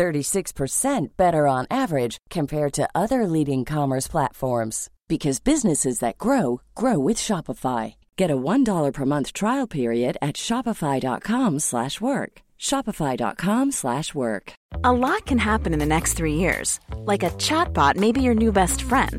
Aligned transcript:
36% 0.00 1.08
better 1.18 1.46
on 1.46 1.66
average 1.70 2.16
compared 2.30 2.72
to 2.72 2.88
other 2.94 3.26
leading 3.26 3.66
commerce 3.66 4.08
platforms 4.08 4.88
because 5.08 5.40
businesses 5.40 5.98
that 5.98 6.16
grow 6.16 6.62
grow 6.74 6.98
with 6.98 7.18
Shopify. 7.18 7.94
Get 8.16 8.30
a 8.30 8.42
$1 8.52 8.92
per 8.94 9.04
month 9.04 9.34
trial 9.34 9.66
period 9.66 10.16
at 10.22 10.36
shopify.com/work. 10.36 12.32
shopify.com/work. 12.68 14.52
A 14.90 14.92
lot 15.04 15.22
can 15.26 15.38
happen 15.38 15.72
in 15.74 15.80
the 15.80 15.94
next 15.96 16.12
3 16.18 16.36
years. 16.44 16.80
Like 17.12 17.26
a 17.26 17.34
chatbot 17.46 17.96
may 17.96 18.12
be 18.12 18.22
your 18.22 18.38
new 18.44 18.52
best 18.52 18.78
friend. 18.90 19.18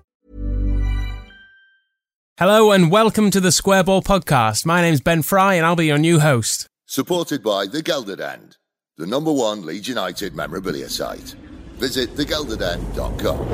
Hello 2.41 2.71
and 2.71 2.89
welcome 2.89 3.29
to 3.29 3.39
the 3.39 3.51
Square 3.51 3.83
Ball 3.83 4.01
Podcast. 4.01 4.65
My 4.65 4.81
name's 4.81 4.99
Ben 4.99 5.21
Fry 5.21 5.53
and 5.53 5.63
I'll 5.63 5.75
be 5.75 5.85
your 5.85 5.99
new 5.99 6.19
host. 6.19 6.65
Supported 6.87 7.43
by 7.43 7.67
The 7.67 7.83
Gelderdend, 7.83 8.55
the 8.97 9.05
number 9.05 9.31
one 9.31 9.63
Leeds 9.63 9.87
United 9.87 10.33
memorabilia 10.33 10.89
site. 10.89 11.35
Visit 11.75 12.15
thegelderdend.com. 12.15 13.47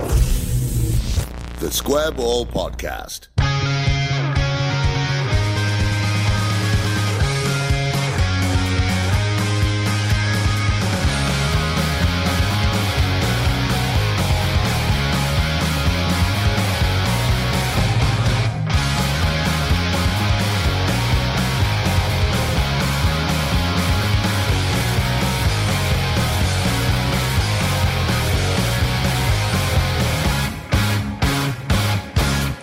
The 1.59 1.69
Square 1.69 2.13
Ball 2.13 2.45
Podcast. 2.45 3.27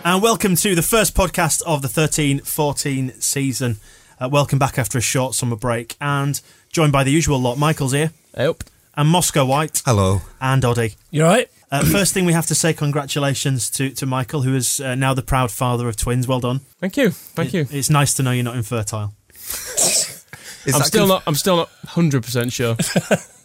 And 0.07 0.23
welcome 0.23 0.55
to 0.57 0.75
the 0.75 0.83
first 0.83 1.15
podcast 1.15 1.63
of 1.63 1.81
the 1.81 1.89
13 1.89 2.41
14 2.41 3.13
season. 3.21 3.77
Uh, 4.21 4.29
welcome 4.31 4.59
back 4.59 4.79
after 4.79 4.99
a 4.99 5.01
short 5.01 5.35
summer 5.35 5.57
break. 5.57 5.97
And 5.99 6.39
joined 6.71 6.93
by 6.93 7.05
the 7.05 7.11
usual 7.11 7.39
lot 7.41 7.57
Michael's 7.57 7.93
here. 7.93 8.11
Yep. 8.37 8.65
And 8.97 9.09
Moscow 9.09 9.47
White. 9.47 9.83
Hello. 9.87 10.21
And 10.43 10.63
Oddie. 10.63 10.97
You 11.11 11.23
alright? 11.23 11.51
Uh, 11.71 11.85
first 11.85 12.13
thing 12.13 12.27
we 12.27 12.35
have 12.35 12.45
to 12.47 12.55
say 12.55 12.75
congratulations 12.75 13.71
to, 13.71 13.91
to 13.91 14.05
Michael, 14.05 14.43
who 14.43 14.55
is 14.55 14.79
uh, 14.79 14.95
now 14.95 15.15
the 15.15 15.23
proud 15.23 15.51
father 15.51 15.89
of 15.89 15.97
twins. 15.97 16.29
Well 16.29 16.41
done. 16.41 16.61
Thank 16.81 16.99
you. 16.99 17.11
Thank 17.11 17.55
you. 17.55 17.67
It's 17.71 17.89
nice 17.89 18.13
to 18.15 18.23
know 18.23 18.31
you're 18.33 18.45
not 18.45 18.57
infertile. 18.57 19.15
Is 20.67 20.73
I'm 20.75 20.81
that 20.81 20.87
still 20.87 21.09
conf- 21.09 21.09
not 21.09 21.23
I'm 21.27 21.35
still 21.35 21.57
not 21.57 21.71
100% 21.89 22.53
sure. 22.53 22.77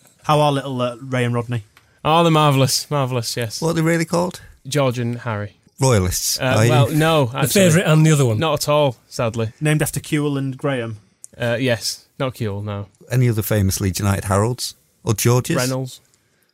How 0.23 0.39
are 0.39 0.51
little 0.51 0.81
uh, 0.81 0.97
Ray 1.01 1.23
and 1.25 1.33
Rodney? 1.33 1.63
oh, 2.05 2.23
they're 2.23 2.31
marvellous. 2.31 2.89
Marvellous, 2.91 3.35
yes. 3.35 3.61
what 3.61 3.71
are 3.71 3.73
they 3.73 3.81
really 3.81 4.05
called? 4.05 4.41
George 4.67 4.99
and 4.99 5.19
Harry. 5.19 5.58
Royalists. 5.79 6.39
Uh, 6.39 6.43
are 6.43 6.65
you? 6.65 6.71
well, 6.71 6.89
no, 6.89 7.23
actually. 7.27 7.41
The 7.41 7.47
favourite 7.47 7.85
and 7.87 8.05
the 8.05 8.11
other 8.11 8.25
one. 8.25 8.39
Not 8.39 8.63
at 8.63 8.69
all, 8.69 8.97
sadly. 9.07 9.53
Named 9.61 9.81
after 9.81 9.99
Kewell 9.99 10.37
and 10.37 10.57
Graham. 10.57 10.97
Uh, 11.37 11.57
yes, 11.59 12.05
not 12.19 12.35
Kuehl, 12.35 12.63
no. 12.63 12.87
Any 13.09 13.29
other 13.29 13.41
famous 13.41 13.79
Leeds 13.79 13.99
United 13.99 14.25
Harolds 14.25 14.75
or 15.03 15.13
Georges? 15.13 15.55
Reynolds. 15.55 16.01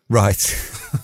Right. 0.07 0.39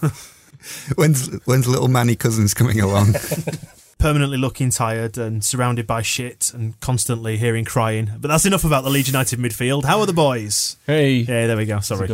when's 0.95 1.27
when's 1.45 1.67
little 1.67 1.87
Manny 1.87 2.15
Cousins 2.15 2.53
coming 2.53 2.79
along? 2.79 3.15
Permanently 3.97 4.37
looking 4.37 4.69
tired 4.69 5.17
and 5.17 5.43
surrounded 5.43 5.85
by 5.85 6.01
shit 6.01 6.51
and 6.53 6.79
constantly 6.79 7.37
hearing 7.37 7.65
crying. 7.65 8.11
But 8.19 8.29
that's 8.29 8.45
enough 8.45 8.63
about 8.63 8.83
the 8.83 8.89
Leeds 8.89 9.07
United 9.07 9.39
midfield. 9.39 9.85
How 9.85 9.99
are 9.99 10.05
the 10.05 10.13
boys? 10.13 10.77
Hey. 10.87 11.17
Yeah, 11.17 11.47
there 11.47 11.57
we 11.57 11.65
go. 11.65 11.75
That's 11.75 11.91
a 11.91 11.97
Sorry. 11.97 12.07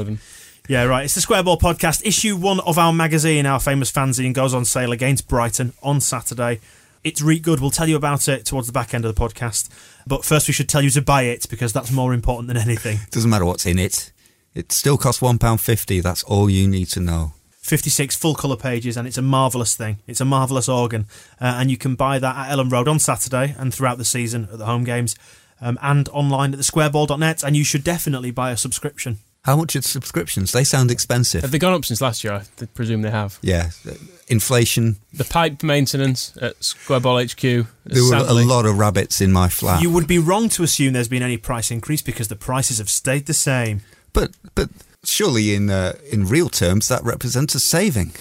Yeah, 0.68 0.84
right. 0.84 1.06
It's 1.06 1.16
the 1.16 1.22
Square 1.22 1.44
Ball 1.44 1.58
podcast. 1.58 2.06
Issue 2.06 2.36
one 2.36 2.60
of 2.60 2.78
our 2.78 2.92
magazine, 2.92 3.46
our 3.46 3.58
famous 3.58 3.90
fanzine, 3.90 4.34
goes 4.34 4.54
on 4.54 4.66
sale 4.66 4.92
against 4.92 5.30
Brighton 5.30 5.72
on 5.82 6.02
Saturday. 6.02 6.60
It's 7.06 7.22
Reek 7.22 7.42
good. 7.42 7.62
We'll 7.62 7.72
tell 7.72 7.88
you 7.88 7.96
about 7.96 8.28
it 8.28 8.46
towards 8.46 8.68
the 8.68 8.74
back 8.74 8.94
end 8.94 9.06
of 9.06 9.16
the 9.16 9.22
podcast. 9.22 9.70
But 10.06 10.26
first, 10.26 10.46
we 10.50 10.54
should 10.54 10.68
tell 10.68 10.82
you 10.82 10.90
to 10.90 11.02
buy 11.02 11.22
it 11.22 11.48
because 11.50 11.72
that's 11.72 11.90
more 11.90 12.14
important 12.14 12.50
than 12.50 12.58
anything. 12.58 13.00
Doesn't 13.12 13.30
matter 13.30 13.46
what's 13.46 13.66
in 13.66 13.80
it. 13.80 14.12
It 14.54 14.74
still 14.74 14.98
costs 14.98 15.22
one 15.22 15.40
pound 15.40 15.62
fifty. 15.62 16.02
That's 16.02 16.24
all 16.24 16.50
you 16.50 16.68
need 16.68 16.88
to 16.88 17.00
know. 17.00 17.32
56 17.62 18.18
full 18.18 18.36
colour 18.36 18.58
pages, 18.58 18.98
and 18.98 19.08
it's 19.08 19.18
a 19.18 19.22
marvellous 19.22 19.76
thing. 19.76 20.00
It's 20.06 20.20
a 20.20 20.26
marvellous 20.26 20.68
organ. 20.68 21.06
Uh, 21.40 21.56
and 21.60 21.72
you 21.72 21.78
can 21.78 21.96
buy 21.96 22.20
that 22.20 22.36
at 22.36 22.58
Elland 22.58 22.74
Road 22.74 22.90
on 22.90 23.00
Saturday 23.00 23.56
and 23.58 23.74
throughout 23.74 23.98
the 23.98 24.06
season 24.06 24.50
at 24.52 24.58
the 24.58 24.66
home 24.66 24.84
games 24.84 25.16
um, 25.62 25.78
and 25.82 26.10
online 26.10 26.54
at 26.54 26.60
thesquareball.net. 26.60 27.44
And 27.44 27.56
you 27.56 27.64
should 27.64 27.84
definitely 27.86 28.32
buy 28.32 28.52
a 28.52 28.58
subscription. 28.58 29.20
How 29.48 29.56
much 29.56 29.78
are 29.78 29.82
subscriptions? 29.82 30.52
They 30.52 30.66
sound 30.66 30.92
expensive. 30.92 31.42
Have 31.42 31.52
they 31.52 31.58
gone 31.58 31.74
up 31.74 31.86
since 31.86 32.02
last 32.02 32.22
year? 32.22 32.34
I 32.34 32.66
presume 32.66 33.02
they 33.02 33.10
have. 33.12 33.40
yeah, 33.42 33.70
inflation. 34.28 34.98
The 35.14 35.24
pipe 35.24 35.64
maintenance 35.64 36.38
at 36.42 36.62
Square 36.62 37.00
Ball 37.00 37.24
HQ. 37.24 37.42
There 37.42 37.66
were 38.04 38.10
sadly- 38.10 38.44
a 38.44 38.46
lot 38.46 38.66
of 38.66 38.78
rabbits 38.78 39.22
in 39.22 39.32
my 39.32 39.48
flat. 39.48 39.82
You 39.82 39.90
would 39.90 40.06
be 40.06 40.20
wrong 40.20 40.50
to 40.50 40.64
assume 40.64 40.92
there's 40.92 41.08
been 41.08 41.24
any 41.24 41.38
price 41.38 41.72
increase 41.72 42.02
because 42.02 42.28
the 42.28 42.36
prices 42.36 42.78
have 42.80 42.90
stayed 42.90 43.26
the 43.26 43.34
same. 43.34 43.84
but 44.12 44.32
but 44.54 44.70
surely 45.06 45.54
in 45.56 45.70
uh, 45.70 45.94
in 46.12 46.26
real 46.28 46.50
terms 46.50 46.90
that 46.90 47.02
represents 47.06 47.56
a 47.56 47.60
saving. 47.62 48.12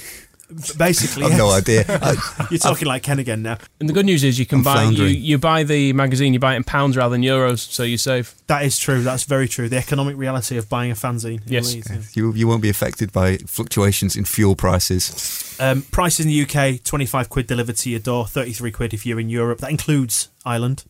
Basically, 0.79 1.25
I've 1.25 1.37
no 1.37 1.51
idea. 1.51 1.85
You're 2.51 2.59
talking 2.59 2.87
like 2.87 3.03
Ken 3.03 3.19
again 3.19 3.43
now. 3.43 3.59
And 3.81 3.89
the 3.89 3.93
good 3.93 4.07
news 4.07 4.23
is 4.23 4.39
you 4.39 4.47
can 4.47 4.59
I'm 4.59 4.65
buy 4.65 4.85
you, 4.85 5.05
you 5.05 5.39
buy 5.39 5.65
the 5.65 5.93
magazine, 5.93 6.33
you 6.33 6.39
buy 6.39 6.55
it 6.55 6.57
in 6.59 6.65
pounds 6.65 6.97
rather 6.97 7.13
than 7.13 7.23
euros, 7.23 7.59
so 7.59 7.83
you 7.83 7.99
save. 7.99 8.35
That 8.47 8.65
is 8.65 8.79
true. 8.79 9.03
That's 9.03 9.25
very 9.25 9.49
true. 9.49 9.69
The 9.69 9.77
economic 9.79 10.17
reality 10.17 10.57
of 10.57 10.69
buying 10.69 10.93
a 10.93 10.95
fanzine. 10.95 11.45
in 11.47 11.53
Yes. 11.53 11.75
Leeds, 11.75 11.91
yeah. 11.91 12.01
you 12.15 12.33
you 12.33 12.47
won't 12.47 12.63
be 12.63 12.69
affected 12.71 13.13
by 13.13 13.39
fluctuations 13.39 14.15
in 14.15 14.25
fuel 14.25 14.55
prices. 14.55 15.57
Um, 15.59 15.83
prices 15.83 16.27
in 16.27 16.31
the 16.31 16.43
UK: 16.43 16.83
twenty-five 16.85 17.29
quid 17.29 17.47
delivered 17.47 17.77
to 17.79 17.91
your 17.91 18.01
door, 18.01 18.27
thirty-three 18.27 18.71
quid 18.71 18.95
if 18.95 19.05
you're 19.05 19.19
in 19.21 19.29
Europe. 19.29 19.59
That 19.59 19.71
includes 19.71 20.29
Ireland, 20.45 20.85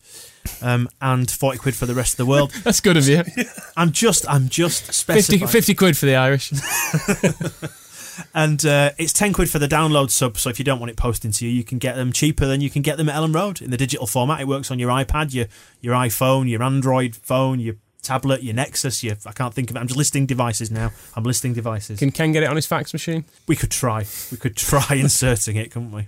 um, 0.61 0.87
and 1.01 1.31
forty 1.31 1.57
quid 1.57 1.73
for 1.75 1.87
the 1.87 1.95
rest 1.95 2.13
of 2.13 2.17
the 2.17 2.25
world. 2.27 2.51
That's 2.63 2.79
good 2.81 2.97
of 2.97 3.07
you. 3.07 3.23
I'm 3.77 3.91
just, 3.91 4.29
I'm 4.29 4.49
just 4.49 5.05
50, 5.05 5.45
50 5.45 5.73
quid 5.75 5.97
for 5.97 6.05
the 6.05 6.15
Irish. 6.15 6.51
And 8.33 8.65
uh, 8.65 8.91
it's 8.97 9.13
ten 9.13 9.33
quid 9.33 9.49
for 9.49 9.59
the 9.59 9.67
download 9.67 10.11
sub. 10.11 10.37
So 10.37 10.49
if 10.49 10.59
you 10.59 10.65
don't 10.65 10.79
want 10.79 10.89
it 10.89 10.97
posting 10.97 11.31
to 11.31 11.45
you, 11.45 11.51
you 11.51 11.63
can 11.63 11.77
get 11.77 11.95
them 11.95 12.11
cheaper 12.11 12.45
than 12.45 12.61
you 12.61 12.69
can 12.69 12.81
get 12.81 12.97
them 12.97 13.09
at 13.09 13.15
Elland 13.15 13.35
Road 13.35 13.61
in 13.61 13.71
the 13.71 13.77
digital 13.77 14.07
format. 14.07 14.41
It 14.41 14.47
works 14.47 14.71
on 14.71 14.79
your 14.79 14.89
iPad, 14.89 15.33
your 15.33 15.47
your 15.81 15.95
iPhone, 15.95 16.49
your 16.49 16.63
Android 16.63 17.15
phone, 17.15 17.59
your 17.59 17.75
tablet, 18.01 18.43
your 18.43 18.55
Nexus. 18.55 19.03
Your 19.03 19.15
I 19.25 19.31
can't 19.31 19.53
think 19.53 19.69
of 19.69 19.75
it. 19.75 19.79
I'm 19.79 19.87
just 19.87 19.97
listing 19.97 20.25
devices 20.25 20.71
now. 20.71 20.91
I'm 21.15 21.23
listing 21.23 21.53
devices. 21.53 21.99
Can 21.99 22.11
Ken 22.11 22.31
get 22.31 22.43
it 22.43 22.49
on 22.49 22.55
his 22.55 22.65
fax 22.65 22.93
machine? 22.93 23.25
We 23.47 23.55
could 23.55 23.71
try. 23.71 24.05
We 24.31 24.37
could 24.37 24.55
try 24.55 24.87
inserting 24.91 25.57
it, 25.57 25.71
couldn't 25.71 25.91
we? 25.91 26.07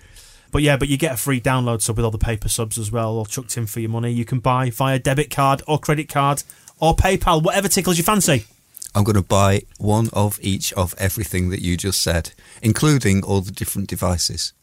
But 0.51 0.63
yeah, 0.63 0.77
but 0.77 0.87
you 0.87 0.97
get 0.97 1.13
a 1.13 1.17
free 1.17 1.39
download 1.39 1.81
sub 1.81 1.97
with 1.97 2.05
all 2.05 2.11
the 2.11 2.17
paper 2.17 2.49
subs 2.49 2.77
as 2.77 2.91
well, 2.91 3.09
all 3.17 3.25
chucked 3.25 3.55
in 3.57 3.67
for 3.67 3.81
your 3.81 3.89
money. 3.89 4.11
You 4.11 4.25
can 4.25 4.39
buy 4.39 4.71
via 4.71 4.97
debit 4.97 5.29
card 5.29 5.61
or 5.67 5.77
credit 5.77 6.09
card 6.09 6.43
or 6.79 6.95
PayPal, 6.95 7.43
whatever 7.43 7.67
tickles 7.67 7.97
your 7.97 8.05
fancy. 8.05 8.45
I'm 8.95 9.03
going 9.03 9.15
to 9.15 9.21
buy 9.21 9.61
one 9.77 10.09
of 10.13 10.39
each 10.41 10.73
of 10.73 10.93
everything 10.97 11.49
that 11.49 11.61
you 11.61 11.77
just 11.77 12.01
said, 12.01 12.31
including 12.61 13.23
all 13.23 13.41
the 13.41 13.51
different 13.51 13.87
devices. 13.87 14.53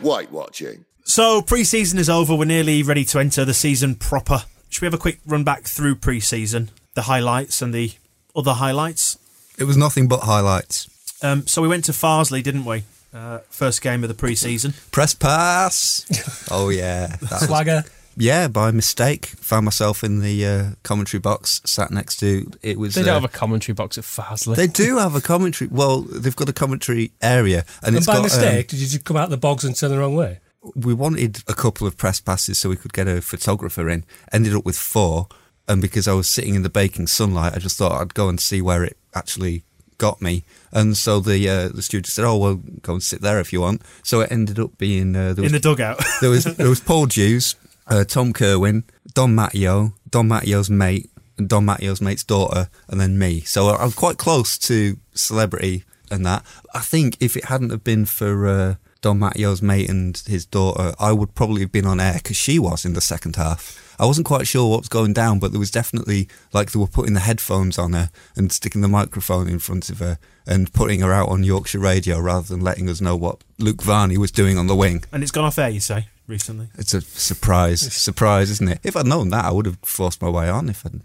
White 0.00 0.30
watching. 0.30 0.84
So 1.04 1.42
pre-season 1.42 1.98
is 1.98 2.08
over. 2.08 2.34
We're 2.34 2.44
nearly 2.44 2.82
ready 2.82 3.04
to 3.06 3.18
enter 3.18 3.44
the 3.44 3.54
season 3.54 3.96
proper. 3.96 4.44
Should 4.68 4.82
we 4.82 4.86
have 4.86 4.94
a 4.94 4.98
quick 4.98 5.18
run 5.26 5.42
back 5.42 5.64
through 5.64 5.96
pre-season, 5.96 6.70
the 6.94 7.02
highlights 7.02 7.60
and 7.60 7.74
the 7.74 7.92
other 8.36 8.52
highlights? 8.54 9.18
It 9.58 9.64
was 9.64 9.76
nothing 9.76 10.06
but 10.06 10.20
highlights. 10.20 10.88
Um, 11.22 11.46
so 11.48 11.60
we 11.62 11.68
went 11.68 11.84
to 11.86 11.92
Farsley, 11.92 12.42
didn't 12.42 12.64
we? 12.64 12.84
Uh, 13.12 13.38
first 13.50 13.82
game 13.82 14.04
of 14.04 14.08
the 14.08 14.14
pre-season. 14.14 14.74
Press 14.92 15.14
pass. 15.14 16.06
oh 16.50 16.68
yeah, 16.68 17.06
that 17.08 17.20
was- 17.22 17.46
Swagger. 17.46 17.84
Yeah. 18.18 18.48
By 18.48 18.70
mistake, 18.70 19.26
found 19.26 19.64
myself 19.64 20.04
in 20.04 20.20
the 20.20 20.46
uh, 20.46 20.64
commentary 20.82 21.20
box, 21.20 21.60
sat 21.64 21.90
next 21.90 22.16
to. 22.16 22.50
It 22.62 22.78
was. 22.78 22.94
They 22.94 23.02
don't 23.02 23.10
uh, 23.10 23.14
have 23.20 23.24
a 23.24 23.28
commentary 23.28 23.74
box 23.74 23.96
at 23.98 24.04
Farsley. 24.04 24.56
They 24.56 24.66
do 24.66 24.98
have 24.98 25.14
a 25.14 25.20
commentary. 25.20 25.68
Well, 25.72 26.02
they've 26.02 26.36
got 26.36 26.48
a 26.48 26.52
commentary 26.52 27.12
area, 27.22 27.64
and, 27.82 27.88
And 27.88 27.96
it's 27.96 28.06
by 28.06 28.14
got. 28.14 28.18
um, 28.18 28.22
mistake, 28.24 28.68
did 28.68 28.80
you 28.80 28.86
just 28.86 29.04
come 29.04 29.16
out 29.16 29.24
of 29.24 29.30
the 29.30 29.36
bogs 29.36 29.64
and 29.64 29.74
turn 29.76 29.90
the 29.90 29.98
wrong 29.98 30.14
way? 30.14 30.40
we 30.74 30.92
wanted 30.92 31.42
a 31.46 31.54
couple 31.54 31.86
of 31.86 31.96
press 31.96 32.20
passes 32.20 32.58
so 32.58 32.68
we 32.68 32.76
could 32.76 32.92
get 32.92 33.06
a 33.08 33.22
photographer 33.22 33.88
in. 33.88 34.04
Ended 34.32 34.54
up 34.54 34.64
with 34.64 34.76
four, 34.76 35.28
and 35.66 35.80
because 35.80 36.08
I 36.08 36.12
was 36.12 36.28
sitting 36.28 36.54
in 36.54 36.62
the 36.62 36.68
baking 36.68 37.06
sunlight, 37.06 37.54
I 37.54 37.58
just 37.58 37.78
thought 37.78 38.00
I'd 38.00 38.14
go 38.14 38.28
and 38.28 38.40
see 38.40 38.60
where 38.60 38.84
it 38.84 38.96
actually 39.14 39.62
got 39.98 40.20
me. 40.20 40.44
And 40.72 40.96
so 40.96 41.20
the 41.20 41.48
uh, 41.48 41.68
the 41.68 41.82
studio 41.82 42.06
said, 42.08 42.24
"Oh 42.24 42.36
well, 42.36 42.54
go 42.82 42.94
and 42.94 43.02
sit 43.02 43.20
there 43.20 43.38
if 43.40 43.52
you 43.52 43.60
want." 43.60 43.82
So 44.02 44.20
it 44.20 44.32
ended 44.32 44.58
up 44.58 44.76
being 44.78 45.14
uh, 45.14 45.32
there 45.34 45.42
was 45.42 45.52
In 45.52 45.60
the 45.60 45.60
dugout. 45.60 46.02
there 46.20 46.30
was 46.30 46.44
there 46.44 46.68
was 46.68 46.80
Paul 46.80 47.06
Dews, 47.06 47.54
uh, 47.88 48.04
Tom 48.04 48.32
Kerwin, 48.32 48.84
Dom 49.14 49.34
Matteo, 49.34 49.94
Dom 50.08 50.28
Matteo's 50.28 50.70
mate, 50.70 51.10
and 51.36 51.48
Dom 51.48 51.64
Matteo's 51.64 52.00
mate's 52.00 52.24
daughter, 52.24 52.68
and 52.88 53.00
then 53.00 53.18
me. 53.18 53.40
So 53.40 53.68
I'm 53.68 53.92
quite 53.92 54.18
close 54.18 54.58
to 54.58 54.98
celebrity 55.14 55.84
and 56.10 56.24
that. 56.26 56.44
I 56.74 56.80
think 56.80 57.16
if 57.20 57.36
it 57.36 57.46
hadn't 57.46 57.70
have 57.70 57.84
been 57.84 58.04
for 58.04 58.46
uh, 58.48 58.74
Dom 59.00 59.20
Matteo's 59.20 59.62
mate 59.62 59.88
and 59.88 60.16
his 60.26 60.44
daughter, 60.44 60.94
I 60.98 61.12
would 61.12 61.34
probably 61.34 61.60
have 61.62 61.72
been 61.72 61.86
on 61.86 62.00
air 62.00 62.14
because 62.14 62.36
she 62.36 62.58
was 62.58 62.84
in 62.84 62.94
the 62.94 63.00
second 63.00 63.36
half. 63.36 63.84
I 64.00 64.06
wasn't 64.06 64.26
quite 64.26 64.46
sure 64.46 64.70
what 64.70 64.80
was 64.80 64.88
going 64.88 65.12
down, 65.12 65.38
but 65.38 65.50
there 65.50 65.58
was 65.58 65.70
definitely 65.70 66.28
like 66.52 66.70
they 66.70 66.78
were 66.78 66.86
putting 66.86 67.14
the 67.14 67.20
headphones 67.20 67.78
on 67.78 67.92
her 67.94 68.10
and 68.36 68.52
sticking 68.52 68.80
the 68.80 68.88
microphone 68.88 69.48
in 69.48 69.58
front 69.58 69.90
of 69.90 69.98
her 69.98 70.18
and 70.46 70.72
putting 70.72 71.00
her 71.00 71.12
out 71.12 71.28
on 71.28 71.42
Yorkshire 71.44 71.80
radio 71.80 72.18
rather 72.18 72.46
than 72.46 72.60
letting 72.60 72.88
us 72.88 73.00
know 73.00 73.16
what 73.16 73.42
Luke 73.58 73.82
Varney 73.82 74.16
was 74.16 74.30
doing 74.30 74.56
on 74.56 74.66
the 74.68 74.76
wing. 74.76 75.04
and 75.12 75.22
it's 75.22 75.32
gone 75.32 75.44
off 75.44 75.58
air, 75.58 75.68
you 75.68 75.80
say, 75.80 76.06
recently. 76.28 76.68
It's 76.78 76.94
a 76.94 77.00
surprise, 77.00 77.80
surprise, 77.92 78.50
isn't 78.50 78.68
it? 78.68 78.80
If 78.84 78.96
I'd 78.96 79.06
known 79.06 79.30
that, 79.30 79.44
I 79.44 79.50
would 79.50 79.66
have 79.66 79.78
forced 79.82 80.22
my 80.22 80.28
way 80.28 80.48
on. 80.48 80.68
If 80.68 80.86
I'd, 80.86 81.00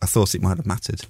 I 0.00 0.06
thought 0.06 0.34
it 0.34 0.42
might 0.42 0.58
have 0.58 0.66
mattered. 0.66 1.06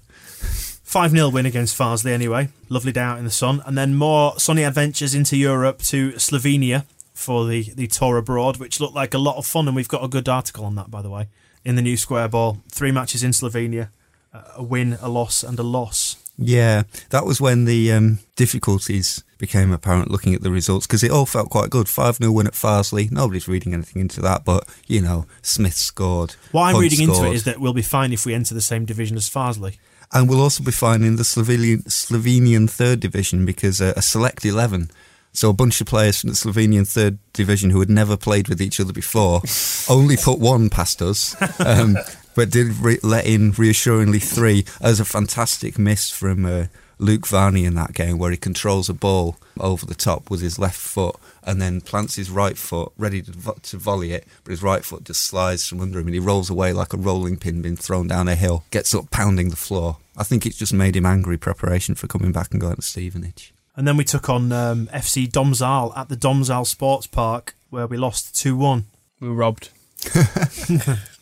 5 0.88 1.10
0 1.10 1.28
win 1.28 1.44
against 1.44 1.76
Farsley 1.76 2.12
anyway. 2.12 2.48
Lovely 2.70 2.92
day 2.92 3.02
out 3.02 3.18
in 3.18 3.24
the 3.24 3.30
sun. 3.30 3.62
And 3.66 3.76
then 3.76 3.94
more 3.94 4.38
sunny 4.38 4.62
adventures 4.62 5.14
into 5.14 5.36
Europe 5.36 5.82
to 5.82 6.12
Slovenia 6.12 6.86
for 7.12 7.46
the, 7.46 7.74
the 7.74 7.86
tour 7.88 8.16
abroad, 8.16 8.56
which 8.56 8.80
looked 8.80 8.94
like 8.94 9.12
a 9.12 9.18
lot 9.18 9.36
of 9.36 9.44
fun. 9.44 9.66
And 9.66 9.76
we've 9.76 9.88
got 9.88 10.02
a 10.02 10.08
good 10.08 10.30
article 10.30 10.64
on 10.64 10.76
that, 10.76 10.90
by 10.90 11.02
the 11.02 11.10
way, 11.10 11.28
in 11.62 11.74
the 11.76 11.82
new 11.82 11.98
Square 11.98 12.28
Ball. 12.28 12.62
Three 12.70 12.90
matches 12.90 13.22
in 13.22 13.32
Slovenia, 13.32 13.90
uh, 14.32 14.44
a 14.56 14.62
win, 14.62 14.96
a 15.02 15.10
loss, 15.10 15.42
and 15.42 15.58
a 15.58 15.62
loss. 15.62 16.16
Yeah, 16.38 16.84
that 17.10 17.26
was 17.26 17.40
when 17.40 17.64
the 17.64 17.92
um, 17.92 18.20
difficulties 18.36 19.24
became 19.38 19.72
apparent 19.72 20.10
looking 20.10 20.34
at 20.34 20.42
the 20.42 20.50
results 20.50 20.86
because 20.86 21.02
it 21.02 21.10
all 21.10 21.26
felt 21.26 21.50
quite 21.50 21.68
good. 21.68 21.88
5 21.88 22.16
0 22.16 22.30
win 22.30 22.46
at 22.46 22.52
Farsley. 22.52 23.10
Nobody's 23.10 23.48
reading 23.48 23.74
anything 23.74 24.00
into 24.00 24.20
that, 24.20 24.44
but, 24.44 24.66
you 24.86 25.02
know, 25.02 25.26
Smith 25.42 25.74
scored. 25.74 26.36
What 26.52 26.64
I'm 26.64 26.74
Hunt 26.74 26.82
reading 26.82 27.08
into 27.08 27.26
it 27.26 27.34
is 27.34 27.44
that 27.44 27.60
we'll 27.60 27.72
be 27.72 27.82
fine 27.82 28.12
if 28.12 28.24
we 28.24 28.34
enter 28.34 28.54
the 28.54 28.60
same 28.60 28.84
division 28.84 29.16
as 29.16 29.28
Farsley. 29.28 29.78
And 30.12 30.28
we'll 30.28 30.40
also 30.40 30.62
be 30.62 30.72
fine 30.72 31.02
in 31.02 31.16
the 31.16 31.22
Slovenian, 31.22 31.84
Slovenian 31.84 32.70
third 32.70 33.00
division 33.00 33.44
because 33.44 33.82
uh, 33.82 33.92
a 33.96 34.02
select 34.02 34.44
11. 34.44 34.90
So 35.32 35.50
a 35.50 35.52
bunch 35.52 35.80
of 35.80 35.86
players 35.86 36.20
from 36.20 36.30
the 36.30 36.36
Slovenian 36.36 36.90
third 36.90 37.18
division 37.32 37.70
who 37.70 37.80
had 37.80 37.90
never 37.90 38.16
played 38.16 38.48
with 38.48 38.62
each 38.62 38.80
other 38.80 38.92
before 38.92 39.42
only 39.88 40.16
put 40.16 40.38
one 40.38 40.70
past 40.70 41.02
us, 41.02 41.36
um, 41.60 41.96
but 42.38 42.50
did 42.50 42.68
re- 42.76 43.00
let 43.02 43.26
in 43.26 43.50
reassuringly 43.50 44.20
three 44.20 44.64
as 44.80 45.00
a 45.00 45.04
fantastic 45.04 45.76
miss 45.76 46.08
from 46.08 46.44
uh, 46.44 46.66
Luke 47.00 47.26
Varney 47.26 47.64
in 47.64 47.74
that 47.74 47.94
game 47.94 48.16
where 48.16 48.30
he 48.30 48.36
controls 48.36 48.88
a 48.88 48.94
ball 48.94 49.38
over 49.58 49.84
the 49.84 49.92
top 49.96 50.30
with 50.30 50.40
his 50.40 50.56
left 50.56 50.78
foot 50.78 51.16
and 51.42 51.60
then 51.60 51.80
plants 51.80 52.14
his 52.14 52.30
right 52.30 52.56
foot 52.56 52.92
ready 52.96 53.22
to, 53.22 53.32
vo- 53.32 53.58
to 53.64 53.76
volley 53.76 54.12
it, 54.12 54.24
but 54.44 54.52
his 54.52 54.62
right 54.62 54.84
foot 54.84 55.02
just 55.02 55.24
slides 55.24 55.66
from 55.66 55.80
under 55.80 55.98
him 55.98 56.06
and 56.06 56.14
he 56.14 56.20
rolls 56.20 56.48
away 56.48 56.72
like 56.72 56.92
a 56.92 56.96
rolling 56.96 57.38
pin 57.38 57.60
being 57.60 57.74
thrown 57.74 58.06
down 58.06 58.28
a 58.28 58.36
hill, 58.36 58.62
gets 58.70 58.94
up 58.94 59.10
pounding 59.10 59.50
the 59.50 59.56
floor. 59.56 59.96
I 60.16 60.22
think 60.22 60.46
it's 60.46 60.56
just 60.56 60.72
made 60.72 60.94
him 60.94 61.06
angry 61.06 61.38
preparation 61.38 61.96
for 61.96 62.06
coming 62.06 62.30
back 62.30 62.52
and 62.52 62.60
going 62.60 62.76
to 62.76 62.82
Stevenage. 62.82 63.52
And 63.74 63.84
then 63.84 63.96
we 63.96 64.04
took 64.04 64.28
on 64.28 64.52
um, 64.52 64.86
FC 64.92 65.28
Domzal 65.28 65.92
at 65.98 66.08
the 66.08 66.16
Domzal 66.16 66.64
Sports 66.68 67.08
Park, 67.08 67.56
where 67.70 67.88
we 67.88 67.96
lost 67.96 68.40
2 68.40 68.56
1. 68.56 68.84
we 69.18 69.28
were 69.28 69.34
robbed. 69.34 69.70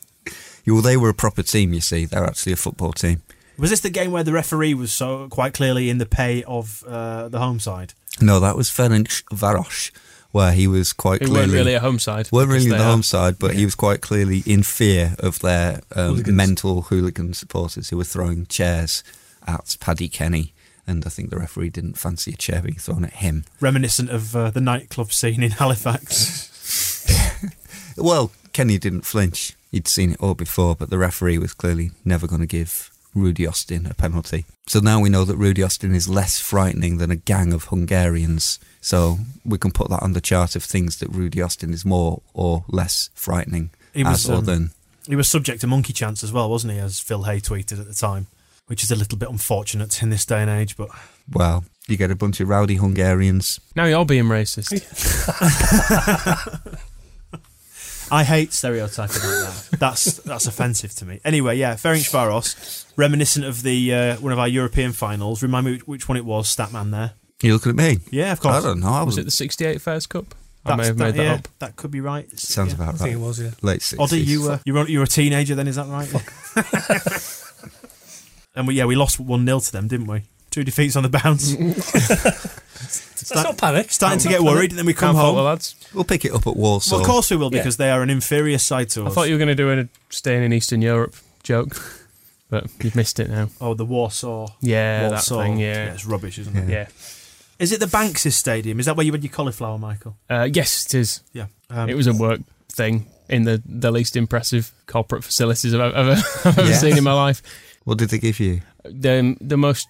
Yeah, 0.66 0.72
Well, 0.74 0.82
they 0.82 0.96
were 0.96 1.08
a 1.08 1.14
proper 1.14 1.42
team, 1.42 1.72
you 1.72 1.80
see. 1.80 2.04
They're 2.04 2.24
actually 2.26 2.52
a 2.52 2.56
football 2.56 2.92
team. 2.92 3.22
Was 3.58 3.70
this 3.70 3.80
the 3.80 3.88
game 3.90 4.10
where 4.12 4.22
the 4.24 4.32
referee 4.32 4.74
was 4.74 4.92
so 4.92 5.28
quite 5.28 5.54
clearly 5.54 5.88
in 5.88 5.96
the 5.98 6.04
pay 6.06 6.42
of 6.44 6.84
uh, 6.86 7.28
the 7.28 7.38
home 7.38 7.58
side? 7.58 7.94
No, 8.20 8.38
that 8.40 8.54
was 8.56 8.68
Ferenc 8.68 9.22
Varos, 9.32 9.90
where 10.32 10.52
he 10.52 10.66
was 10.66 10.92
quite 10.92 11.22
It 11.22 11.26
clearly 11.26 11.40
weren't 11.40 11.52
really 11.52 11.74
a 11.74 11.80
home 11.80 11.98
side. 11.98 12.28
weren't 12.30 12.50
really 12.50 12.64
they 12.68 12.76
the 12.76 12.82
are. 12.82 12.90
home 12.90 13.02
side, 13.02 13.38
but 13.38 13.54
he 13.54 13.64
was 13.64 13.74
quite 13.74 14.02
clearly 14.02 14.42
in 14.44 14.62
fear 14.62 15.14
of 15.20 15.38
their 15.38 15.80
um, 15.94 16.08
Hooligans. 16.16 16.36
mental 16.36 16.82
hooligan 16.82 17.32
supporters 17.32 17.88
who 17.88 17.96
were 17.96 18.04
throwing 18.04 18.44
chairs 18.46 19.02
at 19.46 19.76
Paddy 19.80 20.08
Kenny. 20.08 20.52
And 20.86 21.04
I 21.06 21.08
think 21.08 21.30
the 21.30 21.38
referee 21.38 21.70
didn't 21.70 21.98
fancy 21.98 22.32
a 22.32 22.36
chair 22.36 22.60
being 22.62 22.76
thrown 22.76 23.04
at 23.04 23.14
him. 23.14 23.44
Reminiscent 23.60 24.08
of 24.10 24.36
uh, 24.36 24.50
the 24.50 24.60
nightclub 24.60 25.12
scene 25.12 25.42
in 25.42 25.50
Halifax. 25.62 26.52
Well, 27.98 28.30
Kenny 28.52 28.76
didn't 28.76 29.06
flinch. 29.06 29.55
He'd 29.70 29.88
seen 29.88 30.12
it 30.12 30.20
all 30.20 30.34
before, 30.34 30.76
but 30.76 30.90
the 30.90 30.98
referee 30.98 31.38
was 31.38 31.52
clearly 31.52 31.90
never 32.04 32.26
going 32.26 32.40
to 32.40 32.46
give 32.46 32.90
Rudy 33.16 33.46
Austin 33.46 33.86
a 33.86 33.94
penalty. 33.94 34.44
So 34.66 34.78
now 34.78 35.00
we 35.00 35.08
know 35.08 35.24
that 35.24 35.36
Rudy 35.36 35.62
Austin 35.62 35.94
is 35.94 36.08
less 36.08 36.38
frightening 36.38 36.98
than 36.98 37.10
a 37.10 37.16
gang 37.16 37.52
of 37.52 37.64
Hungarians. 37.64 38.60
So 38.80 39.18
we 39.44 39.58
can 39.58 39.72
put 39.72 39.88
that 39.90 40.02
on 40.02 40.12
the 40.12 40.20
chart 40.20 40.54
of 40.54 40.62
things 40.62 40.98
that 40.98 41.08
Rudy 41.08 41.40
Austin 41.40 41.72
is 41.72 41.84
more 41.84 42.22
or 42.34 42.64
less 42.68 43.10
frightening 43.14 43.70
He 43.94 44.04
was, 44.04 44.24
as 44.24 44.30
or 44.30 44.38
um, 44.38 44.44
than. 44.44 44.70
he 45.06 45.16
was 45.16 45.28
subject 45.28 45.62
to 45.62 45.66
monkey 45.66 45.92
chance 45.92 46.22
as 46.22 46.32
well, 46.32 46.50
wasn't 46.50 46.74
he? 46.74 46.78
As 46.78 47.00
Phil 47.00 47.24
Hay 47.24 47.40
tweeted 47.40 47.80
at 47.80 47.88
the 47.88 47.94
time, 47.94 48.26
which 48.66 48.82
is 48.82 48.90
a 48.90 48.96
little 48.96 49.18
bit 49.18 49.30
unfortunate 49.30 50.02
in 50.02 50.10
this 50.10 50.26
day 50.26 50.42
and 50.42 50.50
age. 50.50 50.76
But 50.76 50.90
Well, 51.32 51.64
you 51.88 51.96
get 51.96 52.10
a 52.10 52.16
bunch 52.16 52.40
of 52.40 52.48
rowdy 52.48 52.76
Hungarians. 52.76 53.60
Now 53.74 53.86
you're 53.86 54.04
being 54.04 54.24
racist. 54.24 54.72
I 58.10 58.24
hate 58.24 58.52
stereotyping 58.52 59.16
like 59.16 59.22
that. 59.22 59.68
That's 59.78 60.16
that's 60.18 60.46
offensive 60.46 60.94
to 60.96 61.04
me. 61.04 61.20
Anyway, 61.24 61.56
yeah, 61.56 61.74
Ferencváros, 61.74 62.84
reminiscent 62.96 63.44
of 63.44 63.62
the 63.62 63.92
uh, 63.94 64.16
one 64.18 64.32
of 64.32 64.38
our 64.38 64.48
European 64.48 64.92
finals. 64.92 65.42
Remind 65.42 65.66
me 65.66 65.72
which, 65.72 65.86
which 65.86 66.08
one 66.08 66.16
it 66.16 66.24
was, 66.24 66.54
Statman 66.54 66.90
there. 66.90 67.12
You 67.42 67.52
looking 67.54 67.70
at 67.70 67.76
me? 67.76 67.98
Yeah, 68.10 68.32
of 68.32 68.40
course. 68.40 68.54
I 68.54 68.60
don't 68.60 68.80
know. 68.80 68.88
I 68.88 69.00
Was 69.02 69.16
was 69.16 69.18
it 69.18 69.24
the 69.24 69.30
68 69.30 69.80
Fairs 69.82 70.06
Cup? 70.06 70.34
I 70.64 70.70
may 70.70 70.76
That's- 70.84 70.88
have 70.88 70.98
made 70.98 71.14
that 71.14 71.22
yeah, 71.24 71.34
up. 71.34 71.48
That 71.58 71.76
could 71.76 71.90
be 71.90 72.00
right. 72.00 72.26
Sounds 72.38 72.70
Yeah. 72.70 72.76
about 72.76 72.86
right. 72.86 72.94
I 72.94 73.04
think 73.04 73.14
it 73.16 73.20
was, 73.20 73.40
yeah. 73.40 73.50
Late 73.62 73.80
60s. 73.80 73.98
Oddie, 73.98 74.24
you 74.26 74.42
were 74.42 74.60
you 74.64 74.74
were, 74.74 74.88
you're 74.88 75.02
a 75.04 75.06
teenager 75.06 75.54
then, 75.54 75.68
is 75.68 75.76
that 75.76 75.86
right? 75.86 76.10
and 78.56 78.66
we 78.66 78.74
yeah 78.74 78.84
we 78.84 78.94
lost 78.96 79.20
one 79.20 79.44
0 79.46 79.60
to 79.60 79.72
them, 79.72 79.88
didn't 79.88 80.06
we? 80.06 80.22
Two 80.50 80.64
defeats 80.64 80.96
on 80.96 81.02
the 81.02 81.08
bounce. 81.10 81.52
Let's 83.22 83.34
not 83.34 83.58
panic. 83.58 83.90
Starting 83.92 84.18
to 84.20 84.28
get 84.28 84.42
worried, 84.42 84.70
and 84.70 84.78
then 84.78 84.86
we 84.86 84.92
come 84.94 85.14
Can't 85.14 85.18
fault 85.18 85.34
home. 85.34 85.36
the 85.36 85.42
lads. 85.50 85.74
We'll 85.94 86.04
pick 86.04 86.24
it 86.24 86.32
up 86.32 86.46
at 86.46 86.56
Warsaw. 86.56 86.92
Well, 86.96 87.00
of 87.00 87.06
course 87.06 87.30
we 87.30 87.36
will 87.36 87.52
Yeah. 87.52 87.60
because 87.60 87.76
they 87.76 87.90
are 87.90 88.02
an 88.02 88.10
inferior 88.10 88.58
side 88.58 88.90
to 88.90 89.00
us. 89.02 89.06
I 89.06 89.08
us. 89.08 89.14
thought 89.14 89.28
you 89.28 89.34
were 89.34 89.38
going 89.38 89.48
to 89.48 89.54
do 89.54 89.70
a 89.70 89.88
staying 90.10 90.42
in 90.44 90.52
Eastern 90.52 90.82
Europe 90.82 91.14
joke, 91.42 91.76
but 92.50 92.66
you've 92.82 92.96
missed 92.96 93.18
it 93.20 93.28
now. 93.30 93.48
oh, 93.60 93.74
the 93.74 93.84
Warsaw. 93.84 94.48
Yeah, 94.60 95.08
Warsaw. 95.08 95.36
that 95.38 95.42
thing. 95.44 95.58
Yeah, 95.58 95.92
it's 95.92 96.04
rubbish, 96.06 96.38
isn't 96.38 96.56
it? 96.56 96.68
yeah. 96.68 96.86
Is 97.58 97.72
it 97.72 97.80
the 97.80 97.86
Banks' 97.86 98.34
stadium? 98.36 98.78
Is 98.80 98.86
that 98.86 98.96
where 98.96 99.06
you 99.06 99.12
had 99.12 99.22
your 99.24 99.32
cauliflower, 99.32 99.78
Michael? 99.78 100.16
Uh, 100.28 100.46
yes, 100.52 100.84
it 100.86 100.94
is. 100.94 101.20
Yeah. 101.32 101.46
Um, 101.70 101.88
it 101.88 101.94
was 101.94 102.06
a 102.06 102.12
work 102.12 102.40
thing 102.70 103.06
in 103.30 103.44
the, 103.44 103.62
the 103.64 103.90
least 103.90 104.14
impressive 104.14 104.72
corporate 104.86 105.24
facilities 105.24 105.74
I've 105.74 105.94
ever, 105.94 106.10
I've 106.44 106.58
ever 106.58 106.68
Yeah. 106.68 106.76
seen 106.76 106.98
in 106.98 107.04
my 107.04 107.14
life. 107.14 107.42
What 107.84 107.96
did 107.98 108.10
they 108.10 108.18
give 108.18 108.38
you? 108.40 108.60
The 108.84 109.36
the 109.40 109.56
most 109.56 109.88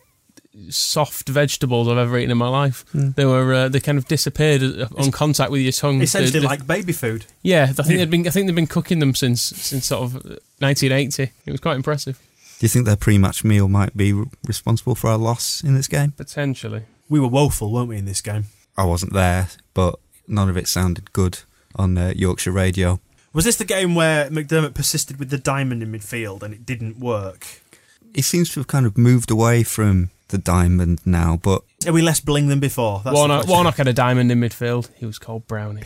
soft 0.70 1.28
vegetables 1.28 1.88
I've 1.88 1.98
ever 1.98 2.18
eaten 2.18 2.30
in 2.30 2.38
my 2.38 2.48
life. 2.48 2.84
Hmm. 2.92 3.10
They 3.16 3.24
were 3.24 3.52
uh, 3.54 3.68
they 3.68 3.80
kind 3.80 3.98
of 3.98 4.06
disappeared 4.08 4.62
on 4.96 5.10
contact 5.12 5.50
with 5.50 5.60
your 5.62 5.72
tongue. 5.72 6.00
essentially 6.02 6.32
The- 6.32 6.40
the- 6.40 6.46
like 6.46 6.66
baby 6.66 6.92
food. 6.92 7.26
yeah. 7.42 7.64
I 7.78 7.82
think 7.82 7.98
they'd 7.98 8.10
been 8.10 8.26
I 8.26 8.30
think 8.30 8.46
they've 8.46 8.54
been 8.56 8.66
cooking 8.66 8.98
them 8.98 9.14
since 9.14 9.42
since 9.42 9.86
sort 9.86 10.02
of 10.04 10.14
1980. 10.60 11.30
It 11.46 11.50
was 11.50 11.60
quite 11.60 11.76
impressive. 11.76 12.18
Do 12.58 12.64
you 12.64 12.68
think 12.70 12.86
their 12.86 12.96
pre-match 12.96 13.44
meal 13.44 13.68
might 13.68 13.94
be 13.96 14.14
responsible 14.46 14.94
for 14.94 15.10
our 15.10 15.18
loss 15.18 15.62
in 15.62 15.74
this 15.74 15.88
game? 15.88 16.12
Potentially. 16.12 16.84
We 17.08 17.20
were 17.20 17.28
woeful, 17.28 17.70
weren't 17.70 17.88
we, 17.90 17.98
in 17.98 18.06
this 18.06 18.22
game? 18.22 18.44
I 18.78 18.84
wasn't 18.84 19.12
there, 19.12 19.48
but 19.74 19.96
none 20.26 20.48
of 20.48 20.56
it 20.56 20.66
sounded 20.66 21.12
good 21.12 21.40
on 21.76 21.98
uh, 21.98 22.14
Yorkshire 22.16 22.52
radio. 22.52 22.98
Was 23.34 23.44
this 23.44 23.56
the 23.56 23.66
game 23.66 23.94
where 23.94 24.30
McDermott 24.30 24.72
persisted 24.72 25.18
with 25.18 25.28
the 25.28 25.36
diamond 25.36 25.82
in 25.82 25.92
midfield 25.92 26.42
and 26.42 26.54
it 26.54 26.64
didn't 26.64 26.98
work? 26.98 27.46
He 28.14 28.22
seems 28.22 28.50
to 28.54 28.60
have 28.60 28.66
kind 28.66 28.86
of 28.86 28.96
moved 28.96 29.30
away 29.30 29.62
from 29.62 30.08
the 30.28 30.38
diamond 30.38 31.00
now, 31.04 31.38
but 31.42 31.62
Are 31.86 31.92
we 31.92 32.02
less 32.02 32.20
bling 32.20 32.48
than 32.48 32.60
before? 32.60 33.00
That's 33.04 33.14
the 33.14 33.18
Warnock, 33.18 33.36
question. 33.42 33.52
Warnock 33.54 33.76
had 33.76 33.88
a 33.88 33.92
diamond 33.92 34.30
in 34.32 34.40
midfield. 34.40 34.88
He 34.96 35.06
was 35.06 35.18
called 35.18 35.46
Brownie. 35.46 35.82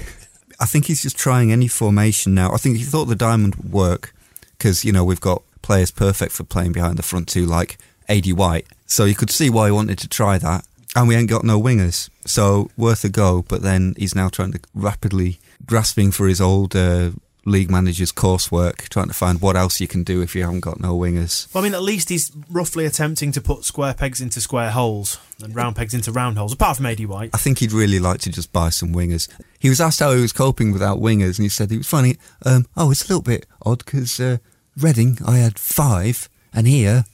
I 0.59 0.67
think 0.67 0.87
he's 0.87 1.03
just 1.03 1.17
trying 1.19 1.53
any 1.53 1.69
formation 1.69 2.35
now. 2.35 2.53
I 2.53 2.57
think 2.57 2.77
he 2.77 2.85
thought 2.85 3.07
the 3.07 3.15
diamond 3.17 3.55
would 3.57 3.73
work 3.73 4.15
because, 4.59 4.85
you 4.85 4.93
know, 4.93 5.05
we've 5.05 5.21
got 5.21 5.43
players 5.63 5.91
perfect 5.91 6.33
for 6.33 6.45
playing 6.45 6.73
behind 6.73 6.97
the 6.99 7.03
front 7.03 7.29
two 7.29 7.47
like 7.47 7.79
Aidy 8.09 8.33
White. 8.35 8.67
So 8.87 9.05
you 9.05 9.15
could 9.15 9.31
see 9.31 9.49
why 9.51 9.67
he 9.67 9.73
wanted 9.73 9.99
to 9.99 10.09
try 10.09 10.37
that. 10.39 10.65
and 10.97 11.07
we 11.09 11.15
ain't 11.17 11.31
got 11.31 11.45
no 11.45 11.61
wingers. 11.61 12.11
So 12.27 12.71
worth 12.77 13.05
a 13.05 13.09
go. 13.09 13.43
But 13.49 13.63
then 13.63 13.95
he's 13.97 14.15
now 14.15 14.29
trying 14.29 14.53
to 14.53 14.61
rapidly 14.75 15.39
grasping 15.65 16.11
for 16.13 16.27
his 16.29 16.41
old 16.41 16.75
uh, 16.75 17.11
league 17.45 17.71
manager's 17.71 18.13
coursework, 18.13 18.89
trying 18.89 19.09
to 19.09 19.15
find 19.15 19.41
what 19.41 19.57
else 19.57 19.81
you 19.81 19.89
can 19.89 20.03
do 20.03 20.23
if 20.23 20.35
you 20.35 20.43
haven't 20.43 20.61
got 20.61 20.81
no 20.81 20.97
wingers. 20.97 21.53
Well, 21.55 21.63
I 21.63 21.67
mean, 21.67 21.75
at 21.75 21.83
least 21.83 22.09
he's 22.09 22.33
roughly 22.51 22.87
attempting 22.87 23.33
to 23.33 23.41
put 23.41 23.65
square 23.65 23.95
pegs 23.95 24.21
into 24.21 24.41
square 24.41 24.71
holes 24.71 25.19
and 25.43 25.55
round 25.55 25.77
pegs 25.77 25.95
into 25.95 26.13
round 26.13 26.39
holes, 26.39 26.53
apart 26.53 26.77
from 26.77 26.87
Aidy 26.87 27.07
White. 27.07 27.31
I 27.33 27.39
think 27.39 27.59
he'd 27.59 27.73
really 27.73 27.99
like 27.99 28.21
to 28.21 28.31
just 28.31 28.53
buy 28.53 28.69
some 28.69 28.93
wingers. 28.93 29.29
He 29.59 29.69
was 29.69 29.81
asked 29.81 30.01
how 30.01 30.13
he 30.13 30.21
was 30.21 30.33
coping 30.33 30.73
without 30.73 30.99
wingers, 30.99 31.39
and 31.39 31.45
he 31.45 31.49
said 31.49 31.71
he 31.71 31.79
was 31.79 31.89
finding 31.89 32.13
it, 32.13 32.19
um, 32.45 32.67
oh, 32.77 32.91
it's 32.91 33.05
a 33.05 33.09
little 33.09 33.23
bit 33.23 33.47
odd 33.65 33.85
because 33.85 34.21
uh, 34.21 34.39
Reading, 34.77 35.19
I 35.27 35.39
had 35.39 35.59
five, 35.59 36.29
and 36.55 36.67
here 36.67 37.05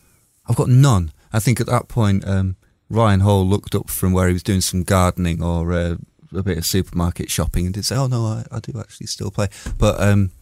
I've 0.49 0.57
got 0.57 0.69
none. 0.69 1.13
I 1.33 1.41
think 1.41 1.61
at 1.61 1.67
that 1.67 1.89
point, 1.89 2.27
um, 2.27 2.57
Ryan 2.89 3.21
Hall 3.21 3.47
looked 3.47 3.75
up 3.75 3.91
from 3.91 4.13
where 4.13 4.29
he 4.29 4.33
was 4.33 4.43
doing 4.43 4.61
some 4.61 4.85
gardening 4.85 5.43
or 5.43 5.73
uh, 5.73 5.97
a 6.37 6.43
bit 6.43 6.59
of 6.59 6.67
supermarket 6.67 7.31
shopping 7.31 7.67
and 7.67 7.75
did 7.75 7.85
say, 7.85 7.97
"Oh 7.97 8.07
no, 8.07 8.25
I, 8.25 8.45
I 8.51 8.61
do 8.61 8.79
actually 8.79 9.07
still 9.07 9.31
play." 9.31 9.49
But 9.79 10.01
um, 10.01 10.33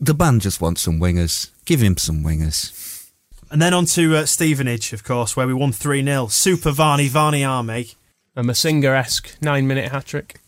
the 0.00 0.14
band 0.14 0.42
just 0.42 0.60
wants 0.60 0.82
some 0.82 1.00
wingers. 1.00 1.50
Give 1.64 1.80
him 1.80 1.96
some 1.96 2.22
wingers. 2.22 3.10
And 3.50 3.62
then 3.62 3.72
on 3.72 3.86
to 3.86 4.16
uh, 4.16 4.26
Stevenage, 4.26 4.92
of 4.92 5.04
course, 5.04 5.34
where 5.36 5.46
we 5.46 5.54
won 5.54 5.72
3 5.72 6.04
0. 6.04 6.26
Super 6.28 6.70
Varney, 6.70 7.08
Varney 7.08 7.44
Army. 7.44 7.90
A 8.36 8.42
Masinga 8.42 8.96
esque 8.96 9.36
nine 9.42 9.66
minute 9.66 9.90
hat 9.90 10.06
trick. 10.06 10.40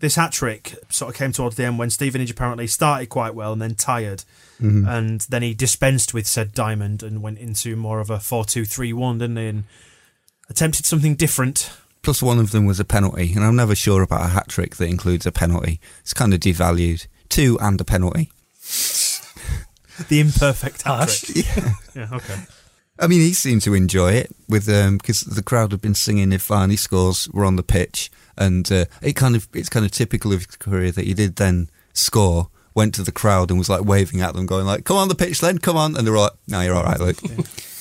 This 0.00 0.16
hat 0.16 0.32
trick 0.32 0.74
sort 0.88 1.10
of 1.12 1.18
came 1.18 1.30
towards 1.30 1.56
the 1.56 1.64
end 1.64 1.78
when 1.78 1.90
Stevenage 1.90 2.30
apparently 2.30 2.66
started 2.66 3.08
quite 3.10 3.34
well 3.34 3.52
and 3.52 3.60
then 3.62 3.74
tired. 3.74 4.24
And 4.86 5.20
then 5.22 5.42
he 5.42 5.54
dispensed 5.54 6.12
with 6.12 6.26
said 6.26 6.52
diamond 6.52 7.02
and 7.02 7.22
went 7.22 7.38
into 7.38 7.76
more 7.76 8.00
of 8.00 8.10
a 8.10 8.18
4 8.18 8.44
2 8.46 8.64
3 8.64 8.92
1, 8.92 9.18
didn't 9.18 9.36
he? 9.36 9.46
And 9.46 9.64
attempted 10.48 10.86
something 10.86 11.14
different. 11.14 11.70
Plus, 12.02 12.22
one 12.22 12.38
of 12.38 12.50
them 12.50 12.64
was 12.64 12.80
a 12.80 12.84
penalty, 12.84 13.32
and 13.34 13.44
I'm 13.44 13.56
never 13.56 13.74
sure 13.74 14.02
about 14.02 14.24
a 14.24 14.28
hat 14.28 14.48
trick 14.48 14.76
that 14.76 14.88
includes 14.88 15.26
a 15.26 15.32
penalty. 15.32 15.80
It's 16.00 16.14
kind 16.14 16.32
of 16.32 16.40
devalued. 16.40 17.06
Two 17.28 17.58
and 17.60 17.80
a 17.80 17.84
penalty. 17.84 18.30
The 20.08 20.20
imperfect 20.20 20.82
hat 20.82 20.96
Harsh. 20.96 21.20
trick. 21.20 21.46
Yeah, 21.94 22.08
okay. 22.12 22.36
I 22.98 23.06
mean, 23.06 23.20
he 23.20 23.32
seemed 23.32 23.62
to 23.62 23.74
enjoy 23.74 24.12
it 24.12 24.34
with 24.48 24.66
because 24.66 25.22
the 25.22 25.42
crowd 25.42 25.72
had 25.72 25.80
been 25.80 25.94
singing 25.94 26.32
if 26.32 26.46
Varney 26.46 26.76
scores 26.76 27.28
were 27.30 27.44
on 27.44 27.56
the 27.56 27.62
pitch, 27.62 28.10
and 28.36 28.70
uh, 28.70 28.84
it 29.02 29.14
kind 29.16 29.34
of 29.36 29.48
it's 29.54 29.68
kind 29.68 29.84
of 29.84 29.92
typical 29.92 30.32
of 30.32 30.44
his 30.46 30.56
career 30.56 30.90
that 30.92 31.04
he 31.06 31.14
did 31.14 31.36
then 31.36 31.70
score, 31.92 32.48
went 32.74 32.94
to 32.94 33.02
the 33.02 33.12
crowd 33.12 33.50
and 33.50 33.58
was 33.58 33.68
like 33.70 33.84
waving 33.84 34.20
at 34.20 34.34
them, 34.34 34.46
going 34.46 34.66
like, 34.66 34.84
"Come 34.84 34.96
on 34.98 35.08
the 35.08 35.14
pitch, 35.14 35.40
then, 35.40 35.58
come 35.58 35.76
on," 35.76 35.96
and 35.96 36.06
they 36.06 36.10
were 36.10 36.18
like, 36.18 36.32
"No, 36.46 36.60
you're 36.60 36.74
all 36.74 36.84
right, 36.84 37.00
Luke." 37.00 37.18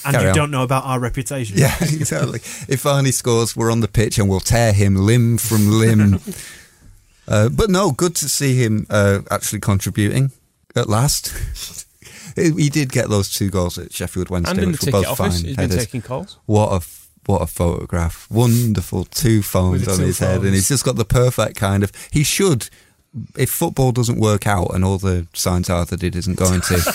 And 0.06 0.14
Carry 0.14 0.24
you 0.26 0.30
on. 0.30 0.36
don't 0.36 0.52
know 0.52 0.64
about 0.64 0.86
our 0.86 1.00
reputation. 1.00 1.58
Yeah, 1.58 1.76
exactly. 1.82 2.40
If 2.68 2.82
Varney 2.82 3.12
scores, 3.12 3.56
we're 3.56 3.72
on 3.72 3.82
the 3.82 3.88
pitch 3.88 4.18
and 4.18 4.30
we'll 4.30 4.40
tear 4.40 4.72
him 4.72 4.96
limb 4.96 5.38
from 5.38 5.70
limb. 5.70 6.20
uh, 7.28 7.50
but 7.50 7.70
no, 7.70 7.92
good 7.92 8.16
to 8.18 8.30
see 8.30 8.56
him 8.64 8.86
uh, 8.90 9.20
actually 9.30 9.60
contributing 9.60 10.32
at 10.76 10.88
last. 10.88 11.86
he 12.36 12.70
did 12.70 12.92
get 12.92 13.10
those 13.10 13.34
two 13.34 13.50
goals 13.50 13.78
at 13.78 13.94
Sheffield 13.94 14.30
Wednesday, 14.30 14.52
And 14.52 14.60
in 14.60 14.72
the 14.72 14.78
which 14.82 14.86
were 14.86 14.92
both 14.92 15.08
office, 15.08 15.38
fine 15.38 15.46
he's 15.46 15.58
been 15.58 15.70
taking 15.70 16.02
calls. 16.02 16.38
What 16.46 16.72
a 16.72 16.76
f- 16.76 17.10
what 17.26 17.42
a 17.42 17.48
photograph! 17.48 18.28
Wonderful, 18.32 19.06
two 19.06 19.44
phones 19.44 19.88
on 19.88 19.98
two 19.98 20.06
his 20.06 20.20
head, 20.20 20.42
and 20.42 20.54
he's 20.54 20.70
just 20.70 20.84
got 20.84 20.96
the 20.96 21.06
perfect 21.06 21.58
kind 21.58 21.84
of. 21.84 21.92
He 22.12 22.24
should, 22.24 22.70
if 23.38 23.52
football 23.52 23.92
doesn't 23.92 24.20
work 24.20 24.48
out, 24.48 24.74
and 24.74 24.84
all 24.84 24.98
the 24.98 25.28
signs 25.34 25.70
are 25.70 25.86
that 25.86 26.02
it 26.02 26.16
isn't 26.16 26.38
going 26.38 26.62
to. 26.62 26.94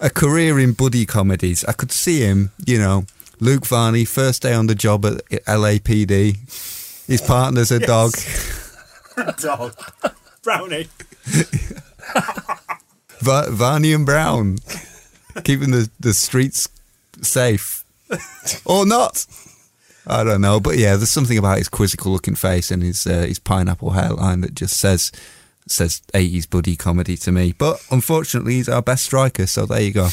A 0.00 0.10
career 0.10 0.58
in 0.58 0.72
buddy 0.72 1.06
comedies. 1.06 1.64
I 1.64 1.72
could 1.72 1.92
see 1.92 2.20
him, 2.20 2.50
you 2.66 2.78
know, 2.78 3.04
Luke 3.40 3.66
Varney, 3.66 4.04
first 4.04 4.42
day 4.42 4.54
on 4.54 4.66
the 4.66 4.74
job 4.74 5.04
at 5.06 5.24
LAPD. 5.46 6.36
His 7.06 7.20
partner's 7.20 7.70
a 7.70 7.78
dog. 7.80 8.12
Dog. 9.40 9.74
Brownie. 10.42 10.88
Va- 13.20 13.50
Varney 13.50 13.92
and 13.92 14.06
Brown, 14.06 14.58
keeping 15.44 15.70
the, 15.70 15.90
the 16.00 16.14
streets 16.14 16.68
safe. 17.20 17.84
or 18.64 18.86
not. 18.86 19.26
I 20.06 20.24
don't 20.24 20.40
know. 20.40 20.60
But 20.60 20.78
yeah, 20.78 20.96
there's 20.96 21.10
something 21.10 21.38
about 21.38 21.58
his 21.58 21.68
quizzical 21.68 22.12
looking 22.12 22.34
face 22.34 22.70
and 22.70 22.82
his 22.82 23.06
uh, 23.06 23.22
his 23.26 23.38
pineapple 23.38 23.90
hairline 23.90 24.40
that 24.40 24.54
just 24.54 24.76
says 24.76 25.12
says 25.68 26.02
80s 26.14 26.48
buddy 26.48 26.76
comedy 26.76 27.16
to 27.18 27.32
me. 27.32 27.52
But 27.52 27.84
unfortunately, 27.90 28.54
he's 28.54 28.68
our 28.68 28.82
best 28.82 29.04
striker, 29.04 29.46
so 29.46 29.66
there 29.66 29.80
you 29.80 29.92
go. 29.92 30.08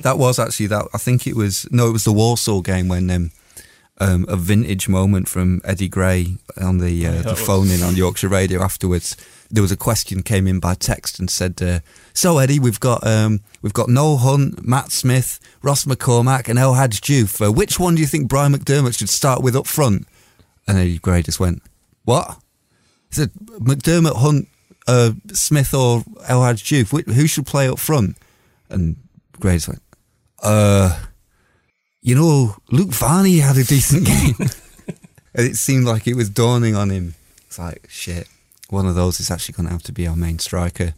That 0.00 0.18
was 0.18 0.38
actually 0.38 0.66
that. 0.68 0.86
I 0.94 0.98
think 0.98 1.26
it 1.26 1.36
was 1.36 1.66
no, 1.70 1.88
it 1.88 1.92
was 1.92 2.04
the 2.04 2.12
Warsaw 2.12 2.60
game 2.60 2.88
when 2.88 3.10
um, 3.10 3.30
um, 4.00 4.24
a 4.28 4.36
vintage 4.36 4.88
moment 4.88 5.28
from 5.28 5.60
Eddie 5.64 5.88
Gray 5.88 6.36
on 6.56 6.78
the 6.78 7.06
uh, 7.06 7.22
the 7.22 7.36
phone 7.36 7.70
in 7.70 7.82
on 7.82 7.96
Yorkshire 7.96 8.28
Radio 8.28 8.62
afterwards. 8.62 9.16
There 9.50 9.62
was 9.62 9.72
a 9.72 9.76
question 9.76 10.22
came 10.22 10.46
in 10.46 10.58
by 10.58 10.74
text 10.74 11.18
and 11.18 11.28
said, 11.28 11.60
uh, 11.60 11.80
"So 12.14 12.38
Eddie, 12.38 12.58
we've 12.58 12.80
got 12.80 13.06
um, 13.06 13.40
we've 13.60 13.74
got 13.74 13.88
Noel 13.88 14.18
Hunt, 14.18 14.66
Matt 14.66 14.90
Smith, 14.90 15.38
Ross 15.62 15.84
McCormack, 15.84 16.48
and 16.48 16.58
El 16.58 16.74
Hadj 16.74 17.00
Diouf. 17.00 17.44
Uh, 17.46 17.52
which 17.52 17.78
one 17.78 17.94
do 17.94 18.00
you 18.00 18.06
think 18.06 18.28
Brian 18.28 18.54
McDermott 18.54 18.98
should 18.98 19.10
start 19.10 19.42
with 19.42 19.54
up 19.54 19.66
front?" 19.66 20.06
And 20.66 20.78
Eddie 20.78 20.98
Gray 20.98 21.22
just 21.22 21.40
went, 21.40 21.62
"What?" 22.04 22.38
He 23.10 23.16
said, 23.16 23.32
"McDermott, 23.34 24.16
Hunt, 24.16 24.48
uh, 24.90 25.12
Smith, 25.32 25.72
or 25.74 26.04
El 26.26 26.40
Hadj 26.40 26.86
Wh- 26.90 27.12
Who 27.14 27.26
should 27.26 27.46
play 27.46 27.68
up 27.68 27.78
front?" 27.78 28.16
And 28.68 28.96
Gray 29.38 29.54
just 29.56 29.68
went, 29.68 29.82
"Uh." 30.42 30.98
you 32.02 32.14
know, 32.14 32.56
Luke 32.70 32.92
Varney 32.92 33.38
had 33.40 33.56
a 33.58 33.64
decent 33.64 34.06
game. 34.14 34.34
and 35.34 35.46
it 35.46 35.56
seemed 35.56 35.84
like 35.84 36.06
it 36.06 36.14
was 36.16 36.30
dawning 36.30 36.74
on 36.74 36.90
him. 36.90 37.14
It's 37.46 37.58
like, 37.58 37.86
shit, 37.90 38.26
one 38.70 38.86
of 38.86 38.94
those 38.94 39.20
is 39.20 39.30
actually 39.30 39.52
going 39.54 39.66
to 39.66 39.72
have 39.72 39.82
to 39.84 39.92
be 39.92 40.06
our 40.06 40.16
main 40.16 40.38
striker. 40.38 40.94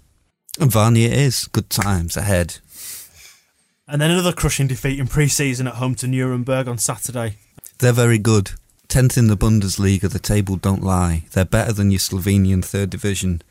And 0.60 0.70
Varney 0.70 1.04
it 1.06 1.12
is. 1.12 1.46
Good 1.48 1.70
times 1.70 2.16
ahead. 2.16 2.58
And 3.88 4.00
then 4.00 4.10
another 4.10 4.32
crushing 4.32 4.68
defeat 4.68 5.00
in 5.00 5.08
pre 5.08 5.28
season 5.28 5.66
at 5.66 5.74
home 5.74 5.94
to 5.96 6.06
Nuremberg 6.06 6.68
on 6.68 6.78
Saturday. 6.78 7.36
They're 7.78 7.92
very 7.92 8.18
good. 8.18 8.52
Tenth 8.86 9.18
in 9.18 9.26
the 9.26 9.36
Bundesliga, 9.36 10.08
the 10.08 10.18
table 10.18 10.56
don't 10.56 10.84
lie. 10.84 11.24
They're 11.32 11.44
better 11.44 11.72
than 11.72 11.90
your 11.90 11.98
Slovenian 11.98 12.64
third 12.64 12.90
division 12.90 13.42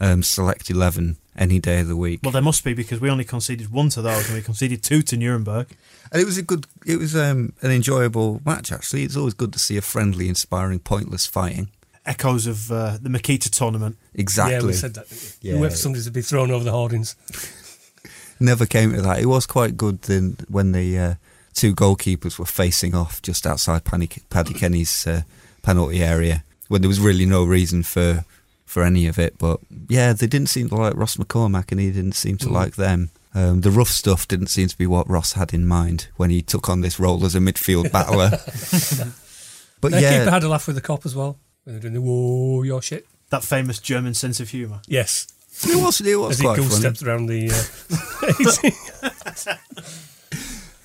um, 0.00 0.22
select 0.22 0.70
11 0.70 1.16
any 1.36 1.58
day 1.58 1.80
of 1.80 1.88
the 1.88 1.96
week. 1.96 2.20
Well, 2.22 2.32
there 2.32 2.42
must 2.42 2.64
be 2.64 2.74
because 2.74 3.00
we 3.00 3.10
only 3.10 3.24
conceded 3.24 3.70
one 3.70 3.88
to 3.90 4.02
those 4.02 4.26
and 4.26 4.36
we 4.36 4.42
conceded 4.42 4.82
two 4.82 5.02
to 5.02 5.16
Nuremberg. 5.16 5.68
And 6.12 6.20
it 6.20 6.24
was 6.24 6.38
a 6.38 6.42
good, 6.42 6.66
it 6.86 6.98
was 6.98 7.14
um, 7.14 7.52
an 7.62 7.70
enjoyable 7.70 8.40
match, 8.44 8.72
actually. 8.72 9.04
It's 9.04 9.16
always 9.16 9.34
good 9.34 9.52
to 9.52 9.58
see 9.58 9.76
a 9.76 9.82
friendly, 9.82 10.28
inspiring, 10.28 10.80
pointless 10.80 11.26
fighting. 11.26 11.68
Echoes 12.06 12.46
of 12.46 12.72
uh, 12.72 12.98
the 13.00 13.10
Makita 13.10 13.50
tournament. 13.50 13.96
Exactly. 14.14 14.56
Yeah, 14.56 14.62
we 14.62 14.72
said 14.72 14.94
that. 14.94 15.08
didn't 15.08 15.36
we? 15.42 15.50
Yeah. 15.50 15.56
Whoever 15.58 15.76
somebody 15.76 16.02
to 16.04 16.10
be 16.10 16.22
thrown 16.22 16.50
over 16.50 16.64
the 16.64 16.72
hoardings. 16.72 17.14
never 18.40 18.66
came 18.66 18.92
to 18.94 19.02
that. 19.02 19.20
It 19.20 19.26
was 19.26 19.46
quite 19.46 19.76
good 19.76 20.02
then 20.02 20.38
when 20.48 20.72
the 20.72 20.98
uh, 20.98 21.14
two 21.54 21.74
goalkeepers 21.74 22.38
were 22.38 22.46
facing 22.46 22.94
off 22.94 23.20
just 23.22 23.46
outside 23.46 23.84
Paddy, 23.84 24.08
Paddy 24.30 24.54
Kenny's 24.54 25.06
uh, 25.06 25.22
penalty 25.62 26.02
area 26.02 26.42
when 26.68 26.80
there 26.80 26.88
was 26.88 27.00
really 27.00 27.26
no 27.26 27.44
reason 27.44 27.82
for 27.82 28.24
for 28.70 28.84
any 28.84 29.06
of 29.08 29.18
it. 29.18 29.36
But 29.38 29.58
yeah, 29.88 30.12
they 30.12 30.26
didn't 30.28 30.48
seem 30.48 30.68
to 30.68 30.76
like 30.76 30.94
Ross 30.96 31.16
McCormack, 31.16 31.72
and 31.72 31.80
he 31.80 31.90
didn't 31.90 32.14
seem 32.14 32.38
to 32.38 32.48
like 32.48 32.76
them. 32.76 33.10
Um, 33.34 33.60
the 33.60 33.70
rough 33.70 33.88
stuff 33.88 34.26
didn't 34.28 34.48
seem 34.48 34.68
to 34.68 34.78
be 34.78 34.86
what 34.86 35.08
Ross 35.08 35.32
had 35.34 35.52
in 35.54 35.66
mind 35.66 36.08
when 36.16 36.30
he 36.30 36.42
took 36.42 36.68
on 36.68 36.80
this 36.80 36.98
role 36.98 37.24
as 37.24 37.34
a 37.34 37.38
midfield 37.40 37.90
battler. 37.92 38.30
but 39.80 39.90
Their 39.92 40.00
keeper 40.00 40.24
yeah, 40.24 40.30
had 40.30 40.42
a 40.44 40.48
laugh 40.48 40.66
with 40.66 40.76
the 40.76 40.82
cop 40.82 41.04
as 41.06 41.14
well. 41.14 41.36
When 41.64 41.74
they're 41.74 41.82
doing 41.82 41.94
the 41.94 42.00
whoa, 42.00 42.62
your 42.62 42.82
shit. 42.82 43.06
That 43.30 43.44
famous 43.44 43.78
German 43.78 44.14
sense 44.14 44.40
of 44.40 44.48
humour. 44.50 44.80
Yes. 44.88 45.28
it 45.64 45.76
was 45.76 46.00
it 46.00 46.16
was 46.18 46.30
As 46.32 46.38
he 46.38 46.44
quite 46.44 46.56
goes 46.56 46.68
funny. 46.68 46.80
steps 46.80 47.02
around 47.02 47.26
the. 47.26 47.50
Uh, 47.50 49.56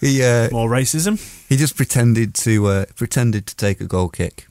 He 0.01 0.21
uh, 0.21 0.49
More 0.51 0.69
racism. 0.69 1.17
he 1.49 1.55
just 1.55 1.75
pretended 1.75 2.35
to 2.35 2.67
uh, 2.67 2.85
pretended 2.95 3.47
to 3.47 3.55
take 3.55 3.81
a 3.81 3.85
goal 3.85 4.09
kick. 4.09 4.47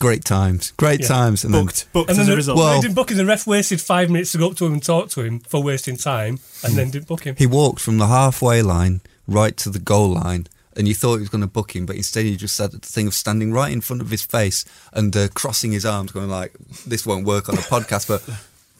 Great 0.00 0.24
times, 0.24 0.72
great 0.76 1.00
Yeah. 1.00 1.08
times, 1.08 1.42
and 1.44 1.52
then 1.52 1.64
Booked. 1.66 1.92
Booked 1.92 2.10
and 2.10 2.18
as 2.18 2.26
then 2.26 2.26
a 2.28 2.30
the, 2.30 2.36
result. 2.36 2.58
Well- 2.58 2.74
they 2.76 2.80
didn't 2.82 2.94
book 2.94 3.10
him. 3.10 3.16
The 3.16 3.26
ref 3.26 3.46
wasted 3.46 3.80
five 3.80 4.10
minutes 4.10 4.30
to 4.32 4.38
go 4.38 4.50
up 4.50 4.56
to 4.58 4.66
him 4.66 4.74
and 4.74 4.82
talk 4.82 5.08
to 5.10 5.22
him 5.22 5.40
for 5.40 5.60
wasting 5.62 5.96
time, 5.96 6.38
and 6.62 6.74
then 6.74 6.90
didn't 6.90 7.08
book 7.08 7.24
him. 7.24 7.34
He 7.36 7.46
walked 7.46 7.80
from 7.80 7.98
the 7.98 8.06
halfway 8.06 8.62
line 8.62 9.00
right 9.26 9.56
to 9.56 9.70
the 9.70 9.80
goal 9.80 10.10
line, 10.14 10.46
and 10.76 10.86
you 10.86 10.94
thought 10.94 11.14
he 11.16 11.20
was 11.20 11.28
going 11.28 11.40
to 11.40 11.48
book 11.48 11.74
him, 11.74 11.84
but 11.84 11.96
instead 11.96 12.24
he 12.26 12.36
just 12.36 12.56
had 12.58 12.70
the 12.70 12.78
thing 12.78 13.08
of 13.08 13.14
standing 13.14 13.52
right 13.52 13.72
in 13.72 13.80
front 13.80 14.00
of 14.00 14.10
his 14.10 14.22
face 14.22 14.64
and 14.92 15.16
uh, 15.16 15.26
crossing 15.34 15.72
his 15.72 15.84
arms, 15.84 16.12
going 16.12 16.28
like, 16.30 16.52
"This 16.86 17.04
won't 17.04 17.26
work 17.26 17.48
on 17.48 17.56
a 17.56 17.62
podcast." 17.62 18.06
But 18.06 18.22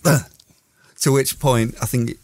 to 1.01 1.11
which 1.13 1.41
point, 1.41 1.75
I 1.83 1.87
think 1.87 2.17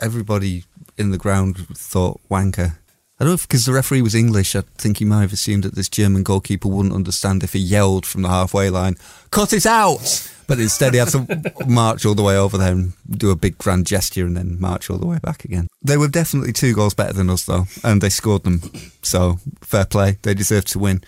everybody 0.00 0.64
in 0.96 1.10
the 1.10 1.18
ground 1.18 1.66
thought 1.76 2.20
wanker. 2.30 2.76
I 3.18 3.24
don't 3.24 3.30
know 3.30 3.34
if 3.34 3.48
because 3.48 3.64
the 3.64 3.72
referee 3.72 4.02
was 4.02 4.14
English, 4.14 4.54
I 4.54 4.62
think 4.76 4.98
he 4.98 5.04
might 5.06 5.22
have 5.22 5.32
assumed 5.32 5.64
that 5.64 5.74
this 5.74 5.88
German 5.88 6.22
goalkeeper 6.22 6.68
wouldn't 6.68 6.94
understand 6.94 7.42
if 7.42 7.54
he 7.54 7.58
yelled 7.58 8.04
from 8.04 8.22
the 8.22 8.28
halfway 8.28 8.68
line, 8.68 8.96
"Cut 9.30 9.52
it 9.54 9.64
out!" 9.64 10.30
But 10.46 10.60
instead, 10.60 10.92
he 10.92 10.98
had 11.00 11.08
to 11.08 11.52
march 11.66 12.04
all 12.04 12.14
the 12.14 12.22
way 12.22 12.36
over 12.36 12.58
there 12.58 12.72
and 12.72 12.92
do 13.10 13.30
a 13.30 13.36
big 13.36 13.58
grand 13.58 13.86
gesture 13.86 14.26
and 14.26 14.36
then 14.36 14.60
march 14.60 14.90
all 14.90 14.98
the 14.98 15.06
way 15.06 15.18
back 15.18 15.44
again. 15.44 15.66
They 15.82 15.96
were 15.96 16.08
definitely 16.08 16.52
two 16.52 16.74
goals 16.74 16.94
better 16.94 17.14
than 17.14 17.30
us, 17.30 17.44
though, 17.46 17.66
and 17.82 18.00
they 18.00 18.10
scored 18.10 18.44
them. 18.44 18.60
So 19.02 19.38
fair 19.62 19.86
play. 19.86 20.18
They 20.22 20.34
deserved 20.34 20.68
to 20.68 20.78
win. 20.78 21.02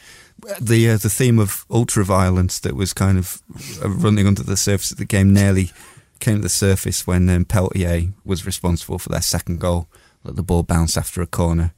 the 0.60 0.90
uh, 0.90 0.96
the 0.96 1.10
theme 1.10 1.38
of 1.38 1.66
ultra 1.70 2.04
violence 2.04 2.58
that 2.60 2.74
was 2.74 2.92
kind 2.94 3.18
of 3.18 3.42
uh, 3.84 3.88
running 3.90 4.26
under 4.26 4.42
the 4.42 4.56
surface 4.56 4.90
of 4.92 4.98
the 4.98 5.04
game 5.04 5.32
nearly 5.34 5.72
came 6.20 6.36
to 6.36 6.42
the 6.42 6.48
surface 6.48 7.06
when 7.06 7.28
um, 7.28 7.44
Peltier 7.44 8.12
was 8.24 8.46
responsible 8.46 8.98
for 8.98 9.08
their 9.10 9.22
second 9.22 9.60
goal. 9.60 9.88
Let 10.24 10.36
the 10.36 10.42
ball 10.42 10.62
bounce 10.64 10.96
after 10.96 11.22
a 11.22 11.26
corner, 11.26 11.72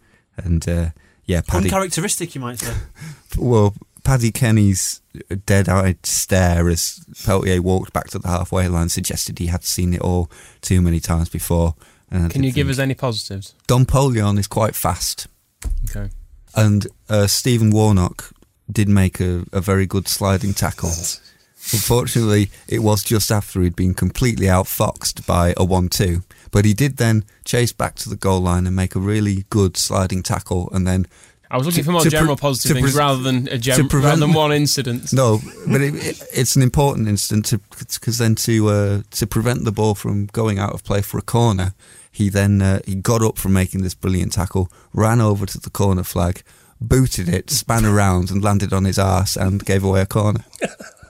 and 0.45 0.69
uh, 0.69 0.91
yeah, 1.27 1.41
Paddy. 1.43 1.67
Uncharacteristic, 1.67 2.35
you 2.35 2.41
might 2.41 2.59
say. 2.59 2.75
Well, 3.39 3.75
Paddy 4.03 4.33
Kenny's 4.33 5.01
dead-eyed 5.47 6.05
stare 6.05 6.69
as 6.69 7.05
Peltier 7.25 7.63
walked 7.63 7.93
back 7.93 8.09
to 8.09 8.19
the 8.19 8.27
halfway 8.29 8.67
line 8.67 8.89
suggested 8.89 9.39
he 9.39 9.47
had 9.47 9.63
seen 9.63 9.95
it 9.95 10.01
all 10.01 10.31
too 10.63 10.81
many 10.81 10.99
times 10.99 11.29
before. 11.29 11.75
And 12.11 12.31
Can 12.31 12.43
you 12.43 12.51
give 12.51 12.67
think- 12.67 12.75
us 12.75 12.79
any 12.81 12.95
positives? 12.95 13.55
Dom 13.69 13.87
Poleon 13.87 14.37
is 14.39 14.49
quite 14.49 14.75
fast. 14.75 15.29
Okay. 15.89 16.11
And 16.57 16.89
uh, 17.09 17.29
Stephen 17.29 17.71
Warnock 17.71 18.33
did 18.71 18.89
make 18.89 19.21
a, 19.21 19.45
a 19.53 19.61
very 19.61 19.87
good 19.87 20.09
sliding 20.09 20.55
tackle. 20.55 20.91
Unfortunately, 21.73 22.51
it 22.67 22.81
was 22.81 23.05
just 23.05 23.31
after 23.31 23.61
he'd 23.63 23.77
been 23.77 23.95
completely 23.95 24.47
outfoxed 24.47 25.25
by 25.27 25.55
a 25.57 25.65
1 25.65 25.89
2. 25.89 26.23
But 26.51 26.65
he 26.65 26.75
did 26.75 26.97
then 26.97 27.25
chase 27.45 27.73
back 27.73 27.95
to 27.97 28.09
the 28.09 28.17
goal 28.17 28.41
line 28.41 28.67
and 28.67 28.75
make 28.75 28.95
a 28.97 29.01
really 29.01 29.45
good 29.51 29.77
sliding 29.77 30.23
tackle. 30.23 30.69
And 30.73 30.87
then, 30.87 31.07
I 31.51 31.57
was 31.57 31.67
looking 31.67 31.81
To- 31.81 31.85
for 31.87 31.93
more 31.93 32.01
to 32.03 32.11
pre- 32.11 32.19
general 32.19 32.37
positive 32.37 32.77
things 32.77 32.93
pre- 32.93 32.99
rather 32.99 33.23
than 33.23 33.49
a 33.49 33.59
gem- 33.59 33.89
prevent- 33.89 34.05
rather 34.05 34.21
than 34.21 34.33
one 34.33 34.53
incident. 34.53 35.13
no, 35.13 35.41
but 35.69 35.81
it, 35.81 35.95
it, 35.95 36.23
it's 36.33 36.57
an 36.57 36.63
important 36.63 37.09
incident 37.09 37.53
because 37.79 38.19
then 38.19 38.35
to 38.37 38.69
uh, 38.69 39.03
to 39.13 39.27
prevent 39.27 39.65
the 39.65 39.73
ball 39.73 39.95
from 39.95 40.27
going 40.27 40.59
out 40.59 40.73
of 40.73 40.83
play 40.85 41.03
for 41.03 41.19
a 41.19 41.23
corner, 41.23 41.73
he 42.11 42.29
then 42.29 42.63
uh, 42.63 42.81
he 42.87 42.95
got 42.95 43.23
up 43.23 43.37
from 43.39 43.53
making 43.53 43.83
this 43.83 43.95
brilliant 43.95 44.33
tackle, 44.33 44.71
ran 44.93 45.21
over 45.21 45.45
to 45.47 45.59
the 45.59 45.71
corner 45.71 46.05
flag, 46.05 46.43
booted 46.81 47.29
it, 47.29 47.51
span 47.51 47.85
around, 47.85 48.31
and 48.31 48.43
landed 48.45 48.73
on 48.73 48.85
his 48.85 48.99
arse 48.99 49.37
and 49.37 49.65
gave 49.65 49.83
away 49.85 50.01
a 50.01 50.07
corner. 50.07 50.45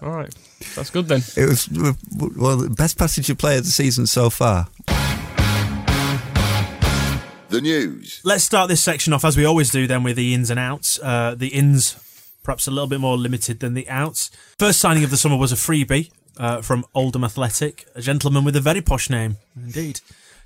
All 0.02 0.10
right, 0.12 0.34
that's 0.74 0.88
good 0.90 1.08
then. 1.08 1.22
It 1.36 1.46
was 1.46 1.68
uh, 1.76 1.92
well 2.36 2.56
the 2.56 2.70
best 2.70 2.96
passage 2.96 3.28
of 3.28 3.36
play 3.36 3.58
of 3.58 3.64
the 3.64 3.70
season 3.70 4.06
so 4.06 4.30
far. 4.30 4.68
The 7.50 7.60
news. 7.60 8.20
Let's 8.24 8.44
start 8.44 8.68
this 8.68 8.82
section 8.82 9.12
off 9.12 9.24
as 9.24 9.36
we 9.36 9.44
always 9.44 9.70
do, 9.70 9.86
then 9.86 10.02
with 10.02 10.16
the 10.16 10.32
ins 10.34 10.50
and 10.50 10.58
outs. 10.58 10.98
Uh, 11.02 11.34
the 11.36 11.48
ins, 11.48 11.96
perhaps 12.42 12.66
a 12.66 12.70
little 12.70 12.86
bit 12.86 13.00
more 13.00 13.16
limited 13.18 13.60
than 13.60 13.74
the 13.74 13.88
outs. 13.88 14.30
First 14.58 14.80
signing 14.80 15.04
of 15.04 15.10
the 15.10 15.16
summer 15.16 15.36
was 15.36 15.52
a 15.52 15.56
freebie 15.56 16.10
uh, 16.38 16.62
from 16.62 16.84
Oldham 16.94 17.24
Athletic, 17.24 17.86
a 17.94 18.00
gentleman 18.00 18.44
with 18.44 18.56
a 18.56 18.60
very 18.60 18.80
posh 18.80 19.10
name, 19.10 19.36
indeed. 19.56 20.00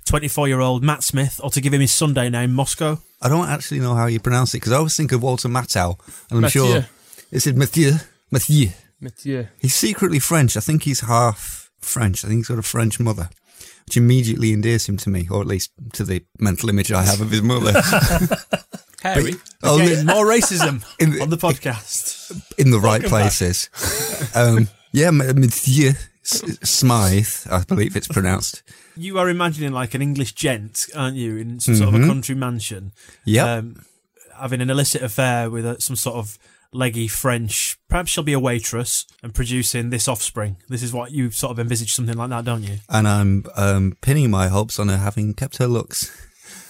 24 0.05 0.47
year 0.47 0.59
old 0.59 0.83
Matt 0.83 1.03
Smith, 1.03 1.39
or 1.43 1.49
to 1.51 1.61
give 1.61 1.73
him 1.73 1.81
his 1.81 1.93
Sunday 1.93 2.29
name, 2.29 2.53
Moscow. 2.53 2.99
I 3.21 3.29
don't 3.29 3.49
actually 3.49 3.79
know 3.79 3.95
how 3.95 4.05
you 4.07 4.19
pronounce 4.19 4.53
it 4.53 4.57
because 4.57 4.71
I 4.71 4.77
always 4.77 4.95
think 4.95 5.11
of 5.11 5.23
Walter 5.23 5.47
Matthau, 5.47 5.97
and 6.29 6.37
I'm 6.37 6.41
Mathieu. 6.41 6.65
sure 6.67 6.85
is 7.31 7.47
it 7.47 7.55
Mathieu? 7.55 7.93
Mathieu. 8.31 8.69
Mathieu. 9.01 9.47
He's 9.59 9.75
secretly 9.75 10.19
French. 10.19 10.55
I 10.55 10.59
think 10.59 10.83
he's 10.83 11.01
half 11.01 11.69
French. 11.79 12.23
I 12.23 12.27
think 12.27 12.39
he's 12.39 12.47
got 12.47 12.59
a 12.59 12.63
French 12.63 12.99
mother, 12.99 13.29
which 13.87 13.97
immediately 13.97 14.51
endears 14.53 14.87
him 14.89 14.97
to 14.97 15.09
me, 15.09 15.27
or 15.29 15.41
at 15.41 15.47
least 15.47 15.71
to 15.93 16.03
the 16.03 16.23
mental 16.39 16.69
image 16.69 16.91
I 16.91 17.03
have 17.03 17.21
of 17.21 17.29
his 17.31 17.41
mother. 17.41 17.73
Harry. 19.03 19.35
Oh, 19.61 19.79
Again, 19.79 20.05
more 20.07 20.25
racism 20.25 20.83
In 20.99 21.11
the- 21.11 21.21
on 21.21 21.29
the 21.29 21.37
podcast. 21.37 22.41
in 22.57 22.71
the 22.71 22.79
right 22.79 23.03
places. 23.03 23.69
um, 24.35 24.67
yeah, 24.91 25.11
Monsieur 25.11 25.93
Smythe, 26.23 27.27
I 27.51 27.63
believe 27.67 27.95
it's 27.95 28.07
pronounced. 28.07 28.63
You 28.97 29.19
are 29.19 29.29
imagining 29.29 29.71
like 29.73 29.93
an 29.93 30.01
English 30.01 30.33
gent, 30.33 30.87
aren't 30.95 31.17
you, 31.17 31.37
in 31.37 31.59
some 31.59 31.75
sort 31.75 31.93
of 31.93 32.01
a 32.01 32.07
country 32.07 32.33
mansion, 32.35 32.93
Yep. 33.25 33.47
um, 33.47 33.85
having 34.39 34.61
an 34.61 34.69
illicit 34.69 35.01
affair 35.03 35.49
with 35.51 35.65
a, 35.65 35.79
some 35.81 35.95
sort 35.95 36.15
of 36.15 36.39
leggy 36.75 37.07
French. 37.07 37.77
Perhaps 37.89 38.11
she'll 38.11 38.23
be 38.23 38.33
a 38.33 38.39
waitress 38.39 39.05
and 39.23 39.33
producing 39.33 39.89
this 39.89 40.07
offspring. 40.07 40.57
This 40.69 40.83
is 40.83 40.93
what 40.93 41.11
you 41.11 41.31
sort 41.31 41.51
of 41.51 41.59
envisage 41.59 41.93
something 41.93 42.17
like 42.17 42.29
that, 42.29 42.45
don't 42.45 42.63
you? 42.63 42.77
and 42.89 43.07
I'm 43.07 43.45
um, 43.55 43.97
pinning 44.01 44.29
my 44.29 44.47
hopes 44.49 44.77
on 44.79 44.89
her 44.89 44.97
having 44.97 45.33
kept 45.33 45.57
her 45.57 45.67
looks 45.67 46.11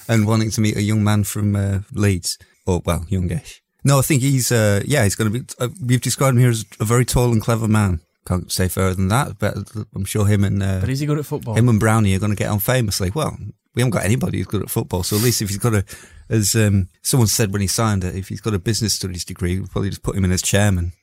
and 0.08 0.28
wanting 0.28 0.52
to 0.52 0.62
meet 0.62 0.78
a 0.78 0.82
young 0.82 1.04
man 1.04 1.24
from 1.24 1.56
uh, 1.56 1.80
Leeds, 1.92 2.38
or 2.66 2.82
well, 2.86 3.06
youngish. 3.10 3.62
No, 3.84 4.00
I 4.00 4.02
think 4.02 4.22
he's 4.22 4.52
uh, 4.52 4.82
yeah, 4.86 5.04
he's 5.04 5.16
going 5.16 5.32
to 5.32 5.40
be. 5.40 5.46
Uh, 5.60 5.70
you've 5.86 6.02
described 6.02 6.36
him 6.36 6.42
here 6.42 6.50
as 6.50 6.66
a 6.80 6.86
very 6.86 7.06
tall 7.06 7.32
and 7.32 7.42
clever 7.42 7.68
man. 7.68 8.02
Can't 8.28 8.52
say 8.52 8.68
further 8.68 8.96
than 8.96 9.10
that, 9.10 9.38
but 9.38 9.56
I'm 9.94 10.06
sure 10.06 10.26
him 10.26 10.44
and 10.44 10.64
uh, 10.64 10.80
But 10.80 10.90
is 10.90 11.00
he 11.00 11.06
good 11.06 11.20
at 11.20 11.28
football? 11.28 11.54
him 11.56 11.70
and 11.70 11.80
Brownie 11.80 12.16
are 12.16 12.20
going 12.20 12.32
to 12.32 12.36
get 12.36 12.50
on 12.50 12.58
famously. 12.58 13.12
Well, 13.14 13.38
we 13.76 13.82
haven't 13.82 13.92
got 13.92 14.06
anybody 14.06 14.38
who's 14.38 14.48
good 14.48 14.62
at 14.64 14.70
football, 14.70 15.04
so 15.04 15.16
at 15.16 15.22
least 15.22 15.42
if 15.42 15.50
he's 15.50 15.58
got 15.58 15.76
a, 15.76 15.86
as 16.30 16.56
um, 16.56 16.90
someone 17.02 17.28
said 17.28 17.52
when 17.52 17.62
he 17.62 17.68
signed 17.68 18.04
it, 18.04 18.16
if 18.16 18.30
he's 18.30 18.42
got 18.42 18.54
a 18.54 18.60
business 18.60 18.94
studies 18.94 19.26
degree, 19.26 19.60
we'll 19.60 19.68
probably 19.68 19.90
just 19.90 20.04
put 20.04 20.16
him 20.16 20.26
in 20.26 20.32
as 20.32 20.42
chairman. 20.42 20.94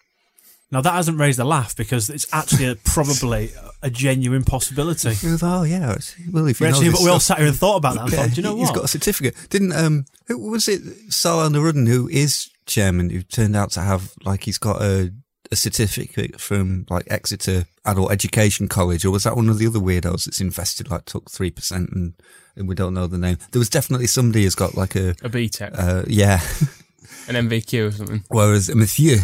Now 0.73 0.81
that 0.81 0.95
hasn't 0.95 1.19
raised 1.21 1.39
a 1.39 1.45
laugh 1.45 1.77
because 1.77 2.09
it's 2.09 2.27
actually 2.33 2.65
a, 2.65 2.77
probably 2.77 3.51
a 3.83 3.91
genuine 3.91 4.43
possibility. 4.43 5.11
Oh 5.43 5.65
yeah, 5.65 5.97
well 6.33 6.47
if 6.47 6.61
knows 6.63 6.83
actually, 6.83 7.05
we 7.05 7.11
all 7.11 7.21
sat 7.21 7.39
here 7.39 7.47
and 7.47 7.57
thought 7.57 7.77
about 7.77 7.95
that. 7.95 8.05
And 8.05 8.13
Yeah, 8.13 8.19
thought, 8.23 8.31
do 8.31 8.37
you 8.37 8.43
know 8.43 8.57
he's 8.57 8.69
what? 8.69 8.69
He's 8.69 8.77
got 8.77 8.85
a 8.85 8.89
certificate. 8.89 9.37
Didn't 9.51 9.73
um 9.73 10.07
who 10.29 10.51
was 10.51 10.69
it 10.69 10.81
Salah 11.13 11.51
Nooruddin 11.51 11.87
who 11.89 12.09
is 12.09 12.49
chairman 12.65 13.11
who 13.11 13.23
turned 13.23 13.55
out 13.55 13.71
to 13.73 13.81
have 13.81 14.15
like 14.25 14.45
he's 14.45 14.57
got 14.57 14.81
a 14.81 15.13
a 15.51 15.57
certificate 15.57 16.41
from 16.41 16.87
like 16.89 17.05
Exeter 17.11 17.67
Adult 17.85 18.13
Education 18.13 18.69
College 18.69 19.05
or 19.05 19.11
was 19.11 19.25
that 19.25 19.37
one 19.37 19.49
of 19.49 19.59
the 19.59 19.67
other 19.67 19.79
weirdos 19.81 20.25
that's 20.25 20.41
invested 20.41 20.91
like 20.91 21.05
took 21.05 21.31
three 21.31 21.51
percent 21.51 21.91
and, 21.91 22.15
and 22.57 22.69
we 22.69 22.75
don't 22.75 22.95
know 22.95 23.07
the 23.07 23.19
name. 23.19 23.39
There 23.51 23.59
was 23.59 23.69
definitely 23.69 24.07
somebody 24.07 24.45
who's 24.45 24.55
got 24.55 24.75
like 24.77 24.95
a 24.97 25.11
a 25.23 25.29
BTEC, 25.29 25.79
uh 25.79 26.05
yeah. 26.07 26.41
an 27.29 27.35
NVQ 27.49 27.89
or 27.89 27.91
something. 27.93 28.25
Whereas 28.29 28.75
Monsieur 28.75 29.19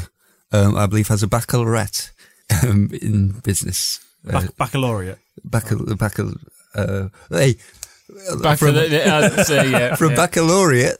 um, 0.52 0.76
I 0.76 0.87
believe 0.87 1.09
has 1.09 1.22
a 1.22 1.26
baccalaureate 1.28 2.11
um, 2.62 2.90
in 3.02 3.33
business. 3.40 4.00
Uh, 4.26 4.33
Bac- 4.33 4.57
baccalaureate. 4.57 5.18
baccal- 5.48 5.87
baccal- 5.96 6.37
uh, 6.74 7.09
hey, 7.31 7.57
Back 8.42 8.59
from- 8.59 8.74
the, 8.74 8.88
the 8.88 9.07
uh, 9.07 9.44
so, 9.44 9.62
yeah, 9.62 9.94
from 9.96 10.11
yeah. 10.11 10.16
baccalaureate 10.16 10.96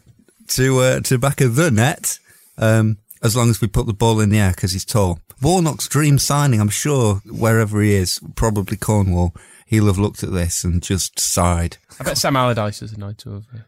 to 0.49 0.79
uh, 0.81 1.01
to 1.01 1.19
back 1.19 1.41
of 1.41 1.57
the 1.57 1.71
net, 1.71 2.19
um, 2.59 2.99
as 3.23 3.37
long 3.37 3.51
as 3.51 3.61
we 3.61 3.69
put 3.69 3.87
the 3.87 3.93
ball 3.93 4.21
in 4.21 4.31
the 4.31 4.39
air 4.39 4.51
because 4.51 4.73
he's 4.73 4.85
tall. 4.85 5.21
Warnock's 5.43 5.89
dream 5.89 6.19
signing, 6.19 6.61
I'm 6.61 6.69
sure, 6.69 7.17
wherever 7.27 7.81
he 7.81 7.95
is, 7.95 8.21
probably 8.35 8.77
Cornwall, 8.77 9.35
he'll 9.67 9.87
have 9.87 9.99
looked 9.99 10.23
at 10.23 10.33
this 10.33 10.65
and 10.65 10.83
just 10.83 11.21
sighed. 11.21 11.77
I 12.01 12.05
bet 12.05 12.19
Sam 12.19 12.37
Allardyce 12.37 12.83
is 12.83 12.93
annoyed 12.93 13.19
to 13.19 13.35
have 13.35 13.47
uh, 13.55 13.59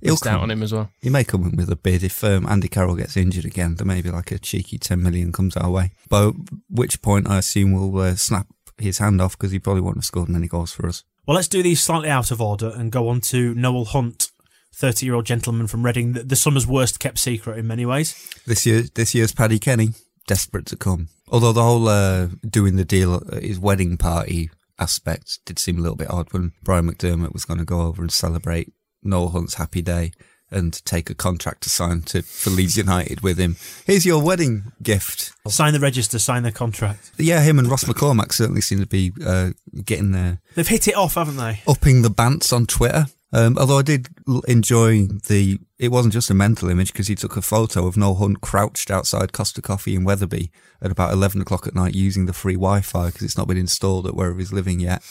He'll 0.00 0.12
missed 0.12 0.26
out 0.26 0.42
on 0.42 0.50
him 0.50 0.62
as 0.62 0.72
well. 0.72 0.90
He 1.00 1.10
may 1.10 1.24
come 1.24 1.44
in 1.44 1.56
with 1.56 1.70
a 1.70 1.76
bid 1.76 2.02
if 2.04 2.22
um, 2.22 2.46
Andy 2.46 2.68
Carroll 2.68 2.96
gets 2.96 3.16
injured 3.16 3.44
again. 3.44 3.76
There 3.76 3.86
may 3.86 4.02
be 4.02 4.10
like 4.10 4.30
a 4.30 4.38
cheeky 4.38 4.78
10 4.78 5.02
million 5.02 5.32
comes 5.32 5.56
our 5.56 5.70
way. 5.70 5.92
By 6.08 6.32
which 6.68 7.00
point, 7.02 7.28
I 7.28 7.38
assume 7.38 7.72
we'll 7.72 7.98
uh, 7.98 8.14
snap 8.16 8.46
his 8.78 8.98
hand 8.98 9.22
off 9.22 9.38
because 9.38 9.52
he 9.52 9.58
probably 9.58 9.80
won't 9.80 9.96
have 9.96 10.04
scored 10.04 10.28
many 10.28 10.48
goals 10.48 10.72
for 10.72 10.86
us. 10.86 11.02
Well, 11.26 11.34
let's 11.34 11.48
do 11.48 11.62
these 11.62 11.80
slightly 11.80 12.10
out 12.10 12.30
of 12.30 12.40
order 12.40 12.72
and 12.74 12.92
go 12.92 13.08
on 13.08 13.20
to 13.22 13.54
Noel 13.54 13.86
Hunt, 13.86 14.30
30 14.76 15.06
year 15.06 15.14
old 15.14 15.24
gentleman 15.24 15.66
from 15.66 15.84
Reading, 15.84 16.12
the, 16.12 16.22
the 16.22 16.36
summer's 16.36 16.66
worst 16.66 17.00
kept 17.00 17.18
secret 17.18 17.58
in 17.58 17.66
many 17.66 17.86
ways. 17.86 18.14
This 18.46 18.66
year, 18.66 18.82
this 18.94 19.14
year's 19.14 19.32
Paddy 19.32 19.58
Kenny, 19.58 19.90
desperate 20.26 20.66
to 20.66 20.76
come. 20.76 21.08
Although 21.28 21.52
the 21.52 21.62
whole 21.62 21.88
uh, 21.88 22.28
doing 22.48 22.76
the 22.76 22.84
deal 22.84 23.14
at 23.32 23.42
his 23.42 23.58
wedding 23.58 23.96
party 23.96 24.50
aspect 24.78 25.38
did 25.46 25.58
seem 25.58 25.78
a 25.78 25.80
little 25.80 25.96
bit 25.96 26.10
odd 26.10 26.32
when 26.32 26.52
Brian 26.62 26.90
McDermott 26.90 27.32
was 27.32 27.44
going 27.46 27.58
to 27.58 27.64
go 27.64 27.80
over 27.82 28.02
and 28.02 28.12
celebrate 28.12 28.72
Noel 29.02 29.30
Hunt's 29.30 29.54
happy 29.54 29.80
day 29.82 30.12
and 30.50 30.84
take 30.84 31.10
a 31.10 31.14
contract 31.14 31.62
to 31.62 31.70
sign 31.70 32.02
to 32.02 32.22
for 32.22 32.50
Leeds 32.50 32.76
United 32.76 33.20
with 33.22 33.38
him. 33.38 33.56
Here's 33.84 34.06
your 34.06 34.22
wedding 34.22 34.72
gift. 34.82 35.32
Sign 35.48 35.72
the 35.72 35.80
register, 35.80 36.18
sign 36.20 36.44
the 36.44 36.52
contract. 36.52 37.10
Yeah, 37.18 37.40
him 37.42 37.58
and 37.58 37.68
Ross 37.68 37.84
McCormack 37.84 38.32
certainly 38.32 38.60
seem 38.60 38.78
to 38.78 38.86
be 38.86 39.12
uh, 39.24 39.50
getting 39.84 40.12
there, 40.12 40.40
They've 40.54 40.68
hit 40.68 40.86
it 40.86 40.94
off, 40.96 41.14
haven't 41.14 41.36
they? 41.38 41.62
upping 41.66 42.02
the 42.02 42.10
bants 42.10 42.52
on 42.52 42.66
Twitter. 42.66 43.06
Um, 43.32 43.58
although 43.58 43.78
I 43.78 43.82
did 43.82 44.08
enjoy 44.46 45.06
the, 45.06 45.58
it 45.78 45.90
wasn't 45.90 46.14
just 46.14 46.30
a 46.30 46.34
mental 46.34 46.68
image 46.68 46.92
because 46.92 47.08
he 47.08 47.14
took 47.14 47.36
a 47.36 47.42
photo 47.42 47.86
of 47.86 47.96
Noel 47.96 48.14
Hunt 48.14 48.40
crouched 48.40 48.90
outside 48.90 49.32
Costa 49.32 49.60
Coffee 49.60 49.94
in 49.94 50.04
Wetherby 50.04 50.50
at 50.80 50.90
about 50.90 51.12
11 51.12 51.40
o'clock 51.40 51.66
at 51.66 51.74
night 51.74 51.94
using 51.94 52.26
the 52.26 52.32
free 52.32 52.54
Wi-Fi 52.54 53.06
because 53.06 53.22
it's 53.22 53.36
not 53.36 53.48
been 53.48 53.56
installed 53.56 54.06
at 54.06 54.14
wherever 54.14 54.38
he's 54.38 54.52
living 54.52 54.80
yet. 54.80 55.02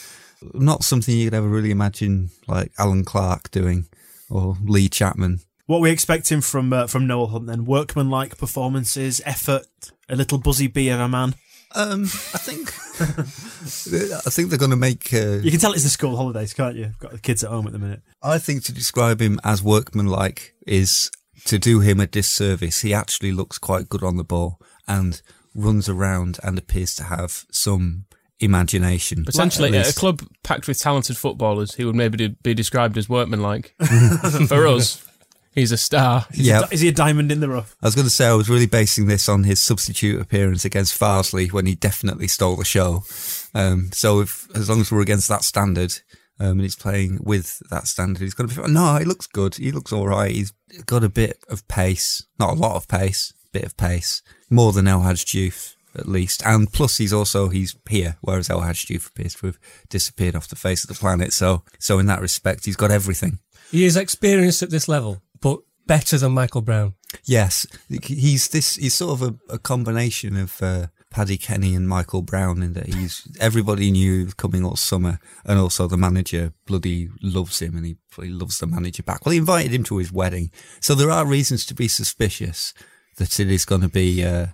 Not 0.54 0.84
something 0.84 1.16
you 1.16 1.26
could 1.26 1.36
ever 1.36 1.48
really 1.48 1.70
imagine 1.70 2.30
like 2.46 2.72
Allan 2.78 3.04
Clarke 3.04 3.50
doing 3.50 3.86
or 4.30 4.56
Lee 4.64 4.88
Chapman. 4.88 5.40
What 5.66 5.80
we 5.80 5.90
expecting 5.90 6.40
from 6.40 6.72
uh, 6.72 6.86
from 6.86 7.06
Noel 7.06 7.26
Hunt 7.26 7.46
then? 7.46 7.64
Workmanlike 7.64 8.38
performances, 8.38 9.20
effort, 9.24 9.66
a 10.08 10.14
little 10.14 10.38
buzzy 10.38 10.68
bee 10.68 10.90
of 10.90 11.00
a 11.00 11.08
man. 11.08 11.34
Um, 11.76 12.04
I 12.04 12.38
think, 12.38 12.68
I 14.26 14.30
think 14.30 14.48
they're 14.48 14.58
going 14.58 14.70
to 14.70 14.76
make, 14.76 15.12
uh, 15.12 15.38
You 15.42 15.50
can 15.50 15.60
tell 15.60 15.72
it's 15.72 15.82
the 15.82 15.90
school 15.90 16.16
holidays, 16.16 16.54
can't 16.54 16.74
you? 16.74 16.92
Got 16.98 17.12
the 17.12 17.18
kids 17.18 17.44
at 17.44 17.50
home 17.50 17.66
at 17.66 17.72
the 17.74 17.78
minute. 17.78 18.00
I 18.22 18.38
think 18.38 18.64
to 18.64 18.72
describe 18.72 19.20
him 19.20 19.38
as 19.44 19.62
workmanlike 19.62 20.54
is 20.66 21.10
to 21.44 21.58
do 21.58 21.80
him 21.80 22.00
a 22.00 22.06
disservice. 22.06 22.80
He 22.80 22.94
actually 22.94 23.32
looks 23.32 23.58
quite 23.58 23.90
good 23.90 24.02
on 24.02 24.16
the 24.16 24.24
ball 24.24 24.58
and 24.88 25.20
runs 25.54 25.88
around 25.88 26.38
and 26.42 26.56
appears 26.58 26.94
to 26.96 27.04
have 27.04 27.44
some 27.50 28.06
imagination. 28.40 29.24
Potentially, 29.24 29.76
At 29.76 29.86
at 29.86 29.92
a 29.92 29.98
club 29.98 30.22
packed 30.42 30.68
with 30.68 30.78
talented 30.78 31.16
footballers, 31.16 31.74
he 31.74 31.84
would 31.84 31.94
maybe 31.94 32.28
be 32.42 32.54
described 32.54 32.96
as 32.98 33.08
workmanlike. 33.08 33.74
For 34.48 34.66
us, 34.66 35.05
He's 35.56 35.72
a 35.72 35.78
star. 35.78 36.26
Yeah, 36.34 36.64
Is 36.70 36.82
he 36.82 36.88
a 36.88 36.92
diamond 36.92 37.32
in 37.32 37.40
the 37.40 37.48
rough? 37.48 37.74
I 37.82 37.86
was 37.86 37.94
going 37.94 38.06
to 38.06 38.10
say 38.10 38.28
I 38.28 38.34
was 38.34 38.50
really 38.50 38.66
basing 38.66 39.06
this 39.06 39.26
on 39.26 39.44
his 39.44 39.58
substitute 39.58 40.20
appearance 40.20 40.66
against 40.66 40.98
Farsley 41.00 41.50
when 41.50 41.64
he 41.64 41.74
definitely 41.74 42.28
stole 42.28 42.56
the 42.56 42.64
show. 42.64 43.04
Um, 43.54 43.90
so 43.92 44.20
if 44.20 44.54
as 44.54 44.68
long 44.68 44.82
as 44.82 44.92
we're 44.92 45.00
against 45.00 45.28
that 45.28 45.44
standard, 45.44 45.94
um, 46.38 46.50
and 46.50 46.60
he's 46.60 46.76
playing 46.76 47.20
with 47.22 47.62
that 47.70 47.86
standard, 47.86 48.20
he's 48.20 48.34
going 48.34 48.50
to 48.50 48.62
be. 48.62 48.70
No, 48.70 48.96
he 48.96 49.06
looks 49.06 49.26
good. 49.26 49.54
He 49.54 49.72
looks 49.72 49.94
all 49.94 50.06
right. 50.06 50.30
He's 50.30 50.52
got 50.84 51.02
a 51.02 51.08
bit 51.08 51.38
of 51.48 51.66
pace, 51.68 52.26
not 52.38 52.50
a 52.50 52.60
lot 52.60 52.76
of 52.76 52.86
pace, 52.86 53.32
bit 53.50 53.64
of 53.64 53.78
pace, 53.78 54.20
more 54.50 54.72
than 54.72 54.86
El 54.86 55.00
Hadj 55.00 55.24
Diouf 55.24 55.74
at 55.98 56.06
least. 56.06 56.42
And 56.44 56.70
plus, 56.70 56.98
he's 56.98 57.12
also 57.12 57.48
he's 57.48 57.74
here, 57.88 58.16
whereas 58.20 58.50
El 58.50 58.60
Hadj 58.60 58.86
Diouf 58.86 59.08
appears 59.08 59.34
to 59.36 59.46
have 59.46 59.58
disappeared 59.88 60.36
off 60.36 60.48
the 60.48 60.56
face 60.56 60.84
of 60.84 60.88
the 60.88 60.94
planet. 60.94 61.32
So, 61.32 61.62
so 61.78 61.98
in 61.98 62.04
that 62.06 62.20
respect, 62.20 62.66
he's 62.66 62.76
got 62.76 62.90
everything. 62.90 63.38
He 63.70 63.84
is 63.84 63.96
experienced 63.96 64.62
at 64.62 64.70
this 64.70 64.88
level, 64.88 65.22
but 65.25 65.25
better 65.86 66.18
than 66.18 66.32
Michael 66.32 66.62
Brown. 66.62 66.94
Yes, 67.24 67.66
he's 67.88 68.48
this. 68.48 68.76
He's 68.76 68.94
sort 68.94 69.20
of 69.20 69.22
a, 69.22 69.54
a 69.54 69.58
combination 69.58 70.36
of 70.36 70.62
uh, 70.62 70.88
Paddy 71.10 71.38
Kenny 71.38 71.74
and 71.74 71.88
Michael 71.88 72.22
Brown 72.22 72.62
in 72.62 72.74
that 72.74 72.86
he's 72.86 73.26
everybody 73.40 73.90
knew 73.90 74.26
coming 74.36 74.64
all 74.64 74.76
summer, 74.76 75.18
and 75.44 75.58
also 75.58 75.86
the 75.86 75.96
manager 75.96 76.52
bloody 76.66 77.08
loves 77.22 77.60
him, 77.60 77.76
and 77.76 77.86
he 77.86 77.96
he 78.20 78.28
loves 78.28 78.58
the 78.58 78.66
manager 78.66 79.02
back. 79.02 79.24
Well, 79.24 79.32
he 79.32 79.38
invited 79.38 79.72
him 79.72 79.84
to 79.84 79.98
his 79.98 80.12
wedding, 80.12 80.50
so 80.80 80.94
there 80.94 81.10
are 81.10 81.26
reasons 81.26 81.64
to 81.66 81.74
be 81.74 81.88
suspicious 81.88 82.74
that 83.16 83.40
it 83.40 83.50
is 83.50 83.64
going 83.64 83.82
to 83.82 83.88
be. 83.88 84.24
Uh, 84.24 84.48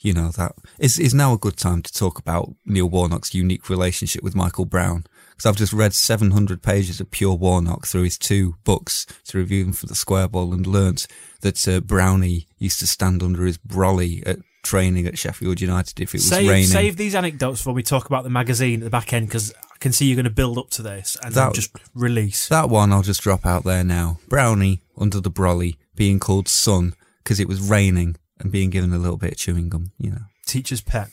you 0.00 0.12
know 0.12 0.30
that 0.30 0.52
is 0.78 0.98
is 0.98 1.12
now 1.14 1.32
a 1.32 1.38
good 1.38 1.56
time 1.56 1.82
to 1.82 1.92
talk 1.92 2.18
about 2.18 2.54
Neil 2.64 2.88
Warnock's 2.88 3.34
unique 3.34 3.68
relationship 3.68 4.22
with 4.22 4.34
Michael 4.34 4.64
Brown 4.64 5.04
because 5.30 5.46
I've 5.46 5.56
just 5.56 5.72
read 5.72 5.94
700 5.94 6.62
pages 6.62 7.00
of 7.00 7.10
pure 7.10 7.34
Warnock 7.34 7.86
through 7.86 8.02
his 8.04 8.18
two 8.18 8.56
books 8.64 9.06
to 9.26 9.38
review 9.38 9.64
them 9.64 9.72
for 9.72 9.86
the 9.86 9.94
Square 9.94 10.28
Ball 10.28 10.52
and 10.52 10.66
learnt 10.66 11.06
that 11.40 11.66
uh, 11.68 11.80
Brownie 11.80 12.46
used 12.58 12.80
to 12.80 12.86
stand 12.86 13.22
under 13.22 13.44
his 13.44 13.58
brolly 13.58 14.22
at 14.26 14.38
training 14.64 15.06
at 15.06 15.16
Sheffield 15.16 15.60
United 15.60 16.00
if 16.00 16.10
it 16.14 16.18
was 16.18 16.28
Save, 16.28 16.48
raining. 16.48 16.66
save 16.66 16.96
these 16.96 17.14
anecdotes 17.14 17.64
when 17.64 17.74
we 17.76 17.82
talk 17.82 18.06
about 18.06 18.24
the 18.24 18.30
magazine 18.30 18.80
at 18.80 18.84
the 18.84 18.90
back 18.90 19.12
end 19.12 19.28
because 19.28 19.52
I 19.52 19.76
can 19.78 19.92
see 19.92 20.06
you're 20.06 20.16
going 20.16 20.24
to 20.24 20.30
build 20.30 20.58
up 20.58 20.70
to 20.70 20.82
this 20.82 21.16
and 21.22 21.32
then 21.34 21.46
That- 21.46 21.54
just 21.54 21.74
release. 21.94 22.48
That 22.48 22.68
one 22.68 22.92
I'll 22.92 23.02
just 23.02 23.22
drop 23.22 23.46
out 23.46 23.64
there 23.64 23.84
now. 23.84 24.18
Brownie 24.28 24.82
under 24.96 25.20
the 25.20 25.30
brolly 25.30 25.76
being 25.94 26.18
called 26.18 26.48
son 26.48 26.94
because 27.22 27.38
it 27.40 27.48
was 27.48 27.60
raining 27.60 28.16
and 28.40 28.52
being 28.52 28.70
given 28.70 28.92
a 28.92 28.98
little 28.98 29.16
bit 29.16 29.32
of 29.32 29.38
chewing 29.38 29.68
gum, 29.68 29.92
you 29.98 30.10
know. 30.10 30.22
teacher's 30.46 30.80
pet. 30.80 31.08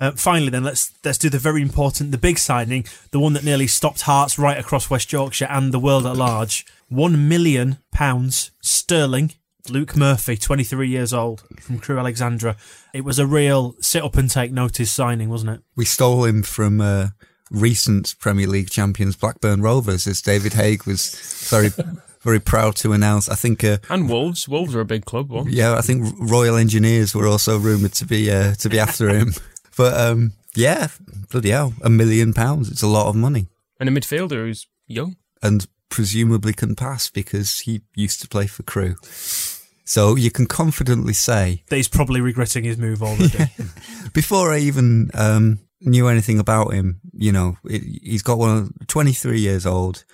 Uh, 0.00 0.10
finally, 0.12 0.50
then 0.50 0.64
let's 0.64 0.92
let's 1.04 1.18
do 1.18 1.30
the 1.30 1.38
very 1.38 1.62
important, 1.62 2.10
the 2.10 2.18
big 2.18 2.38
signing, 2.38 2.84
the 3.12 3.20
one 3.20 3.32
that 3.32 3.44
nearly 3.44 3.66
stopped 3.66 4.02
hearts 4.02 4.38
right 4.38 4.58
across 4.58 4.90
West 4.90 5.12
Yorkshire 5.12 5.46
and 5.48 5.72
the 5.72 5.78
world 5.78 6.04
at 6.04 6.16
large. 6.16 6.66
One 6.88 7.28
million 7.28 7.78
pounds 7.92 8.50
sterling. 8.60 9.32
Luke 9.70 9.96
Murphy, 9.96 10.36
23 10.36 10.88
years 10.88 11.14
old, 11.14 11.42
from 11.58 11.78
Crewe 11.78 11.98
Alexandra. 11.98 12.56
It 12.92 13.02
was 13.02 13.18
a 13.18 13.26
real 13.26 13.76
sit 13.80 14.04
up 14.04 14.16
and 14.16 14.28
take 14.28 14.52
notice 14.52 14.92
signing, 14.92 15.30
wasn't 15.30 15.52
it? 15.52 15.60
We 15.74 15.86
stole 15.86 16.24
him 16.24 16.42
from 16.42 16.82
uh, 16.82 17.08
recent 17.50 18.14
Premier 18.18 18.46
League 18.46 18.68
champions 18.68 19.16
Blackburn 19.16 19.62
Rovers, 19.62 20.06
as 20.06 20.20
David 20.20 20.52
Haigh 20.52 20.78
was 20.86 21.14
very, 21.48 21.70
very 22.24 22.40
proud 22.40 22.74
to 22.76 22.92
announce. 22.92 23.28
I 23.28 23.36
think, 23.36 23.62
uh, 23.62 23.78
And 23.88 24.08
Wolves. 24.08 24.48
Wolves 24.48 24.74
are 24.74 24.80
a 24.80 24.84
big 24.86 25.04
club. 25.04 25.30
One. 25.30 25.46
yeah, 25.50 25.76
I 25.78 25.82
think 25.82 26.14
Royal 26.18 26.56
Engineers 26.56 27.14
were 27.14 27.26
also 27.28 27.58
rumoured 27.58 27.92
to 27.94 28.06
be 28.06 28.30
uh, 28.30 28.54
to 28.54 28.68
be 28.68 28.78
after 28.80 29.08
him. 29.10 29.32
But 29.76 29.94
um, 29.98 30.32
yeah, 30.54 30.86
bloody 31.30 31.50
hell, 31.50 31.72
a 31.82 31.90
million 31.90 32.32
pounds. 32.32 32.70
It's 32.70 32.82
a 32.84 32.86
lot 32.86 33.08
of 33.08 33.16
money, 33.16 33.48
And 33.80 33.88
a 33.88 33.92
midfielder 33.92 34.46
who's 34.46 34.68
young. 34.86 35.16
and 35.42 35.66
presumably 35.88 36.52
can 36.52 36.74
pass 36.76 37.10
because 37.10 37.58
he 37.66 37.80
used 37.96 38.20
to 38.20 38.28
play 38.28 38.46
for 38.46 38.62
Crewe. 38.62 38.94
So 39.84 40.14
you 40.16 40.30
can 40.30 40.46
confidently 40.46 41.12
say 41.12 41.62
That 41.68 41.76
he's 41.76 41.88
probably 41.88 42.20
regretting 42.20 42.64
his 42.64 42.78
move 42.78 43.02
already. 43.02 43.50
before 44.14 44.52
I 44.54 44.58
even 44.58 45.10
um, 45.14 45.58
knew 45.80 46.06
anything 46.08 46.38
about 46.38 46.72
him, 46.72 47.00
you 47.12 47.32
know, 47.32 47.56
it, 47.64 47.82
he's 48.02 48.22
got 48.22 48.38
one, 48.38 48.74
23 48.86 49.40
years 49.40 49.66
old, 49.66 50.04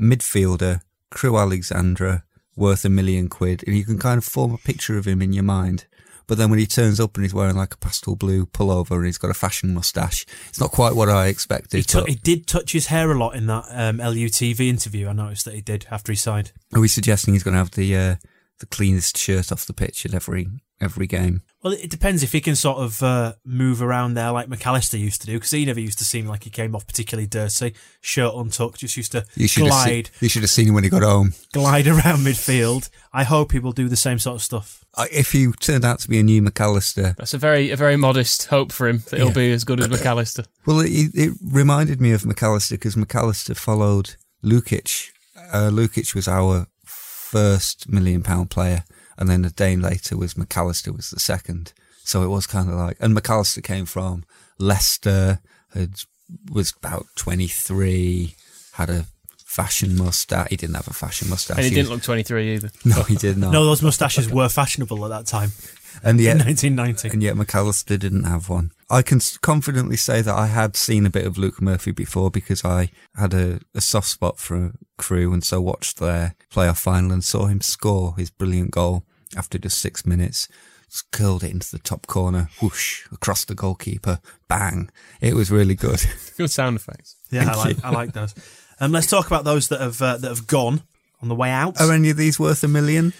midfielder, 0.00 0.80
Crewe 1.14 1.38
Alexandra, 1.38 2.24
worth 2.56 2.84
a 2.84 2.90
million 2.90 3.28
quid, 3.28 3.64
and 3.66 3.76
you 3.76 3.84
can 3.84 3.98
kind 3.98 4.18
of 4.18 4.24
form 4.24 4.52
a 4.52 4.58
picture 4.58 4.98
of 4.98 5.06
him 5.06 5.22
in 5.22 5.32
your 5.32 5.44
mind. 5.44 5.86
But 6.26 6.38
then 6.38 6.48
when 6.50 6.58
he 6.58 6.66
turns 6.66 7.00
up 7.00 7.16
and 7.16 7.24
he's 7.24 7.34
wearing 7.34 7.56
like 7.56 7.74
a 7.74 7.78
pastel 7.78 8.16
blue 8.16 8.46
pullover 8.46 8.92
and 8.92 9.06
he's 9.06 9.18
got 9.18 9.30
a 9.30 9.34
fashion 9.34 9.74
mustache, 9.74 10.24
it's 10.48 10.60
not 10.60 10.70
quite 10.70 10.94
what 10.94 11.08
I 11.08 11.26
expected. 11.26 11.90
he, 11.90 12.00
but 12.00 12.08
he 12.08 12.14
did 12.14 12.46
touch 12.46 12.72
his 12.72 12.86
hair 12.86 13.10
a 13.10 13.18
lot 13.18 13.34
in 13.34 13.46
that 13.46 13.64
um, 13.70 13.98
LUTV 13.98 14.60
interview. 14.60 15.08
I 15.08 15.12
noticed 15.12 15.44
that 15.44 15.54
he 15.54 15.60
did 15.60 15.86
after 15.90 16.12
he 16.12 16.16
signed. 16.16 16.52
are 16.74 16.80
we 16.80 16.88
suggesting 16.88 17.34
he's 17.34 17.42
going 17.42 17.52
to 17.52 17.58
have 17.58 17.72
the 17.72 17.94
uh, 17.96 18.16
the 18.60 18.66
cleanest 18.66 19.18
shirt 19.18 19.52
off 19.52 19.66
the 19.66 19.74
pitch 19.74 20.06
at 20.06 20.14
every 20.14 20.48
every 20.80 21.06
game? 21.06 21.42
Well, 21.64 21.72
it 21.72 21.88
depends 21.88 22.22
if 22.22 22.32
he 22.32 22.42
can 22.42 22.56
sort 22.56 22.76
of 22.76 23.02
uh, 23.02 23.32
move 23.44 23.80
around 23.80 24.12
there 24.14 24.30
like 24.32 24.48
McAllister 24.48 24.98
used 24.98 25.22
to 25.22 25.26
do, 25.26 25.32
because 25.34 25.50
he 25.50 25.64
never 25.64 25.80
used 25.80 25.96
to 25.98 26.04
seem 26.04 26.26
like 26.26 26.44
he 26.44 26.50
came 26.50 26.74
off 26.76 26.86
particularly 26.86 27.26
dirty. 27.26 27.74
Shirt 28.02 28.34
untucked, 28.34 28.80
just 28.80 28.98
used 28.98 29.12
to 29.12 29.24
You 29.34 29.48
should 29.48 29.62
have 29.62 29.70
glide, 29.70 30.06
seen, 30.08 30.14
you 30.20 30.28
should 30.28 30.42
have 30.42 30.50
seen 30.50 30.68
him 30.68 30.74
when 30.74 30.84
he 30.84 30.90
got 30.90 31.02
home. 31.02 31.32
glide 31.54 31.86
around 31.94 32.18
midfield. 32.18 32.90
I 33.14 33.24
hope 33.24 33.52
he 33.52 33.58
will 33.60 33.72
do 33.72 33.88
the 33.88 33.96
same 33.96 34.18
sort 34.18 34.36
of 34.36 34.42
stuff. 34.42 34.84
Uh, 34.92 35.06
If 35.10 35.32
he 35.32 35.50
turned 35.52 35.86
out 35.86 36.00
to 36.00 36.08
be 36.08 36.18
a 36.18 36.22
new 36.22 36.42
McAllister, 36.42 37.16
That's 37.16 37.32
a 37.32 37.38
very 37.38 37.70
a 37.70 37.76
very 37.76 37.96
modest 37.96 38.44
hope 38.48 38.70
for 38.70 38.86
him 38.86 39.02
that 39.08 39.18
he'll 39.18 39.32
be 39.32 39.50
as 39.50 39.64
good 39.64 39.80
as 39.80 39.88
McAllister. 39.88 40.44
Well, 40.66 40.80
it, 40.80 40.90
it 41.14 41.32
reminded 41.42 41.98
me 41.98 42.12
of 42.12 42.24
McAllister 42.24 42.72
because 42.72 42.94
McAllister 42.94 43.56
followed 43.56 44.16
Lukic. 44.44 45.08
Uh, 45.50 45.70
Lukic 45.72 46.14
was 46.14 46.28
our 46.28 46.66
first 46.84 47.88
million 47.88 48.22
pound 48.22 48.50
player, 48.50 48.84
and 49.18 49.28
then 49.28 49.44
a 49.44 49.50
day 49.50 49.76
later 49.76 50.16
was 50.16 50.34
McAllister 50.34 50.94
was 50.94 51.10
the 51.10 51.20
second. 51.20 51.72
So 52.04 52.22
it 52.22 52.28
was 52.28 52.46
kind 52.46 52.68
of 52.68 52.74
like, 52.74 52.96
and 53.00 53.16
McAllister 53.16 53.62
came 53.62 53.86
from 53.86 54.24
Leicester, 54.58 55.40
had, 55.72 56.00
was 56.52 56.72
about 56.76 57.06
23, 57.16 58.34
had 58.72 58.90
a 58.90 59.06
fashion 59.44 59.96
mustache. 59.96 60.48
He 60.50 60.56
didn't 60.56 60.74
have 60.76 60.88
a 60.88 60.92
fashion 60.92 61.30
mustache. 61.30 61.56
And 61.56 61.64
he 61.64 61.70
He 61.70 61.74
didn't 61.76 61.90
was- 61.90 61.98
look 61.98 62.02
23 62.04 62.54
either. 62.54 62.70
No, 62.84 63.02
he 63.04 63.14
did 63.16 63.38
not. 63.38 63.52
No, 63.52 63.64
those 63.64 63.82
moustaches 63.82 64.28
were 64.30 64.48
fashionable 64.48 65.04
at 65.04 65.08
that 65.08 65.26
time 65.26 65.52
and 66.02 66.18
in 66.18 66.24
yet, 66.24 66.36
1990. 66.44 67.08
and 67.10 67.22
yet 67.22 67.36
McAllister 67.36 67.98
didn't 67.98 68.24
have 68.24 68.48
one. 68.48 68.72
I 68.90 69.02
can 69.02 69.20
confidently 69.40 69.96
say 69.96 70.20
that 70.20 70.34
I 70.34 70.46
had 70.46 70.76
seen 70.76 71.06
a 71.06 71.10
bit 71.10 71.26
of 71.26 71.38
Luke 71.38 71.60
Murphy 71.60 71.90
before 71.90 72.30
because 72.30 72.64
I 72.64 72.90
had 73.16 73.32
a, 73.32 73.60
a 73.74 73.80
soft 73.80 74.08
spot 74.08 74.38
for 74.38 74.72
Crewe 74.98 75.32
and 75.32 75.42
so 75.42 75.60
watched 75.60 75.98
their 75.98 76.34
playoff 76.52 76.78
final 76.78 77.12
and 77.12 77.24
saw 77.24 77.46
him 77.46 77.60
score 77.60 78.14
his 78.16 78.30
brilliant 78.30 78.70
goal 78.70 79.04
after 79.36 79.58
just 79.58 79.78
six 79.78 80.04
minutes. 80.04 80.48
Just 80.90 81.10
curled 81.10 81.42
it 81.42 81.50
into 81.50 81.70
the 81.70 81.78
top 81.78 82.06
corner, 82.06 82.48
whoosh, 82.60 83.06
across 83.10 83.44
the 83.44 83.54
goalkeeper, 83.54 84.20
bang. 84.48 84.90
It 85.20 85.34
was 85.34 85.50
really 85.50 85.74
good. 85.74 86.04
Good 86.36 86.50
sound 86.50 86.76
effects. 86.76 87.16
Yeah, 87.30 87.50
I 87.50 87.56
like, 87.56 87.84
I 87.84 87.90
like 87.90 88.12
those. 88.12 88.34
Um, 88.80 88.92
let's 88.92 89.06
talk 89.06 89.26
about 89.26 89.44
those 89.44 89.68
that 89.68 89.80
have 89.80 90.00
uh, 90.02 90.18
that 90.18 90.28
have 90.28 90.46
gone 90.46 90.82
on 91.22 91.28
the 91.28 91.34
way 91.34 91.50
out. 91.50 91.80
Are 91.80 91.92
any 91.92 92.10
of 92.10 92.16
these 92.16 92.38
worth 92.38 92.62
a 92.62 92.68
million? 92.68 93.12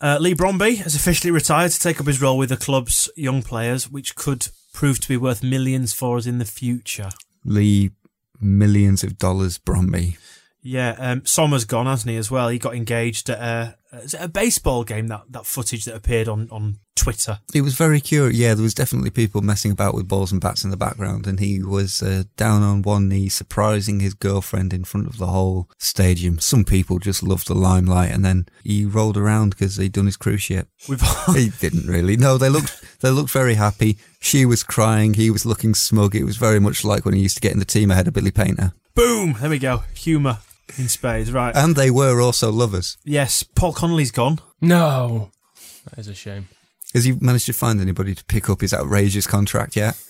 Uh, 0.00 0.18
Leigh 0.20 0.34
Bromby 0.34 0.78
has 0.78 0.94
officially 0.94 1.30
retired 1.30 1.70
to 1.70 1.78
take 1.78 2.00
up 2.00 2.06
his 2.06 2.20
role 2.20 2.36
with 2.36 2.48
the 2.48 2.56
club's 2.56 3.08
young 3.16 3.42
players, 3.42 3.90
which 3.90 4.16
could 4.16 4.48
prove 4.72 5.00
to 5.00 5.08
be 5.08 5.16
worth 5.16 5.42
millions 5.42 5.92
for 5.92 6.16
us 6.16 6.26
in 6.26 6.38
the 6.38 6.44
future. 6.44 7.10
Leigh, 7.44 7.90
millions 8.40 9.04
of 9.04 9.18
dollars, 9.18 9.58
Bromby. 9.58 10.16
Yeah, 10.62 10.94
um, 10.98 11.22
Somma's 11.22 11.64
gone, 11.64 11.86
hasn't 11.86 12.10
he, 12.10 12.16
as 12.16 12.30
well? 12.30 12.48
He 12.48 12.58
got 12.58 12.74
engaged 12.74 13.28
at 13.28 13.38
a, 13.38 13.76
is 13.98 14.14
it 14.14 14.20
a 14.20 14.28
baseball 14.28 14.84
game, 14.84 15.08
that, 15.08 15.24
that 15.30 15.44
footage 15.44 15.84
that 15.86 15.96
appeared 15.96 16.28
on, 16.28 16.48
on 16.50 16.78
Twitter. 16.94 17.40
It 17.52 17.62
was 17.62 17.74
very 17.74 18.00
curious. 18.00 18.36
Yeah, 18.36 18.54
there 18.54 18.62
was 18.62 18.74
definitely 18.74 19.10
people 19.10 19.40
messing 19.42 19.72
about 19.72 19.94
with 19.94 20.06
balls 20.06 20.30
and 20.30 20.40
bats 20.40 20.62
in 20.62 20.70
the 20.70 20.76
background, 20.76 21.26
and 21.26 21.40
he 21.40 21.60
was 21.62 22.00
uh, 22.00 22.24
down 22.36 22.62
on 22.62 22.82
one 22.82 23.08
knee, 23.08 23.28
surprising 23.28 23.98
his 23.98 24.14
girlfriend 24.14 24.72
in 24.72 24.84
front 24.84 25.08
of 25.08 25.18
the 25.18 25.26
whole 25.26 25.68
stadium. 25.78 26.38
Some 26.38 26.64
people 26.64 27.00
just 27.00 27.24
loved 27.24 27.48
the 27.48 27.54
limelight, 27.54 28.12
and 28.12 28.24
then 28.24 28.46
he 28.62 28.84
rolled 28.84 29.16
around 29.16 29.50
because 29.50 29.76
he'd 29.76 29.92
done 29.92 30.06
his 30.06 30.16
cruise 30.16 30.42
ship. 30.42 30.68
We've 30.88 31.02
he 31.34 31.50
didn't 31.60 31.88
really. 31.88 32.16
No, 32.16 32.38
they 32.38 32.48
looked 32.48 33.00
they 33.00 33.10
looked 33.10 33.30
very 33.30 33.54
happy. 33.54 33.98
She 34.20 34.46
was 34.46 34.62
crying. 34.62 35.14
He 35.14 35.30
was 35.30 35.44
looking 35.44 35.74
smug. 35.74 36.14
It 36.14 36.24
was 36.24 36.36
very 36.36 36.60
much 36.60 36.84
like 36.84 37.04
when 37.04 37.14
he 37.14 37.20
used 37.20 37.36
to 37.36 37.40
get 37.40 37.52
in 37.52 37.58
the 37.58 37.64
team 37.64 37.90
ahead 37.90 38.06
of 38.06 38.14
Billy 38.14 38.30
Paynter. 38.30 38.74
boom. 38.94 39.36
There 39.40 39.50
we 39.50 39.58
go. 39.58 39.82
Humour 39.94 40.38
in 40.78 40.88
spades, 40.88 41.32
right? 41.32 41.54
And 41.56 41.76
they 41.76 41.90
were 41.90 42.20
also 42.20 42.50
lovers. 42.50 42.96
yes, 43.04 43.42
Paul 43.42 43.72
Connolly's 43.72 44.10
gone. 44.10 44.38
No. 44.60 45.30
That 45.90 45.98
is 45.98 46.08
a 46.08 46.14
shame. 46.14 46.48
Has 46.94 47.04
he 47.04 47.12
managed 47.12 47.46
to 47.46 47.52
find 47.52 47.80
anybody 47.80 48.14
to 48.14 48.24
pick 48.24 48.48
up 48.50 48.60
his 48.60 48.72
outrageous 48.74 49.26
contract 49.26 49.76
yet? 49.76 50.00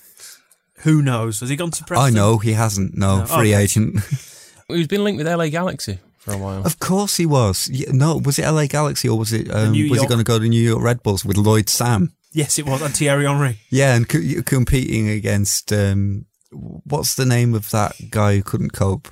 Who 0.81 1.01
knows? 1.03 1.41
Has 1.41 1.49
he 1.49 1.57
gone 1.57 1.71
to 1.71 1.85
Preston? 1.85 2.07
I 2.07 2.11
know 2.11 2.38
he 2.38 2.53
hasn't. 2.53 2.97
No, 2.97 3.21
No, 3.21 3.27
free 3.27 3.55
okay. 3.55 3.62
agent. 3.62 4.01
He's 4.69 4.87
been 4.88 5.05
linked 5.05 5.19
with 5.23 5.29
LA 5.33 5.49
Galaxy 5.49 5.99
for 6.19 6.33
a 6.35 6.38
while. 6.38 6.65
Of 6.67 6.79
course 6.81 7.17
he 7.19 7.27
was. 7.27 7.69
Yeah, 7.71 7.91
no, 7.93 8.17
was 8.17 8.38
it 8.38 8.51
LA 8.51 8.67
Galaxy 8.67 9.09
or 9.09 9.19
was 9.19 9.33
it? 9.33 9.49
Um, 9.55 9.73
New 9.73 9.85
was 9.91 9.99
he 9.99 10.03
York- 10.05 10.09
going 10.09 10.19
to 10.19 10.25
go 10.25 10.38
to 10.38 10.49
New 10.49 10.61
York 10.61 10.83
Red 10.83 11.03
Bulls 11.03 11.25
with 11.25 11.37
Lloyd 11.37 11.69
Sam? 11.69 12.12
Yes, 12.33 12.59
it 12.59 12.67
was. 12.67 12.81
And 12.83 12.95
Thierry 12.95 13.27
Henry. 13.27 13.59
Yeah, 13.71 13.95
and 13.95 14.09
co- 14.09 14.43
competing 14.45 15.09
against 15.09 15.73
um, 15.73 16.25
what's 16.51 17.15
the 17.15 17.27
name 17.27 17.55
of 17.55 17.71
that 17.71 17.95
guy 18.11 18.37
who 18.37 18.43
couldn't 18.43 18.73
cope? 18.73 19.09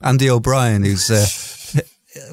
Andy 0.00 0.30
O'Brien, 0.30 0.82
who's 0.82 1.10
uh, 1.10 1.26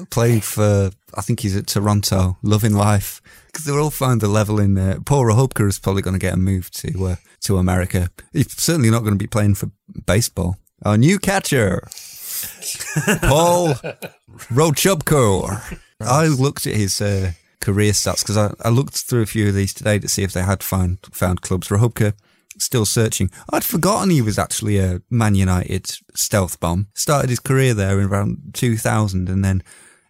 playing 0.10 0.40
for, 0.40 0.90
I 1.14 1.20
think 1.20 1.40
he's 1.40 1.56
at 1.56 1.66
Toronto, 1.66 2.38
loving 2.42 2.74
life. 2.74 3.20
Because 3.46 3.64
they're 3.64 3.80
all 3.80 3.90
found 3.90 4.20
the 4.20 4.28
level 4.28 4.60
in 4.60 4.74
there. 4.74 5.00
Paul 5.00 5.24
Rachubka 5.24 5.68
is 5.68 5.78
probably 5.78 6.02
going 6.02 6.14
to 6.14 6.20
get 6.20 6.34
a 6.34 6.38
move 6.38 6.70
to 6.72 7.06
uh, 7.06 7.16
to 7.42 7.56
America. 7.56 8.10
He's 8.32 8.52
certainly 8.52 8.90
not 8.90 9.00
going 9.00 9.14
to 9.14 9.18
be 9.18 9.26
playing 9.26 9.54
for 9.54 9.70
baseball. 10.06 10.56
Our 10.84 10.96
new 10.96 11.18
catcher, 11.18 11.80
Paul 13.22 13.74
Rachubka. 14.50 15.80
I 16.00 16.26
looked 16.26 16.66
at 16.66 16.74
his 16.74 17.00
uh, 17.00 17.32
career 17.60 17.92
stats 17.92 18.22
because 18.22 18.36
I, 18.36 18.54
I 18.64 18.68
looked 18.68 18.96
through 18.96 19.22
a 19.22 19.26
few 19.26 19.48
of 19.48 19.54
these 19.54 19.74
today 19.74 19.98
to 19.98 20.08
see 20.08 20.22
if 20.22 20.32
they 20.32 20.42
had 20.42 20.62
found 20.62 20.98
found 21.10 21.40
clubs. 21.42 21.68
Rahubka 21.68 22.14
still 22.58 22.86
searching. 22.86 23.30
I'd 23.52 23.64
forgotten 23.64 24.10
he 24.10 24.22
was 24.22 24.38
actually 24.38 24.78
a 24.78 25.00
Man 25.10 25.34
United 25.34 25.86
stealth 26.14 26.60
bomb. 26.60 26.88
Started 26.94 27.30
his 27.30 27.40
career 27.40 27.74
there 27.74 27.98
in 28.00 28.06
around 28.06 28.50
2000 28.54 29.28
and 29.28 29.44
then 29.44 29.62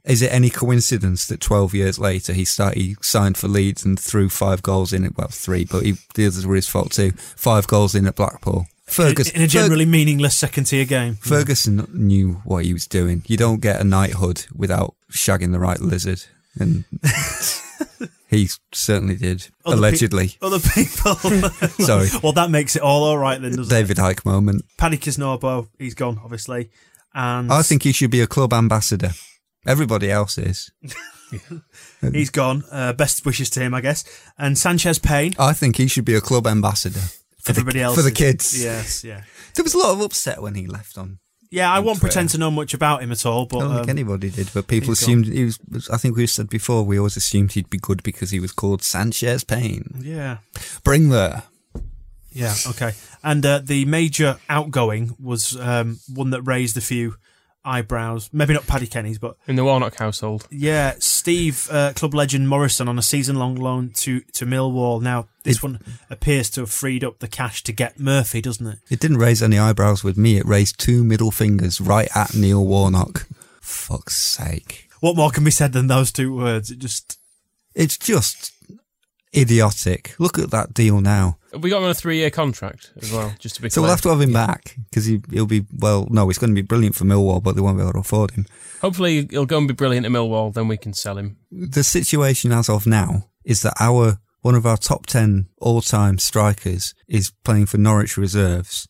is 0.04 0.22
it 0.22 0.32
any 0.32 0.48
coincidence 0.48 1.26
that 1.26 1.40
12 1.40 1.74
years 1.74 1.98
later 1.98 2.32
he 2.32 2.44
started, 2.44 2.80
he 2.80 2.96
signed 3.02 3.36
for 3.36 3.46
Leeds 3.46 3.84
and 3.84 4.00
threw 4.00 4.28
five 4.30 4.62
goals 4.62 4.92
in 4.92 5.04
it? 5.04 5.16
Well, 5.16 5.28
three, 5.28 5.64
but 5.64 5.84
he, 5.84 5.96
the 6.14 6.26
others 6.26 6.46
were 6.46 6.54
his 6.54 6.68
fault 6.68 6.92
too. 6.92 7.12
Five 7.12 7.66
goals 7.66 7.94
in 7.94 8.06
at 8.06 8.16
Blackpool. 8.16 8.66
Ferguson, 8.86 9.36
in 9.36 9.42
a 9.42 9.46
generally 9.46 9.84
meaningless 9.84 10.34
second 10.34 10.64
tier 10.64 10.86
game. 10.86 11.16
Ferguson 11.16 11.86
knew 11.92 12.40
what 12.44 12.64
he 12.64 12.72
was 12.72 12.86
doing. 12.86 13.22
You 13.26 13.36
don't 13.36 13.60
get 13.60 13.82
a 13.82 13.84
knighthood 13.84 14.46
without 14.54 14.94
shagging 15.12 15.52
the 15.52 15.58
right 15.58 15.78
lizard. 15.78 16.24
And 16.58 16.84
he 18.28 18.48
certainly 18.72 19.16
did, 19.16 19.48
Other 19.64 19.76
pe- 19.76 19.78
allegedly. 19.78 20.36
Other 20.42 20.58
people. 20.60 21.14
Sorry. 21.84 22.08
Well, 22.22 22.32
that 22.32 22.50
makes 22.50 22.76
it 22.76 22.82
all 22.82 23.04
all 23.04 23.18
right 23.18 23.40
then, 23.40 23.56
doesn't 23.56 23.64
it? 23.72 23.76
David 23.76 23.96
Icke 23.96 24.24
moment. 24.24 24.64
Paddy 24.76 24.98
Kisnorbo, 24.98 25.68
he's 25.78 25.94
gone, 25.94 26.20
obviously. 26.22 26.70
And 27.14 27.50
I 27.52 27.62
think 27.62 27.82
he 27.82 27.92
should 27.92 28.10
be 28.10 28.20
a 28.20 28.26
club 28.26 28.52
ambassador. 28.52 29.10
Everybody 29.66 30.10
else 30.10 30.38
is. 30.38 30.70
he's 32.12 32.30
gone. 32.30 32.64
Uh, 32.70 32.92
best 32.92 33.24
wishes 33.26 33.50
to 33.50 33.60
him, 33.60 33.74
I 33.74 33.80
guess. 33.80 34.04
And 34.38 34.56
Sanchez 34.56 34.98
Payne. 34.98 35.34
I 35.38 35.52
think 35.52 35.76
he 35.76 35.86
should 35.88 36.04
be 36.04 36.14
a 36.14 36.20
club 36.20 36.46
ambassador. 36.46 37.00
For 37.42 37.50
Everybody 37.50 37.78
the, 37.78 37.84
else 37.84 37.96
For 37.96 38.02
the 38.02 38.08
is- 38.10 38.14
kids. 38.16 38.62
Yes, 38.62 39.04
yeah. 39.04 39.22
There 39.54 39.62
was 39.64 39.74
a 39.74 39.78
lot 39.78 39.92
of 39.92 40.00
upset 40.00 40.42
when 40.42 40.54
he 40.54 40.66
left 40.66 40.96
on. 40.98 41.18
Yeah, 41.50 41.72
I 41.72 41.78
won't 41.78 42.00
pretend 42.00 42.28
to 42.30 42.38
know 42.38 42.50
much 42.50 42.74
about 42.74 43.02
him 43.02 43.10
at 43.10 43.24
all, 43.24 43.46
But 43.46 43.58
I 43.58 43.60
don't 43.60 43.72
think 43.72 43.84
um, 43.84 43.90
anybody 43.90 44.30
did, 44.30 44.50
but 44.52 44.66
people 44.66 44.92
assumed 44.92 45.26
he 45.26 45.44
was. 45.44 45.58
I 45.90 45.96
think 45.96 46.16
we 46.16 46.26
said 46.26 46.48
before. 46.50 46.82
We 46.82 46.98
always 46.98 47.16
assumed 47.16 47.52
he'd 47.52 47.70
be 47.70 47.78
good 47.78 48.02
because 48.02 48.30
he 48.30 48.40
was 48.40 48.52
called 48.52 48.82
Sanchez 48.82 49.44
Payne. 49.44 50.00
yeah. 50.00 50.38
Bring 50.84 51.08
there. 51.08 51.44
Yeah, 52.32 52.54
okay. 52.68 52.92
And 53.24 53.44
uh, 53.44 53.60
the 53.64 53.84
major 53.86 54.38
outgoing 54.48 55.16
was 55.18 55.56
um, 55.58 55.98
one 56.12 56.30
that 56.30 56.42
raised 56.42 56.76
a 56.76 56.80
few 56.82 57.16
eyebrows. 57.64 58.30
Maybe 58.32 58.54
not 58.54 58.66
Paddy 58.66 58.86
Kenny's, 58.86 59.18
but 59.18 59.36
In 59.46 59.56
the 59.56 59.64
Warnock 59.64 59.96
household. 59.96 60.46
yeah, 60.50 60.94
Steve, 60.98 61.68
uh, 61.70 61.92
club 61.94 62.14
legend 62.14 62.48
Morison 62.48 62.88
on 62.88 62.98
a 62.98 63.02
season-long 63.02 63.56
loan 63.56 63.90
to 63.96 64.20
to 64.34 64.46
Millwall. 64.46 65.02
Now 65.02 65.28
this 65.44 65.62
one 65.62 65.80
appears 66.10 66.48
to 66.50 66.60
have 66.62 66.70
freed 66.70 67.04
up 67.04 67.18
the 67.18 67.28
cash 67.28 67.62
to 67.64 67.72
get 67.72 67.98
Murphy, 68.00 68.40
doesn't 68.40 68.66
it? 68.66 68.78
It 68.90 69.00
didn't 69.00 69.18
raise 69.18 69.42
any 69.42 69.58
eyebrows 69.58 70.02
with 70.04 70.16
me. 70.16 70.36
It 70.38 70.46
raised 70.46 70.78
two 70.78 71.04
middle 71.04 71.30
fingers 71.30 71.80
right 71.80 72.08
at 72.14 72.34
Neil 72.34 72.64
Warnock. 72.64 73.26
Fuck's 73.60 74.16
sake. 74.16 74.88
What 75.00 75.16
more 75.16 75.30
can 75.30 75.44
be 75.44 75.50
said 75.50 75.72
than 75.72 75.86
those 75.86 76.10
two 76.10 76.34
words? 76.34 76.70
It 76.70 76.78
just 76.78 77.18
It's 77.74 77.98
just 77.98 78.52
idiotic. 79.36 80.14
Look 80.18 80.38
at 80.38 80.50
that 80.50 80.74
deal 80.74 81.00
now. 81.00 81.38
We 81.52 81.70
got 81.70 81.78
him 81.78 81.84
on 81.84 81.90
a 81.90 81.94
three-year 81.94 82.30
contract 82.30 82.92
as 83.00 83.12
well, 83.12 83.34
just 83.38 83.56
to 83.56 83.62
be 83.62 83.66
clear. 83.66 83.70
So 83.70 83.80
clear. 83.80 83.82
we'll 83.82 83.90
have 83.90 84.02
to 84.02 84.10
have 84.10 84.20
him 84.20 84.32
back 84.32 84.76
because 84.90 85.06
he, 85.06 85.22
he'll 85.30 85.46
be, 85.46 85.64
well, 85.78 86.06
no, 86.10 86.28
it's 86.28 86.38
going 86.38 86.50
to 86.50 86.54
be 86.54 86.66
brilliant 86.66 86.94
for 86.94 87.04
Millwall, 87.04 87.42
but 87.42 87.54
they 87.54 87.62
won't 87.62 87.78
be 87.78 87.82
able 87.82 87.94
to 87.94 88.00
afford 88.00 88.32
him. 88.32 88.46
Hopefully, 88.82 89.26
he'll 89.30 89.46
go 89.46 89.58
and 89.58 89.68
be 89.68 89.74
brilliant 89.74 90.06
at 90.06 90.12
Millwall. 90.12 90.52
Then 90.52 90.68
we 90.68 90.76
can 90.76 90.92
sell 90.92 91.16
him. 91.18 91.38
the 91.50 91.84
situation 91.84 92.52
as 92.52 92.68
of 92.68 92.86
now 92.86 93.28
is 93.44 93.62
that 93.62 93.74
our 93.80 94.18
one 94.42 94.54
of 94.54 94.66
our 94.66 94.76
top 94.76 95.06
10 95.06 95.48
all-time 95.58 96.18
strikers 96.18 96.94
is 97.08 97.32
playing 97.44 97.66
for 97.66 97.76
Norwich 97.76 98.16
reserves 98.16 98.88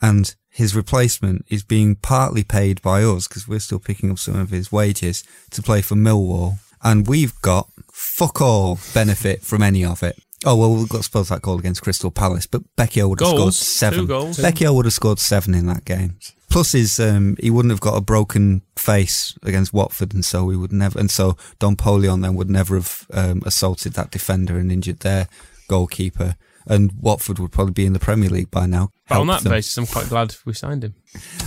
and 0.00 0.34
his 0.48 0.74
replacement 0.74 1.44
is 1.48 1.62
being 1.62 1.96
partly 1.96 2.42
paid 2.42 2.80
by 2.80 3.02
us 3.02 3.28
because 3.28 3.46
we're 3.46 3.58
still 3.58 3.78
picking 3.78 4.10
up 4.10 4.18
some 4.18 4.38
of 4.38 4.50
his 4.50 4.72
wages 4.72 5.22
to 5.50 5.62
play 5.62 5.82
for 5.82 5.96
Millwall 5.96 6.58
and 6.82 7.06
we've 7.06 7.38
got 7.42 7.68
fuck 7.92 8.40
all 8.40 8.78
benefit 8.94 9.42
from 9.42 9.62
any 9.62 9.84
of 9.84 10.02
it. 10.02 10.18
Oh 10.44 10.56
well, 10.56 10.74
we've 10.74 10.88
got 10.88 11.04
suppose 11.04 11.30
that 11.30 11.42
goal 11.42 11.58
against 11.58 11.82
Crystal 11.82 12.10
Palace, 12.10 12.46
but 12.46 12.62
Becchio 12.76 13.08
would 13.08 13.20
have 13.20 13.30
scored 13.30 13.54
seven. 13.54 14.00
Two 14.00 14.06
goals. 14.06 14.38
Becchio 14.38 14.74
would 14.74 14.84
have 14.84 14.92
scored 14.92 15.18
seven 15.18 15.54
in 15.54 15.66
that 15.66 15.84
game. 15.84 16.18
Plus, 16.50 16.72
his 16.72 17.00
um, 17.00 17.36
he 17.40 17.50
wouldn't 17.50 17.72
have 17.72 17.80
got 17.80 17.96
a 17.96 18.00
broken 18.00 18.62
face 18.76 19.36
against 19.42 19.72
Watford, 19.72 20.12
and 20.12 20.24
so 20.24 20.44
we 20.44 20.56
would 20.56 20.72
never. 20.72 20.98
And 20.98 21.10
so 21.10 21.36
Dom 21.58 21.76
Poleon 21.76 22.20
then 22.20 22.34
would 22.34 22.50
never 22.50 22.76
have 22.76 23.06
um, 23.12 23.42
assaulted 23.46 23.94
that 23.94 24.10
defender 24.10 24.58
and 24.58 24.70
injured 24.70 25.00
their 25.00 25.28
goalkeeper. 25.68 26.36
And 26.68 26.92
Watford 27.00 27.38
would 27.38 27.52
probably 27.52 27.72
be 27.72 27.86
in 27.86 27.92
the 27.92 28.00
Premier 28.00 28.28
League 28.28 28.50
by 28.50 28.66
now. 28.66 28.90
But 29.08 29.20
on 29.20 29.28
that 29.28 29.42
them. 29.42 29.52
basis, 29.52 29.78
I'm 29.78 29.86
quite 29.86 30.08
glad 30.08 30.34
we 30.44 30.52
signed 30.52 30.82
him. 30.82 30.96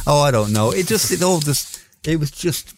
Oh, 0.08 0.22
I 0.22 0.32
don't 0.32 0.54
know. 0.54 0.72
It 0.72 0.88
just, 0.88 1.12
it 1.12 1.22
all 1.22 1.42
just, 1.42 1.84
it 2.06 2.18
was 2.18 2.32
just 2.32 2.74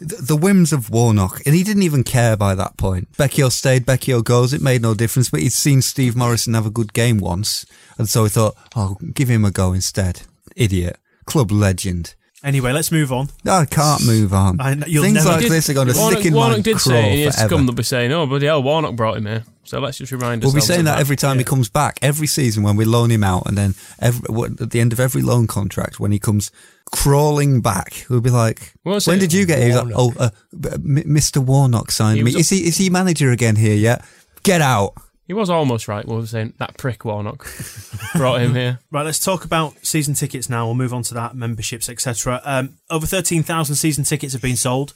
the, 0.00 0.36
whims 0.36 0.72
of 0.72 0.90
Warnock, 0.90 1.42
and 1.44 1.54
he 1.54 1.62
didn't 1.62 1.82
even 1.82 2.04
care 2.04 2.36
by 2.36 2.54
that 2.54 2.76
point. 2.76 3.12
Becchio 3.12 3.52
stayed, 3.52 3.86
Becchio 3.86 4.24
goes. 4.24 4.52
It 4.52 4.62
made 4.62 4.82
no 4.82 4.94
difference, 4.94 5.30
but 5.30 5.40
he'd 5.40 5.52
seen 5.52 5.82
Steve 5.82 6.16
Morison 6.16 6.54
have 6.54 6.66
a 6.66 6.70
good 6.70 6.92
game 6.92 7.18
once, 7.18 7.66
and 7.98 8.08
so 8.08 8.24
he 8.24 8.30
thought, 8.30 8.56
oh, 8.74 8.96
give 9.14 9.28
him 9.28 9.44
a 9.44 9.50
go 9.50 9.72
instead. 9.72 10.22
Idiot. 10.56 10.98
Club 11.26 11.50
legend. 11.50 12.14
Anyway. 12.44 12.72
Let's 12.72 12.90
move 12.92 13.12
on. 13.12 13.28
I 13.46 13.64
can't 13.64 14.04
move 14.06 14.32
on. 14.32 14.60
I 14.60 14.72
you'll 14.86 15.02
Things 15.04 15.14
never- 15.16 15.28
like 15.30 15.40
did- 15.42 15.50
this 15.52 15.68
are 15.70 15.74
going 15.74 15.88
to 15.88 15.94
Warnock, 15.96 16.18
stick 16.20 16.26
in 16.26 16.34
Warnock 16.34 16.58
my 16.58 16.62
did 16.62 16.76
craw 16.76 16.92
say 16.92 17.12
in 17.12 17.18
years 17.18 17.34
to 17.34 17.40
forever. 17.40 17.54
come 17.56 17.66
they'll 17.66 17.74
be 17.74 17.82
saying, 17.82 18.12
"Oh, 18.12 18.26
bloody 18.26 18.46
hell, 18.46 18.62
Warnock 18.62 18.96
brought 18.96 19.16
him 19.16 19.26
here." 19.26 19.44
So 19.64 19.78
let's 19.78 19.98
just 19.98 20.10
remind 20.10 20.42
We'll 20.42 20.52
be 20.52 20.56
ourselves. 20.56 20.66
saying 20.66 20.80
of 20.80 20.84
that 20.86 20.98
every 20.98 21.16
time 21.16 21.38
he 21.38 21.44
comes 21.44 21.68
back, 21.68 21.98
every 22.02 22.26
season 22.26 22.62
when 22.64 22.76
we 22.76 22.84
loan 22.84 23.10
him 23.10 23.22
out, 23.22 23.44
and 23.46 23.56
then 23.56 23.74
every, 24.00 24.22
what- 24.28 24.60
at 24.60 24.70
the 24.70 24.80
end 24.80 24.92
of 24.92 24.98
every 25.00 25.22
loan 25.22 25.46
contract, 25.46 26.00
when 26.00 26.10
he 26.12 26.18
comes 26.18 26.50
crawling 26.92 27.60
back, 27.60 28.04
we'll 28.08 28.20
be 28.20 28.30
like, 28.30 28.72
What 28.82 28.94
was 28.94 29.06
"When 29.06 29.18
it? 29.18 29.20
did 29.20 29.32
you 29.32 29.46
get 29.46 29.58
here?" 29.58 29.68
He's 29.68 29.76
like, 29.76 29.92
"Oh, 29.94 30.12
uh, 30.18 30.30
b- 30.58 30.70
M- 30.72 31.04
Mr. 31.06 31.38
Warnock 31.38 31.90
signed 31.92 32.16
He 32.16 32.22
me. 32.24 32.28
was 32.30 32.36
a- 32.36 32.38
Is 32.40 32.48
he 32.50 32.58
is 32.66 32.76
he 32.78 32.90
manager 32.90 33.30
again 33.30 33.56
here 33.56 33.74
yet? 33.76 34.04
Get 34.42 34.60
out!" 34.60 34.94
He 35.30 35.34
was 35.34 35.48
almost 35.48 35.86
right. 35.86 36.04
We 36.04 36.16
were 36.16 36.26
saying 36.26 36.54
that 36.58 36.76
prick 36.76 37.04
Warnock 37.04 37.46
brought 38.16 38.40
him 38.40 38.52
here. 38.56 38.80
Right, 38.90 39.04
let's 39.04 39.20
talk 39.20 39.44
about 39.44 39.76
season 39.86 40.14
tickets 40.14 40.48
now. 40.50 40.66
We'll 40.66 40.74
move 40.74 40.92
on 40.92 41.04
to 41.04 41.14
that, 41.14 41.36
memberships, 41.36 41.88
etc. 41.88 42.40
Um, 42.44 42.78
over 42.90 43.06
13,000 43.06 43.76
season 43.76 44.02
tickets 44.02 44.32
have 44.32 44.42
been 44.42 44.56
sold, 44.56 44.92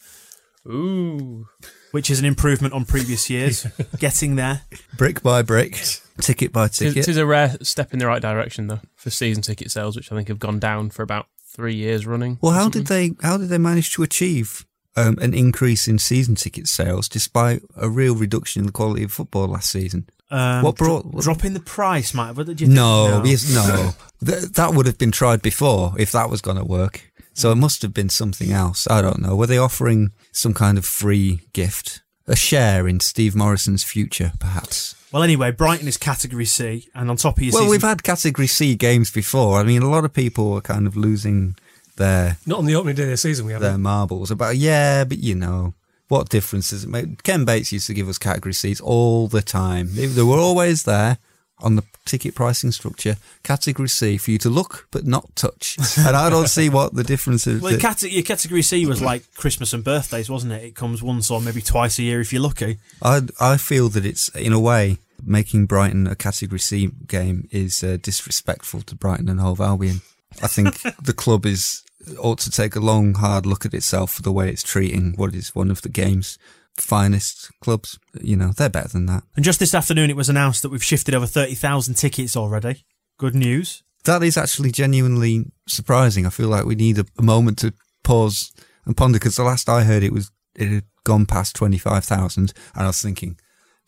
Ooh, 0.66 1.46
which 1.92 2.10
is 2.10 2.18
an 2.18 2.24
improvement 2.24 2.74
on 2.74 2.84
previous 2.84 3.30
years. 3.30 3.64
Getting 4.00 4.34
there. 4.34 4.62
Brick 4.96 5.22
by 5.22 5.42
brick, 5.42 5.80
ticket 6.20 6.52
by 6.52 6.64
it 6.64 6.72
ticket. 6.72 7.06
is 7.06 7.16
a 7.16 7.24
rare 7.24 7.56
step 7.62 7.92
in 7.92 8.00
the 8.00 8.06
right 8.08 8.20
direction 8.20 8.66
though 8.66 8.80
for 8.96 9.10
season 9.10 9.44
ticket 9.44 9.70
sales, 9.70 9.94
which 9.94 10.10
I 10.10 10.16
think 10.16 10.26
have 10.26 10.40
gone 10.40 10.58
down 10.58 10.90
for 10.90 11.04
about 11.04 11.26
three 11.46 11.76
years 11.76 12.08
running. 12.08 12.40
Well, 12.42 12.54
how 12.54 12.68
did 12.68 12.88
they 12.88 13.12
how 13.22 13.36
did 13.36 13.50
they 13.50 13.58
manage 13.58 13.92
to 13.92 14.02
achieve 14.02 14.66
um, 14.96 15.16
an 15.18 15.32
increase 15.32 15.86
in 15.86 16.00
season 16.00 16.34
ticket 16.34 16.66
sales 16.66 17.08
despite 17.08 17.62
a 17.76 17.88
real 17.88 18.16
reduction 18.16 18.62
in 18.62 18.66
the 18.66 18.72
quality 18.72 19.04
of 19.04 19.12
football 19.12 19.46
last 19.46 19.70
season? 19.70 20.08
Um, 20.30 20.62
What 20.62 20.76
brought- 20.76 21.10
dro- 21.10 21.20
dropping 21.20 21.54
the 21.54 21.60
price, 21.60 22.14
might 22.14 22.28
have. 22.28 22.36
What 22.38 22.46
did 22.46 22.60
you 22.60 22.66
think? 22.66 22.76
No, 22.76 23.22
yes, 23.24 23.52
no. 23.54 23.94
Th- 24.24 24.50
that 24.52 24.74
would 24.74 24.86
have 24.86 24.98
been 24.98 25.12
tried 25.12 25.42
before 25.42 25.94
if 25.98 26.12
that 26.12 26.30
was 26.30 26.40
going 26.40 26.56
to 26.56 26.64
work. 26.64 27.12
So 27.34 27.50
it 27.52 27.56
must 27.56 27.82
have 27.82 27.92
been 27.92 28.08
something 28.08 28.52
else. 28.52 28.86
I 28.88 29.02
don't 29.02 29.20
know. 29.20 29.34
Were 29.36 29.46
they 29.46 29.58
offering 29.58 30.12
some 30.32 30.54
kind 30.54 30.78
of 30.78 30.84
free 30.84 31.40
gift? 31.52 32.00
A 32.26 32.34
share 32.36 32.88
in 32.88 33.00
Steve 33.00 33.34
Morison's 33.34 33.84
future, 33.84 34.32
perhaps? 34.40 34.94
Well, 35.12 35.22
anyway, 35.22 35.50
Brighton 35.50 35.86
is 35.86 35.98
Category 35.98 36.46
C, 36.46 36.88
and 36.94 37.10
on 37.10 37.16
top 37.16 37.36
of 37.36 37.42
your 37.42 37.52
Well, 37.52 37.62
season, 37.64 37.70
we've 37.70 37.82
had 37.82 38.02
Category 38.02 38.46
C 38.46 38.74
games 38.76 39.10
before. 39.10 39.60
I 39.60 39.62
mean, 39.62 39.82
a 39.82 39.90
lot 39.90 40.04
of 40.06 40.12
people 40.14 40.50
were 40.52 40.62
kind 40.62 40.86
of 40.86 40.96
losing 40.96 41.54
their 41.96 42.38
Not 42.46 42.60
on 42.60 42.64
the 42.64 42.76
opening 42.76 42.96
day 42.96 43.02
of 43.02 43.08
the 43.10 43.16
season, 43.18 43.44
we 43.46 43.52
their 43.52 43.60
haven't. 43.60 43.82
marbles 43.82 44.30
about, 44.30 44.56
yeah, 44.56 45.04
but 45.04 45.18
you 45.18 45.34
know, 45.34 45.74
what 46.08 46.28
difference 46.28 46.70
does 46.70 46.84
it 46.84 46.90
make? 46.90 47.22
Ken 47.22 47.44
Bates 47.44 47.72
used 47.72 47.86
to 47.86 47.94
give 47.94 48.08
us 48.08 48.18
Category 48.18 48.54
Cs 48.54 48.80
all 48.80 49.28
the 49.28 49.42
time. 49.42 49.88
They, 49.92 50.22
were 50.22 50.38
always 50.38 50.84
there 50.84 51.18
on 51.60 51.76
the 51.76 51.84
ticket 52.04 52.34
pricing 52.34 52.72
structure. 52.72 53.16
Category 53.42 53.88
C 53.88 54.18
for 54.18 54.30
you 54.30 54.38
to 54.38 54.50
look 54.50 54.86
but 54.90 55.06
not 55.06 55.34
touch. 55.34 55.76
and 55.98 56.16
I 56.16 56.28
don't 56.28 56.48
see 56.48 56.68
what 56.68 56.94
the 56.94 57.04
difference 57.04 57.46
is. 57.46 57.62
well, 57.62 57.72
the 57.72 57.78
cate- 57.78 58.12
your 58.12 58.22
Category 58.22 58.62
C 58.62 58.86
was 58.86 59.00
like 59.00 59.22
Christmas 59.34 59.72
and 59.72 59.82
birthdays, 59.82 60.28
wasn't 60.28 60.52
it? 60.52 60.62
It 60.62 60.74
comes 60.74 61.02
once 61.02 61.30
or 61.30 61.40
maybe 61.40 61.62
twice 61.62 61.98
a 61.98 62.02
year 62.02 62.20
if 62.20 62.32
you're 62.32 62.42
lucky. 62.42 62.78
I 63.02 63.22
I 63.40 63.56
feel 63.56 63.88
that 63.90 64.04
it's 64.04 64.28
in 64.30 64.52
a 64.52 64.60
way 64.60 64.98
making 65.22 65.66
Brighton 65.66 66.06
a 66.06 66.14
Category 66.14 66.58
C 66.58 66.90
game 67.06 67.48
is 67.50 67.82
uh, 67.82 67.96
disrespectful 68.00 68.82
to 68.82 68.94
Brighton 68.94 69.28
and 69.28 69.40
Hove 69.40 69.60
Albion. 69.60 70.02
I 70.42 70.48
think 70.48 70.82
the 71.02 71.12
club 71.12 71.46
is 71.46 71.83
ought 72.18 72.38
to 72.40 72.50
take 72.50 72.76
a 72.76 72.80
long, 72.80 73.14
hard 73.14 73.46
look 73.46 73.64
at 73.64 73.74
itself 73.74 74.12
for 74.12 74.22
the 74.22 74.32
way 74.32 74.48
it's 74.48 74.62
treating 74.62 75.14
what 75.16 75.34
is 75.34 75.54
one 75.54 75.70
of 75.70 75.82
the 75.82 75.88
game's 75.88 76.38
finest 76.76 77.50
clubs. 77.60 77.98
You 78.20 78.36
know, 78.36 78.52
they're 78.52 78.68
better 78.68 78.88
than 78.88 79.06
that. 79.06 79.24
And 79.36 79.44
just 79.44 79.60
this 79.60 79.74
afternoon, 79.74 80.10
it 80.10 80.16
was 80.16 80.28
announced 80.28 80.62
that 80.62 80.70
we've 80.70 80.84
shifted 80.84 81.14
over 81.14 81.26
30,000 81.26 81.94
tickets 81.94 82.36
already. 82.36 82.84
Good 83.18 83.34
news. 83.34 83.82
That 84.04 84.22
is 84.22 84.36
actually 84.36 84.70
genuinely 84.70 85.46
surprising. 85.66 86.26
I 86.26 86.30
feel 86.30 86.48
like 86.48 86.64
we 86.64 86.74
need 86.74 86.98
a, 86.98 87.06
a 87.18 87.22
moment 87.22 87.58
to 87.58 87.72
pause 88.02 88.52
and 88.84 88.96
ponder 88.96 89.18
because 89.18 89.36
the 89.36 89.44
last 89.44 89.68
I 89.68 89.84
heard 89.84 90.02
it 90.02 90.12
was 90.12 90.30
it 90.54 90.68
had 90.68 90.84
gone 91.04 91.26
past 91.26 91.56
twenty 91.56 91.78
five 91.78 92.04
thousand, 92.04 92.52
and 92.74 92.84
I 92.84 92.88
was 92.88 93.00
thinking 93.00 93.38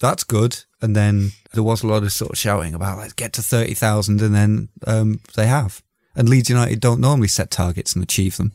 that's 0.00 0.24
good. 0.24 0.64
And 0.81 0.96
then 0.96 1.33
there 1.52 1.62
was 1.62 1.83
a 1.83 1.87
lot 1.87 2.02
of 2.02 2.12
sort 2.12 2.33
of 2.33 2.38
shouting 2.38 2.74
about 2.74 2.98
let's 2.98 3.12
get 3.12 3.33
to 3.35 3.42
thirty 3.42 3.74
thousand, 3.74 4.22
and 4.22 4.35
then 4.35 4.68
um, 4.87 5.20
they 5.35 5.46
have. 5.46 5.83
And 6.16 6.29
Leeds 6.29 6.48
United 6.48 6.81
don't 6.81 7.00
normally 7.00 7.29
set 7.29 7.50
targets 7.50 7.94
and 7.94 8.02
achieve 8.02 8.37
them. 8.37 8.52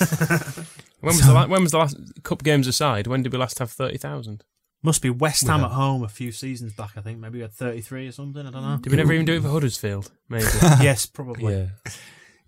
When 1.04 1.16
was 1.16 1.26
the 1.26 1.34
la- 1.34 1.46
when 1.46 1.62
was 1.62 1.72
the 1.72 1.78
last 1.78 1.98
cup 2.22 2.42
games 2.42 2.66
aside? 2.66 3.06
When 3.06 3.22
did 3.22 3.30
we 3.30 3.38
last 3.38 3.58
have 3.58 3.70
thirty 3.70 3.98
thousand? 3.98 4.42
Must 4.82 5.02
be 5.02 5.10
West 5.10 5.46
Ham 5.46 5.60
at 5.64 5.70
home 5.70 6.02
a 6.02 6.08
few 6.08 6.32
seasons 6.32 6.72
back, 6.72 6.92
I 6.96 7.00
think. 7.02 7.18
Maybe 7.18 7.38
we 7.38 7.42
had 7.42 7.54
33 7.54 8.08
or 8.08 8.12
something. 8.12 8.46
I 8.46 8.50
don't 8.50 8.62
know. 8.62 8.76
Did 8.76 8.90
we 8.90 8.96
never 8.98 9.14
even 9.14 9.24
do 9.24 9.32
it 9.32 9.42
for 9.42 9.48
Huddersfield? 9.48 10.10
Maybe. 10.28 10.44
yes, 10.62 11.06
probably. 11.06 11.54
Yeah. 11.54 11.66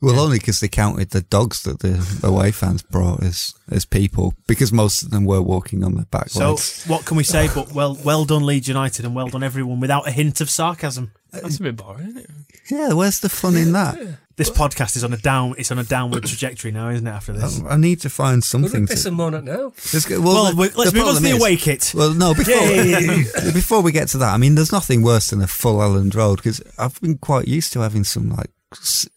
Well, 0.03 0.21
only 0.21 0.39
because 0.39 0.61
they 0.61 0.69
counted 0.69 1.11
the 1.11 1.23
dogs 1.23 1.63
that 1.63 1.79
the 1.79 2.21
away 2.23 2.51
fans 2.51 2.83
brought 2.83 3.23
as 3.23 3.55
as 3.71 3.87
people, 3.87 4.35
because 4.47 4.71
most 4.71 5.03
of 5.03 5.11
them 5.11 5.25
were 5.25 5.41
walking 5.41 5.83
on 5.83 5.95
their 5.95 6.05
back 6.05 6.29
So, 6.29 6.59
what 6.87 7.07
can 7.07 7.17
we 7.17 7.25
say 7.25 7.49
but 7.55 7.73
well 7.73 7.97
well 8.05 8.27
done 8.27 8.45
Leeds 8.45 8.69
United 8.69 9.07
and 9.07 9.15
well 9.15 9.29
done 9.29 9.43
everyone 9.43 9.81
without 9.81 10.07
a 10.07 10.11
hint 10.11 10.43
of 10.43 10.51
sarcasm? 10.51 11.13
That's 11.33 11.59
a 11.59 11.63
bit 11.63 11.77
boring, 11.77 12.09
isn't 12.09 12.19
it? 12.19 12.31
Yeah, 12.71 12.93
where's 12.93 13.21
the 13.21 13.31
fun 13.31 13.57
in 13.57 13.73
that? 13.73 13.99
This 14.37 14.51
podcast 14.51 14.97
is 14.97 15.03
on 15.05 15.15
a 15.15 15.17
down 15.17 15.55
it's 15.57 15.73
on 15.73 15.79
a 15.79 15.83
downward 15.85 16.25
trajectory 16.25 16.71
now, 16.71 16.91
isn't 16.91 17.07
it, 17.07 17.11
after 17.11 17.33
this? 17.33 17.63
I 17.67 17.77
need 17.79 18.03
to 18.03 18.11
find 18.11 18.37
We're 18.39 18.43
something 18.43 18.87
piss 18.87 19.03
to. 19.05 19.09
and 19.09 19.17
moan 19.17 19.35
at 19.35 19.45
now. 19.45 19.73
Let's 19.95 20.05
go- 20.05 20.21
Well, 20.21 20.51
the- 20.51 20.57
we- 20.57 20.69
let's 20.77 20.93
the 20.93 20.99
move 20.99 21.09
on 21.09 21.15
to 21.15 21.21
problem 21.21 21.23
the 21.23 21.31
is- 21.31 21.41
away 21.41 21.57
kit. 21.57 21.93
Well, 21.95 22.13
no, 22.13 22.35
before 22.35 22.55
before 23.53 23.81
we 23.81 23.93
get 23.93 24.09
to 24.09 24.19
that, 24.19 24.35
I 24.35 24.37
mean, 24.37 24.55
there's 24.55 24.73
nothing 24.73 25.01
worse 25.03 25.31
than 25.31 25.41
a 25.41 25.47
full 25.47 25.79
Elland 25.79 26.15
Road 26.15 26.37
because 26.37 26.61
I've 26.79 27.01
been 27.01 27.17
quite 27.17 27.49
used 27.49 27.73
to 27.73 27.81
having 27.81 28.05
some 28.05 28.29
like 28.29 28.51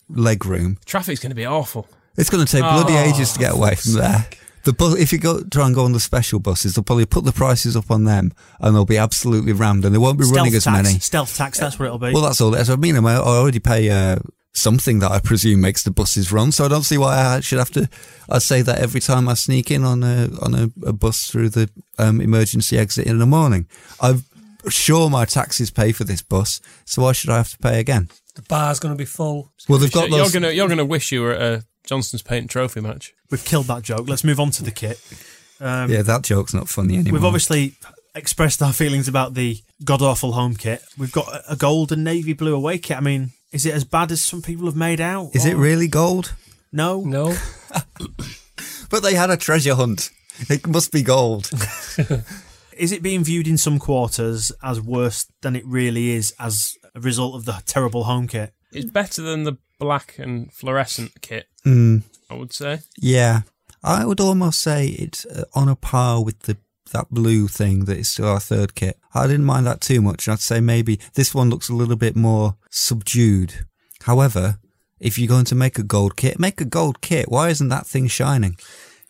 leg 0.08 0.46
room. 0.46 0.78
Traffic's 0.86 1.20
going 1.20 1.32
to 1.32 1.36
be 1.36 1.46
awful. 1.46 1.88
It's 2.16 2.30
going 2.30 2.46
to 2.46 2.50
take 2.52 2.62
bloody 2.64 2.94
Oh, 2.94 3.04
ages 3.04 3.34
to 3.34 3.40
get 3.40 3.54
away 3.54 3.76
from 3.76 3.94
there. 3.96 4.26
The 4.64 4.72
bu- 4.74 4.96
if 4.98 5.12
you 5.12 5.20
go 5.20 5.42
try 5.44 5.66
and 5.66 5.76
go 5.76 5.84
on 5.84 5.92
the 5.92 6.00
special 6.00 6.40
buses, 6.40 6.76
they'll 6.76 6.84
probably 6.84 7.06
put 7.06 7.26
the 7.26 7.32
prices 7.34 7.76
up 7.76 7.92
on 7.92 8.06
them, 8.06 8.32
and 8.62 8.74
they'll 8.76 8.86
be 8.86 8.98
absolutely 8.98 9.52
rammed, 9.54 9.84
and 9.84 9.94
they 9.94 10.00
won't 10.00 10.18
be 10.20 10.26
running 10.26 10.54
as 10.56 10.66
many. 10.66 11.00
Stealth 11.00 11.36
tax, 11.36 11.60
that's 11.60 11.78
what 11.78 11.86
it'll 11.88 11.98
be. 11.98 12.14
Well, 12.14 12.24
that's 12.24 12.40
all. 12.42 12.52
That's, 12.52 12.70
I 12.70 12.76
mean, 12.78 12.96
I 12.98 13.16
already 13.18 13.60
pay 13.60 13.90
uh, 13.90 14.18
something 14.54 15.00
that 15.00 15.12
I 15.12 15.20
presume 15.20 15.62
makes 15.62 15.84
the 15.84 15.92
buses 15.92 16.32
run, 16.32 16.52
so 16.52 16.66
I 16.66 16.68
don't 16.68 16.84
see 16.84 16.98
why 16.98 17.18
I 17.18 17.40
should 17.40 17.60
have 17.60 17.72
to. 17.72 17.90
I 18.30 18.40
say 18.40 18.62
that 18.62 18.80
every 18.80 19.00
time 19.02 19.30
I 19.30 19.34
sneak 19.36 19.72
in 19.72 19.84
on 19.84 20.04
a 20.04 20.30
on 20.42 20.56
a, 20.56 20.70
a 20.86 20.94
bus 20.94 21.30
through 21.30 21.50
the 21.50 21.70
um, 21.98 22.22
emergency 22.22 22.78
exit 22.78 23.08
in 23.08 23.20
the 23.20 23.26
morning. 23.26 23.68
I'm 24.02 24.24
sure 24.70 25.10
my 25.10 25.26
taxes 25.26 25.72
pay 25.72 25.92
for 25.92 26.04
this 26.04 26.22
bus, 26.22 26.62
so 26.86 27.04
why 27.04 27.12
should 27.14 27.30
I 27.30 27.38
have 27.38 27.52
to 27.52 27.58
pay 27.58 27.80
again? 27.80 28.10
The 28.36 28.42
bar's 28.44 28.80
going 28.80 28.94
to 28.94 28.98
be 28.98 29.06
full. 29.06 29.52
Well, 29.68 29.80
they've 29.80 29.92
got 29.92 30.10
you're 30.10 30.20
those. 30.20 30.32
gonna 30.34 30.52
you're 30.52 30.68
gonna 30.70 30.86
wish 30.86 31.12
you 31.12 31.22
were 31.22 31.34
at 31.34 31.42
a 31.42 31.64
Johnstone's 31.86 32.22
Paint 32.22 32.50
Trophy 32.50 32.82
match. 32.82 33.14
We've 33.32 33.44
killed 33.44 33.68
that 33.68 33.84
joke. 33.84 34.08
Let's 34.10 34.24
move 34.24 34.40
on 34.40 34.52
to 34.52 34.64
the 34.64 34.72
kit. 34.72 35.00
Um, 35.62 35.92
yeah, 35.92 36.02
that 36.04 36.24
joke's 36.24 36.54
not 36.54 36.70
funny 36.70 36.96
anymore. 36.96 37.14
We've 37.14 37.26
obviously 37.26 37.74
expressed 38.16 38.62
our 38.62 38.74
feelings 38.74 39.08
about 39.08 39.34
the 39.34 39.60
god 39.84 40.02
awful 40.02 40.32
home 40.34 40.56
kit. 40.56 40.82
We've 40.98 41.12
got 41.12 41.28
a- 41.28 41.54
a 41.54 41.56
gold 41.56 41.92
and 41.92 42.04
navy 42.04 42.34
blue 42.34 42.56
away 42.56 42.78
kit. 42.78 42.98
I 42.98 43.02
mean, 43.02 43.32
is 43.52 43.66
it 43.66 43.74
as 43.74 43.84
bad 43.84 44.12
as 44.12 44.22
some 44.22 44.42
people 44.42 44.66
have 44.66 44.76
made 44.76 45.02
out? 45.02 45.32
Is 45.34 45.46
it 45.46 45.56
really 45.58 45.88
gold? 45.88 46.34
No. 46.72 47.02
No. 47.02 47.36
But 48.90 49.04
they 49.04 49.14
had 49.14 49.30
a 49.30 49.38
treasure 49.38 49.76
hunt. 49.76 50.10
It 50.50 50.66
must 50.66 50.92
be 50.92 51.04
gold. 51.04 51.50
Is 52.78 52.92
it 52.92 53.04
being 53.04 53.24
viewed 53.24 53.48
in 53.48 53.58
some 53.58 53.78
quarters 53.78 54.52
as 54.64 54.82
worse 54.82 55.28
than 55.42 55.56
it 55.56 55.66
really 55.66 56.12
is 56.12 56.34
as 56.40 56.76
a 56.96 57.00
result 57.00 57.36
of 57.36 57.46
the 57.46 57.62
terrible 57.66 58.06
home 58.06 58.28
kit? 58.28 58.54
It's 58.72 58.90
better 58.90 59.22
than 59.22 59.44
the 59.44 59.58
black 59.80 60.16
and 60.18 60.52
fluorescent 60.54 61.22
kit, 61.22 61.48
Mm, 61.66 62.04
I 62.30 62.36
would 62.36 62.52
say. 62.54 62.80
yeah, 62.98 63.42
I 63.84 64.06
would 64.06 64.20
almost 64.20 64.60
say 64.62 64.88
it's 64.88 65.26
uh, 65.26 65.44
on 65.54 65.68
a 65.70 65.76
par 65.76 66.24
with 66.24 66.40
the 66.44 66.58
that 66.92 67.12
blue 67.12 67.48
thing 67.48 67.86
that 67.86 67.98
is 67.98 68.10
still 68.10 68.28
our 68.30 68.40
third 68.40 68.74
kit. 68.76 68.98
I 69.14 69.28
didn't 69.28 69.46
mind 69.46 69.66
that 69.66 69.82
too 69.82 70.02
much. 70.02 70.28
I'd 70.28 70.40
say 70.40 70.60
maybe 70.60 71.00
this 71.14 71.34
one 71.34 71.50
looks 71.50 71.70
a 71.70 71.74
little 71.74 71.96
bit 71.96 72.16
more 72.16 72.56
subdued. 72.70 73.66
However, 74.04 74.60
if 75.00 75.18
you're 75.18 75.28
going 75.28 75.46
to 75.46 75.56
make 75.56 75.80
a 75.80 75.84
gold 75.84 76.16
kit, 76.16 76.40
make 76.40 76.62
a 76.62 76.66
gold 76.66 77.02
kit. 77.02 77.30
Why 77.30 77.50
isn't 77.50 77.70
that 77.70 77.88
thing 77.88 78.08
shining? 78.08 78.58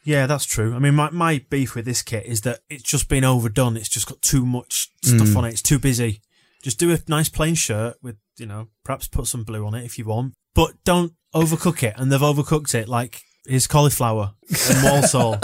Yeah, 0.03 0.25
that's 0.27 0.45
true. 0.45 0.73
I 0.73 0.79
mean, 0.79 0.95
my, 0.95 1.09
my 1.09 1.43
beef 1.49 1.75
with 1.75 1.85
this 1.85 2.01
kit 2.01 2.25
is 2.25 2.41
that 2.41 2.59
it's 2.69 2.83
just 2.83 3.09
been 3.09 3.23
overdone. 3.23 3.75
It's 3.75 3.89
just 3.89 4.07
got 4.07 4.21
too 4.21 4.45
much 4.45 4.89
stuff 5.03 5.27
mm. 5.27 5.35
on 5.35 5.45
it. 5.45 5.49
It's 5.49 5.61
too 5.61 5.79
busy. 5.79 6.21
Just 6.63 6.79
do 6.79 6.91
a 6.91 6.99
nice 7.07 7.29
plain 7.29 7.55
shirt 7.55 7.97
with, 8.01 8.17
you 8.37 8.45
know, 8.45 8.67
perhaps 8.83 9.07
put 9.07 9.27
some 9.27 9.43
blue 9.43 9.65
on 9.65 9.75
it 9.75 9.85
if 9.85 9.97
you 9.97 10.05
want, 10.05 10.33
but 10.53 10.71
don't 10.83 11.13
overcook 11.33 11.83
it. 11.83 11.93
And 11.97 12.11
they've 12.11 12.19
overcooked 12.19 12.73
it 12.75 12.87
like 12.87 13.21
his 13.45 13.67
cauliflower 13.67 14.33
and 14.69 14.83
Walsall. 14.83 15.37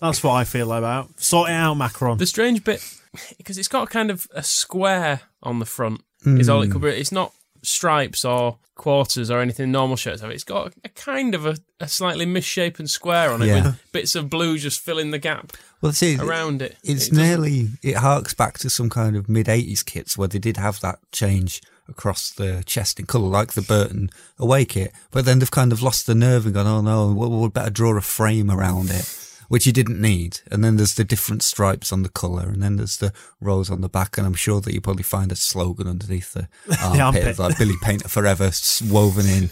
That's 0.00 0.22
what 0.22 0.32
I 0.32 0.44
feel 0.44 0.72
about. 0.72 1.20
Sort 1.20 1.50
it 1.50 1.54
out, 1.54 1.74
Macron. 1.74 2.18
The 2.18 2.26
strange 2.26 2.64
bit, 2.64 2.82
because 3.38 3.58
it's 3.58 3.68
got 3.68 3.90
kind 3.90 4.10
of 4.10 4.26
a 4.32 4.42
square 4.42 5.20
on 5.42 5.58
the 5.58 5.66
front, 5.66 6.02
is 6.24 6.48
all 6.48 6.62
it 6.62 6.66
hmm. 6.66 6.72
could 6.72 6.82
be. 6.82 6.88
It's 6.88 7.12
not 7.12 7.32
stripes 7.62 8.24
or 8.24 8.58
quarters 8.74 9.30
or 9.30 9.40
anything 9.40 9.70
normal 9.70 9.96
shirts 9.96 10.22
have. 10.22 10.30
It's 10.30 10.44
got 10.44 10.72
a 10.84 10.88
kind 10.90 11.34
of 11.34 11.44
a, 11.44 11.56
a 11.80 11.88
slightly 11.88 12.24
misshapen 12.24 12.86
square 12.86 13.30
on 13.30 13.42
it 13.42 13.46
Yeah. 13.46 13.62
with 13.64 13.92
bits 13.92 14.14
of 14.14 14.30
blue 14.30 14.56
just 14.56 14.80
filling 14.80 15.10
the 15.10 15.18
gap 15.18 15.52
Well, 15.82 15.92
see, 15.92 16.16
around 16.16 16.62
it. 16.62 16.76
It's 16.82 17.08
It 17.08 17.14
nearly, 17.14 17.70
it 17.82 17.96
harks 17.96 18.32
back 18.34 18.58
to 18.60 18.70
some 18.70 18.88
kind 18.88 19.16
of 19.16 19.28
mid 19.28 19.46
80s 19.46 19.84
kits 19.84 20.16
where 20.16 20.28
they 20.28 20.38
did 20.38 20.56
have 20.56 20.80
that 20.80 21.00
change 21.12 21.60
across 21.88 22.30
the 22.30 22.62
chest 22.66 23.00
in 23.00 23.06
colour, 23.06 23.28
like 23.28 23.52
the 23.52 23.62
Burton 23.62 24.10
away 24.38 24.64
kit. 24.64 24.92
But 25.10 25.24
then 25.24 25.38
they've 25.38 25.50
kind 25.50 25.72
of 25.72 25.82
lost 25.82 26.06
the 26.06 26.14
nerve 26.14 26.46
and 26.46 26.54
gone, 26.54 26.66
oh 26.66 26.80
no, 26.80 27.12
we'll, 27.12 27.30
we'll 27.30 27.48
better 27.48 27.70
draw 27.70 27.96
a 27.96 28.00
frame 28.00 28.50
around 28.50 28.90
it, 28.90 29.27
which 29.48 29.66
you 29.66 29.72
didn't 29.72 30.00
need. 30.00 30.40
And 30.50 30.62
then 30.62 30.76
there's 30.76 30.94
the 30.94 31.04
different 31.04 31.42
stripes 31.42 31.92
on 31.92 32.02
the 32.02 32.08
colour, 32.08 32.48
and 32.48 32.62
then 32.62 32.76
there's 32.76 32.98
the 32.98 33.12
rows 33.40 33.70
on 33.70 33.80
the 33.80 33.88
back. 33.88 34.16
And 34.18 34.26
I'm 34.26 34.34
sure 34.34 34.60
that 34.60 34.72
you 34.72 34.80
probably 34.80 35.02
find 35.02 35.32
a 35.32 35.36
slogan 35.36 35.86
underneath 35.88 36.32
the 36.34 36.48
armpit, 36.82 37.00
armpit. 37.00 37.38
like 37.38 37.58
Billy 37.58 37.74
Paynter 37.82 38.08
Forever 38.08 38.44
s- 38.44 38.80
woven 38.82 39.26
in. 39.26 39.50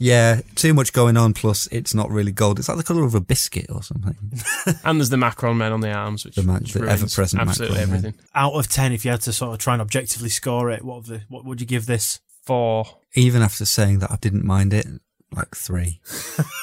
Yeah, 0.00 0.42
too 0.54 0.74
much 0.74 0.92
going 0.92 1.16
on. 1.16 1.34
Plus, 1.34 1.66
it's 1.72 1.92
not 1.92 2.08
really 2.08 2.30
gold. 2.30 2.60
It's 2.60 2.68
like 2.68 2.76
the 2.78 2.84
colour 2.84 3.04
of 3.04 3.16
a 3.16 3.20
biscuit 3.20 3.66
or 3.68 3.82
something. 3.82 4.14
And 4.84 5.00
there's 5.00 5.08
the 5.10 5.16
Macron 5.16 5.58
men 5.58 5.72
on 5.72 5.80
the 5.80 5.90
arms, 5.92 6.24
which, 6.24 6.36
The 6.36 6.42
ma- 6.44 6.58
which 6.58 6.72
the 6.74 6.86
ever-present 6.88 7.40
absolutely 7.42 7.78
Macron 7.78 7.90
men. 7.90 7.98
everything. 8.06 8.26
out 8.34 8.52
of 8.52 8.68
10, 8.68 8.92
if 8.92 9.04
you 9.04 9.10
had 9.10 9.22
to 9.22 9.32
sort 9.32 9.52
of 9.54 9.58
try 9.58 9.72
and 9.72 9.82
objectively 9.82 10.28
score 10.28 10.70
it, 10.70 10.84
what, 10.84 11.06
the, 11.06 11.22
what 11.28 11.44
would 11.44 11.60
you 11.60 11.66
give 11.66 11.86
this? 11.86 12.20
Four. 12.44 12.86
even 13.14 13.42
after 13.42 13.64
saying 13.66 13.98
that 13.98 14.10
I 14.10 14.16
didn't 14.16 14.44
mind 14.44 14.72
it, 14.72 14.86
like 15.32 15.54
three. 15.54 16.00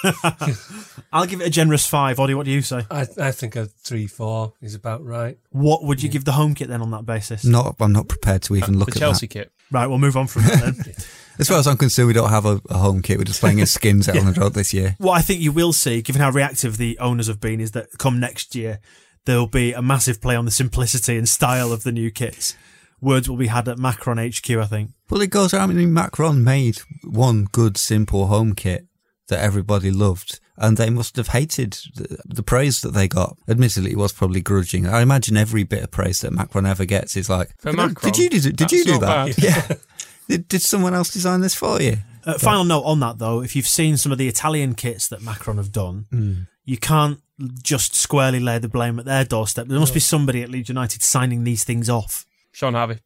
I'll 1.13 1.25
give 1.25 1.41
it 1.41 1.47
a 1.47 1.49
generous 1.49 1.87
five. 1.87 2.19
Oddy, 2.19 2.33
what 2.33 2.45
do 2.45 2.51
you 2.51 2.61
say? 2.61 2.81
I, 2.89 3.05
I 3.17 3.31
think 3.31 3.55
a 3.55 3.65
3 3.65 4.07
4 4.07 4.53
is 4.61 4.75
about 4.75 5.03
right. 5.03 5.37
What 5.51 5.83
would 5.83 6.01
you 6.01 6.09
give 6.09 6.25
the 6.25 6.33
home 6.33 6.55
kit 6.55 6.67
then 6.67 6.81
on 6.81 6.91
that 6.91 7.05
basis? 7.05 7.45
Not, 7.45 7.75
I'm 7.79 7.93
not 7.93 8.07
prepared 8.07 8.41
to 8.43 8.55
even 8.55 8.77
look 8.77 8.89
the 8.89 8.95
at 8.95 8.99
Chelsea 8.99 9.27
that. 9.27 9.33
kit. 9.33 9.51
Right, 9.71 9.87
we'll 9.87 9.97
move 9.97 10.17
on 10.17 10.27
from 10.27 10.43
that 10.43 10.75
then. 10.75 10.95
As 11.37 11.49
far 11.49 11.57
as 11.57 11.67
I'm 11.67 11.75
concerned, 11.75 12.07
we 12.07 12.13
don't 12.13 12.29
have 12.29 12.45
a, 12.45 12.61
a 12.69 12.77
home 12.77 13.01
kit. 13.01 13.17
We're 13.17 13.25
just 13.25 13.41
playing 13.41 13.59
as 13.59 13.69
skins 13.69 14.07
out 14.07 14.17
on 14.17 14.25
the 14.31 14.39
road 14.39 14.53
this 14.53 14.73
year. 14.73 14.95
what 14.99 15.17
I 15.17 15.21
think 15.21 15.41
you 15.41 15.51
will 15.51 15.73
see, 15.73 16.01
given 16.01 16.21
how 16.21 16.29
reactive 16.29 16.77
the 16.77 16.97
owners 16.99 17.27
have 17.27 17.41
been, 17.41 17.59
is 17.59 17.71
that 17.71 17.97
come 17.97 18.21
next 18.21 18.55
year, 18.55 18.79
there'll 19.25 19.45
be 19.45 19.73
a 19.73 19.81
massive 19.81 20.21
play 20.21 20.37
on 20.37 20.45
the 20.45 20.51
simplicity 20.51 21.17
and 21.17 21.27
style 21.27 21.73
of 21.73 21.83
the 21.83 21.91
new 21.91 22.09
kits. 22.09 22.55
Words 23.01 23.29
will 23.29 23.37
be 23.37 23.47
had 23.47 23.67
at 23.67 23.77
Macron 23.77 24.17
HQ, 24.17 24.49
I 24.51 24.65
think. 24.65 24.91
Well, 25.09 25.21
it 25.21 25.29
goes. 25.29 25.53
I 25.53 25.65
mean, 25.67 25.93
Macron 25.93 26.43
made 26.43 26.79
one 27.03 27.45
good, 27.51 27.77
simple 27.77 28.27
home 28.27 28.55
kit 28.55 28.87
that 29.27 29.39
everybody 29.39 29.91
loved, 29.91 30.39
and 30.57 30.77
they 30.77 30.89
must 30.89 31.15
have 31.17 31.29
hated 31.29 31.73
the, 31.95 32.19
the 32.25 32.43
praise 32.43 32.81
that 32.81 32.93
they 32.93 33.07
got. 33.07 33.37
Admittedly, 33.47 33.91
it 33.91 33.97
was 33.97 34.13
probably 34.13 34.41
grudging. 34.41 34.87
I 34.87 35.01
imagine 35.01 35.37
every 35.37 35.63
bit 35.63 35.83
of 35.83 35.91
praise 35.91 36.21
that 36.21 36.31
Macron 36.31 36.65
ever 36.65 36.85
gets 36.85 37.15
is 37.17 37.29
like, 37.29 37.49
For 37.59 37.71
"Did 37.71 37.77
Macron, 37.77 38.11
Did 38.11 38.17
you 38.17 38.29
do? 38.29 38.51
Did 38.51 38.71
you 38.71 38.83
do 38.85 38.99
that? 38.99 39.35
bad." 39.35 39.37
Yeah. 39.37 39.75
did, 40.27 40.47
did 40.47 40.61
someone 40.61 40.93
else 40.93 41.11
design 41.11 41.41
this 41.41 41.55
for 41.55 41.81
you? 41.81 41.97
Uh, 42.25 42.37
final 42.39 42.63
note 42.63 42.81
on 42.81 42.99
that, 43.01 43.19
though, 43.19 43.41
if 43.41 43.55
you've 43.55 43.67
seen 43.67 43.97
some 43.97 44.11
of 44.11 44.17
the 44.17 44.27
Italian 44.27 44.73
kits 44.73 45.07
that 45.09 45.21
Macron 45.21 45.57
have 45.57 45.71
done, 45.71 46.47
you 46.63 46.77
can't 46.77 47.19
just 47.61 47.93
squarely 47.93 48.39
lay 48.39 48.57
the 48.57 48.69
blame 48.69 48.97
at 48.97 49.05
their 49.05 49.23
doorstep. 49.25 49.67
There 49.67 49.79
must 49.79 49.93
be 49.93 49.99
somebody 49.99 50.41
at 50.41 50.49
Leeds 50.49 50.69
United 50.69 51.03
signing 51.03 51.43
these 51.43 51.63
things 51.63 51.89
off. 51.89 52.24
Sean 52.55 52.73
Harvey. 52.73 52.99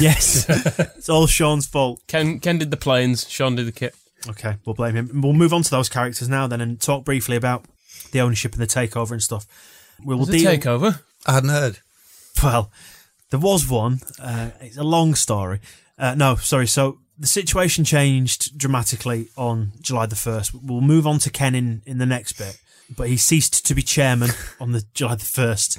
Yes, 0.00 0.46
it's 0.96 1.10
all 1.10 1.26
Sean's 1.26 1.66
fault. 1.66 2.00
Ken 2.06 2.40
Ken 2.40 2.56
did 2.56 2.70
the 2.70 2.78
planes. 2.78 3.28
Sean 3.28 3.54
did 3.54 3.66
the 3.66 3.72
kit. 3.72 3.94
Okay, 4.26 4.56
we'll 4.64 4.74
blame 4.74 4.94
him. 4.94 5.20
We'll 5.22 5.34
move 5.34 5.52
on 5.52 5.62
to 5.62 5.70
those 5.70 5.90
characters 5.90 6.30
now 6.30 6.46
then 6.46 6.62
and 6.62 6.80
talk 6.80 7.04
briefly 7.04 7.36
about 7.36 7.66
the 8.12 8.22
ownership 8.22 8.54
and 8.54 8.62
the 8.62 8.66
takeover 8.66 9.12
and 9.12 9.22
stuff. 9.22 9.46
We 10.02 10.14
will 10.14 10.20
Was 10.20 10.30
it 10.30 10.38
deal. 10.38 10.50
takeover? 10.50 11.00
I 11.26 11.34
hadn't 11.34 11.50
heard. 11.50 11.78
Well, 12.42 12.70
there 13.30 13.38
was 13.38 13.68
one. 13.68 14.00
Uh, 14.18 14.50
it's 14.62 14.78
a 14.78 14.82
long 14.82 15.14
story. 15.14 15.60
Uh, 15.98 16.14
no, 16.14 16.36
sorry. 16.36 16.66
So 16.66 16.98
the 17.18 17.26
situation 17.26 17.84
changed 17.84 18.56
dramatically 18.56 19.28
on 19.36 19.72
July 19.82 20.06
the 20.06 20.16
1st. 20.16 20.58
We'll 20.62 20.80
move 20.80 21.06
on 21.06 21.18
to 21.20 21.30
Ken 21.30 21.54
in, 21.54 21.82
in 21.84 21.98
the 21.98 22.06
next 22.06 22.34
bit, 22.38 22.58
but 22.96 23.08
he 23.08 23.18
ceased 23.18 23.66
to 23.66 23.74
be 23.74 23.82
chairman 23.82 24.30
on 24.60 24.72
the 24.72 24.84
July 24.94 25.16
the 25.16 25.24
1st. 25.24 25.78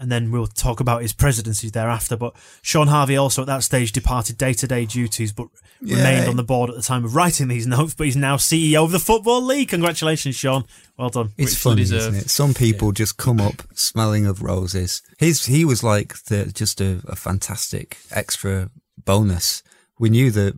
And 0.00 0.10
then 0.10 0.32
we'll 0.32 0.46
talk 0.46 0.80
about 0.80 1.02
his 1.02 1.12
presidency 1.12 1.68
thereafter. 1.68 2.16
But 2.16 2.34
Sean 2.62 2.88
Harvey 2.88 3.16
also 3.18 3.42
at 3.42 3.46
that 3.48 3.62
stage 3.62 3.92
departed 3.92 4.38
day 4.38 4.54
to 4.54 4.66
day 4.66 4.86
duties, 4.86 5.32
but 5.32 5.48
remained 5.82 6.26
on 6.26 6.36
the 6.36 6.42
board 6.42 6.70
at 6.70 6.76
the 6.76 6.82
time 6.82 7.04
of 7.04 7.14
writing 7.14 7.48
these 7.48 7.66
notes. 7.68 7.94
But 7.94 8.06
he's 8.06 8.16
now 8.16 8.36
CEO 8.36 8.82
of 8.82 8.92
the 8.92 8.98
Football 8.98 9.42
League. 9.42 9.68
Congratulations, 9.68 10.34
Sean. 10.34 10.64
Well 10.96 11.10
done. 11.10 11.32
It's 11.36 11.52
Richly 11.52 11.70
funny, 11.70 11.82
deserved. 11.82 12.14
isn't 12.14 12.26
it? 12.26 12.30
Some 12.30 12.54
people 12.54 12.92
just 12.92 13.18
come 13.18 13.40
up 13.40 13.62
smelling 13.74 14.26
of 14.26 14.42
roses. 14.42 15.02
His 15.18 15.44
he 15.44 15.64
was 15.64 15.84
like 15.84 16.24
the, 16.24 16.46
just 16.46 16.80
a, 16.80 17.02
a 17.06 17.14
fantastic 17.14 17.98
extra 18.10 18.70
bonus. 19.04 19.62
We 19.98 20.08
knew 20.08 20.30
that 20.30 20.56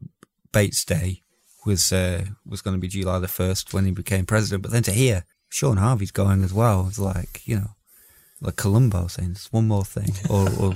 Bates 0.52 0.84
Day 0.84 1.22
was 1.66 1.92
uh, 1.92 2.26
was 2.46 2.62
going 2.62 2.76
to 2.76 2.80
be 2.80 2.88
July 2.88 3.18
the 3.18 3.28
first 3.28 3.74
when 3.74 3.86
he 3.86 3.90
became 3.90 4.24
president, 4.24 4.62
but 4.62 4.70
then 4.70 4.84
to 4.84 4.92
hear 4.92 5.24
Sean 5.48 5.78
Harvey's 5.78 6.12
going 6.12 6.44
as 6.44 6.52
well, 6.52 6.86
it's 6.88 6.98
like 6.98 7.46
you 7.46 7.56
know, 7.56 7.70
like 8.42 8.56
Columbo 8.56 9.06
saying 9.06 9.30
"There's 9.34 9.52
one 9.52 9.68
more 9.68 9.84
thing, 9.84 10.12
or 10.28 10.48
or, 10.60 10.74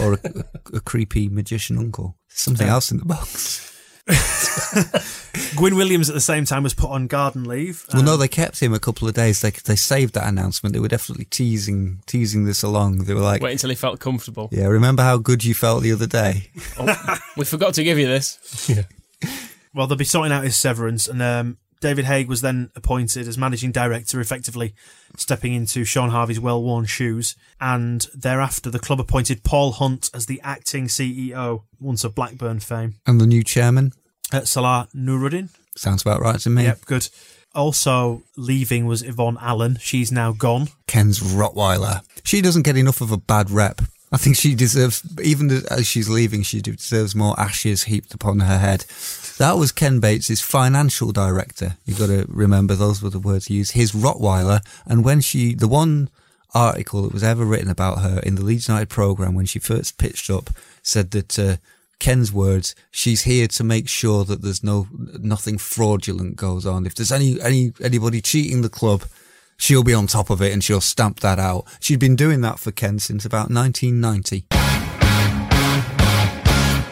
or 0.00 0.12
a, 0.14 0.44
a, 0.74 0.80
creepy 0.80 1.28
magician 1.28 1.78
uncle. 1.78 2.16
Something 2.28 2.68
else 2.68 2.90
in 2.90 2.98
the 2.98 3.04
box. 3.04 3.64
Gwyn 5.56 5.76
Williams 5.76 6.08
at 6.08 6.14
the 6.14 6.20
same 6.20 6.44
time 6.46 6.62
was 6.62 6.72
put 6.72 6.90
on 6.90 7.06
garden 7.06 7.44
leave. 7.44 7.84
Well, 7.92 8.02
no, 8.02 8.14
Um, 8.14 8.20
they 8.20 8.28
kept 8.28 8.60
him 8.60 8.72
a 8.72 8.78
couple 8.78 9.06
of 9.08 9.14
days. 9.14 9.40
They 9.40 9.50
they 9.50 9.76
saved 9.76 10.14
that 10.14 10.26
announcement. 10.26 10.72
They 10.72 10.80
were 10.80 10.88
definitely 10.88 11.26
teasing 11.26 12.02
teasing 12.06 12.44
this 12.44 12.62
along. 12.62 13.04
They 13.04 13.14
were 13.14 13.20
like, 13.20 13.42
Wait 13.42 13.52
until 13.52 13.70
he 13.70 13.76
felt 13.76 14.00
comfortable. 14.00 14.48
"Yeah, 14.52 14.66
remember 14.66 15.02
how 15.02 15.18
good 15.18 15.44
you 15.44 15.54
felt 15.54 15.82
the 15.82 15.92
other 15.92 16.06
day?" 16.06 16.50
Oh, 16.78 17.18
we 17.36 17.44
forgot 17.44 17.74
to 17.74 17.84
give 17.84 17.98
you 17.98 18.06
this. 18.06 18.38
Yeah. 18.74 18.84
Well, 19.74 19.86
they'll 19.86 19.98
be 19.98 20.04
sorting 20.04 20.32
out 20.32 20.44
his 20.44 20.56
severance, 20.56 21.06
and 21.08 21.20
um, 21.20 21.58
David 21.80 22.06
Haigh 22.06 22.24
was 22.24 22.40
then 22.40 22.70
appointed 22.74 23.28
as 23.28 23.38
managing 23.38 23.72
director, 23.72 24.20
effectively 24.20 24.74
stepping 25.16 25.52
into 25.54 25.84
Sean 25.84 26.10
Harvey's 26.10 26.40
well-worn 26.40 26.86
shoes. 26.86 27.36
And 27.60 28.06
thereafter, 28.14 28.70
the 28.70 28.78
club 28.78 29.00
appointed 29.00 29.44
Paul 29.44 29.72
Hunt 29.72 30.10
as 30.12 30.26
the 30.26 30.40
acting 30.42 30.86
CEO, 30.88 31.62
once 31.78 32.04
of 32.04 32.14
Blackburn 32.14 32.60
fame, 32.60 32.94
And 33.06 33.20
the 33.20 33.26
new 33.26 33.42
chairman 33.44 33.92
at 34.32 34.48
Salah 34.48 34.88
Nooruddin. 34.94 35.50
sounds 35.76 36.02
about 36.02 36.20
right 36.20 36.40
to 36.40 36.50
me. 36.50 36.64
Yep, 36.64 36.84
good. 36.86 37.08
Also 37.54 38.22
leaving 38.36 38.86
was 38.86 39.02
Yvonne 39.02 39.38
Allen. 39.40 39.78
She's 39.80 40.12
now 40.12 40.32
gone. 40.32 40.68
Ken's 40.86 41.20
Rottweiler. 41.20 42.02
She 42.24 42.40
doesn't 42.42 42.62
get 42.62 42.76
enough 42.76 43.00
of 43.00 43.10
a 43.10 43.16
bad 43.16 43.50
rep. 43.50 43.80
I 44.10 44.16
think 44.16 44.36
she 44.36 44.54
deserves, 44.54 45.02
even 45.22 45.50
as 45.70 45.86
she's 45.86 46.08
leaving, 46.08 46.42
she 46.42 46.60
deserves 46.60 47.14
more 47.14 47.38
ashes 47.38 47.84
heaped 47.84 48.14
upon 48.14 48.40
her 48.40 48.58
head. 48.58 48.84
That 49.38 49.56
was 49.56 49.70
Ken 49.70 50.00
Bates' 50.00 50.40
financial 50.40 51.12
director. 51.12 51.76
You've 51.86 52.00
got 52.00 52.06
to 52.06 52.26
remember 52.28 52.74
those 52.74 53.00
were 53.00 53.10
the 53.10 53.20
words 53.20 53.46
he 53.46 53.54
used. 53.54 53.72
His 53.72 53.92
Rottweiler. 53.92 54.60
And 54.84 55.04
when 55.04 55.20
she, 55.20 55.54
the 55.54 55.68
one 55.68 56.10
article 56.54 57.02
that 57.02 57.12
was 57.12 57.22
ever 57.22 57.44
written 57.44 57.70
about 57.70 58.00
her 58.00 58.18
in 58.24 58.34
the 58.34 58.42
Leeds 58.42 58.66
United 58.66 58.88
programme 58.88 59.36
when 59.36 59.46
she 59.46 59.60
first 59.60 59.96
pitched 59.96 60.28
up 60.28 60.50
said 60.82 61.12
that, 61.12 61.38
uh, 61.38 61.56
Ken's 62.00 62.32
words, 62.32 62.74
she's 62.90 63.22
here 63.22 63.46
to 63.48 63.64
make 63.64 63.88
sure 63.88 64.24
that 64.24 64.42
there's 64.42 64.64
no, 64.64 64.88
nothing 64.92 65.58
fraudulent 65.58 66.36
goes 66.36 66.66
on. 66.66 66.86
If 66.86 66.96
there's 66.96 67.12
any, 67.12 67.40
any, 67.40 67.72
anybody 67.80 68.20
cheating 68.20 68.62
the 68.62 68.68
club, 68.68 69.04
she'll 69.56 69.84
be 69.84 69.94
on 69.94 70.08
top 70.08 70.30
of 70.30 70.42
it 70.42 70.52
and 70.52 70.62
she'll 70.62 70.80
stamp 70.80 71.20
that 71.20 71.38
out. 71.38 71.64
She'd 71.80 72.00
been 72.00 72.16
doing 72.16 72.40
that 72.40 72.58
for 72.58 72.72
Ken 72.72 72.98
since 72.98 73.24
about 73.24 73.50
1990. 73.50 74.67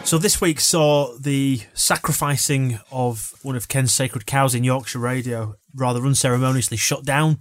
So 0.06 0.18
this 0.18 0.40
week 0.40 0.60
saw 0.60 1.18
the 1.18 1.62
sacrificing 1.74 2.78
of 2.92 3.34
one 3.42 3.56
of 3.56 3.66
Ken's 3.66 3.92
sacred 3.92 4.24
cows 4.24 4.54
in 4.54 4.62
Yorkshire 4.62 5.00
Radio, 5.00 5.56
rather 5.74 6.06
unceremoniously 6.06 6.76
shut 6.76 7.04
down 7.04 7.40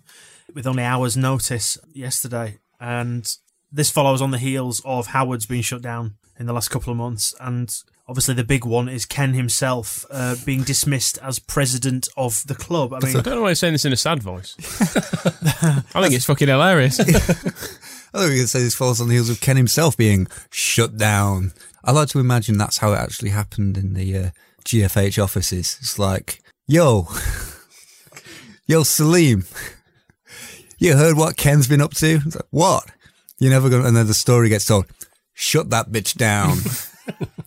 with 0.51 0.65
only 0.65 0.81
hours' 0.81 1.15
notice 1.15 1.77
yesterday. 1.93 2.57
And 2.79 3.31
this 3.71 3.91
follows 3.91 4.19
on 4.19 4.31
the 4.31 4.39
heels 4.39 4.81
of 4.83 5.07
Howard's 5.07 5.45
being 5.45 5.61
shut 5.61 5.83
down 5.83 6.15
in 6.39 6.47
the 6.47 6.53
last 6.53 6.69
couple 6.69 6.89
of 6.89 6.97
months. 6.97 7.35
And 7.39 7.71
obviously 8.07 8.33
the 8.33 8.43
big 8.43 8.65
one 8.65 8.89
is 8.89 9.05
Ken 9.05 9.35
himself 9.35 10.03
uh, 10.09 10.35
being 10.43 10.63
dismissed 10.63 11.19
as 11.19 11.37
president 11.37 12.07
of 12.17 12.41
the 12.47 12.55
club. 12.55 12.95
I 12.95 12.99
mean, 12.99 13.15
I 13.15 13.21
don't 13.21 13.35
know 13.35 13.41
why 13.41 13.49
you're 13.49 13.55
saying 13.55 13.73
this 13.73 13.85
in 13.85 13.93
a 13.93 13.95
sad 13.95 14.23
voice. 14.23 14.55
I 15.93 16.01
think 16.01 16.15
it's 16.15 16.25
fucking 16.25 16.47
hilarious. 16.47 16.99
I 16.99 17.03
thought 17.03 18.23
you 18.23 18.29
were 18.29 18.29
going 18.29 18.41
to 18.41 18.47
say 18.47 18.61
this 18.61 18.73
follows 18.73 19.01
on 19.01 19.07
the 19.07 19.13
heels 19.13 19.29
of 19.29 19.39
Ken 19.39 19.55
himself 19.55 19.95
being 19.95 20.25
shut 20.49 20.97
down. 20.97 21.53
I 21.85 21.91
like 21.91 22.09
to 22.09 22.19
imagine 22.19 22.57
that's 22.57 22.79
how 22.79 22.93
it 22.93 22.97
actually 22.97 23.29
happened 23.29 23.77
in 23.77 23.93
the 23.93 24.17
uh, 24.17 24.29
GFH 24.63 25.23
offices. 25.23 25.77
It's 25.79 25.99
like, 25.99 26.41
yo, 26.65 27.07
yo, 28.65 28.81
Salem, 28.81 29.45
you 30.79 30.97
heard 30.97 31.15
what 31.15 31.37
Ken's 31.37 31.67
been 31.67 31.81
up 31.81 31.93
to? 31.95 32.21
It's 32.25 32.35
like, 32.35 32.47
what? 32.49 32.85
You're 33.37 33.51
never 33.51 33.69
going 33.69 33.83
to, 33.83 33.87
and 33.87 33.95
then 33.95 34.07
the 34.07 34.15
story 34.15 34.49
gets 34.49 34.65
told, 34.65 34.87
shut 35.35 35.69
that 35.69 35.91
bitch 35.91 36.15
down. 36.15 36.57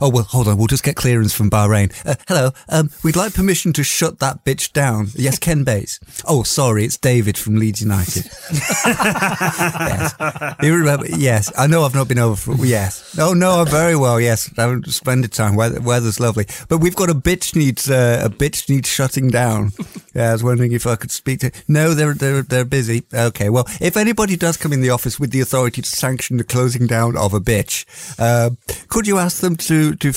Oh 0.00 0.10
well, 0.10 0.24
hold 0.24 0.48
on. 0.48 0.56
We'll 0.56 0.66
just 0.66 0.82
get 0.82 0.96
clearance 0.96 1.32
from 1.32 1.50
Bahrain. 1.50 1.92
Uh, 2.06 2.14
hello, 2.28 2.50
um, 2.68 2.90
we'd 3.04 3.16
like 3.16 3.34
permission 3.34 3.72
to 3.74 3.84
shut 3.84 4.18
that 4.20 4.44
bitch 4.44 4.72
down. 4.72 5.08
Yes, 5.14 5.38
Ken 5.38 5.64
Bates. 5.64 6.00
Oh, 6.26 6.42
sorry, 6.42 6.84
it's 6.84 6.96
David 6.96 7.38
from 7.38 7.56
Leeds 7.56 7.80
United. 7.80 8.24
yes, 8.86 10.14
you 10.62 10.76
remember? 10.76 11.06
Yes, 11.08 11.52
I 11.56 11.66
know 11.66 11.84
I've 11.84 11.94
not 11.94 12.08
been 12.08 12.18
over. 12.18 12.36
For, 12.36 12.64
yes, 12.64 13.16
no, 13.16 13.32
no, 13.34 13.60
I'm 13.60 13.66
very 13.66 13.96
well. 13.96 14.20
Yes, 14.20 14.50
having 14.56 14.82
splendid 14.84 15.32
time. 15.32 15.56
Weather, 15.56 15.80
weather's 15.80 16.20
lovely, 16.20 16.46
but 16.68 16.78
we've 16.78 16.96
got 16.96 17.10
a 17.10 17.14
bitch 17.14 17.54
needs 17.56 17.90
uh, 17.90 18.22
a 18.24 18.28
bitch 18.28 18.68
needs 18.68 18.88
shutting 18.88 19.28
down. 19.28 19.72
Yeah, 20.14 20.30
I 20.30 20.32
was 20.32 20.42
wondering 20.42 20.72
if 20.72 20.86
I 20.86 20.96
could 20.96 21.10
speak 21.10 21.40
to. 21.40 21.50
No, 21.68 21.94
they're 21.94 22.14
they're 22.14 22.42
they're 22.42 22.64
busy. 22.64 23.04
Okay, 23.12 23.50
well, 23.50 23.66
if 23.80 23.96
anybody 23.96 24.36
does 24.36 24.56
come 24.56 24.72
in 24.72 24.80
the 24.80 24.90
office 24.90 25.20
with 25.20 25.30
the 25.30 25.40
authority 25.40 25.82
to 25.82 25.88
sanction 25.88 26.36
the 26.36 26.44
closing 26.44 26.86
down 26.86 27.16
of 27.16 27.34
a 27.34 27.40
bitch, 27.40 27.84
uh, 28.18 28.50
could 28.88 29.06
you 29.06 29.18
ask 29.18 29.35
them 29.40 29.56
to 29.56 29.94
to? 29.96 30.12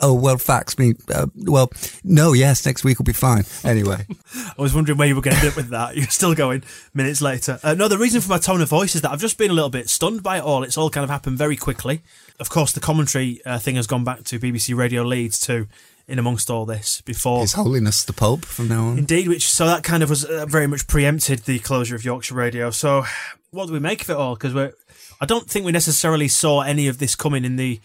Oh 0.00 0.14
well, 0.14 0.38
fax 0.38 0.78
me. 0.78 0.94
Uh, 1.12 1.26
well, 1.36 1.70
no, 2.02 2.32
yes, 2.32 2.64
next 2.66 2.84
week 2.84 2.98
will 2.98 3.04
be 3.04 3.12
fine. 3.12 3.44
Anyway, 3.62 4.06
I 4.34 4.62
was 4.62 4.74
wondering 4.74 4.98
where 4.98 5.08
you 5.08 5.14
were 5.14 5.22
going 5.22 5.36
to 5.36 5.42
end 5.42 5.50
up 5.50 5.56
with 5.56 5.68
that. 5.70 5.96
You're 5.96 6.06
still 6.06 6.34
going 6.34 6.64
minutes 6.92 7.20
later. 7.20 7.58
Uh, 7.62 7.74
no, 7.74 7.88
the 7.88 7.98
reason 7.98 8.20
for 8.20 8.28
my 8.28 8.38
tone 8.38 8.60
of 8.60 8.68
voice 8.68 8.94
is 8.94 9.02
that 9.02 9.10
I've 9.10 9.20
just 9.20 9.38
been 9.38 9.50
a 9.50 9.54
little 9.54 9.70
bit 9.70 9.88
stunned 9.88 10.22
by 10.22 10.38
it 10.38 10.44
all. 10.44 10.62
It's 10.62 10.78
all 10.78 10.90
kind 10.90 11.04
of 11.04 11.10
happened 11.10 11.38
very 11.38 11.56
quickly. 11.56 12.02
Of 12.40 12.50
course, 12.50 12.72
the 12.72 12.80
commentary 12.80 13.40
uh, 13.46 13.58
thing 13.58 13.76
has 13.76 13.86
gone 13.86 14.04
back 14.04 14.24
to 14.24 14.38
BBC 14.38 14.76
Radio 14.76 15.02
Leeds 15.02 15.38
too, 15.38 15.68
in 16.08 16.18
amongst 16.18 16.50
all 16.50 16.66
this 16.66 17.00
before. 17.02 17.40
His 17.40 17.52
Holiness 17.52 18.04
the 18.04 18.12
Pope 18.12 18.44
from 18.44 18.68
now 18.68 18.86
on. 18.86 18.98
Indeed, 18.98 19.28
which 19.28 19.48
so 19.48 19.66
that 19.66 19.84
kind 19.84 20.02
of 20.02 20.10
was 20.10 20.24
uh, 20.24 20.46
very 20.46 20.66
much 20.66 20.86
preempted 20.86 21.40
the 21.40 21.60
closure 21.60 21.94
of 21.94 22.04
Yorkshire 22.04 22.34
Radio. 22.34 22.70
So, 22.70 23.04
what 23.50 23.66
do 23.66 23.72
we 23.72 23.80
make 23.80 24.02
of 24.02 24.10
it 24.10 24.16
all? 24.16 24.34
Because 24.34 24.52
we're, 24.52 24.72
I 25.20 25.26
don't 25.26 25.48
think 25.48 25.64
we 25.64 25.72
necessarily 25.72 26.28
saw 26.28 26.62
any 26.62 26.88
of 26.88 26.98
this 26.98 27.14
coming 27.14 27.44
in 27.44 27.56
the 27.56 27.80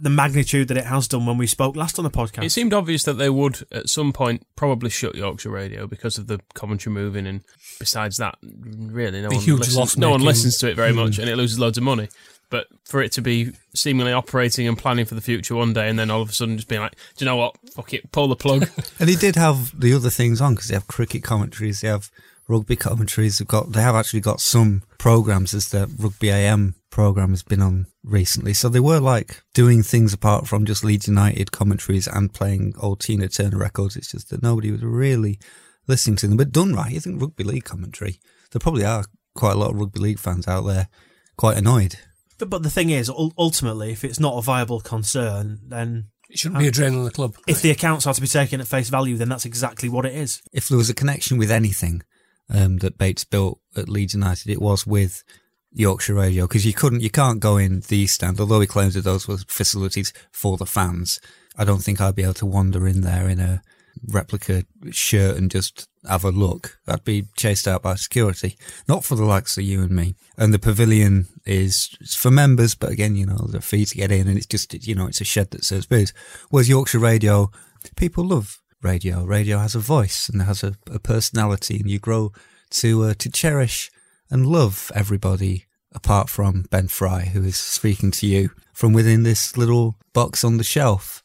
the 0.00 0.10
magnitude 0.10 0.68
that 0.68 0.76
it 0.76 0.84
has 0.84 1.08
done 1.08 1.26
when 1.26 1.38
we 1.38 1.46
spoke 1.46 1.76
last 1.76 1.98
on 1.98 2.04
the 2.04 2.10
podcast. 2.10 2.44
It 2.44 2.50
seemed 2.50 2.74
obvious 2.74 3.02
that 3.04 3.14
they 3.14 3.30
would, 3.30 3.66
at 3.72 3.88
some 3.88 4.12
point, 4.12 4.46
probably 4.56 4.90
shut 4.90 5.14
Yorkshire 5.14 5.50
Radio 5.50 5.86
because 5.86 6.18
of 6.18 6.26
the 6.26 6.40
commentary 6.54 6.94
moving, 6.94 7.26
and 7.26 7.42
besides 7.78 8.16
that, 8.18 8.36
really, 8.42 9.22
no 9.22 9.28
The 9.30 9.36
one 9.36 9.44
huge 9.44 9.58
listens, 9.60 9.76
loss 9.76 9.96
no 9.96 10.10
one 10.10 10.20
listens 10.22 10.58
to 10.58 10.68
it 10.70 10.76
very 10.76 10.92
much, 10.92 11.18
and 11.18 11.28
it 11.28 11.36
loses 11.36 11.58
loads 11.58 11.78
of 11.78 11.84
money. 11.84 12.08
But 12.48 12.68
for 12.84 13.02
it 13.02 13.10
to 13.12 13.22
be 13.22 13.52
seemingly 13.74 14.12
operating 14.12 14.68
and 14.68 14.78
planning 14.78 15.04
for 15.04 15.16
the 15.16 15.20
future 15.20 15.56
one 15.56 15.72
day, 15.72 15.88
and 15.88 15.98
then 15.98 16.10
all 16.10 16.22
of 16.22 16.30
a 16.30 16.32
sudden 16.32 16.56
just 16.56 16.68
being 16.68 16.80
like, 16.80 16.94
"Do 17.16 17.24
you 17.24 17.26
know 17.26 17.36
what? 17.36 17.56
Fuck 17.74 17.92
it, 17.94 18.12
pull 18.12 18.28
the 18.28 18.36
plug." 18.36 18.68
And 19.00 19.08
he 19.08 19.16
did 19.16 19.34
have 19.34 19.78
the 19.78 19.92
other 19.92 20.10
things 20.10 20.40
on 20.40 20.54
because 20.54 20.68
they 20.68 20.74
have 20.74 20.86
cricket 20.86 21.24
commentaries, 21.24 21.80
they 21.80 21.88
have 21.88 22.10
rugby 22.48 22.76
commentaries. 22.76 23.38
They've 23.38 23.48
got 23.48 23.72
they 23.72 23.82
have 23.82 23.94
actually 23.94 24.20
got 24.20 24.40
some 24.40 24.82
programs 24.98 25.54
as 25.54 25.68
the 25.70 25.90
rugby 25.98 26.30
AM 26.30 26.74
program 26.90 27.30
has 27.30 27.42
been 27.42 27.60
on 27.60 27.86
recently. 28.04 28.54
So 28.54 28.68
they 28.68 28.80
were 28.80 29.00
like 29.00 29.42
doing 29.54 29.82
things 29.82 30.12
apart 30.12 30.46
from 30.46 30.64
just 30.64 30.84
Leeds 30.84 31.08
United 31.08 31.52
commentaries 31.52 32.06
and 32.06 32.32
playing 32.32 32.74
old 32.80 33.00
Tina 33.00 33.28
Turner 33.28 33.58
records. 33.58 33.96
It's 33.96 34.12
just 34.12 34.30
that 34.30 34.42
nobody 34.42 34.70
was 34.70 34.82
really 34.82 35.38
listening 35.86 36.16
to 36.16 36.28
them. 36.28 36.36
But 36.36 36.52
done 36.52 36.74
right, 36.74 36.92
you 36.92 37.00
think 37.00 37.20
rugby 37.20 37.44
league 37.44 37.64
commentary. 37.64 38.20
There 38.50 38.60
probably 38.60 38.84
are 38.84 39.04
quite 39.34 39.52
a 39.52 39.58
lot 39.58 39.70
of 39.70 39.76
rugby 39.76 40.00
league 40.00 40.18
fans 40.18 40.48
out 40.48 40.62
there 40.62 40.88
quite 41.36 41.58
annoyed. 41.58 41.96
But, 42.38 42.50
but 42.50 42.62
the 42.62 42.70
thing 42.70 42.90
is, 42.90 43.10
ultimately, 43.10 43.92
if 43.92 44.04
it's 44.04 44.20
not 44.20 44.36
a 44.36 44.42
viable 44.42 44.80
concern, 44.80 45.60
then 45.66 46.08
It 46.28 46.38
shouldn't 46.38 46.60
be 46.60 46.68
a 46.68 46.70
drain 46.70 46.94
on 46.94 47.04
the 47.04 47.10
club. 47.10 47.36
if 47.46 47.62
the 47.62 47.70
accounts 47.70 48.06
are 48.06 48.14
to 48.14 48.20
be 48.20 48.26
taken 48.26 48.60
at 48.60 48.68
face 48.68 48.88
value, 48.88 49.16
then 49.16 49.28
that's 49.28 49.44
exactly 49.46 49.88
what 49.88 50.04
it 50.06 50.14
is. 50.14 50.42
if 50.52 50.68
there 50.68 50.78
was 50.78 50.90
a 50.90 50.94
connection 50.94 51.38
with 51.38 51.50
anything 51.50 52.02
um, 52.48 52.78
that 52.78 52.98
Bates 52.98 53.24
built 53.24 53.60
at 53.76 53.88
Leeds 53.88 54.14
United, 54.14 54.50
it 54.50 54.60
was 54.60 54.86
with 54.86 55.24
Yorkshire 55.72 56.14
Radio 56.14 56.46
because 56.46 56.64
you 56.64 56.72
couldn't, 56.72 57.02
you 57.02 57.10
can't 57.10 57.40
go 57.40 57.56
in 57.56 57.80
the 57.88 57.98
East 57.98 58.16
Stand. 58.16 58.40
Although 58.40 58.60
he 58.60 58.66
claims 58.66 58.94
that 58.94 59.02
those 59.02 59.28
were 59.28 59.38
facilities 59.38 60.12
for 60.32 60.56
the 60.56 60.66
fans, 60.66 61.20
I 61.58 61.64
don't 61.64 61.82
think 61.82 62.00
I'd 62.00 62.14
be 62.14 62.22
able 62.22 62.34
to 62.34 62.46
wander 62.46 62.86
in 62.86 63.02
there 63.02 63.28
in 63.28 63.40
a 63.40 63.62
replica 64.08 64.64
shirt 64.90 65.36
and 65.36 65.50
just 65.50 65.88
have 66.08 66.24
a 66.24 66.30
look. 66.30 66.78
I'd 66.86 67.04
be 67.04 67.26
chased 67.36 67.66
out 67.66 67.82
by 67.82 67.94
security. 67.94 68.56
Not 68.88 69.04
for 69.04 69.16
the 69.16 69.24
likes 69.24 69.56
of 69.56 69.64
you 69.64 69.82
and 69.82 69.90
me. 69.90 70.14
And 70.36 70.52
the 70.52 70.58
pavilion 70.58 71.26
is 71.44 71.96
for 72.16 72.30
members, 72.30 72.74
but 72.74 72.90
again, 72.90 73.16
you 73.16 73.26
know, 73.26 73.46
the 73.48 73.60
fee 73.60 73.84
to 73.86 73.96
get 73.96 74.12
in, 74.12 74.28
and 74.28 74.36
it's 74.36 74.46
just, 74.46 74.72
you 74.86 74.94
know, 74.94 75.06
it's 75.06 75.20
a 75.20 75.24
shed 75.24 75.50
that 75.50 75.64
serves 75.64 75.86
booze. 75.86 76.12
Whereas 76.50 76.68
Yorkshire 76.68 76.98
Radio, 76.98 77.50
people 77.96 78.24
love 78.24 78.60
radio. 78.82 79.24
Radio 79.24 79.58
has 79.58 79.74
a 79.74 79.80
voice 79.80 80.28
and 80.28 80.42
has 80.42 80.62
a, 80.62 80.74
a 80.90 80.98
personality, 80.98 81.78
and 81.80 81.90
you 81.90 81.98
grow 81.98 82.32
to 82.70 83.04
uh, 83.04 83.14
to 83.18 83.30
cherish 83.30 83.90
and 84.30 84.46
love 84.46 84.90
everybody 84.94 85.66
apart 85.94 86.28
from 86.28 86.66
Ben 86.70 86.88
Fry, 86.88 87.26
who 87.26 87.42
is 87.42 87.56
speaking 87.56 88.10
to 88.12 88.26
you 88.26 88.50
from 88.72 88.92
within 88.92 89.22
this 89.22 89.56
little 89.56 89.96
box 90.12 90.44
on 90.44 90.58
the 90.58 90.64
shelf. 90.64 91.22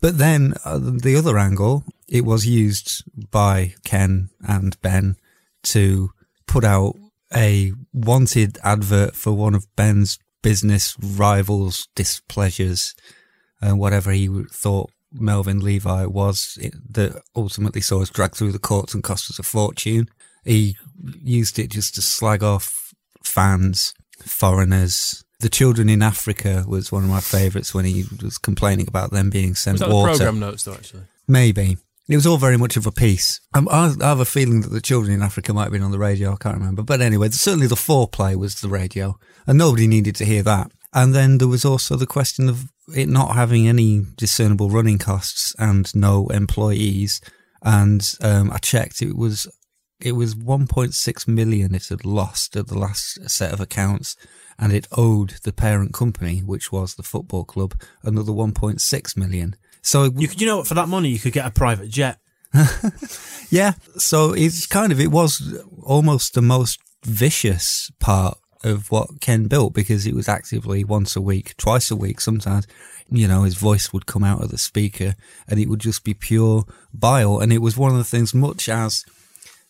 But 0.00 0.18
then 0.18 0.54
uh, 0.64 0.78
the 0.78 1.16
other 1.16 1.38
angle, 1.38 1.84
it 2.08 2.24
was 2.24 2.46
used 2.46 3.04
by 3.30 3.74
Ken 3.84 4.30
and 4.46 4.80
Ben 4.80 5.16
to 5.64 6.10
put 6.46 6.64
out 6.64 6.96
a 7.34 7.72
wanted 7.92 8.58
advert 8.62 9.14
for 9.14 9.32
one 9.32 9.54
of 9.54 9.74
Ben's 9.76 10.18
business 10.42 10.96
rivals' 11.00 11.88
displeasures, 11.94 12.94
uh, 13.62 13.74
whatever 13.76 14.10
he 14.10 14.28
thought 14.50 14.90
Melvyn 15.14 15.62
Levi 15.62 16.06
was, 16.06 16.58
that 16.90 17.22
ultimately 17.36 17.80
saw 17.80 18.02
us 18.02 18.10
dragged 18.10 18.36
through 18.36 18.52
the 18.52 18.58
courts 18.58 18.94
and 18.94 19.02
cost 19.02 19.30
us 19.30 19.38
a 19.38 19.42
fortune. 19.42 20.08
He 20.44 20.76
used 21.22 21.58
it 21.58 21.70
just 21.70 21.94
to 21.96 22.02
slag 22.02 22.42
off 22.42 22.92
fans, 23.24 23.94
foreigners. 24.20 25.24
The 25.40 25.48
children 25.48 25.88
in 25.88 26.02
Africa 26.02 26.64
was 26.66 26.92
one 26.92 27.04
of 27.04 27.10
my 27.10 27.20
favourites 27.20 27.74
when 27.74 27.84
he 27.84 28.04
was 28.22 28.38
complaining 28.38 28.86
about 28.88 29.10
them 29.10 29.30
being 29.30 29.54
sent 29.54 29.74
Was 29.74 29.80
that 29.80 29.90
water. 29.90 30.12
the 30.12 30.18
program 30.18 30.40
notes 30.40 30.64
though? 30.64 30.74
Actually, 30.74 31.02
Maybe. 31.26 31.76
It 32.08 32.16
was 32.16 32.26
all 32.26 32.36
very 32.36 32.56
much 32.56 32.76
of 32.76 32.86
a 32.86 32.92
piece. 32.92 33.40
Um, 33.54 33.68
I, 33.70 33.94
I 34.00 34.08
have 34.08 34.20
a 34.20 34.24
feeling 34.24 34.60
that 34.62 34.70
the 34.70 34.80
children 34.80 35.14
in 35.14 35.22
Africa 35.22 35.54
might 35.54 35.64
have 35.64 35.72
been 35.72 35.82
on 35.82 35.92
the 35.92 35.98
radio. 35.98 36.32
I 36.32 36.36
can't 36.36 36.58
remember. 36.58 36.82
But 36.82 37.00
anyway, 37.00 37.28
certainly 37.30 37.68
the 37.68 37.76
foreplay 37.76 38.34
was 38.36 38.56
the 38.56 38.68
radio, 38.68 39.18
and 39.46 39.56
nobody 39.56 39.86
needed 39.86 40.16
to 40.16 40.24
hear 40.24 40.42
that. 40.42 40.72
And 40.92 41.14
then 41.14 41.38
there 41.38 41.48
was 41.48 41.64
also 41.64 41.96
the 41.96 42.06
question 42.06 42.48
of 42.48 42.71
it 42.94 43.08
not 43.08 43.34
having 43.34 43.68
any 43.68 44.04
discernible 44.16 44.70
running 44.70 44.98
costs 44.98 45.54
and 45.58 45.94
no 45.94 46.28
employees. 46.28 47.20
And 47.62 48.12
um, 48.20 48.50
I 48.50 48.58
checked; 48.58 49.02
it 49.02 49.16
was 49.16 49.46
it 50.00 50.12
was 50.12 50.34
1.6 50.34 51.28
million 51.28 51.74
it 51.74 51.88
had 51.88 52.04
lost 52.04 52.56
at 52.56 52.66
the 52.66 52.78
last 52.78 53.30
set 53.30 53.52
of 53.52 53.60
accounts, 53.60 54.16
and 54.58 54.72
it 54.72 54.88
owed 54.92 55.34
the 55.44 55.52
parent 55.52 55.94
company, 55.94 56.40
which 56.40 56.72
was 56.72 56.94
the 56.94 57.02
football 57.02 57.44
club, 57.44 57.80
another 58.02 58.32
1.6 58.32 59.16
million. 59.16 59.56
So 59.80 60.04
You 60.16 60.28
you 60.36 60.46
know? 60.46 60.64
For 60.64 60.74
that 60.74 60.88
money, 60.88 61.08
you 61.08 61.18
could 61.18 61.32
get 61.32 61.46
a 61.46 61.50
private 61.50 61.88
jet. 61.88 62.18
Yeah, 63.52 63.74
so 63.98 64.32
it's 64.32 64.66
kind 64.66 64.92
of 64.92 64.98
it 64.98 65.10
was 65.10 65.62
almost 65.82 66.32
the 66.32 66.40
most 66.40 66.80
vicious 67.04 67.90
part 68.00 68.38
of 68.64 68.90
what 68.90 69.20
Ken 69.20 69.46
built 69.46 69.74
because 69.74 70.06
it 70.06 70.14
was 70.14 70.28
actively 70.28 70.84
once 70.84 71.16
a 71.16 71.20
week, 71.20 71.56
twice 71.56 71.90
a 71.90 71.96
week 71.96 72.20
sometimes. 72.20 72.66
You 73.10 73.28
know, 73.28 73.42
his 73.42 73.56
voice 73.56 73.92
would 73.92 74.06
come 74.06 74.24
out 74.24 74.42
of 74.42 74.50
the 74.50 74.58
speaker 74.58 75.14
and 75.48 75.60
it 75.60 75.68
would 75.68 75.80
just 75.80 76.04
be 76.04 76.14
pure 76.14 76.64
bile. 76.94 77.38
And 77.40 77.52
it 77.52 77.58
was 77.58 77.76
one 77.76 77.92
of 77.92 77.98
the 77.98 78.04
things, 78.04 78.32
much 78.34 78.68
as 78.68 79.04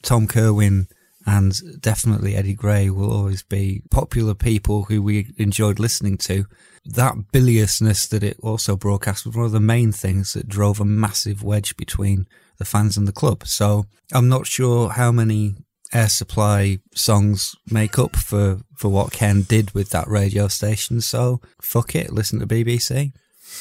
Thom 0.02 0.26
Kirwin 0.26 0.86
and 1.26 1.80
definitely 1.80 2.34
Eddie 2.34 2.54
Gray 2.54 2.90
will 2.90 3.12
always 3.12 3.42
be 3.42 3.82
popular 3.90 4.34
people 4.34 4.84
who 4.84 5.02
we 5.02 5.32
enjoyed 5.38 5.78
listening 5.78 6.18
to. 6.18 6.46
That 6.84 7.30
biliousness 7.32 8.08
that 8.08 8.24
it 8.24 8.38
also 8.42 8.76
broadcast 8.76 9.24
was 9.24 9.36
one 9.36 9.46
of 9.46 9.52
the 9.52 9.60
main 9.60 9.92
things 9.92 10.32
that 10.32 10.48
drove 10.48 10.80
a 10.80 10.84
massive 10.84 11.42
wedge 11.42 11.76
between 11.76 12.26
the 12.58 12.64
fans 12.64 12.96
and 12.96 13.06
the 13.06 13.12
club. 13.12 13.46
So 13.46 13.86
I'm 14.12 14.28
not 14.28 14.46
sure 14.46 14.90
how 14.90 15.12
many 15.12 15.54
air 15.92 16.08
supply 16.08 16.78
songs 16.94 17.54
make 17.70 17.98
up 17.98 18.16
for, 18.16 18.60
for 18.76 18.88
what 18.88 19.12
Ken 19.12 19.42
did 19.42 19.72
with 19.72 19.90
that 19.90 20.08
radio 20.08 20.48
station. 20.48 21.00
So 21.00 21.40
fuck 21.60 21.94
it, 21.94 22.12
listen 22.12 22.40
to 22.40 22.46
BBC. 22.46 23.12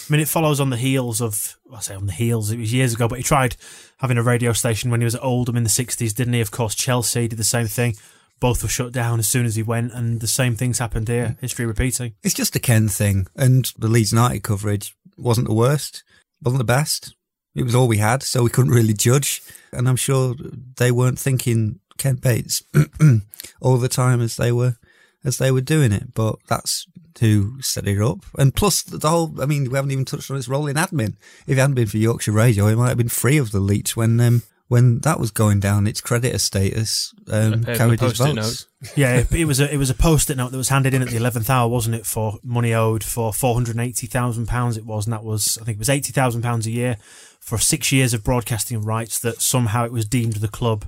I 0.09 0.11
mean, 0.11 0.21
it 0.21 0.27
follows 0.27 0.59
on 0.59 0.69
the 0.69 0.77
heels 0.77 1.21
of, 1.21 1.57
I 1.73 1.79
say 1.81 1.95
on 1.95 2.05
the 2.05 2.13
heels, 2.13 2.51
it 2.51 2.59
was 2.59 2.73
years 2.73 2.93
ago, 2.93 3.07
but 3.07 3.17
he 3.17 3.23
tried 3.23 3.55
having 3.97 4.17
a 4.17 4.23
radio 4.23 4.53
station 4.53 4.89
when 4.89 5.01
he 5.01 5.05
was 5.05 5.15
at 5.15 5.23
Oldham 5.23 5.57
in 5.57 5.63
the 5.63 5.69
60s, 5.69 6.15
didn't 6.15 6.33
he? 6.33 6.41
Of 6.41 6.51
course, 6.51 6.75
Chelsea 6.75 7.27
did 7.27 7.37
the 7.37 7.43
same 7.43 7.67
thing. 7.67 7.95
Both 8.39 8.63
were 8.63 8.69
shut 8.69 8.91
down 8.91 9.19
as 9.19 9.27
soon 9.27 9.45
as 9.45 9.55
he 9.55 9.63
went, 9.63 9.93
and 9.93 10.19
the 10.19 10.27
same 10.27 10.55
things 10.55 10.79
happened 10.79 11.07
here. 11.07 11.35
Mm. 11.37 11.41
History 11.41 11.65
repeating. 11.65 12.13
It's 12.23 12.33
just 12.33 12.55
a 12.55 12.59
Ken 12.59 12.87
thing, 12.87 13.27
and 13.35 13.71
the 13.77 13.87
Leeds 13.87 14.11
United 14.11 14.41
coverage 14.41 14.95
wasn't 15.17 15.47
the 15.47 15.53
worst, 15.53 16.03
wasn't 16.41 16.59
the 16.59 16.63
best. 16.63 17.13
It 17.53 17.63
was 17.63 17.75
all 17.75 17.87
we 17.87 17.97
had, 17.97 18.23
so 18.23 18.43
we 18.43 18.49
couldn't 18.49 18.71
really 18.71 18.93
judge. 18.93 19.43
And 19.71 19.87
I'm 19.87 19.97
sure 19.97 20.35
they 20.77 20.91
weren't 20.91 21.19
thinking 21.19 21.80
Ken 21.97 22.15
Bates 22.15 22.63
all 23.61 23.77
the 23.77 23.89
time 23.89 24.21
as 24.21 24.37
they 24.37 24.51
were 24.51 24.75
as 25.23 25.37
they 25.37 25.51
were 25.51 25.61
doing 25.61 25.91
it. 25.91 26.13
But 26.13 26.37
that's 26.47 26.87
who 27.19 27.61
set 27.61 27.87
it 27.87 28.01
up. 28.01 28.19
And 28.37 28.53
plus 28.55 28.81
the 28.83 29.07
whole 29.07 29.41
I 29.41 29.45
mean, 29.45 29.69
we 29.69 29.75
haven't 29.75 29.91
even 29.91 30.05
touched 30.05 30.31
on 30.31 30.37
his 30.37 30.49
role 30.49 30.67
in 30.67 30.75
admin. 30.75 31.15
If 31.45 31.57
it 31.57 31.57
hadn't 31.57 31.75
been 31.75 31.87
for 31.87 31.97
Yorkshire 31.97 32.31
Radio, 32.31 32.67
he 32.67 32.75
might 32.75 32.89
have 32.89 32.97
been 32.97 33.09
free 33.09 33.37
of 33.37 33.51
the 33.51 33.59
leech 33.59 33.95
when 33.95 34.19
um 34.19 34.43
when 34.71 34.99
that 34.99 35.19
was 35.19 35.31
going 35.31 35.59
down, 35.59 35.85
its 35.85 35.99
creditor 35.99 36.37
status 36.39 37.13
um, 37.29 37.65
carried 37.65 37.99
his 37.99 38.17
post-it 38.17 38.35
votes. 38.35 38.35
notes. 38.35 38.67
Yeah, 38.95 39.17
it, 39.17 39.31
it 39.33 39.43
was 39.43 39.59
a 39.59 39.71
it 39.71 39.75
was 39.75 39.89
a 39.89 39.93
post-it 39.93 40.37
note 40.37 40.51
that 40.51 40.57
was 40.57 40.69
handed 40.69 40.93
in 40.93 41.01
at 41.01 41.09
the 41.09 41.17
eleventh 41.17 41.49
hour, 41.49 41.67
wasn't 41.67 41.95
it? 41.95 42.05
For 42.05 42.39
money 42.41 42.73
owed 42.73 43.03
for 43.03 43.33
four 43.33 43.53
hundred 43.53 43.77
eighty 43.77 44.07
thousand 44.07 44.47
pounds, 44.47 44.77
it 44.77 44.85
was, 44.85 45.05
and 45.05 45.11
that 45.13 45.25
was 45.25 45.57
I 45.61 45.65
think 45.65 45.75
it 45.75 45.79
was 45.79 45.89
eighty 45.89 46.13
thousand 46.13 46.41
pounds 46.41 46.65
a 46.67 46.71
year 46.71 46.95
for 47.41 47.57
six 47.57 47.91
years 47.91 48.13
of 48.13 48.23
broadcasting 48.23 48.81
rights. 48.81 49.19
That 49.19 49.41
somehow 49.41 49.83
it 49.83 49.91
was 49.91 50.07
deemed 50.07 50.35
the 50.35 50.47
club 50.47 50.85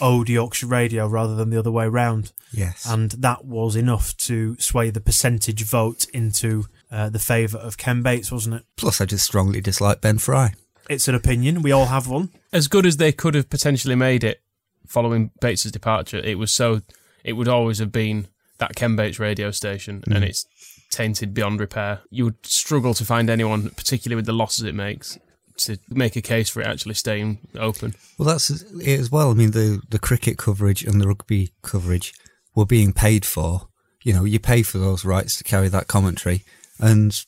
owed 0.00 0.28
Yorkshire 0.28 0.66
Radio 0.66 1.06
rather 1.06 1.34
than 1.34 1.50
the 1.50 1.58
other 1.58 1.70
way 1.70 1.86
round, 1.88 2.32
Yes. 2.52 2.86
and 2.88 3.10
that 3.12 3.44
was 3.44 3.76
enough 3.76 4.16
to 4.18 4.56
sway 4.58 4.90
the 4.90 5.00
percentage 5.00 5.64
vote 5.64 6.06
into 6.12 6.66
uh, 6.90 7.08
the 7.08 7.18
favour 7.18 7.58
of 7.58 7.76
Ken 7.78 8.02
Bates, 8.02 8.30
wasn't 8.32 8.56
it? 8.56 8.64
Plus, 8.76 9.00
I 9.00 9.04
just 9.06 9.24
strongly 9.24 9.60
dislike 9.60 10.00
Ben 10.00 10.18
Fry. 10.18 10.54
It's 10.88 11.08
an 11.08 11.14
opinion. 11.14 11.62
We 11.62 11.72
all 11.72 11.86
have 11.86 12.06
one. 12.08 12.30
As 12.52 12.68
good 12.68 12.86
as 12.86 12.96
they 12.98 13.10
could 13.12 13.34
have 13.34 13.50
potentially 13.50 13.96
made 13.96 14.22
it 14.22 14.40
following 14.86 15.32
Bates's 15.40 15.72
departure, 15.72 16.18
it 16.18 16.38
was 16.38 16.52
so 16.52 16.82
it 17.24 17.32
would 17.32 17.48
always 17.48 17.78
have 17.80 17.90
been 17.90 18.28
that 18.58 18.76
Ken 18.76 18.94
Bates 18.96 19.18
radio 19.18 19.50
station, 19.50 20.02
and 20.08 20.22
it's 20.24 20.46
tainted 20.90 21.34
beyond 21.34 21.58
repair. 21.60 22.00
You 22.10 22.24
would 22.26 22.46
struggle 22.46 22.94
to 22.94 23.04
find 23.04 23.28
anyone, 23.28 23.70
particularly 23.70 24.16
with 24.16 24.26
the 24.26 24.32
losses 24.32 24.64
it 24.64 24.74
makes, 24.74 25.18
to 25.58 25.78
make 25.88 26.16
a 26.16 26.22
case 26.22 26.48
for 26.48 26.60
it 26.60 26.66
actually 26.66 26.94
staying 26.94 27.38
open. 27.58 27.94
Well, 28.18 28.28
that's 28.28 28.50
it 28.50 29.00
as 29.00 29.10
well. 29.10 29.30
I 29.30 29.34
mean, 29.34 29.52
the, 29.52 29.80
the 29.88 29.98
cricket 29.98 30.38
coverage 30.38 30.84
and 30.84 31.00
the 31.00 31.08
rugby 31.08 31.50
coverage 31.62 32.14
were 32.54 32.66
being 32.66 32.92
paid 32.92 33.24
for. 33.24 33.68
You 34.02 34.12
know, 34.12 34.24
you 34.24 34.38
pay 34.38 34.62
for 34.62 34.78
those 34.78 35.04
rights 35.04 35.36
to 35.38 35.44
carry 35.44 35.68
that 35.68 35.88
commentary. 35.88 36.42
And 36.78 37.18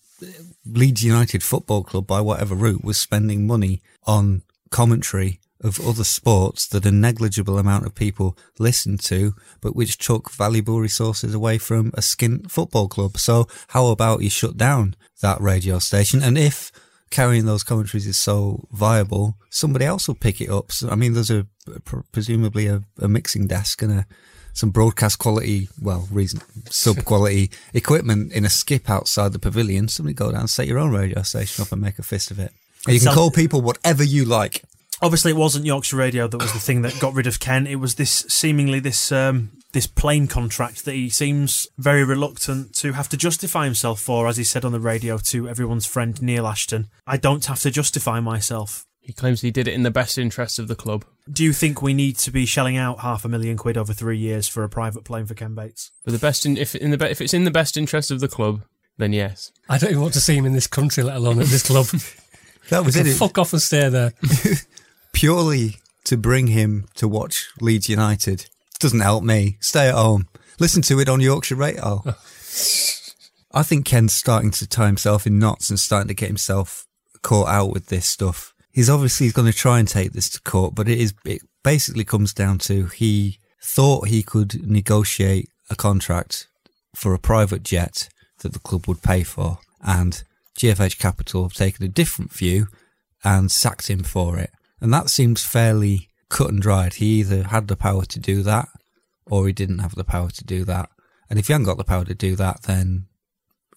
Leeds 0.67 1.03
United 1.03 1.43
Football 1.43 1.85
Club, 1.85 2.07
by 2.07 2.21
whatever 2.21 2.55
route, 2.55 2.85
was 2.85 2.99
spending 2.99 3.47
money 3.47 3.83
on 4.07 4.43
commentary 4.71 5.41
of 5.61 5.81
other 5.81 6.05
sports 6.05 6.67
that 6.69 6.87
a 6.87 6.91
negligible 6.91 7.59
amount 7.59 7.85
of 7.85 7.95
people 7.95 8.37
listened 8.59 9.01
to, 9.01 9.35
but 9.61 9.75
which 9.75 9.99
took 9.99 10.31
valuable 10.31 10.81
resources 10.81 11.35
away 11.35 11.59
from 11.59 11.89
a 11.89 12.01
skint 12.01 12.51
football 12.51 12.87
club. 12.89 13.17
So 13.19 13.49
how 13.69 13.87
about 13.87 14.23
you 14.23 14.31
shut 14.31 14.57
down 14.57 14.95
that 15.21 15.41
radio 15.41 15.79
station? 15.81 16.23
And 16.23 16.39
if 16.39 16.71
carrying 17.11 17.47
those 17.47 17.63
commentaries 17.63 18.07
is 18.07 18.19
so 18.19 18.67
viable, 18.73 19.37
somebody 19.51 19.85
else 19.85 20.09
will 20.09 20.15
pick 20.15 20.41
it 20.41 20.51
up. 20.51 20.73
So, 20.73 20.89
I 20.89 20.95
mean, 20.95 21.15
there's 21.15 21.31
a 21.31 21.47
presumably 22.13 22.67
a, 22.67 22.83
a 23.01 23.09
mixing 23.09 23.47
desk 23.47 23.83
and 23.83 23.93
a 23.93 24.07
some 24.55 24.71
broadcast 24.71 25.21
quality, 25.21 25.69
well, 25.81 26.09
reason 26.11 26.41
sub 26.69 27.05
quality 27.05 27.51
equipment 27.75 28.33
in 28.33 28.45
a 28.45 28.51
skip 28.51 28.91
outside 28.91 29.33
the 29.33 29.39
pavilion. 29.39 29.87
Somebody 29.87 30.15
go 30.15 30.33
down, 30.33 30.49
set 30.49 30.67
your 30.67 30.79
own 30.79 30.91
radio 30.91 31.23
station 31.23 31.63
up, 31.63 31.71
and 31.71 31.81
make 31.81 31.99
a 31.99 32.03
fist 32.03 32.33
of 32.33 32.41
it. 32.41 32.53
And 32.85 32.95
you 32.95 33.01
can 33.01 33.15
call 33.15 33.31
people 33.31 33.61
whatever 33.61 34.03
you 34.03 34.25
like. 34.25 34.65
Obviously, 35.01 35.31
it 35.31 35.37
wasn't 35.37 35.65
Yorkshire 35.65 35.97
Radio 35.97 36.27
that 36.27 36.39
was 36.39 36.53
the 36.53 36.59
thing 36.59 36.83
that 36.83 36.99
got 36.99 37.15
rid 37.15 37.29
of 37.29 37.39
Ken. 37.39 37.69
It 37.69 37.77
was 37.77 37.95
this 37.95 38.11
seemingly 38.29 38.81
this 38.81 39.13
um, 39.13 39.53
this 39.73 39.87
plane 39.87 40.27
contract 40.27 40.85
that 40.85 40.95
he 40.95 41.11
seems 41.11 41.67
very 41.77 42.05
reluctant 42.05 42.75
to 42.77 42.93
have 42.93 43.09
to 43.11 43.17
justify 43.17 43.65
himself 43.65 44.01
for, 44.01 44.27
as 44.27 44.37
he 44.37 44.45
said 44.45 44.65
on 44.65 44.73
the 44.73 44.81
radio 44.81 45.19
to 45.19 45.49
everyone's 45.49 45.87
friend 45.87 46.21
Neil 46.23 46.47
Ashton. 46.47 46.89
I 47.07 47.17
don't 47.17 47.45
have 47.47 47.61
to 47.61 47.71
justify 47.71 48.21
myself. 48.21 48.87
He 49.01 49.13
claims 49.13 49.41
he 49.41 49.51
did 49.51 49.67
it 49.67 49.75
in 49.75 49.85
the 49.85 49.91
best 49.91 50.19
interests 50.19 50.59
of 50.59 50.69
the 50.69 50.75
club. 50.75 51.05
Do 51.31 51.43
you 51.43 51.53
think 51.53 51.81
we 51.81 51.95
need 51.95 52.17
to 52.19 52.31
be 52.31 52.45
shelling 52.45 52.77
out 52.77 53.01
half 53.01 53.25
a 53.25 53.29
million 53.29 53.57
quid 53.57 53.79
over 53.79 53.95
three 53.95 54.19
years 54.19 54.49
for 54.49 54.65
a 54.65 54.69
private 54.69 55.05
plane 55.05 55.25
for 55.25 55.35
Ken 55.35 55.55
Bates? 55.55 55.91
For 56.05 56.11
the 56.11 56.19
best, 56.19 56.45
in, 56.45 56.57
if 56.57 56.75
in 56.75 56.91
the 56.91 57.11
if 57.11 57.21
it's 57.21 57.33
in 57.33 57.45
the 57.45 57.51
best 57.51 57.77
interest 57.77 58.11
of 58.11 58.21
the 58.21 58.29
club, 58.29 58.63
then 58.99 59.13
yes. 59.13 59.51
I 59.69 59.79
don't 59.79 59.91
even 59.91 60.03
want 60.03 60.15
to 60.15 60.21
see 60.21 60.37
him 60.37 60.45
in 60.45 60.53
this 60.53 60.67
country, 60.67 61.03
let 61.03 61.17
alone 61.17 61.41
at 61.41 61.47
this 61.47 61.67
club. 61.67 61.87
That 62.69 62.85
was 62.85 62.97
it. 62.97 63.07
fuck 63.15 63.39
off 63.39 63.55
and 63.55 63.63
stay 63.63 63.89
there. 63.89 64.13
Purely 65.13 65.77
to 66.05 66.19
bring 66.19 66.49
him 66.49 66.87
to 66.97 67.09
watch 67.09 67.49
Leeds 67.63 67.89
United 67.89 68.45
doesn't 68.79 69.01
help 69.01 69.25
me. 69.25 69.57
Stay 69.61 69.89
at 69.89 69.95
home. 69.95 70.29
Listen 70.61 70.83
to 70.83 71.01
it 71.01 71.09
on 71.09 71.21
Yorkshire 71.21 71.57
Radio. 71.57 72.03
I 73.53 73.63
think 73.63 73.87
Ken's 73.87 74.13
starting 74.13 74.51
to 74.53 74.67
tie 74.67 74.87
himself 74.87 75.27
in 75.27 75.39
knots 75.39 75.71
and 75.71 75.81
starting 75.81 76.09
to 76.09 76.15
get 76.15 76.29
himself 76.29 76.87
caught 77.23 77.49
out 77.49 77.73
with 77.73 77.87
this 77.87 78.07
stuff. 78.07 78.55
He's 78.71 78.91
obviously 78.91 79.31
going 79.31 79.51
to 79.51 79.57
try 79.57 79.79
and 79.79 79.89
take 79.89 80.13
this 80.13 80.29
to 80.31 80.41
court, 80.43 80.75
but 80.75 80.89
it 80.89 80.99
is 80.99 81.15
it 81.25 81.43
basically 81.63 82.05
comes 82.05 82.33
down 82.33 82.59
to 82.59 82.87
he 82.87 83.39
thought 83.61 84.09
he 84.09 84.23
could 84.23 84.69
negotiate 84.69 85.49
a 85.71 85.77
contract 85.77 86.47
for 86.95 87.15
a 87.15 87.19
private 87.19 87.63
jet 87.63 88.09
that 88.41 88.53
the 88.53 88.59
club 88.59 88.87
would 88.87 89.03
pay 89.03 89.23
for, 89.23 89.59
and 89.83 90.23
GFH 90.57 90.99
Capital 90.99 91.45
have 91.45 91.55
taken 91.55 91.85
a 91.85 91.89
different 91.89 92.33
view 92.33 92.69
and 93.25 93.51
sacked 93.51 93.89
him 93.89 94.03
for 94.03 94.39
it. 94.39 94.51
And 94.81 94.93
that 94.93 95.11
seems 95.11 95.45
fairly 95.45 96.09
cut 96.29 96.51
and 96.51 96.61
dried. 96.61 96.95
He 96.95 97.21
either 97.21 97.45
had 97.45 97.69
the 97.69 97.77
power 97.77 98.05
to 98.05 98.19
do 98.19 98.43
that 98.43 98.69
or 99.27 99.47
he 99.47 99.53
didn't 99.53 99.81
have 99.81 99.95
the 99.95 100.05
power 100.05 100.31
to 100.31 100.45
do 100.45 100.65
that. 100.65 100.91
And 101.31 101.39
if 101.39 101.47
he 101.47 101.53
hasn't 101.53 101.67
got 101.67 101.79
the 101.79 101.85
power 101.85 102.05
to 102.05 102.15
do 102.15 102.37
that, 102.37 102.63
then 102.63 103.07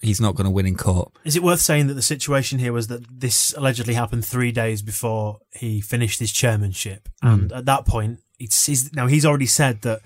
he's 0.02 0.22
not 0.22 0.36
going 0.36 0.46
to 0.46 0.52
win 0.52 0.66
in 0.66 0.76
court. 0.76 1.12
Is 1.24 1.36
it 1.36 1.44
worth 1.44 1.62
saying 1.62 1.88
that 1.88 1.94
the 1.94 2.02
situation 2.02 2.60
here 2.60 2.74
was 2.74 2.88
that 2.88 3.06
this 3.10 3.54
allegedly 3.56 3.94
happened 3.94 4.26
three 4.26 4.52
days 4.52 4.82
before 4.82 5.40
he 5.52 5.82
finished 5.82 6.20
his 6.20 6.32
chairmanship, 6.32 7.08
hmm. 7.22 7.28
and 7.28 7.52
at 7.52 7.66
that 7.66 7.86
point, 7.86 8.20
it's 8.40 8.94
now 8.94 9.08
he's 9.08 9.26
already 9.26 9.46
said 9.46 9.82
that 9.82 10.02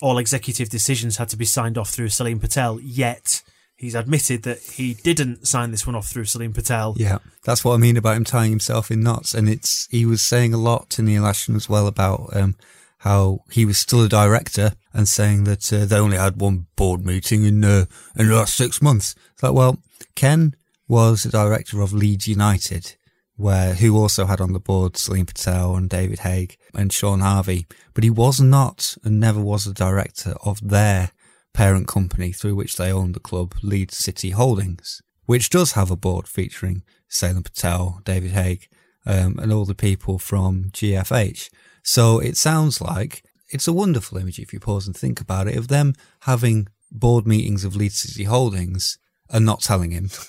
all 0.00 0.18
executive 0.18 0.68
decisions 0.68 1.16
had 1.16 1.28
to 1.30 1.36
be 1.36 1.44
signed 1.44 1.78
off 1.78 1.90
through 1.90 2.10
Salem 2.10 2.38
Patel. 2.38 2.78
Yet 2.80 3.42
he's 3.78 3.94
admitted 3.94 4.42
that 4.42 4.58
he 4.58 4.94
didn't 4.94 5.46
sign 5.46 5.70
this 5.70 5.86
one 5.86 5.96
off 5.96 6.08
through 6.08 6.24
Salem 6.24 6.52
Patel. 6.52 6.94
Yeah, 6.98 7.18
that's 7.44 7.64
what 7.64 7.74
I 7.74 7.78
mean 7.78 7.96
about 7.96 8.16
him 8.16 8.24
tying 8.24 8.50
himself 8.50 8.90
in 8.90 9.00
knots. 9.00 9.32
And 9.32 9.48
it's 9.48 9.88
he 9.90 10.04
was 10.04 10.20
saying 10.20 10.52
a 10.52 10.58
lot 10.58 10.90
to 10.90 11.02
Neil 11.02 11.24
Ashton 11.24 11.56
as 11.56 11.68
well 11.68 11.86
about 11.86 12.36
um, 12.36 12.56
how 12.98 13.44
he 13.50 13.64
was 13.64 13.78
still 13.78 14.02
a 14.02 14.08
director 14.08 14.72
and 14.92 15.08
saying 15.08 15.44
that 15.44 15.72
uh, 15.72 15.86
they 15.86 15.96
only 15.96 16.18
had 16.18 16.40
one 16.40 16.66
board 16.76 17.06
meeting 17.06 17.44
in 17.44 17.64
uh, 17.64 17.86
in 18.16 18.28
the 18.28 18.34
last 18.34 18.54
six 18.54 18.82
months. 18.82 19.14
It's 19.32 19.42
like, 19.42 19.54
well, 19.54 19.78
Ken 20.14 20.54
was 20.88 21.24
a 21.24 21.30
director 21.30 21.80
of 21.80 21.92
Leeds 21.92 22.26
United, 22.26 22.96
where 23.36 23.74
who 23.74 23.96
also 23.96 24.26
had 24.26 24.40
on 24.40 24.52
the 24.52 24.60
board 24.60 24.96
Salem 24.96 25.26
Patel 25.26 25.76
and 25.76 25.88
David 25.88 26.20
Haigh 26.20 26.48
and 26.74 26.92
Sean 26.92 27.20
Harvey, 27.20 27.66
but 27.94 28.02
he 28.02 28.10
was 28.10 28.40
not 28.40 28.96
and 29.04 29.20
never 29.20 29.40
was 29.40 29.66
a 29.66 29.72
director 29.72 30.34
of 30.42 30.66
their 30.68 31.12
parent 31.58 31.88
company 31.88 32.30
through 32.30 32.54
which 32.54 32.76
they 32.76 32.92
own 32.92 33.10
the 33.10 33.18
club, 33.18 33.52
Leeds 33.64 33.98
City 33.98 34.30
Holdings, 34.30 35.02
which 35.26 35.50
does 35.50 35.72
have 35.72 35.90
a 35.90 35.96
board 35.96 36.28
featuring 36.28 36.84
Salem 37.08 37.42
Patel, 37.42 38.00
David 38.04 38.30
Haigh, 38.30 38.60
um, 39.04 39.40
and 39.40 39.52
all 39.52 39.64
the 39.64 39.74
people 39.74 40.20
from 40.20 40.70
GFH. 40.70 41.50
So 41.82 42.20
it 42.20 42.36
sounds 42.36 42.80
like 42.80 43.24
it's 43.48 43.66
a 43.66 43.72
wonderful 43.72 44.18
image 44.18 44.38
if 44.38 44.52
you 44.52 44.60
pause 44.60 44.86
and 44.86 44.96
think 44.96 45.20
about 45.20 45.48
it 45.48 45.56
of 45.56 45.66
them 45.66 45.94
having 46.20 46.68
board 46.92 47.26
meetings 47.26 47.64
of 47.64 47.74
Leeds 47.74 47.98
City 47.98 48.22
Holdings 48.22 48.96
and 49.28 49.44
not 49.44 49.60
telling 49.60 49.90
him. 49.90 50.10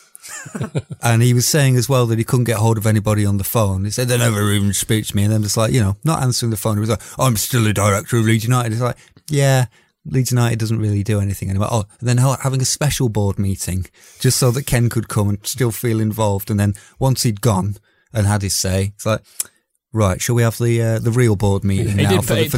and 1.03 1.21
he 1.21 1.35
was 1.35 1.47
saying 1.47 1.75
as 1.75 1.87
well 1.87 2.07
that 2.07 2.17
he 2.17 2.23
couldn't 2.23 2.45
get 2.45 2.57
hold 2.57 2.79
of 2.79 2.87
anybody 2.87 3.23
on 3.23 3.37
the 3.37 3.43
phone. 3.43 3.85
He 3.85 3.91
said 3.91 4.07
they 4.07 4.17
never 4.17 4.51
even 4.51 4.73
speak 4.73 5.05
to 5.07 5.15
me, 5.15 5.23
and 5.23 5.33
then 5.33 5.43
just 5.43 5.57
like 5.57 5.71
you 5.71 5.79
know, 5.79 5.95
not 6.03 6.23
answering 6.23 6.49
the 6.49 6.57
phone. 6.57 6.75
He 6.75 6.81
was 6.81 6.89
like, 6.89 7.01
"I'm 7.19 7.37
still 7.37 7.65
a 7.67 7.73
director 7.73 8.17
of 8.17 8.25
Leeds 8.25 8.43
United." 8.43 8.73
It's 8.73 8.81
like, 8.81 8.97
yeah, 9.29 9.65
Leeds 10.11 10.31
United 10.31 10.59
doesn't 10.59 10.79
really 10.79 11.03
do 11.03 11.19
anything 11.19 11.49
anymore. 11.49 11.69
Oh, 11.71 11.85
and 11.99 12.07
then 12.09 12.17
having 12.17 12.61
a 12.61 12.65
special 12.65 13.09
board 13.09 13.37
meeting 13.39 13.85
just 14.19 14.37
so 14.37 14.51
that 14.51 14.65
Ken 14.65 14.89
could 14.89 15.07
come 15.07 15.29
and 15.29 15.37
still 15.45 15.71
feel 15.71 15.99
involved. 15.99 16.49
And 16.49 16.59
then 16.59 16.73
once 16.99 17.23
he'd 17.23 17.41
gone 17.41 17.75
and 18.13 18.25
had 18.27 18.41
his 18.41 18.55
say, 18.55 18.91
it's 18.95 19.05
like, 19.05 19.21
right, 19.93 20.21
shall 20.21 20.35
we 20.35 20.41
have 20.41 20.57
the 20.57 20.81
uh, 20.81 20.99
the 20.99 21.11
real 21.11 21.35
board 21.35 21.63
meeting 21.63 21.97
now? 21.97 22.09
did- 22.09 22.25
for 22.25 22.33
the- 22.35 22.43
he- 22.43 22.49
for- 22.49 22.57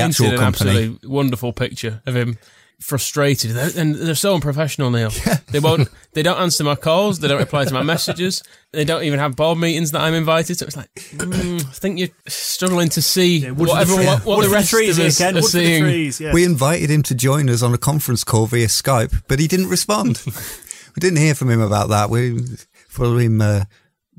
The 0.00 0.06
actual 0.06 0.24
painted 0.26 0.38
an 0.38 0.44
company. 0.44 0.70
absolutely 0.70 1.08
wonderful 1.08 1.52
picture 1.52 2.02
of 2.06 2.16
him 2.16 2.38
frustrated, 2.80 3.50
They're- 3.50 3.72
and 3.76 3.94
they're 3.94 4.14
so 4.14 4.34
unprofessional. 4.34 4.90
Neil, 4.90 5.10
they 5.50 5.60
won't, 5.60 5.88
they 6.14 6.22
don't 6.22 6.38
answer 6.40 6.64
my 6.64 6.74
calls, 6.76 7.18
they 7.18 7.28
don't 7.28 7.38
reply 7.38 7.66
to 7.66 7.74
my 7.74 7.82
messages, 7.82 8.42
they 8.72 8.84
don't 8.86 9.02
even 9.04 9.18
have 9.18 9.36
board 9.36 9.58
meetings 9.58 9.90
that 9.90 10.00
I'm 10.00 10.14
invited 10.14 10.58
to. 10.60 10.64
It's 10.64 10.76
like, 10.78 10.88
mm, 10.94 11.60
I 11.60 11.72
think 11.72 11.98
you're 11.98 12.08
struggling 12.26 12.88
to 12.90 13.02
see 13.02 13.50
wood 13.50 13.68
what 13.68 13.68
for 13.68 13.74
the 13.74 13.80
everyone, 13.82 14.04
tree- 14.04 14.14
what, 14.14 14.24
what 14.24 14.36
wood 14.38 14.44
the 14.44 14.48
for 14.48 14.54
rest 14.54 14.70
trees 14.70 14.98
of 14.98 15.04
us 15.04 15.18
Ken. 15.18 15.34
are 15.34 15.42
Wood 15.42 15.50
for 15.50 15.56
the 15.58 15.66
seeing. 15.66 15.82
trees, 15.82 16.20
yeah. 16.22 16.32
We 16.32 16.44
invited 16.44 16.88
him 16.90 17.02
to 17.04 17.14
join 17.14 17.50
us 17.50 17.62
on 17.62 17.74
a 17.74 17.78
conference 17.78 18.24
call 18.24 18.46
via 18.46 18.66
Skype, 18.68 19.24
but 19.28 19.38
he 19.38 19.46
didn't 19.46 19.68
respond. 19.68 20.22
we 20.26 21.00
didn't 21.00 21.18
hear 21.18 21.34
from 21.34 21.50
him 21.50 21.60
about 21.60 21.90
that. 21.90 22.08
We 22.08 22.40
followed 22.88 23.18
him 23.18 23.42
uh, 23.42 23.64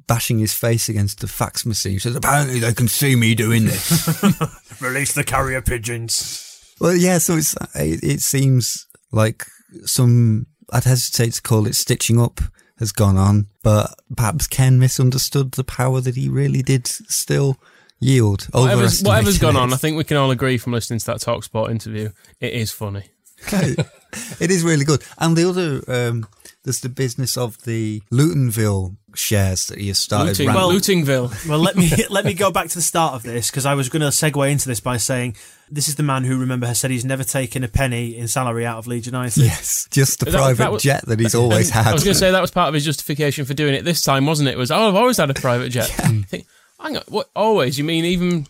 bashing 0.08 0.40
his 0.40 0.54
face 0.54 0.90
against 0.90 1.20
the 1.20 1.28
fax 1.28 1.66
machine. 1.66 1.94
He 1.94 2.00
says, 2.00 2.16
apparently 2.16 2.60
they 2.60 2.74
can 2.74 2.88
see 2.88 3.16
me 3.16 3.36
doing 3.36 3.66
this. 3.66 4.24
Release 4.82 5.14
the 5.14 5.24
carrier 5.24 5.62
pigeons. 5.62 6.76
well, 6.80 6.96
yeah, 6.96 7.18
so 7.18 7.38
it's, 7.38 7.56
it, 7.76 8.04
it 8.04 8.20
seems 8.22 8.88
like 9.12 9.46
some, 9.84 10.48
I'd 10.72 10.84
hesitate 10.84 11.34
to 11.34 11.42
call 11.42 11.68
it 11.68 11.76
stitching 11.76 12.20
up 12.20 12.42
has 12.80 12.92
gone 12.92 13.16
on, 13.16 13.46
but 13.62 13.94
perhaps 14.18 14.48
Ken 14.48 14.80
misunderstood 14.80 15.52
the 15.52 15.64
power 15.64 16.02
that 16.02 16.16
he 16.16 16.28
really 16.28 16.64
did 16.64 16.88
still 16.88 17.58
yield. 18.00 18.48
Whatever's, 18.52 19.04
whatever's 19.04 19.38
Overestimated 19.38 19.42
gone 19.42 19.56
on, 19.56 19.72
I 19.72 19.78
think 19.78 19.98
we 19.98 20.04
can 20.04 20.18
all 20.18 20.32
agree 20.32 20.58
from 20.58 20.74
listening 20.74 21.00
to 21.00 21.06
that 21.06 21.18
Talksport 21.18 21.70
interview, 21.70 22.10
it 22.40 22.54
is 22.54 22.72
funny. 22.72 23.04
it 23.52 24.52
is 24.52 24.64
really 24.64 24.84
good. 24.84 25.04
And 25.20 25.38
the 25.38 25.48
other, 25.48 25.84
um, 25.88 26.28
there's 26.64 26.82
the 26.82 26.90
business 26.90 27.38
of 27.38 27.64
the 27.64 28.02
Lutonville 28.12 28.98
shares 29.16 29.68
that 29.68 29.78
he 29.80 29.88
has 29.90 30.00
started. 30.00 30.28
Looting, 30.40 30.48
well, 30.48 30.70
Lootingville. 30.72 31.48
Well, 31.48 31.60
let 31.60 31.76
me 31.76 31.90
let 32.10 32.26
me 32.26 32.34
go 32.34 32.52
back 32.52 32.70
to 32.70 32.76
the 32.76 32.82
start 32.82 33.14
of 33.16 33.24
this 33.24 33.50
because 33.50 33.66
I 33.66 33.74
was 33.74 33.90
going 33.90 34.02
to 34.02 34.08
segue 34.08 34.52
into 34.52 34.68
this 34.68 34.80
by 34.80 34.98
saying 34.98 35.36
this 35.70 35.88
is 35.88 35.96
the 35.96 36.04
man 36.04 36.24
who, 36.24 36.38
remember, 36.38 36.68
has 36.68 36.80
said 36.80 36.92
he's 36.92 37.06
never 37.06 37.24
taken 37.24 37.64
a 37.64 37.68
penny 37.68 38.16
in 38.18 38.28
salary 38.28 38.66
out 38.66 38.78
of 38.78 38.88
Leeds 38.88 39.06
United. 39.06 39.42
Yes, 39.44 39.88
just 39.92 40.20
the 40.20 40.26
That- 40.26 40.34
private 40.38 40.58
that 40.58 40.72
was- 40.72 40.84
jet 40.84 41.06
that 41.06 41.20
he's 41.20 41.36
always 41.44 41.70
had. 41.70 41.88
I 41.88 41.94
was 41.94 42.04
going 42.04 42.14
to 42.14 42.20
say 42.20 42.32
that 42.32 42.42
was 42.42 42.52
part 42.52 42.68
of 42.68 42.74
his 42.74 42.86
justification 42.86 43.46
for 43.46 43.54
doing 43.54 43.74
it 43.74 43.86
this 43.86 44.04
time, 44.04 44.26
wasn't 44.26 44.50
it? 44.50 44.58
Was 44.58 44.72
oh, 44.72 44.88
I've 44.90 44.96
always 44.96 45.18
had 45.18 45.30
a 45.30 45.34
private 45.34 45.70
jet. 45.70 45.90
I 46.04 46.22
think, 46.24 46.46
hang 46.80 46.98
on, 46.98 47.04
what? 47.08 47.30
Always? 47.36 47.78
You 47.78 47.84
mean 47.84 48.06
even? 48.06 48.48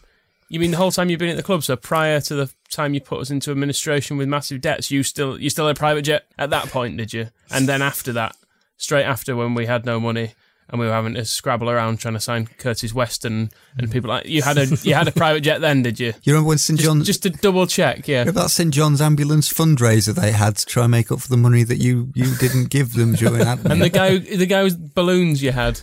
You 0.50 0.60
mean 0.60 0.72
the 0.72 0.78
whole 0.78 0.92
time 0.92 1.10
you've 1.10 1.20
been 1.20 1.30
at 1.30 1.38
the 1.38 1.44
club? 1.44 1.64
So 1.64 1.78
prior 1.78 2.20
to 2.22 2.36
the 2.36 2.52
time 2.70 2.94
you 2.94 3.00
put 3.00 3.22
us 3.22 3.30
into 3.32 3.52
administration 3.52 4.18
with 4.18 4.28
massive 4.28 4.60
debts, 4.60 4.92
you 4.92 5.02
still 5.04 5.40
you 5.40 5.50
still 5.50 5.66
had 5.68 5.78
a 5.78 5.80
private 5.80 6.02
jet 6.02 6.26
at 6.38 6.50
that 6.50 6.68
point, 6.68 6.98
did 6.98 7.14
you? 7.14 7.30
And 7.50 7.70
then 7.70 7.82
after 7.82 8.12
that, 8.14 8.36
straight 8.78 9.06
after 9.06 9.36
when 9.36 9.54
we 9.54 9.66
had 9.68 9.86
no 9.86 9.98
money 10.00 10.34
and 10.72 10.80
we 10.80 10.88
were 10.88 10.94
having 10.94 11.14
to 11.16 11.26
scrabble 11.26 11.70
around 11.70 12.00
trying 12.00 12.14
to 12.14 12.20
sign 12.20 12.48
Curtis 12.48 12.94
Weston 12.94 13.52
and 13.78 13.92
people 13.92 14.10
like 14.10 14.26
you 14.26 14.42
had 14.42 14.58
a 14.58 14.66
you 14.84 14.94
had 14.94 15.08
a 15.08 15.12
private 15.12 15.42
jet 15.42 15.60
then, 15.60 15.84
did 15.84 16.00
you? 16.00 16.14
you 16.24 16.34
remember 16.34 16.50
when 16.50 16.58
St 16.58 16.80
Just, 16.80 16.88
John's? 16.88 17.06
just 17.06 17.24
to 17.24 17.30
double 17.30 17.68
check, 17.68 18.08
yeah. 18.08 18.20
remember 18.20 18.42
that 18.42 18.50
St 18.50 18.74
John's 18.74 19.02
ambulance 19.02 19.52
fundraiser 19.52 20.16
they 20.16 20.32
had 20.32 20.56
to 20.58 20.66
try 20.66 20.84
and 20.84 20.92
make 20.92 21.12
up 21.12 21.20
for 21.20 21.28
the 21.28 21.38
money 21.38 21.64
that 21.64 21.78
you, 21.78 22.12
you 22.16 22.36
didn't 22.38 22.70
give 22.70 22.94
them 22.94 23.14
during 23.14 23.42
admin? 23.42 23.72
And 23.72 23.82
the 23.82 23.90
guy, 23.90 24.18
the 24.18 24.46
guy 24.46 24.64
with 24.64 24.94
balloons 24.96 25.44
you 25.44 25.52
had, 25.52 25.82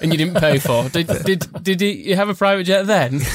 and 0.00 0.10
you 0.12 0.18
didn't 0.18 0.40
pay 0.40 0.58
for. 0.58 0.88
Did 0.88 1.06
did 1.24 1.62
did 1.62 1.80
he, 1.80 2.08
you 2.08 2.16
have 2.16 2.28
a 2.28 2.34
private 2.34 2.64
jet 2.64 2.86
then? 2.86 3.20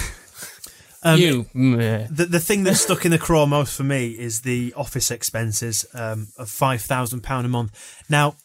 Um, 1.06 1.20
you. 1.20 1.46
The, 1.54 2.28
the 2.28 2.40
thing 2.40 2.64
that's 2.64 2.82
stuck 2.82 3.06
in 3.06 3.12
the 3.12 3.20
craw 3.20 3.46
most 3.46 3.78
for 3.78 3.84
me 3.84 4.10
is 4.10 4.42
the 4.42 4.74
office 4.76 5.12
expenses 5.12 5.86
um, 5.94 6.30
of 6.40 6.48
£5,000 6.48 7.46
a 7.46 7.48
month. 7.48 8.04
Now, 8.10 8.38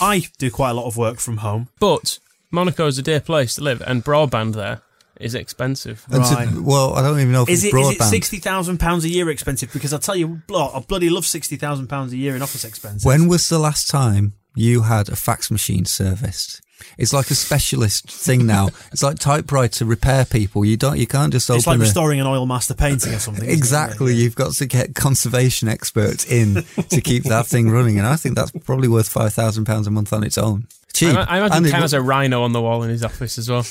I 0.00 0.26
do 0.38 0.50
quite 0.50 0.70
a 0.70 0.74
lot 0.74 0.86
of 0.86 0.96
work 0.96 1.18
from 1.18 1.38
home. 1.38 1.68
but 1.78 2.18
Monaco 2.50 2.86
is 2.86 2.98
a 2.98 3.02
dear 3.02 3.20
place 3.20 3.54
to 3.56 3.62
live, 3.62 3.82
and 3.86 4.04
broadband 4.04 4.54
there 4.54 4.80
is 5.20 5.34
expensive. 5.34 6.04
And 6.10 6.24
to- 6.24 6.62
well, 6.62 6.94
I 6.94 7.02
don't 7.02 7.18
even 7.20 7.32
know 7.32 7.42
if 7.42 7.48
Is 7.48 7.64
it's 7.64 7.74
it, 7.74 7.78
is 7.78 7.90
it 7.90 7.98
broadband. 7.98 8.78
£60,000 8.78 9.04
a 9.04 9.08
year 9.08 9.28
expensive? 9.30 9.72
Because 9.72 9.92
I'll 9.92 9.98
tell 9.98 10.16
you, 10.16 10.40
blo- 10.46 10.70
I 10.74 10.80
bloody 10.80 11.10
love 11.10 11.24
£60,000 11.24 12.12
a 12.12 12.16
year 12.16 12.34
in 12.36 12.42
office 12.42 12.64
expenses. 12.64 13.04
when 13.04 13.28
was 13.28 13.48
the 13.48 13.58
last 13.58 13.88
time 13.88 14.34
you 14.54 14.82
had 14.82 15.08
a 15.08 15.16
fax 15.16 15.50
machine 15.50 15.84
serviced. 15.84 16.60
It's 16.96 17.12
like 17.12 17.30
a 17.30 17.34
specialist 17.34 18.10
thing 18.10 18.46
now. 18.46 18.68
It's 18.92 19.02
like 19.02 19.18
typewriter 19.18 19.84
repair 19.84 20.24
people. 20.24 20.64
You 20.64 20.76
don't, 20.76 20.98
you 20.98 21.06
can't 21.06 21.32
just 21.32 21.48
open. 21.50 21.58
It's 21.58 21.66
like 21.66 21.76
a- 21.78 21.80
restoring 21.80 22.20
an 22.20 22.26
oil 22.26 22.46
master 22.46 22.74
painting 22.74 23.14
or 23.14 23.18
something. 23.18 23.44
isn't 23.44 23.54
it? 23.54 23.56
Exactly. 23.58 24.14
You've 24.14 24.34
got 24.36 24.52
to 24.54 24.66
get 24.66 24.94
conservation 24.94 25.68
experts 25.68 26.24
in 26.30 26.64
to 26.90 27.00
keep 27.00 27.24
that 27.24 27.46
thing 27.46 27.70
running, 27.70 27.98
and 27.98 28.06
I 28.06 28.16
think 28.16 28.34
that's 28.36 28.50
probably 28.64 28.88
worth 28.88 29.08
five 29.08 29.32
thousand 29.32 29.64
pounds 29.64 29.86
a 29.86 29.90
month 29.90 30.12
on 30.12 30.24
its 30.24 30.38
own. 30.38 30.66
Cheap. 30.94 31.14
I, 31.16 31.22
I 31.22 31.36
imagine 31.38 31.56
And 31.58 31.66
it 31.66 31.70
Ken 31.70 31.80
has 31.82 31.92
a 31.92 32.00
rhino 32.02 32.42
on 32.42 32.52
the 32.52 32.60
wall 32.60 32.82
in 32.82 32.90
his 32.90 33.04
office 33.04 33.38
as 33.38 33.48
well. 33.48 33.64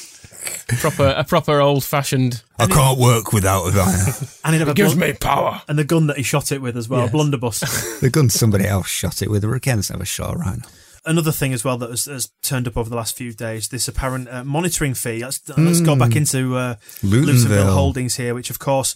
proper, 0.80 1.08
a 1.18 1.24
proper 1.26 1.60
old 1.60 1.84
fashioned. 1.84 2.42
I 2.58 2.68
can't 2.68 2.98
work 3.00 3.34
without 3.34 3.66
a 3.66 3.72
rhino. 3.72 4.14
And 4.46 4.56
he'd 4.56 4.76
Gives 4.76 4.94
blun- 4.96 5.00
me 5.10 5.14
power. 5.14 5.62
and 5.68 5.78
the 5.78 5.84
gun 5.84 6.08
that 6.08 6.16
he 6.18 6.24
shot 6.24 6.52
it 6.54 6.62
with 6.62 6.78
as 6.78 6.88
well, 6.88 7.02
Yes. 7.02 7.10
a 7.10 7.12
blunderbuss. 7.12 8.00
the 8.02 8.10
gun 8.10 8.30
somebody 8.30 8.66
else 8.66 8.88
shot 8.88 9.22
it 9.22 9.30
with. 9.30 9.44
Or 9.44 9.60
Ken's 9.60 9.90
never 9.92 10.06
shot 10.06 10.36
a 10.36 10.38
rhino. 10.38 10.62
Another 11.08 11.32
thing 11.32 11.54
as 11.54 11.64
well 11.64 11.78
that 11.78 11.90
has, 11.90 12.06
has 12.06 12.32
turned 12.42 12.68
up 12.68 12.78
over 12.78 12.90
the 12.90 12.96
last 12.96 13.18
few 13.18 13.34
days, 13.34 13.70
this 13.70 13.88
apparent 13.88 14.28
uh, 14.30 14.44
monitoring 14.44 14.94
fee. 14.94 15.24
Let's, 15.24 15.42
let's 15.58 15.82
go 15.82 15.96
back 15.96 16.16
into 16.16 16.58
uh, 16.58 16.76
Lutonville. 17.02 17.26
Lutonville 17.26 17.74
Holdings 17.74 18.18
here, 18.18 18.36
which 18.36 18.50
of 18.50 18.60
course, 18.60 18.94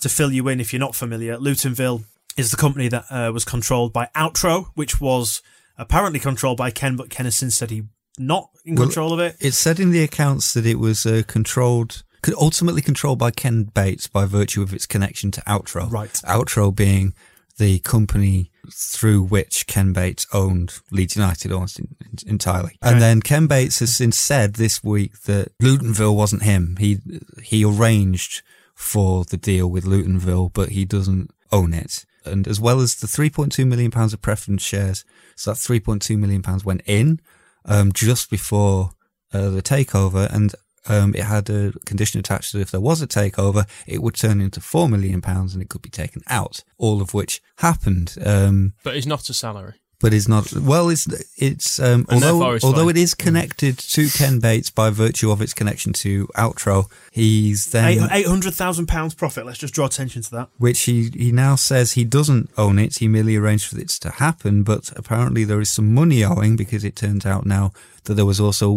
to 0.00 0.08
fill 0.08 0.32
you 0.32 0.46
in 0.48 0.60
if 0.60 0.72
you're 0.72 0.80
not 0.80 0.94
familiar, 0.94 1.36
Lutonville 1.36 2.04
is 2.36 2.52
the 2.52 2.56
company 2.56 2.88
that 2.88 3.04
uh, 3.10 3.32
was 3.34 3.44
controlled 3.44 3.92
by 3.92 4.08
Outro, 4.14 4.68
which 4.74 5.00
was 5.00 5.42
apparently 5.76 6.20
controlled 6.20 6.56
by 6.56 6.70
Ken, 6.70 6.96
but 6.96 7.10
Ken 7.10 7.26
has 7.26 7.34
since 7.34 7.56
said 7.56 7.70
he 7.70 7.82
not 8.18 8.50
in 8.64 8.74
Well, 8.74 8.86
control 8.86 9.12
of 9.12 9.20
it. 9.20 9.36
It 9.40 9.52
said 9.52 9.80
in 9.80 9.90
the 9.90 10.02
accounts 10.02 10.54
that 10.54 10.66
it 10.66 10.78
was 10.78 11.06
uh, 11.06 11.22
controlled, 11.26 12.02
could 12.22 12.34
ultimately 12.34 12.82
controlled 12.82 13.18
by 13.18 13.30
Ken 13.30 13.64
Bates 13.64 14.06
by 14.06 14.26
virtue 14.26 14.62
of 14.62 14.72
its 14.72 14.86
connection 14.86 15.30
to 15.32 15.40
Outro. 15.42 15.90
Right. 15.90 16.12
Outro 16.24 16.74
being 16.74 17.14
the 17.58 17.80
company 17.80 18.50
through 18.72 19.22
which 19.22 19.66
Ken 19.66 19.92
Bates 19.92 20.26
owned 20.32 20.80
Leeds 20.90 21.16
United 21.16 21.52
almost 21.52 21.78
in, 21.78 21.88
entirely. 22.26 22.78
Okay. 22.82 22.92
And 22.92 23.02
then 23.02 23.22
Ken 23.22 23.46
Bates 23.46 23.80
has 23.80 23.94
since 23.94 24.18
said 24.18 24.54
this 24.54 24.82
week 24.82 25.20
that 25.22 25.56
Lutonville 25.58 26.16
wasn't 26.16 26.42
him. 26.42 26.76
He 26.78 26.98
he 27.42 27.64
arranged 27.64 28.42
for 28.74 29.24
the 29.24 29.36
deal 29.36 29.68
with 29.68 29.84
Lutonville, 29.84 30.52
but 30.52 30.70
he 30.70 30.84
doesn't 30.84 31.30
own 31.50 31.74
it. 31.74 32.04
And 32.24 32.46
as 32.46 32.60
well 32.60 32.80
as 32.80 32.94
the 32.94 33.06
3.2 33.06 33.66
million 33.66 33.90
pounds 33.90 34.12
of 34.12 34.20
preference 34.20 34.62
shares, 34.62 35.04
so 35.34 35.52
that 35.52 35.56
3.2 35.56 36.18
million 36.18 36.42
pounds 36.42 36.64
went 36.64 36.82
in 36.86 37.20
um, 37.64 37.92
just 37.92 38.30
before 38.30 38.90
uh, 39.32 39.50
the 39.50 39.62
takeover, 39.62 40.32
and 40.32 40.54
um, 40.90 41.14
it 41.14 41.24
had 41.24 41.48
a 41.50 41.72
condition 41.86 42.18
attached 42.20 42.52
that 42.52 42.60
if 42.60 42.70
there 42.70 42.80
was 42.80 43.02
a 43.02 43.06
takeover, 43.06 43.66
it 43.86 44.02
would 44.02 44.14
turn 44.14 44.40
into 44.40 44.60
four 44.60 44.88
million 44.88 45.20
pounds 45.20 45.54
and 45.54 45.62
it 45.62 45.68
could 45.68 45.82
be 45.82 45.90
taken 45.90 46.22
out. 46.28 46.62
All 46.78 47.00
of 47.00 47.14
which 47.14 47.40
happened. 47.58 48.16
Um, 48.24 48.72
But 48.84 48.96
it's 48.96 49.06
not 49.06 49.28
a 49.28 49.34
salary. 49.34 49.74
but 50.00 50.14
it's 50.14 50.28
not 50.28 50.52
well. 50.52 50.88
It's 50.90 51.06
it's 51.36 51.80
um, 51.80 52.06
although 52.08 52.52
it's 52.54 52.64
although 52.64 52.82
fine. 52.86 52.96
it 52.96 52.98
is 52.98 53.14
connected 53.14 53.78
to 53.78 54.08
Ken 54.10 54.38
Bates 54.38 54.70
by 54.70 54.90
virtue 54.90 55.32
of 55.32 55.42
its 55.42 55.52
connection 55.52 55.92
to 56.04 56.28
Outro. 56.36 56.88
He's 57.10 57.66
then 57.72 57.84
Eight 57.88 58.08
eight 58.12 58.26
hundred 58.26 58.54
thousand 58.54 58.86
pounds 58.86 59.14
profit. 59.14 59.44
Let's 59.44 59.58
just 59.58 59.74
draw 59.74 59.86
attention 59.86 60.22
to 60.22 60.30
that. 60.30 60.48
which 60.58 60.80
he 60.82 61.10
he 61.14 61.32
now 61.32 61.56
says 61.56 61.92
he 61.92 62.04
doesn't 62.04 62.48
own 62.56 62.78
it. 62.78 62.98
He 62.98 63.08
merely 63.08 63.34
arranged 63.36 63.66
for 63.66 63.80
it 63.80 63.88
to 63.88 64.10
happen. 64.10 64.62
But 64.62 64.92
apparently 64.96 65.42
there 65.44 65.60
is 65.60 65.70
some 65.70 65.92
money 65.92 66.22
owing 66.24 66.54
because 66.56 66.84
it 66.84 66.94
turns 66.94 67.26
out 67.26 67.44
now 67.44 67.72
that 68.08 68.14
there 68.14 68.26
was 68.26 68.40
also 68.40 68.68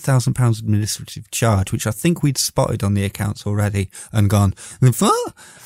thousand 0.00 0.34
pounds 0.34 0.60
administrative 0.60 1.30
charge, 1.30 1.72
which 1.72 1.86
I 1.86 1.90
think 1.90 2.22
we'd 2.22 2.38
spotted 2.38 2.82
on 2.82 2.94
the 2.94 3.04
accounts 3.04 3.46
already 3.46 3.90
and 4.12 4.30
gone. 4.30 4.54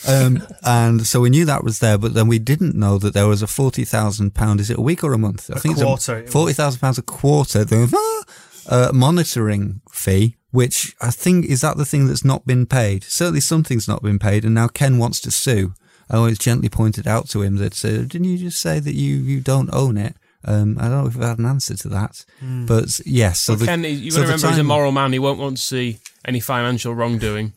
Um, 0.08 0.42
and 0.64 1.06
so 1.06 1.20
we 1.20 1.30
knew 1.30 1.44
that 1.44 1.62
was 1.62 1.78
there, 1.78 1.98
but 1.98 2.14
then 2.14 2.26
we 2.26 2.38
didn't 2.38 2.74
know 2.74 2.98
that 2.98 3.14
there 3.14 3.28
was 3.28 3.42
a 3.42 3.46
forty 3.46 3.84
thousand 3.84 4.34
pound. 4.34 4.58
Is 4.58 4.70
it 4.70 4.78
a 4.78 4.82
week 4.82 5.04
or 5.04 5.12
a 5.12 5.18
month? 5.18 5.50
I 5.50 5.56
A 5.56 5.60
think 5.60 5.76
quarter, 5.76 6.18
it's 6.18 6.32
forty 6.32 6.52
thousand 6.52 6.80
pounds 6.80 6.98
a 6.98 7.02
quarter. 7.02 7.64
The 7.64 8.24
uh, 8.66 8.90
monitoring 8.92 9.82
fee, 9.90 10.36
which 10.50 10.96
I 11.00 11.10
think 11.10 11.44
is 11.46 11.60
that 11.60 11.76
the 11.76 11.84
thing 11.84 12.06
that's 12.06 12.24
not 12.24 12.46
been 12.46 12.66
paid. 12.66 13.04
Certainly 13.04 13.40
something's 13.40 13.86
not 13.86 14.02
been 14.02 14.18
paid, 14.18 14.44
and 14.44 14.54
now 14.54 14.68
Ken 14.68 14.98
wants 14.98 15.20
to 15.20 15.30
sue. 15.30 15.74
I 16.08 16.16
always 16.16 16.38
gently 16.38 16.68
pointed 16.68 17.06
out 17.06 17.28
to 17.30 17.42
him 17.42 17.56
that 17.56 17.84
uh, 17.84 18.02
didn't 18.02 18.24
you 18.24 18.38
just 18.38 18.60
say 18.60 18.80
that 18.80 18.94
you 18.94 19.16
you 19.16 19.40
don't 19.40 19.72
own 19.72 19.96
it? 19.96 20.16
Um, 20.44 20.78
I 20.78 20.88
don't 20.88 21.02
know 21.02 21.06
if 21.06 21.16
I've 21.16 21.22
had 21.22 21.38
an 21.38 21.46
answer 21.46 21.76
to 21.76 21.88
that, 21.90 22.24
but 22.40 23.00
yes. 23.04 23.40
So 23.40 23.52
Well, 23.52 23.58
the, 23.60 23.66
Ken, 23.66 23.84
you 23.84 24.10
so 24.10 24.20
got 24.20 24.22
to 24.22 24.26
the 24.28 24.36
remember, 24.36 24.48
he's 24.48 24.58
a 24.58 24.64
moral 24.64 24.92
man. 24.92 25.12
He 25.12 25.18
won't 25.18 25.38
want 25.38 25.58
to 25.58 25.62
see 25.62 25.98
any 26.24 26.40
financial 26.40 26.94
wrongdoing. 26.94 27.52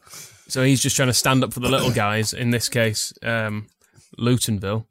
So 0.49 0.63
he's 0.63 0.81
just 0.81 0.95
trying 0.95 1.07
to 1.07 1.13
stand 1.13 1.43
up 1.43 1.53
for 1.53 1.61
the 1.61 1.69
little 1.69 1.91
guys. 1.91 2.33
In 2.33 2.49
this 2.51 2.67
case, 2.69 3.13
um, 3.23 3.67
Lutonville. 4.19 4.85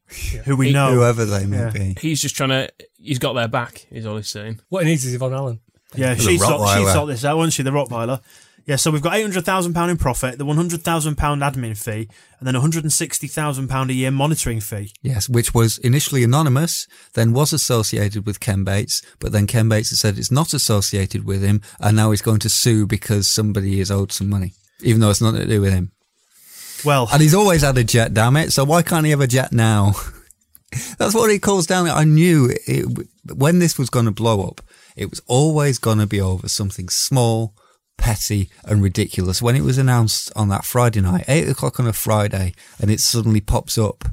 Who 0.44 0.56
we 0.56 0.68
He- 0.68 0.72
know. 0.72 0.94
whoever 0.94 1.24
they 1.24 1.44
may 1.46 1.58
Yeah. 1.58 1.70
be. 1.70 1.96
He's 2.00 2.20
just 2.20 2.34
trying 2.36 2.48
to. 2.50 2.68
He's 2.98 3.18
got 3.18 3.34
their 3.34 3.48
back. 3.48 3.86
Is 3.90 4.06
all 4.06 4.16
he's 4.16 4.30
saying. 4.30 4.60
What 4.70 4.84
he 4.84 4.90
needs 4.90 5.04
is 5.04 5.14
Yvonne 5.14 5.34
Allen. 5.34 5.60
Yeah, 5.94 6.14
she 6.14 6.38
sort, 6.38 6.60
she 6.70 6.76
Rottweiler. 6.84 7.06
this 7.08 7.24
out, 7.24 7.36
wasn't 7.36 7.52
she? 7.52 7.62
The 7.62 7.70
Rottweiler. 7.70 8.20
Yeah, 8.64 8.76
so 8.76 8.90
we've 8.90 9.02
got 9.02 9.14
eight 9.14 9.22
hundred 9.22 9.44
thousand 9.44 9.74
pound 9.74 9.90
in 9.90 9.96
profit, 9.96 10.38
the 10.38 10.44
one 10.44 10.56
hundred 10.56 10.82
thousand 10.82 11.16
pound 11.16 11.42
admin 11.42 11.76
fee, 11.76 12.08
and 12.38 12.46
then 12.46 12.54
one 12.54 12.60
hundred 12.60 12.84
and 12.84 12.92
sixty 12.92 13.26
thousand 13.26 13.68
pound 13.68 13.90
a 13.90 13.94
year 13.94 14.10
monitoring 14.10 14.60
fee. 14.60 14.92
Yes, 15.02 15.28
which 15.28 15.52
was 15.52 15.78
initially 15.78 16.22
anonymous, 16.22 16.86
then 17.14 17.32
was 17.32 17.52
associated 17.52 18.24
with 18.26 18.40
Ken 18.40 18.62
Bates, 18.64 19.02
but 19.18 19.32
then 19.32 19.46
Ken 19.46 19.68
Bates 19.68 19.90
has 19.90 20.00
said 20.00 20.16
it's 20.18 20.30
not 20.30 20.54
associated 20.54 21.24
with 21.24 21.42
him, 21.42 21.60
and 21.80 21.96
now 21.96 22.10
he's 22.12 22.22
going 22.22 22.38
to 22.40 22.48
sue 22.48 22.86
because 22.86 23.26
somebody 23.26 23.80
is 23.80 23.90
owed 23.90 24.12
some 24.12 24.28
money, 24.28 24.52
even 24.80 25.00
though 25.00 25.10
it's 25.10 25.20
nothing 25.20 25.40
to 25.40 25.46
do 25.46 25.60
with 25.60 25.72
him. 25.72 25.92
Well, 26.84 27.08
And 27.12 27.22
he's 27.22 27.34
always 27.34 27.62
had 27.62 27.78
a 27.78 27.84
jet, 27.84 28.12
damn 28.12 28.36
it. 28.36 28.52
So 28.52 28.64
why 28.64 28.82
can't 28.82 29.04
he 29.04 29.12
have 29.12 29.20
a 29.20 29.26
jet 29.26 29.52
now? 29.52 29.92
That's 30.98 31.14
what 31.14 31.30
he 31.30 31.38
calls 31.38 31.66
down. 31.66 31.86
I 31.88 32.04
knew 32.04 32.50
it, 32.66 33.08
when 33.32 33.58
this 33.58 33.78
was 33.78 33.90
going 33.90 34.06
to 34.06 34.10
blow 34.10 34.46
up, 34.46 34.60
it 34.96 35.10
was 35.10 35.20
always 35.26 35.78
going 35.78 35.98
to 35.98 36.06
be 36.06 36.20
over 36.20 36.48
something 36.48 36.88
small, 36.88 37.54
petty, 37.96 38.50
and 38.64 38.82
ridiculous. 38.82 39.42
When 39.42 39.56
it 39.56 39.62
was 39.62 39.78
announced 39.78 40.32
on 40.34 40.48
that 40.48 40.64
Friday 40.64 41.00
night, 41.00 41.24
eight 41.28 41.48
o'clock 41.48 41.78
on 41.78 41.86
a 41.86 41.92
Friday, 41.92 42.54
and 42.80 42.90
it 42.90 43.00
suddenly 43.00 43.40
pops 43.40 43.78
up, 43.78 44.04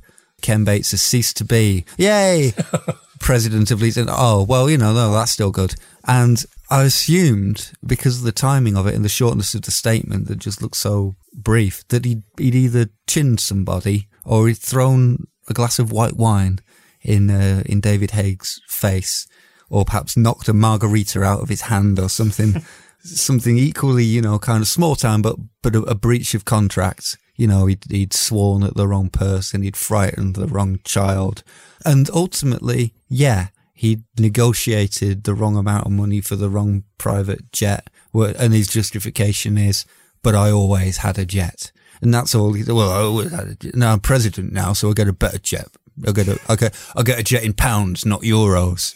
Ken 0.41 0.63
Bates 0.63 0.91
has 0.91 1.01
ceased 1.01 1.37
to 1.37 1.45
be, 1.45 1.85
yay, 1.97 2.53
president 3.19 3.71
of 3.71 3.81
Leeds. 3.81 3.97
And 3.97 4.09
oh, 4.11 4.43
well, 4.43 4.69
you 4.69 4.77
know, 4.77 4.93
no, 4.93 5.11
that's 5.11 5.31
still 5.31 5.51
good. 5.51 5.75
And 6.05 6.43
I 6.69 6.83
assumed 6.83 7.71
because 7.85 8.19
of 8.19 8.23
the 8.23 8.31
timing 8.31 8.77
of 8.77 8.87
it 8.87 8.95
and 8.95 9.03
the 9.03 9.09
shortness 9.09 9.53
of 9.53 9.63
the 9.63 9.71
statement 9.71 10.27
that 10.27 10.37
just 10.37 10.61
looked 10.61 10.77
so 10.77 11.15
brief 11.33 11.87
that 11.89 12.05
he'd, 12.05 12.23
he'd 12.37 12.55
either 12.55 12.89
chinned 13.07 13.39
somebody 13.39 14.07
or 14.23 14.47
he'd 14.47 14.57
thrown 14.57 15.25
a 15.47 15.53
glass 15.53 15.79
of 15.79 15.91
white 15.91 16.15
wine 16.15 16.59
in 17.01 17.29
uh, 17.29 17.63
in 17.65 17.81
David 17.81 18.11
Haigh's 18.11 18.61
face, 18.67 19.27
or 19.69 19.85
perhaps 19.85 20.17
knocked 20.17 20.47
a 20.47 20.53
margarita 20.53 21.23
out 21.23 21.41
of 21.41 21.49
his 21.49 21.61
hand 21.61 21.99
or 21.99 22.09
something, 22.09 22.63
something 22.99 23.57
equally, 23.57 24.03
you 24.03 24.21
know, 24.21 24.39
kind 24.39 24.61
of 24.61 24.67
small 24.67 24.95
time, 24.95 25.21
but 25.21 25.37
but 25.61 25.75
a, 25.75 25.81
a 25.83 25.95
breach 25.95 26.33
of 26.33 26.45
contract. 26.45 27.17
You 27.35 27.47
know, 27.47 27.67
he'd, 27.67 27.85
he'd 27.89 28.13
sworn 28.13 28.63
at 28.63 28.75
the 28.75 28.85
wrong 28.85 29.09
person, 29.09 29.61
he'd 29.61 29.77
frightened 29.77 30.35
the 30.35 30.47
wrong 30.47 30.79
child, 30.83 31.43
and 31.85 32.09
ultimately, 32.09 32.93
yeah, 33.07 33.47
he 33.73 33.99
negotiated 34.17 35.23
the 35.23 35.33
wrong 35.33 35.55
amount 35.55 35.85
of 35.85 35.93
money 35.93 36.19
for 36.19 36.35
the 36.35 36.49
wrong 36.49 36.83
private 36.97 37.53
jet, 37.53 37.89
and 38.13 38.53
his 38.53 38.67
justification 38.67 39.57
is, 39.57 39.85
"But 40.21 40.35
I 40.35 40.51
always 40.51 40.97
had 40.97 41.17
a 41.17 41.25
jet." 41.25 41.71
And 42.01 42.13
that's 42.13 42.35
all. 42.35 42.53
He, 42.53 42.63
well, 42.63 42.91
I 42.91 43.01
always 43.01 43.31
had 43.31 43.47
a 43.47 43.55
jet. 43.55 43.75
Now 43.75 43.93
I'm 43.93 43.99
president 44.01 44.51
now, 44.51 44.73
so 44.73 44.89
I 44.89 44.93
get 44.93 45.07
a 45.07 45.13
better 45.13 45.37
jet. 45.39 45.69
I 46.07 46.11
get 46.11 46.27
a, 46.27 46.39
I 46.47 46.55
get, 46.55 46.75
I 46.95 47.03
get 47.03 47.19
a 47.19 47.23
jet 47.23 47.43
in 47.43 47.53
pounds, 47.53 48.05
not 48.05 48.21
euros, 48.21 48.95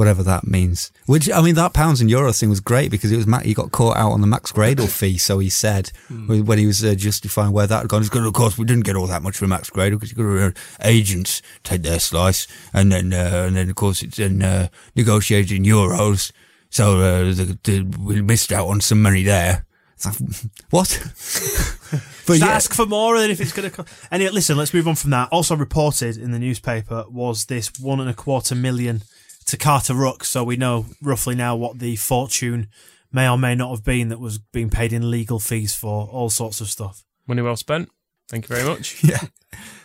whatever 0.00 0.22
that 0.22 0.46
means. 0.46 0.90
Which 1.04 1.30
I 1.30 1.42
mean, 1.42 1.56
that 1.56 1.74
pounds 1.74 2.00
and 2.00 2.08
euros 2.08 2.40
thing 2.40 2.48
was 2.48 2.60
great 2.60 2.90
because 2.90 3.12
it 3.12 3.18
was 3.18 3.26
Ma- 3.26 3.40
he 3.40 3.52
got 3.52 3.70
caught 3.70 3.98
out 3.98 4.12
on 4.12 4.22
the 4.22 4.26
Max 4.26 4.50
Gradel 4.50 4.88
fee, 4.88 5.18
so 5.18 5.38
he 5.40 5.50
said 5.50 5.92
when 6.08 6.46
when 6.46 6.56
he 6.58 6.64
was 6.64 6.82
uh, 6.82 6.94
justifying 6.94 7.52
where 7.52 7.66
that 7.66 7.80
had 7.80 7.88
gone. 7.88 8.00
He's 8.00 8.08
going, 8.08 8.24
of 8.24 8.32
course, 8.32 8.56
we 8.56 8.64
didn't 8.64 8.86
get 8.86 8.96
all 8.96 9.06
that 9.08 9.22
much 9.22 9.36
from 9.36 9.50
Max 9.50 9.68
Gradel 9.68 10.00
because 10.00 10.18
uh, 10.18 10.52
agents 10.82 11.42
take 11.64 11.82
their 11.82 12.00
slice, 12.00 12.46
and 12.72 12.90
then 12.90 13.12
uh, 13.12 13.44
and 13.46 13.56
then 13.56 13.68
of 13.68 13.76
course 13.76 14.02
it's 14.02 14.16
then 14.16 14.40
uh, 14.40 14.68
negotiated 14.96 15.52
in 15.52 15.64
euros, 15.64 16.32
so 16.70 17.00
uh, 17.00 17.24
the, 17.24 17.58
the, 17.64 17.82
we 18.00 18.22
missed 18.22 18.52
out 18.52 18.68
on 18.68 18.80
some 18.80 19.02
money 19.02 19.22
there. 19.22 19.66
Like, 20.02 20.16
what? 20.70 20.98
but 22.26 22.38
Just 22.38 22.40
yeah, 22.40 22.46
ask 22.46 22.72
for 22.72 22.86
more, 22.86 23.16
and 23.16 23.30
if 23.30 23.38
it's 23.38 23.52
going 23.52 23.68
to. 23.70 23.76
Co- 23.76 23.84
anyway, 24.10 24.30
listen, 24.30 24.56
let's 24.56 24.72
move 24.72 24.88
on 24.88 24.94
from 24.94 25.10
that. 25.10 25.28
Also 25.30 25.56
reported 25.56 26.16
in 26.16 26.30
the 26.30 26.38
newspaper 26.38 27.04
was 27.10 27.44
this 27.46 27.70
one 27.78 28.00
and 28.00 28.08
a 28.08 28.14
quarter 28.14 28.54
million 28.54 29.02
to 29.50 29.56
Carter 29.56 29.94
Ruck, 29.94 30.24
so 30.24 30.42
we 30.44 30.56
know 30.56 30.86
roughly 31.02 31.34
now 31.34 31.54
what 31.56 31.78
the 31.78 31.96
fortune 31.96 32.68
may 33.12 33.28
or 33.28 33.36
may 33.38 33.54
not 33.54 33.70
have 33.70 33.84
been 33.84 34.08
that 34.08 34.20
was 34.20 34.38
being 34.38 34.70
paid 34.70 34.92
in 34.92 35.10
legal 35.10 35.38
fees 35.38 35.74
for 35.74 36.06
all 36.08 36.30
sorts 36.30 36.60
of 36.60 36.68
stuff. 36.68 37.04
Money 37.26 37.42
well 37.42 37.56
spent. 37.56 37.88
Thank 38.28 38.48
you 38.48 38.54
very 38.56 38.68
much. 38.68 39.02
yeah. 39.04 39.18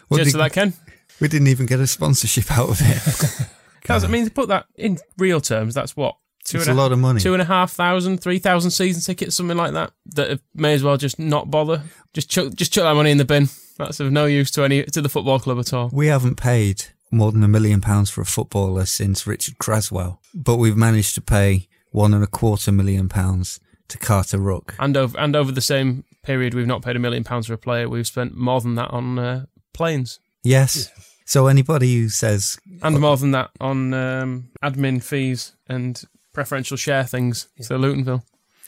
What 0.07 0.17
Cheers 0.17 0.27
did- 0.27 0.31
to 0.33 0.37
that, 0.39 0.53
Ken. 0.53 0.73
we 1.19 1.27
didn't 1.27 1.47
even 1.47 1.65
get 1.65 1.79
a 1.79 1.87
sponsorship 1.87 2.51
out 2.51 2.69
of 2.69 2.77
it. 2.81 3.49
That's, 3.87 4.03
I 4.03 4.07
mean, 4.07 4.25
to 4.25 4.31
put 4.31 4.47
that 4.49 4.65
in 4.75 4.97
real 5.17 5.39
terms, 5.41 5.73
that's 5.75 5.95
what 5.95 6.15
two 6.43 6.57
It's 6.57 6.67
and 6.67 6.77
a 6.77 6.81
lot 6.81 6.91
of 6.91 6.97
money. 6.99 7.19
Two 7.19 7.33
and 7.33 7.41
a 7.41 7.45
half 7.45 7.71
thousand, 7.71 8.19
three 8.19 8.39
thousand 8.39 8.71
season 8.71 9.01
tickets, 9.01 9.35
something 9.35 9.57
like 9.57 9.73
that. 9.73 9.91
That 10.15 10.39
may 10.55 10.73
as 10.73 10.81
well 10.83 10.97
just 10.97 11.19
not 11.19 11.51
bother. 11.51 11.81
Just 12.13 12.29
chuck, 12.29 12.53
just 12.55 12.73
chuck 12.73 12.83
that 12.83 12.95
money 12.95 13.11
in 13.11 13.17
the 13.17 13.25
bin. 13.25 13.49
That's 13.77 13.99
of 13.99 14.11
no 14.11 14.25
use 14.25 14.49
to 14.51 14.63
any 14.63 14.83
to 14.83 15.01
the 15.01 15.09
football 15.09 15.39
club 15.39 15.59
at 15.59 15.73
all. 15.73 15.89
we 15.93 16.07
haven't 16.07 16.35
paid 16.35 16.85
more 17.15 17.31
than 17.31 17.43
a 17.43 17.47
million 17.47 17.81
pounds 17.81 18.09
for 18.09 18.21
a 18.21 18.25
footballer 18.25 18.85
since 18.85 19.25
Richard 19.25 19.57
Cresswell, 19.57 20.19
but 20.33 20.57
we've 20.57 20.77
managed 20.77 21.15
to 21.15 21.21
pay 21.21 21.67
one 21.91 22.13
and 22.13 22.23
a 22.23 22.27
quarter 22.27 22.71
million 22.71 23.09
pounds 23.09 23.59
to 23.87 23.97
Carter 23.97 24.37
Ruck. 24.37 24.75
And 24.79 24.95
over 24.97 25.17
and 25.17 25.35
over 25.35 25.51
the 25.51 25.61
same 25.61 26.03
period, 26.23 26.53
we've 26.53 26.67
not 26.67 26.81
paid 26.83 26.95
a 26.95 26.99
million 26.99 27.23
pounds 27.23 27.47
for 27.47 27.53
a 27.53 27.57
player. 27.57 27.87
We've 27.87 28.07
spent 28.07 28.35
more 28.35 28.59
than 28.61 28.75
that 28.75 28.91
on 28.91 29.17
uh, 29.19 29.45
planes, 29.73 30.19
Yes. 30.43 30.89
So 31.27 31.47
anybody 31.47 31.95
who 31.95 32.09
says 32.09 32.59
and 32.83 32.99
more 32.99 33.17
than 33.17 33.31
that 33.31 33.49
on 33.59 33.93
um, 33.95 34.49
admin 34.63 35.01
fees 35.01 35.53
and 35.67 35.99
preferential 36.33 36.77
share 36.77 37.03
things 37.03 37.47
to 37.63 37.73
Lutonville. 37.73 38.21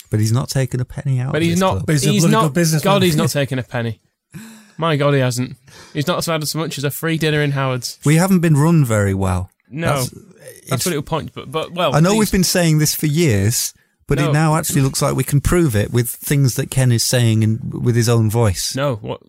But 0.09 0.19
he's 0.19 0.31
not 0.31 0.49
taking 0.49 0.81
a 0.81 0.85
penny 0.85 1.19
out. 1.19 1.33
But 1.33 1.41
of 1.41 1.43
he's 1.43 1.53
this 1.55 1.59
not. 1.59 1.71
club. 1.73 1.85
But 1.85 1.91
he's 1.93 2.05
a 2.05 2.09
he's 2.11 2.25
not. 2.25 2.53
good. 2.53 2.81
God, 2.81 3.03
he's 3.03 3.15
not 3.15 3.29
taking 3.41 3.59
a 3.59 3.63
penny. 3.63 4.01
My 4.78 4.95
God, 4.95 5.13
he 5.13 5.19
hasn't. 5.19 5.57
He's 5.93 6.07
not 6.07 6.23
had 6.25 6.43
as 6.43 6.53
much 6.55 6.78
as 6.78 6.84
a 6.84 6.91
free 6.91 7.17
dinner 7.17 7.41
in 7.41 7.51
Howard's. 7.51 7.99
We 8.05 8.15
haven't 8.17 8.39
been 8.41 8.55
run 8.57 8.86
very 8.86 9.13
well. 9.13 9.49
No, 9.69 9.88
That's- 9.88 10.13
that's, 10.69 10.86
what 10.86 10.93
it 10.93 10.97
would 10.97 11.05
point. 11.05 11.34
But 11.34 11.51
but 11.51 11.71
well, 11.73 11.95
I 11.95 11.99
know 11.99 12.11
these- 12.11 12.19
we've 12.19 12.32
been 12.32 12.43
saying 12.43 12.78
this 12.78 12.95
for 12.95 13.05
years, 13.07 13.73
but 14.07 14.17
No. 14.17 14.30
it 14.30 14.34
now 14.34 14.55
actually 14.55 14.82
looks 14.82 15.01
like 15.01 15.15
we 15.15 15.23
can 15.23 15.41
prove 15.41 15.75
it 15.75 15.91
with 15.91 16.09
things 16.09 16.55
that 16.55 16.69
Ken 16.71 16.91
is 16.91 17.03
saying 17.03 17.43
in, 17.43 17.59
with 17.71 17.95
his 17.95 18.07
own 18.07 18.30
voice. 18.30 18.75
No, 18.75 18.95
what 18.95 19.21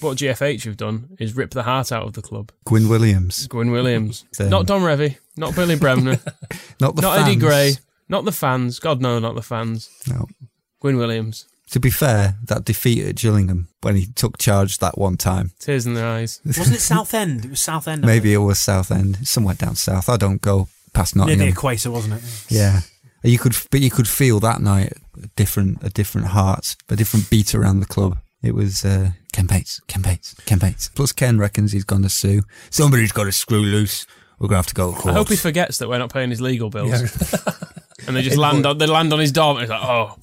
what 0.00 0.16
GFH 0.16 0.64
have 0.64 0.76
done 0.76 1.08
is 1.18 1.36
rip 1.36 1.50
the 1.50 1.62
heart 1.64 1.92
out 1.92 2.04
of 2.04 2.14
the 2.14 2.22
club. 2.22 2.50
Gwyn 2.64 2.88
Williams, 2.88 3.46
Gwyn 3.46 3.70
Williams, 3.70 4.24
Then- 4.38 4.50
not 4.50 4.66
Don 4.66 4.80
Revie, 4.82 5.18
not 5.36 5.54
Billy 5.54 5.76
Bremner, 5.76 6.18
not 6.80 6.96
the 6.96 7.02
not 7.02 7.16
fans. 7.16 7.28
Eddie 7.28 7.36
Gray, 7.40 7.72
not 8.08 8.24
the 8.24 8.32
fans. 8.32 8.78
God 8.78 9.00
no, 9.02 9.18
not 9.18 9.34
the 9.34 9.42
fans. 9.42 9.90
No. 10.08 10.26
Gwyn 10.80 10.96
Williams, 10.96 11.46
To 11.70 11.80
be 11.80 11.90
fair, 11.90 12.36
that 12.44 12.64
defeat 12.64 13.04
at 13.04 13.16
Gillingham 13.16 13.68
when 13.80 13.96
he 13.96 14.06
took 14.06 14.38
charge 14.38 14.78
that 14.78 14.98
one 14.98 15.16
time, 15.16 15.52
tears 15.58 15.86
in 15.86 15.94
their 15.94 16.06
eyes. 16.06 16.40
Wasn't 16.44 16.76
it 16.76 16.80
Southend? 16.80 17.44
It 17.46 17.50
was 17.50 17.60
Southend. 17.60 18.04
I 18.04 18.06
maybe 18.06 18.32
it 18.34 18.38
was 18.38 18.58
Southend, 18.58 19.26
somewhere 19.26 19.54
down 19.54 19.74
south. 19.74 20.08
I 20.08 20.16
don't 20.16 20.42
go 20.42 20.68
past 20.92 21.16
near 21.16 21.34
the 21.34 21.48
equator, 21.48 21.90
wasn't 21.90 22.22
it? 22.22 22.44
Yeah, 22.48 22.80
you 23.22 23.38
could, 23.38 23.56
but 23.70 23.80
you 23.80 23.90
could 23.90 24.06
feel 24.06 24.40
that 24.40 24.60
night 24.60 24.92
a 25.22 25.26
different, 25.36 25.82
a 25.82 25.90
different 25.90 26.28
heart, 26.28 26.76
a 26.88 26.96
different 26.96 27.30
beat 27.30 27.54
around 27.54 27.80
the 27.80 27.86
club. 27.86 28.18
It 28.42 28.54
was 28.54 28.84
uh, 28.84 29.12
Ken 29.32 29.46
Bates, 29.46 29.80
Ken 29.88 30.02
Bates, 30.02 30.34
Ken 30.44 30.58
Bates. 30.58 30.90
Plus, 30.94 31.12
Ken 31.12 31.38
reckons 31.38 31.72
he's 31.72 31.84
going 31.84 32.02
to 32.02 32.10
sue. 32.10 32.42
Somebody's 32.68 33.12
got 33.12 33.24
to 33.24 33.32
screw 33.32 33.60
loose. 33.60 34.06
We're 34.38 34.48
going 34.48 34.56
to 34.56 34.58
have 34.58 34.66
to 34.66 34.74
go 34.74 34.92
to 34.94 35.08
I 35.08 35.12
hope 35.14 35.28
he 35.28 35.36
forgets 35.36 35.78
that 35.78 35.88
we're 35.88 35.98
not 35.98 36.12
paying 36.12 36.28
his 36.28 36.40
legal 36.40 36.68
bills, 36.68 36.92
and 38.06 38.14
they 38.14 38.22
just 38.22 38.36
land 38.36 38.66
on 38.66 38.76
they 38.78 38.86
land 38.86 39.12
on 39.12 39.18
his 39.18 39.32
door. 39.32 39.52
And 39.52 39.60
he's 39.60 39.70
like, 39.70 39.82
oh, 39.82 40.16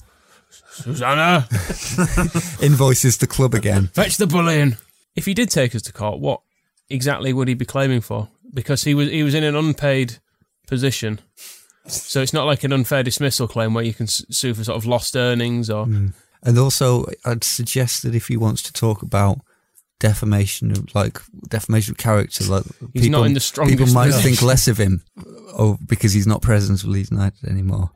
Susanna, 0.74 1.46
Invoices 2.62 3.18
the 3.18 3.26
club 3.26 3.54
again. 3.54 3.88
fetch 3.88 4.16
the 4.16 4.26
bullion. 4.26 4.76
If 5.14 5.26
he 5.26 5.34
did 5.34 5.50
take 5.50 5.74
us 5.74 5.82
to 5.82 5.92
court, 5.92 6.18
what 6.20 6.40
exactly 6.88 7.32
would 7.32 7.48
he 7.48 7.54
be 7.54 7.64
claiming 7.64 8.00
for? 8.00 8.28
Because 8.54 8.82
he 8.84 8.94
was 8.94 9.08
he 9.10 9.22
was 9.22 9.34
in 9.34 9.44
an 9.44 9.54
unpaid 9.54 10.18
position, 10.66 11.20
so 11.86 12.20
it's 12.22 12.32
not 12.32 12.46
like 12.46 12.64
an 12.64 12.72
unfair 12.72 13.02
dismissal 13.02 13.48
claim 13.48 13.74
where 13.74 13.84
you 13.84 13.92
can 13.94 14.06
sue 14.06 14.54
for 14.54 14.64
sort 14.64 14.76
of 14.76 14.86
lost 14.86 15.16
earnings 15.16 15.68
or. 15.70 15.84
Hmm. 15.84 16.08
And 16.44 16.58
also, 16.58 17.06
I'd 17.24 17.44
suggest 17.44 18.02
that 18.02 18.14
if 18.16 18.26
he 18.26 18.36
wants 18.36 18.62
to 18.62 18.72
talk 18.72 19.02
about 19.02 19.38
defamation 20.00 20.72
of 20.72 20.92
like 20.92 21.20
defamation 21.48 21.92
of 21.92 21.98
character, 21.98 22.42
like 22.44 22.64
He's 22.92 23.08
not 23.08 23.26
in 23.26 23.34
the 23.34 23.40
strongest 23.40 23.78
people 23.78 23.94
might 23.94 24.06
position. 24.06 24.30
think 24.30 24.42
less 24.42 24.66
of 24.66 24.76
him, 24.78 25.04
oh, 25.56 25.78
because 25.86 26.12
he's 26.12 26.26
not 26.26 26.42
president 26.42 26.82
of 26.82 26.88
Leeds 26.88 27.10
United 27.12 27.48
anymore. 27.48 27.90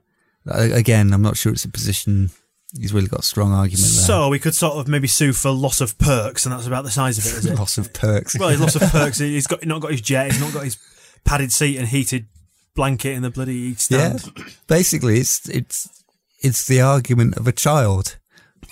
Again, 0.47 1.13
I'm 1.13 1.23
not 1.23 1.37
sure 1.37 1.51
it's 1.53 1.65
a 1.65 1.69
position 1.69 2.31
he's 2.79 2.93
really 2.93 3.09
got 3.09 3.21
a 3.21 3.25
strong 3.25 3.53
argument 3.53 3.83
there. 3.83 4.05
So 4.05 4.29
we 4.29 4.39
could 4.39 4.55
sort 4.55 4.77
of 4.77 4.89
maybe 4.89 5.09
sue 5.09 5.33
for 5.33 5.51
loss 5.51 5.81
of 5.81 5.99
perks, 5.99 6.47
and 6.47 6.53
that's 6.53 6.67
about 6.67 6.85
the 6.85 6.91
size 6.91 7.19
of 7.19 7.27
it, 7.27 7.39
is 7.39 7.47
it? 7.47 7.55
loss 7.59 7.79
of 7.79 7.93
perks. 7.93 8.39
well, 8.39 8.49
he's 8.49 8.61
loss 8.61 8.77
of 8.77 8.83
perks. 8.91 9.19
He's 9.19 9.47
got 9.47 9.65
not 9.67 9.81
got 9.81 9.91
his 9.91 10.01
jet. 10.01 10.33
He's 10.33 10.41
not 10.41 10.53
got 10.53 10.65
his 10.65 10.79
padded 11.25 11.53
seat 11.53 11.77
and 11.77 11.89
heated 11.89 12.27
blanket 12.75 13.13
in 13.13 13.23
the 13.23 13.31
bloody 13.31 13.75
stand. 13.75 14.15
yeah, 14.15 14.19
stand. 14.19 14.57
basically, 14.67 15.19
it's 15.19 15.49
it's 15.49 16.05
it's 16.41 16.67
the 16.67 16.81
argument 16.81 17.37
of 17.37 17.47
a 17.47 17.53
child. 17.53 18.17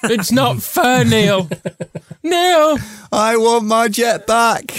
It's 0.05 0.33
not 0.33 0.63
fair, 0.63 1.05
Neil. 1.05 1.49
Neil. 2.23 2.79
I 3.13 3.37
want 3.37 3.65
my 3.65 3.89
jet 3.89 4.27
back. 4.27 4.73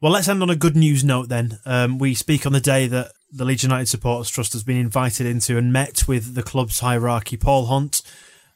Well, 0.00 0.12
let's 0.12 0.28
end 0.28 0.42
on 0.42 0.50
a 0.50 0.56
good 0.56 0.76
news 0.76 1.04
note 1.04 1.28
then. 1.28 1.58
Um, 1.66 1.98
we 1.98 2.14
speak 2.14 2.46
on 2.46 2.52
the 2.52 2.60
day 2.60 2.86
that 2.86 3.12
the 3.30 3.44
Leeds 3.44 3.62
United 3.62 3.86
Supporters 3.86 4.30
Trust 4.30 4.52
has 4.52 4.62
been 4.62 4.76
invited 4.76 5.26
into 5.26 5.56
and 5.56 5.72
met 5.72 6.08
with 6.08 6.34
the 6.34 6.42
club's 6.42 6.80
hierarchy 6.80 7.36
Paul 7.36 7.66
Hunt, 7.66 8.02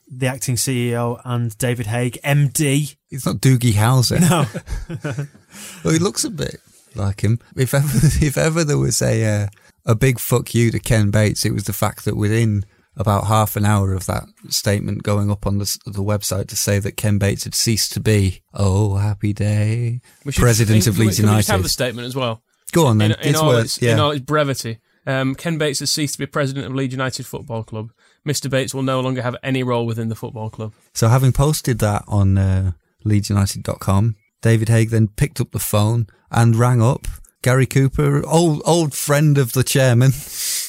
the 0.08 0.26
acting 0.26 0.56
CEO, 0.56 1.20
and 1.24 1.56
David 1.58 1.86
Haigh, 1.86 2.10
MD. 2.10 2.96
It's 3.10 3.26
not 3.26 3.36
Doogie 3.36 3.72
Howser. 3.74 4.20
No. 4.20 5.26
Well, 5.82 5.94
he 5.94 5.98
looks 5.98 6.22
a 6.22 6.30
bit 6.30 6.60
like 6.94 7.22
him. 7.22 7.38
If 7.56 7.72
ever, 7.72 7.86
if 8.26 8.36
ever 8.36 8.62
there 8.62 8.76
was 8.76 9.00
a 9.00 9.24
uh, 9.24 9.46
a 9.86 9.94
big 9.94 10.18
fuck 10.18 10.54
you 10.54 10.70
to 10.70 10.78
Ken 10.78 11.10
Bates, 11.10 11.46
it 11.46 11.52
was 11.54 11.64
the 11.64 11.72
fact 11.72 12.04
that 12.04 12.14
within 12.16 12.64
about 12.94 13.26
half 13.26 13.56
an 13.56 13.64
hour 13.64 13.92
of 13.94 14.04
that 14.06 14.24
statement 14.48 15.02
going 15.02 15.30
up 15.30 15.46
on 15.46 15.58
the, 15.58 15.78
the 15.86 16.02
website 16.02 16.48
to 16.48 16.56
say 16.56 16.78
that 16.78 16.96
Ken 16.96 17.18
Bates 17.18 17.44
had 17.44 17.54
ceased 17.54 17.92
to 17.92 18.00
be, 18.00 18.42
oh 18.54 18.96
happy 18.96 19.32
day, 19.32 20.00
We 20.24 20.32
president 20.32 20.84
can 20.84 20.90
of 20.92 20.98
Leeds 20.98 21.18
United. 21.18 21.36
we 21.36 21.38
just 21.40 21.50
have 21.50 21.62
the 21.62 21.68
statement 21.68 22.06
as 22.06 22.16
well. 22.16 22.42
Go 22.72 22.86
on 22.86 22.98
then, 22.98 23.12
In, 23.12 23.20
in 23.20 23.28
it's 23.30 23.38
all 23.38 23.48
worth, 23.48 23.64
its, 23.64 23.82
yeah. 23.82 23.92
in 23.92 24.00
all 24.00 24.10
its 24.10 24.24
brevity, 24.24 24.78
um, 25.06 25.34
Ken 25.34 25.56
Bates 25.58 25.80
has 25.80 25.90
ceased 25.90 26.14
to 26.14 26.18
be 26.18 26.26
president 26.26 26.66
of 26.66 26.74
Leeds 26.74 26.92
United 26.92 27.26
Football 27.26 27.64
Club. 27.64 27.92
Mr. 28.26 28.50
Bates 28.50 28.74
will 28.74 28.82
no 28.82 29.00
longer 29.00 29.22
have 29.22 29.36
any 29.42 29.62
role 29.62 29.86
within 29.86 30.08
the 30.08 30.14
football 30.14 30.50
club. 30.50 30.72
So 30.94 31.08
having 31.08 31.32
posted 31.32 31.78
that 31.78 32.04
on 32.08 32.36
uh, 32.36 32.72
LeedsUnited.com, 33.04 34.16
David 34.42 34.68
Haigh 34.68 34.84
then 34.86 35.08
picked 35.08 35.40
up 35.40 35.52
the 35.52 35.58
phone 35.58 36.08
and 36.30 36.56
rang 36.56 36.82
up 36.82 37.06
Gary 37.42 37.66
Cooper, 37.66 38.26
old 38.26 38.60
old 38.64 38.92
friend 38.92 39.38
of 39.38 39.52
the 39.52 39.62
chairman, 39.62 40.10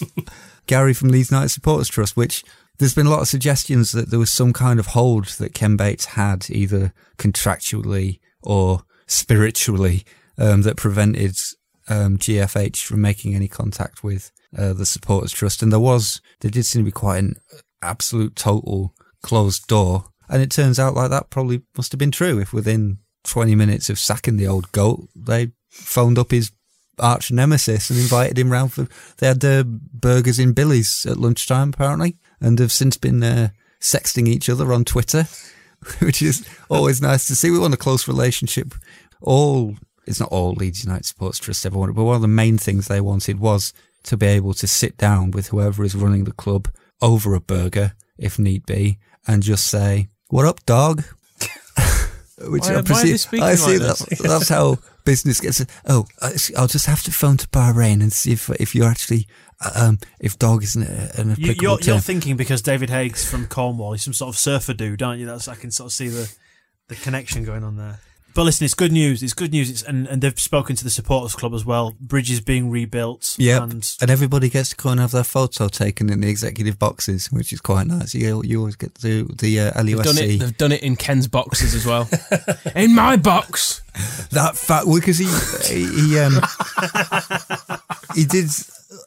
Gary 0.67 0.93
from 0.93 1.09
Leeds 1.09 1.31
United 1.31 1.49
Supporters 1.49 1.87
Trust, 1.87 2.15
which 2.15 2.43
there's 2.77 2.93
been 2.93 3.07
a 3.07 3.09
lot 3.09 3.21
of 3.21 3.27
suggestions 3.27 3.91
that 3.93 4.11
there 4.11 4.19
was 4.19 4.31
some 4.31 4.53
kind 4.53 4.79
of 4.79 4.87
hold 4.87 5.25
that 5.39 5.55
Ken 5.55 5.75
Bates 5.75 6.05
had, 6.05 6.49
either 6.49 6.93
contractually 7.17 8.19
or 8.43 8.83
spiritually, 9.07 10.05
um, 10.37 10.61
that 10.61 10.77
prevented 10.77 11.35
um, 11.89 12.17
GFH 12.17 12.83
from 12.83 13.01
making 13.01 13.33
any 13.33 13.47
contact 13.47 14.03
with 14.03 14.31
uh, 14.55 14.73
the 14.73 14.85
Supporters 14.85 15.31
Trust. 15.31 15.63
And 15.63 15.71
there 15.71 15.79
was, 15.79 16.21
there 16.41 16.51
did 16.51 16.65
seem 16.65 16.81
to 16.81 16.85
be 16.85 16.91
quite 16.91 17.19
an 17.19 17.35
absolute 17.81 18.35
total 18.35 18.93
closed 19.23 19.67
door. 19.67 20.05
And 20.29 20.41
it 20.41 20.51
turns 20.51 20.79
out 20.79 20.93
like 20.93 21.09
that 21.09 21.29
probably 21.29 21.61
must 21.75 21.91
have 21.91 21.99
been 21.99 22.11
true 22.11 22.39
if 22.39 22.53
within 22.53 22.99
20 23.23 23.55
minutes 23.55 23.89
of 23.89 23.99
sacking 23.99 24.37
the 24.37 24.47
old 24.47 24.71
goat, 24.71 25.07
they 25.15 25.51
phoned 25.69 26.17
up 26.17 26.31
his 26.31 26.51
arch 26.99 27.31
nemesis 27.31 27.89
and 27.89 27.99
invited 27.99 28.37
him 28.37 28.51
round 28.51 28.73
for, 28.73 28.87
they 29.17 29.27
had 29.27 29.43
uh, 29.43 29.63
burgers 29.63 30.39
in 30.39 30.53
Billy's 30.53 31.05
at 31.05 31.17
lunchtime 31.17 31.69
apparently 31.69 32.17
and 32.41 32.59
have 32.59 32.71
since 32.71 32.97
been 32.97 33.23
uh, 33.23 33.49
sexting 33.79 34.27
each 34.27 34.49
other 34.49 34.73
on 34.73 34.85
Twitter, 34.85 35.27
which 35.99 36.21
is 36.21 36.47
always 36.69 37.01
nice 37.01 37.25
to 37.25 37.35
see. 37.35 37.51
We 37.51 37.59
want 37.59 37.73
a 37.73 37.77
close 37.77 38.07
relationship. 38.07 38.73
All, 39.21 39.75
it's 40.05 40.19
not 40.19 40.31
all 40.31 40.53
Leeds 40.53 40.83
United 40.83 41.05
Sports 41.05 41.39
Trust 41.39 41.65
ever 41.65 41.77
wanted, 41.77 41.95
but 41.95 42.03
one 42.03 42.15
of 42.15 42.21
the 42.21 42.27
main 42.27 42.57
things 42.57 42.87
they 42.87 43.01
wanted 43.01 43.39
was 43.39 43.73
to 44.07 44.17
be 44.17 44.25
able 44.27 44.53
to 44.55 44.67
sit 44.67 44.97
down 44.97 45.31
with 45.31 45.47
whoever 45.47 45.83
is 45.83 45.95
running 45.95 46.23
the 46.25 46.31
club 46.33 46.67
over 47.01 47.33
a 47.35 47.39
burger, 47.39 47.93
if 48.17 48.37
need 48.39 48.65
be, 48.65 48.97
and 49.27 49.43
just 49.43 49.65
say, 49.67 50.07
"What 50.29 50.45
up, 50.45 50.65
dog?" 50.65 51.03
Which 52.39 52.63
Why- 52.63 52.69
I 52.69 52.73
are 52.75 52.81
they 52.81 52.93
presume 52.93 53.17
speaking 53.17 53.43
I 53.43 53.55
see 53.55 53.77
like 53.79 53.97
that, 53.97 54.19
that's 54.19 54.49
how 54.49 54.77
business 55.05 55.39
gets. 55.41 55.65
Oh, 55.87 56.05
I'll 56.55 56.67
just 56.67 56.85
have 56.85 57.01
to 57.03 57.11
phone 57.11 57.37
to 57.37 57.47
Bahrain 57.47 58.01
and 58.01 58.13
see 58.13 58.31
if 58.33 58.49
if 58.59 58.75
you're 58.75 58.89
actually 58.89 59.27
um 59.75 59.97
if 60.19 60.37
dog 60.37 60.63
isn't 60.63 60.83
a- 60.83 61.19
an 61.19 61.31
applicable 61.31 61.61
you're, 61.63 61.77
term. 61.79 61.87
you're 61.87 61.99
thinking 61.99 62.37
because 62.37 62.61
David 62.61 62.89
Haigh's 62.91 63.25
from 63.27 63.47
Cornwall, 63.47 63.93
he's 63.93 64.03
some 64.03 64.13
sort 64.13 64.29
of 64.29 64.37
surfer 64.37 64.73
dude, 64.73 65.01
aren't 65.01 65.19
you? 65.19 65.25
That's 65.25 65.47
I 65.47 65.55
can 65.55 65.71
sort 65.71 65.87
of 65.87 65.93
see 65.93 66.09
the 66.09 66.31
the 66.89 66.95
connection 66.95 67.43
going 67.43 67.63
on 67.63 67.75
there. 67.77 67.99
But 68.37 68.43
listen, 68.43 68.65
it's 68.65 68.75
good 68.75 68.91
news. 68.91 69.23
It's 69.23 69.33
good 69.33 69.51
news. 69.51 69.67
It's, 69.67 69.81
and, 69.81 70.05
and 70.05 70.21
they've 70.21 70.39
spoken 70.39 70.75
to 70.75 70.83
the 70.83 70.91
supporters 70.91 71.33
club 71.33 71.55
as 71.55 71.65
well. 71.65 71.95
Bridges 71.99 72.39
being 72.39 72.69
rebuilt. 72.69 73.35
Yep. 73.39 73.63
And 73.63 73.95
And 73.99 74.11
everybody 74.11 74.47
gets 74.47 74.69
to 74.69 74.75
go 74.75 74.91
and 74.91 74.99
have 74.99 75.09
their 75.09 75.23
photo 75.23 75.67
taken 75.69 76.11
in 76.11 76.21
the 76.21 76.29
executive 76.29 76.77
boxes, 76.77 77.31
which 77.31 77.51
is 77.51 77.61
quite 77.61 77.87
nice. 77.87 78.13
You, 78.13 78.43
you 78.43 78.59
always 78.59 78.75
get 78.75 78.93
to 78.93 79.01
do 79.01 79.23
the 79.39 79.59
uh, 79.59 79.81
They've 79.81 79.97
done, 80.03 80.19
it, 80.19 80.29
LUSC. 80.29 80.39
they've 80.39 80.57
done 80.57 80.71
it 80.71 80.83
in 80.83 80.95
Ken's 80.95 81.27
boxes 81.27 81.73
as 81.73 81.87
well. 81.87 82.07
in 82.75 82.93
my 82.93 83.17
box. 83.17 83.81
That 84.29 84.55
fat 84.55 84.83
because 84.85 85.17
he 85.17 85.25
he, 85.73 85.85
he 85.87 86.19
um 86.19 86.33
he 88.13 88.23
did 88.23 88.45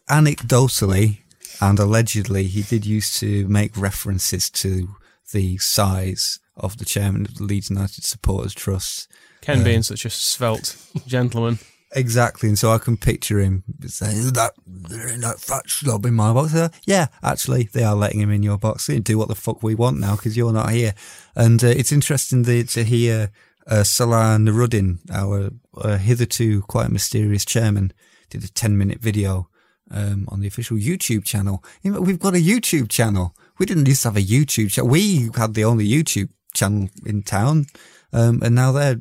anecdotally 0.09 1.19
and 1.61 1.79
allegedly 1.79 2.49
he 2.49 2.63
did 2.63 2.85
used 2.85 3.17
to 3.21 3.47
make 3.47 3.77
references 3.77 4.51
to 4.51 4.89
the 5.33 5.57
size 5.59 6.41
of 6.57 6.79
the 6.79 6.85
chairman 6.85 7.27
of 7.27 7.37
the 7.37 7.45
Leeds 7.45 7.71
United 7.71 8.05
Supporters 8.05 8.55
Trust. 8.55 9.09
Ken 9.43 9.65
being 9.65 9.83
such 9.83 10.05
a 10.05 10.11
svelte 10.11 10.77
gentleman. 11.07 11.59
Exactly, 11.93 12.49
and 12.49 12.59
so 12.59 12.71
I 12.71 12.79
can 12.79 12.97
picture 12.97 13.41
him 13.41 13.65
saying 13.85 14.33
that 14.35 14.53
there 14.67 15.11
ain't 15.11 15.23
that 15.23 15.41
fat 15.41 15.69
slob 15.69 16.07
in 16.07 16.15
my 16.15 16.33
box. 16.33 16.55
Yeah, 16.85 17.09
actually, 17.23 17.65
they 17.65 17.83
are 17.83 17.97
letting 17.97 18.21
him 18.21 18.31
in 18.31 18.45
your 18.45 18.59
box. 18.59 18.87
They 18.87 19.01
do 19.01 19.19
what 19.19 19.27
the 19.27 19.35
fuck 19.35 19.63
we 19.63 19.75
want 19.75 19.99
now 19.99 20.15
because 20.15 20.37
you're 20.37 20.53
not 20.53 20.71
here. 20.71 20.95
And 21.35 21.63
uh, 21.65 21.69
it's 21.69 21.91
interesting 21.91 22.45
the, 22.45 22.63
to 22.65 22.85
hear 22.85 23.33
uh, 23.67 23.83
Salah 23.83 24.37
Nooruddin, 24.39 24.99
our 25.13 25.51
uh, 25.77 25.97
hitherto 25.97 26.63
quite 26.63 26.91
mysterious 26.91 27.45
chairman, 27.45 27.93
did 28.29 28.45
a 28.45 28.49
10 28.49 28.79
minute 28.79 29.01
video 29.01 29.49
um, 29.91 30.29
on 30.29 30.41
the 30.41 30.47
official 30.47 30.77
YouTube 30.77 31.25
channel. 31.25 31.65
We've 31.83 32.21
got 32.21 32.35
a 32.35 32.39
YouTube 32.39 32.89
channel. 32.89 33.35
We 33.59 33.67
didn't 33.67 33.89
used 33.89 34.03
to 34.03 34.09
have 34.09 34.17
a 34.17 34.21
YouTube 34.21 34.71
channel. 34.71 34.91
We 34.91 35.31
had 35.37 35.55
the 35.55 35.65
only 35.65 35.89
YouTube 35.89 36.31
channel 36.55 36.89
in 37.05 37.23
town. 37.23 37.67
Um, 38.13 38.43
and 38.43 38.55
now 38.55 38.73
they're 38.73 39.01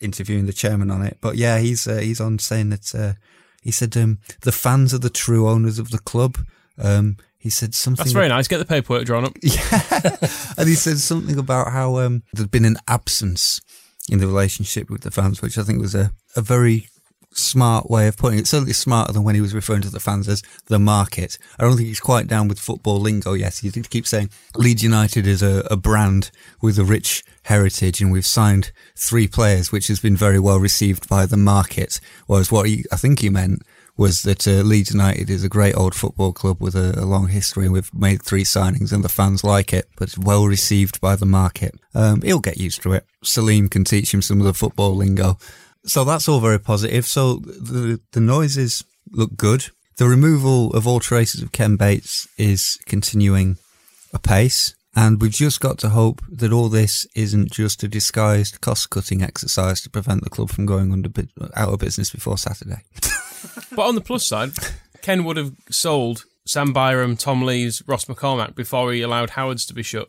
interviewing 0.00 0.46
the 0.46 0.52
chairman 0.52 0.90
on 0.90 1.02
it. 1.02 1.18
But 1.20 1.36
yeah, 1.36 1.58
he's 1.58 1.86
uh, 1.86 1.98
he's 1.98 2.20
on 2.20 2.38
saying 2.38 2.70
that 2.70 2.94
uh, 2.94 3.12
he 3.62 3.70
said 3.70 3.96
um, 3.96 4.18
the 4.42 4.52
fans 4.52 4.94
are 4.94 4.98
the 4.98 5.10
true 5.10 5.48
owners 5.48 5.78
of 5.78 5.90
the 5.90 5.98
club. 5.98 6.38
Um, 6.78 7.16
he 7.38 7.50
said 7.50 7.74
something. 7.74 8.04
That's 8.04 8.12
very 8.12 8.28
nice. 8.28 8.48
Get 8.48 8.58
the 8.58 8.64
paperwork 8.64 9.04
drawn 9.04 9.24
up. 9.24 9.36
Yeah, 9.42 10.16
and 10.58 10.68
he 10.68 10.74
said 10.74 10.98
something 10.98 11.38
about 11.38 11.72
how 11.72 11.98
um, 11.98 12.22
there'd 12.32 12.50
been 12.50 12.64
an 12.64 12.76
absence 12.88 13.60
in 14.10 14.18
the 14.18 14.26
relationship 14.26 14.90
with 14.90 15.02
the 15.02 15.10
fans, 15.10 15.42
which 15.42 15.58
I 15.58 15.62
think 15.62 15.80
was 15.80 15.94
a, 15.94 16.12
a 16.34 16.42
very 16.42 16.88
smart 17.36 17.90
way 17.90 18.08
of 18.08 18.16
putting 18.16 18.38
it. 18.38 18.46
Certainly 18.46 18.72
smarter 18.72 19.12
than 19.12 19.24
when 19.24 19.34
he 19.34 19.40
was 19.40 19.54
referring 19.54 19.82
to 19.82 19.90
the 19.90 20.00
fans 20.00 20.28
as 20.28 20.42
the 20.66 20.78
market. 20.78 21.38
I 21.58 21.64
don't 21.64 21.76
think 21.76 21.88
he's 21.88 22.00
quite 22.00 22.26
down 22.26 22.48
with 22.48 22.58
football 22.58 22.98
lingo 22.98 23.34
yet. 23.34 23.58
He 23.58 23.70
keeps 23.70 24.10
saying 24.10 24.30
Leeds 24.54 24.82
United 24.82 25.26
is 25.26 25.42
a, 25.42 25.66
a 25.70 25.76
brand 25.76 26.30
with 26.60 26.78
a 26.78 26.84
rich 26.84 27.24
heritage 27.44 28.00
and 28.00 28.10
we've 28.10 28.26
signed 28.26 28.72
three 28.96 29.28
players, 29.28 29.70
which 29.70 29.88
has 29.88 30.00
been 30.00 30.16
very 30.16 30.40
well 30.40 30.58
received 30.58 31.08
by 31.08 31.26
the 31.26 31.36
market. 31.36 32.00
Whereas 32.26 32.50
what 32.50 32.68
he, 32.68 32.84
I 32.90 32.96
think 32.96 33.20
he 33.20 33.30
meant 33.30 33.62
was 33.96 34.22
that 34.22 34.46
uh, 34.46 34.62
Leeds 34.62 34.92
United 34.92 35.30
is 35.30 35.42
a 35.42 35.48
great 35.48 35.74
old 35.74 35.94
football 35.94 36.32
club 36.32 36.60
with 36.60 36.74
a, 36.74 37.00
a, 37.00 37.06
long 37.06 37.28
history 37.28 37.64
and 37.64 37.72
we've 37.72 37.92
made 37.94 38.22
three 38.22 38.44
signings 38.44 38.92
and 38.92 39.02
the 39.02 39.08
fans 39.08 39.42
like 39.42 39.72
it, 39.72 39.88
but 39.96 40.08
it's 40.08 40.18
well 40.18 40.46
received 40.46 41.00
by 41.00 41.16
the 41.16 41.24
market. 41.24 41.74
Um, 41.94 42.20
he'll 42.20 42.40
get 42.40 42.58
used 42.58 42.82
to 42.82 42.92
it. 42.92 43.06
Salem 43.24 43.68
can 43.68 43.84
teach 43.84 44.12
him 44.12 44.20
some 44.20 44.38
of 44.38 44.46
the 44.46 44.52
football 44.52 44.94
lingo. 44.94 45.38
So 45.86 46.04
that's 46.04 46.28
all 46.28 46.40
very 46.40 46.58
positive. 46.58 47.06
So 47.06 47.36
the, 47.36 48.00
the 48.12 48.20
noises 48.20 48.84
look 49.10 49.36
good. 49.36 49.66
The 49.96 50.06
removal 50.06 50.72
of 50.74 50.86
all 50.86 51.00
traces 51.00 51.42
of 51.42 51.52
Ken 51.52 51.76
Bates 51.76 52.28
is 52.36 52.78
continuing 52.86 53.56
apace. 54.12 54.74
And 54.94 55.20
we've 55.20 55.30
just 55.30 55.60
got 55.60 55.78
to 55.78 55.90
hope 55.90 56.22
that 56.30 56.52
all 56.52 56.70
this 56.70 57.06
isn't 57.14 57.52
just 57.52 57.82
a 57.82 57.88
disguised 57.88 58.62
cost 58.62 58.88
cutting 58.88 59.22
exercise 59.22 59.82
to 59.82 59.90
prevent 59.90 60.24
the 60.24 60.30
club 60.30 60.50
from 60.50 60.64
going 60.64 60.90
under 60.90 61.10
out 61.54 61.68
of 61.68 61.78
business 61.78 62.10
before 62.10 62.38
Saturday. 62.38 62.82
but 63.76 63.86
on 63.86 63.94
the 63.94 64.00
plus 64.00 64.26
side, 64.26 64.52
Ken 65.02 65.24
would 65.24 65.36
have 65.36 65.52
sold 65.70 66.24
Sam 66.46 66.72
Byram, 66.72 67.16
Tom 67.16 67.42
Lees, 67.42 67.82
Ross 67.86 68.06
McCormack 68.06 68.54
before 68.54 68.90
he 68.92 69.02
allowed 69.02 69.30
Howard's 69.30 69.66
to 69.66 69.74
be 69.74 69.82
shut. 69.82 70.08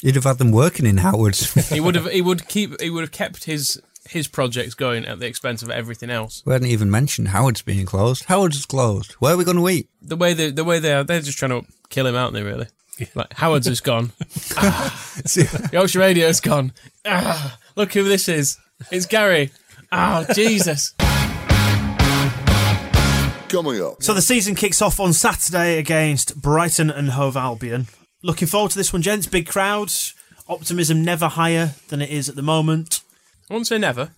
He'd 0.00 0.14
have 0.14 0.24
had 0.24 0.38
them 0.38 0.50
working 0.50 0.86
in 0.86 0.96
Howard's. 0.96 1.68
he 1.68 1.78
would 1.78 1.94
have. 1.94 2.10
He 2.10 2.22
would 2.22 2.48
keep. 2.48 2.80
He 2.80 2.90
would 2.90 3.02
have 3.02 3.12
kept 3.12 3.44
his 3.44 3.80
his 4.08 4.28
projects 4.28 4.74
going 4.74 5.04
at 5.04 5.18
the 5.18 5.26
expense 5.26 5.62
of 5.62 5.70
everything 5.70 6.10
else. 6.10 6.42
We 6.44 6.52
hadn't 6.52 6.68
even 6.68 6.90
mentioned 6.90 7.28
Howard's 7.28 7.62
being 7.62 7.86
closed. 7.86 8.24
Howard's 8.24 8.66
closed. 8.66 9.12
Where 9.12 9.34
are 9.34 9.36
we 9.36 9.44
going 9.44 9.56
to 9.56 9.68
eat? 9.68 9.88
The 10.00 10.16
way 10.16 10.34
they, 10.34 10.50
the 10.50 10.64
way 10.64 10.78
they 10.78 10.92
are, 10.92 11.04
they're 11.04 11.20
just 11.20 11.38
trying 11.38 11.50
to 11.50 11.66
kill 11.88 12.06
him, 12.06 12.16
aren't 12.16 12.34
they? 12.34 12.42
Really. 12.42 12.66
Like 13.14 13.32
Howard's 13.34 13.66
is 13.66 13.80
gone. 13.80 14.12
ah, 14.56 15.20
Yorkshire 15.72 15.98
Radio's 15.98 16.40
gone. 16.40 16.72
Ah, 17.04 17.58
look 17.76 17.92
who 17.94 18.04
this 18.04 18.28
is. 18.28 18.58
It's 18.90 19.06
Gary. 19.06 19.50
Oh, 19.90 20.26
Jesus. 20.34 20.94
Coming 23.48 23.82
up. 23.82 24.02
So 24.02 24.14
the 24.14 24.22
season 24.22 24.54
kicks 24.54 24.80
off 24.80 24.98
on 24.98 25.12
Saturday 25.12 25.78
against 25.78 26.40
Brighton 26.40 26.90
and 26.90 27.10
Hove 27.10 27.36
Albion. 27.36 27.86
Looking 28.22 28.48
forward 28.48 28.70
to 28.70 28.78
this 28.78 28.92
one, 28.92 29.02
gents. 29.02 29.26
Big 29.26 29.46
crowds. 29.46 30.14
Optimism 30.48 31.04
never 31.04 31.28
higher 31.28 31.74
than 31.88 32.00
it 32.00 32.10
is 32.10 32.28
at 32.28 32.36
the 32.36 32.42
moment. 32.42 33.01
I 33.52 33.54
wouldn't 33.54 33.66
say 33.66 33.76
never. 33.76 34.12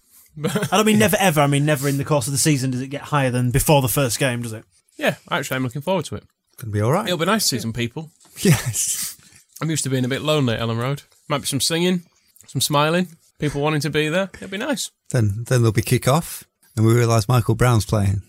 I 0.45 0.69
don't 0.71 0.87
mean 0.87 0.99
never 1.01 1.17
ever. 1.19 1.41
I 1.41 1.49
mean 1.49 1.67
never 1.67 1.89
in 1.89 1.99
the 1.99 2.05
course 2.05 2.29
of 2.29 2.33
the 2.33 2.39
season 2.39 2.71
does 2.71 2.81
it 2.81 2.87
get 2.87 3.01
higher 3.01 3.33
than 3.33 3.51
before 3.51 3.83
the 3.83 3.89
first 3.89 4.21
game, 4.21 4.43
does 4.43 4.53
it? 4.53 4.65
Yeah, 4.97 5.17
actually, 5.29 5.57
I'm 5.57 5.65
looking 5.65 5.83
forward 5.83 6.05
to 6.05 6.15
it. 6.15 6.23
Gonna 6.57 6.71
be 6.71 6.81
all 6.81 6.93
right. 6.93 7.07
It'll 7.07 7.19
be 7.19 7.25
nice 7.25 7.43
to 7.43 7.49
see 7.49 7.59
some 7.59 7.73
people. 7.73 8.11
Yes. 8.43 9.17
I'm 9.61 9.71
used 9.71 9.85
to 9.85 9.91
being 9.91 10.05
a 10.05 10.09
bit 10.09 10.23
lonely 10.23 10.55
at 10.55 10.61
Elland 10.61 10.81
Road. 10.81 11.03
Might 11.29 11.39
be 11.39 11.47
some 11.47 11.61
singing, 11.61 12.03
some 12.49 12.61
smiling, 12.61 13.09
people 13.39 13.61
wanting 13.61 13.81
to 13.83 13.91
be 13.91 14.09
there. 14.09 14.31
It'll 14.35 14.49
be 14.49 14.57
nice. 14.57 14.91
Then 15.11 15.45
then 15.49 15.63
there'll 15.63 15.73
be 15.73 15.83
kick 15.83 16.07
off, 16.07 16.45
and 16.77 16.87
we 16.87 16.95
realise 16.95 17.29
Michael 17.29 17.55
Brown's 17.57 17.87
playing. 17.87 18.23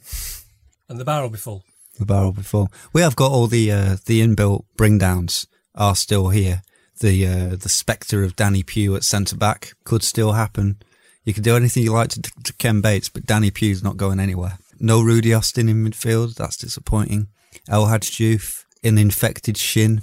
And 0.89 0.99
the 0.99 1.05
bar 1.05 1.21
will 1.21 1.29
be 1.29 1.37
full. 1.37 1.63
The 1.99 2.05
bar 2.05 2.23
will 2.25 2.33
be 2.33 2.41
full. 2.43 2.71
We 2.93 3.01
have 3.01 3.15
got 3.15 3.31
all 3.31 3.45
the 3.47 3.71
uh, 3.71 3.97
the 4.05 4.21
inbuilt 4.21 4.65
bring 4.75 4.97
downs 4.97 5.45
are 5.75 5.95
still 5.95 6.29
here. 6.29 6.63
The 6.99 7.27
uh, 7.27 7.55
the 7.55 7.69
spectre 7.69 8.23
of 8.23 8.35
Danny 8.35 8.63
Pugh 8.63 8.95
at 8.95 9.03
centre 9.03 9.35
back 9.35 9.73
could 9.83 10.01
still 10.03 10.33
happen. 10.33 10.77
You 11.25 11.33
can 11.33 11.43
do 11.43 11.55
anything 11.55 11.83
you 11.83 11.91
like 11.91 12.09
to, 12.09 12.21
to 12.21 12.53
Ken 12.53 12.81
Bates, 12.81 13.09
but 13.09 13.25
Danny 13.25 13.51
Pugh's 13.51 13.83
not 13.83 13.97
going 13.97 14.19
anywhere. 14.19 14.59
No 14.79 15.01
Rudy 15.01 15.33
Austin 15.33 15.67
in 15.67 15.83
midfield. 15.83 16.35
That's 16.35 16.55
disappointing. 16.55 17.27
El 17.67 17.85
Hadj 17.87 18.11
Diouf, 18.11 18.63
an 18.83 18.97
infected 18.97 19.57
shin. 19.57 20.01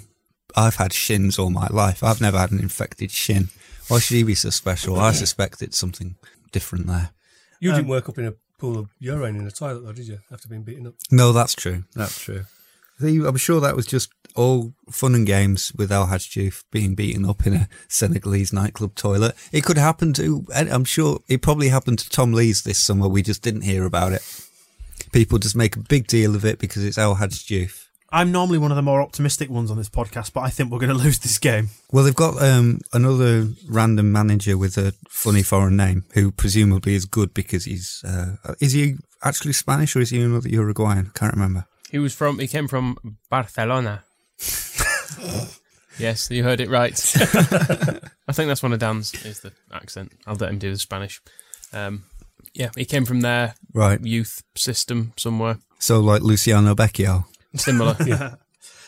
I've 0.55 0.75
had 0.75 0.93
shins 0.93 1.39
all 1.39 1.49
my 1.49 1.67
life. 1.67 2.03
I've 2.03 2.21
never 2.21 2.37
had 2.37 2.51
an 2.51 2.59
infected 2.59 3.09
shin. 3.09 3.49
Why 3.87 3.99
should 3.99 4.17
he 4.17 4.23
be 4.23 4.35
so 4.35 4.49
special? 4.49 4.99
I 4.99 5.11
suspect 5.13 5.61
it's 5.61 5.77
something 5.77 6.15
different 6.51 6.87
there. 6.87 7.11
You 7.59 7.71
um, 7.71 7.77
didn't 7.77 7.89
work 7.89 8.09
up 8.09 8.17
in 8.17 8.25
a 8.25 8.33
pool 8.59 8.77
of 8.77 8.89
urine 8.99 9.37
in 9.37 9.47
a 9.47 9.51
toilet, 9.51 9.81
though, 9.81 9.93
did 9.93 10.07
you? 10.07 10.19
After 10.31 10.47
being 10.47 10.63
beaten 10.63 10.87
up? 10.87 10.95
No, 11.09 11.31
that's 11.31 11.53
true. 11.53 11.85
That's 11.95 12.19
true. 12.19 12.45
I'm 13.01 13.37
sure 13.37 13.59
that 13.61 13.75
was 13.75 13.85
just 13.85 14.09
all 14.35 14.73
fun 14.89 15.15
and 15.15 15.25
games 15.25 15.71
with 15.75 15.91
El 15.91 16.07
Hadj 16.07 16.63
being 16.71 16.95
beaten 16.95 17.25
up 17.25 17.45
in 17.45 17.53
a 17.53 17.69
Senegalese 17.87 18.53
nightclub 18.53 18.95
toilet. 18.95 19.35
It 19.51 19.63
could 19.63 19.77
happen 19.77 20.13
to, 20.13 20.45
I'm 20.53 20.85
sure 20.85 21.19
it 21.27 21.41
probably 21.41 21.69
happened 21.69 21.99
to 21.99 22.09
Tom 22.09 22.33
Lees 22.33 22.63
this 22.63 22.79
summer. 22.79 23.07
We 23.07 23.21
just 23.21 23.41
didn't 23.41 23.61
hear 23.61 23.85
about 23.85 24.13
it. 24.13 24.21
People 25.11 25.37
just 25.37 25.55
make 25.55 25.75
a 25.75 25.79
big 25.79 26.07
deal 26.07 26.35
of 26.35 26.45
it 26.45 26.59
because 26.59 26.83
it's 26.83 26.97
El 26.97 27.15
Hadj 27.15 27.45
I'm 28.13 28.31
normally 28.31 28.59
one 28.59 28.71
of 28.71 28.75
the 28.75 28.83
more 28.83 29.01
optimistic 29.01 29.49
ones 29.49 29.71
on 29.71 29.77
this 29.77 29.89
podcast, 29.89 30.33
but 30.33 30.41
I 30.41 30.51
think 30.51 30.69
we're 30.71 30.77
going 30.77 30.95
to 30.95 31.03
lose 31.03 31.17
this 31.17 31.39
game. 31.39 31.69
Well, 31.91 32.03
they've 32.03 32.13
got 32.13 32.39
um, 32.43 32.81
another 32.93 33.49
random 33.67 34.11
manager 34.11 34.55
with 34.55 34.77
a 34.77 34.93
funny 35.09 35.41
foreign 35.41 35.75
name 35.75 36.05
who 36.13 36.29
presumably 36.29 36.93
is 36.93 37.05
good 37.05 37.33
because 37.33 37.65
he's. 37.65 38.03
Uh, 38.07 38.35
is 38.59 38.73
he 38.73 38.97
actually 39.23 39.53
Spanish 39.53 39.95
or 39.95 40.01
is 40.01 40.11
he 40.11 40.21
another 40.21 40.47
Uruguayan? 40.47 41.09
I 41.09 41.17
can't 41.17 41.33
remember. 41.33 41.65
He 41.89 41.97
was 41.97 42.13
from. 42.13 42.37
He 42.37 42.47
came 42.47 42.67
from 42.67 43.17
Barcelona. 43.31 44.03
Yes, 45.99 46.29
you 46.29 46.43
heard 46.43 46.59
it 46.59 46.69
right. 46.69 46.93
I 48.27 48.31
think 48.33 48.47
that's 48.47 48.63
one 48.63 48.73
of 48.73 48.79
Dan's 48.79 49.13
is 49.25 49.41
the 49.41 49.51
accent. 49.71 50.11
I'll 50.25 50.35
let 50.35 50.49
him 50.49 50.59
do 50.59 50.71
the 50.71 50.79
Spanish. 50.79 51.21
Um, 51.71 52.05
yeah, 52.53 52.69
he 52.75 52.85
came 52.85 53.05
from 53.05 53.21
their 53.21 53.55
right 53.73 53.99
youth 54.01 54.43
system 54.55 55.13
somewhere. 55.17 55.57
So 55.79 55.99
like 55.99 56.21
Luciano 56.21 56.75
Becchio. 56.75 57.25
Similar. 57.55 57.95
yeah. 58.05 58.35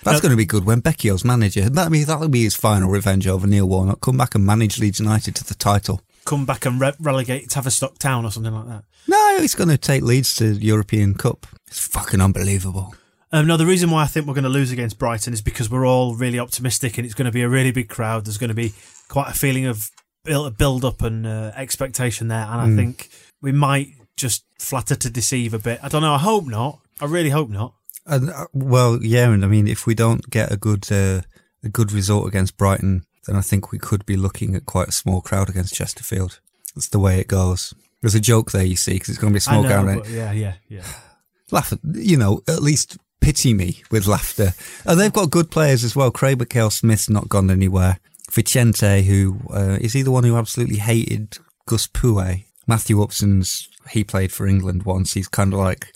That's 0.03 0.21
going 0.21 0.31
to 0.31 0.37
be 0.37 0.45
good 0.45 0.65
when 0.65 0.81
Becchio's 0.83 1.25
manager. 1.25 1.67
That 1.67 1.91
mean 1.91 2.05
that'll 2.05 2.29
be 2.29 2.43
his 2.43 2.55
final 2.55 2.89
revenge 2.89 3.27
over 3.27 3.47
Neil 3.47 3.67
Warnock. 3.67 4.01
Come 4.01 4.17
back 4.17 4.35
and 4.35 4.45
manage 4.45 4.79
Leeds 4.79 4.99
United 4.99 5.35
to 5.35 5.43
the 5.43 5.55
title. 5.55 6.01
Come 6.25 6.45
back 6.45 6.65
and 6.65 6.79
re- 6.79 6.93
relegate 6.99 7.49
Tavistock 7.49 7.97
Town 7.97 8.23
or 8.23 8.31
something 8.31 8.53
like 8.53 8.67
that. 8.67 8.83
No, 9.07 9.37
he's 9.39 9.55
going 9.55 9.69
to 9.69 9.77
take 9.77 10.03
Leeds 10.03 10.35
to 10.35 10.53
European 10.53 11.15
Cup. 11.15 11.47
It's 11.67 11.79
fucking 11.87 12.21
unbelievable. 12.21 12.93
Um, 13.36 13.47
no, 13.47 13.57
the 13.57 13.65
reason 13.65 13.91
why 13.91 14.03
I 14.03 14.07
think 14.07 14.27
we're 14.27 14.33
going 14.33 14.45
to 14.45 14.49
lose 14.49 14.71
against 14.71 14.97
Brighton 14.97 15.33
is 15.33 15.41
because 15.41 15.69
we're 15.69 15.86
all 15.86 16.15
really 16.15 16.39
optimistic 16.39 16.97
and 16.97 17.03
it's 17.03 17.13
going 17.13 17.25
to 17.25 17.33
be 17.33 17.41
a 17.41 17.49
really 17.49 17.71
big 17.71 17.89
crowd. 17.89 18.25
There's 18.25 18.38
going 18.38 18.47
to 18.47 18.53
be 18.53 18.71
quite 19.09 19.29
a 19.29 19.33
feeling 19.33 19.65
of 19.65 19.91
build, 20.23 20.86
up 20.86 21.01
and 21.01 21.27
uh, 21.27 21.51
expectation 21.53 22.29
there. 22.29 22.47
And 22.49 22.61
I 22.61 22.65
mm. 22.67 22.77
think 22.77 23.09
we 23.41 23.51
might 23.51 23.89
just 24.15 24.45
flatter 24.57 24.95
to 24.95 25.09
deceive 25.09 25.53
a 25.53 25.59
bit. 25.59 25.81
I 25.83 25.89
don't 25.89 26.01
know. 26.01 26.13
I 26.13 26.17
hope 26.17 26.45
not. 26.45 26.79
I 27.01 27.05
really 27.07 27.29
hope 27.29 27.49
not. 27.49 27.73
Uh, 28.07 28.45
well, 28.53 29.03
yeah, 29.03 29.29
and 29.29 29.43
I 29.43 29.49
mean, 29.49 29.67
if 29.67 29.86
we 29.86 29.95
don't 29.95 30.29
get 30.29 30.49
a 30.49 30.55
good 30.55 30.89
uh, 30.89 31.23
a 31.61 31.67
good 31.69 31.91
result 31.91 32.29
against 32.29 32.55
Brighton, 32.55 33.03
then 33.27 33.36
I 33.36 33.41
think 33.41 33.69
we 33.69 33.79
could 33.79 34.05
be 34.05 34.15
looking 34.15 34.55
at 34.55 34.65
quite 34.65 34.88
a 34.88 34.93
small 34.93 35.19
crowd 35.19 35.49
against 35.49 35.73
Chesterfield. 35.75 36.39
That's 36.73 36.88
the 36.88 36.99
way 36.99 37.19
it 37.19 37.27
goes. 37.27 37.73
There's 37.99 38.15
a 38.15 38.21
joke 38.21 38.51
there, 38.51 38.63
you 38.63 38.77
see, 38.77 38.93
because 38.93 39.09
it's 39.09 39.17
going 39.17 39.33
to 39.33 39.36
be 39.36 39.39
a 39.39 39.41
small 39.41 39.63
know, 39.63 39.83
crowd. 39.83 40.07
Yeah, 40.07 40.31
yeah, 40.31 40.53
yeah. 40.69 40.86
Laugh, 41.51 41.73
at, 41.73 41.79
you 41.83 42.15
know, 42.15 42.41
at 42.47 42.61
least 42.61 42.97
pity 43.26 43.55
me 43.55 43.82
with 43.89 44.05
laughter. 44.05 44.53
And 44.86 44.99
they've 44.99 45.11
got 45.11 45.32
good 45.32 45.49
players 45.49 45.84
as 45.84 45.95
well. 45.95 46.11
Craig 46.11 46.38
Mackail-Smith's 46.38 47.09
not 47.09 47.28
gone 47.28 47.49
anywhere. 47.49 47.97
Vicente, 48.32 49.01
who 49.01 49.39
uh, 49.49 49.80
is 49.82 49.93
he 49.93 50.03
the 50.03 50.11
one 50.11 50.23
who 50.23 50.38
absolutely 50.38 50.78
hated 50.78 51.39
Gus 51.67 51.88
Poyet? 51.88 52.45
Matthew 52.67 53.01
Upson's, 53.01 53.67
he 53.89 54.03
played 54.03 54.32
for 54.32 54.45
England 54.45 54.84
once. 54.84 55.13
He's 55.13 55.28
kind 55.28 55.53
of 55.53 55.59
like, 55.59 55.88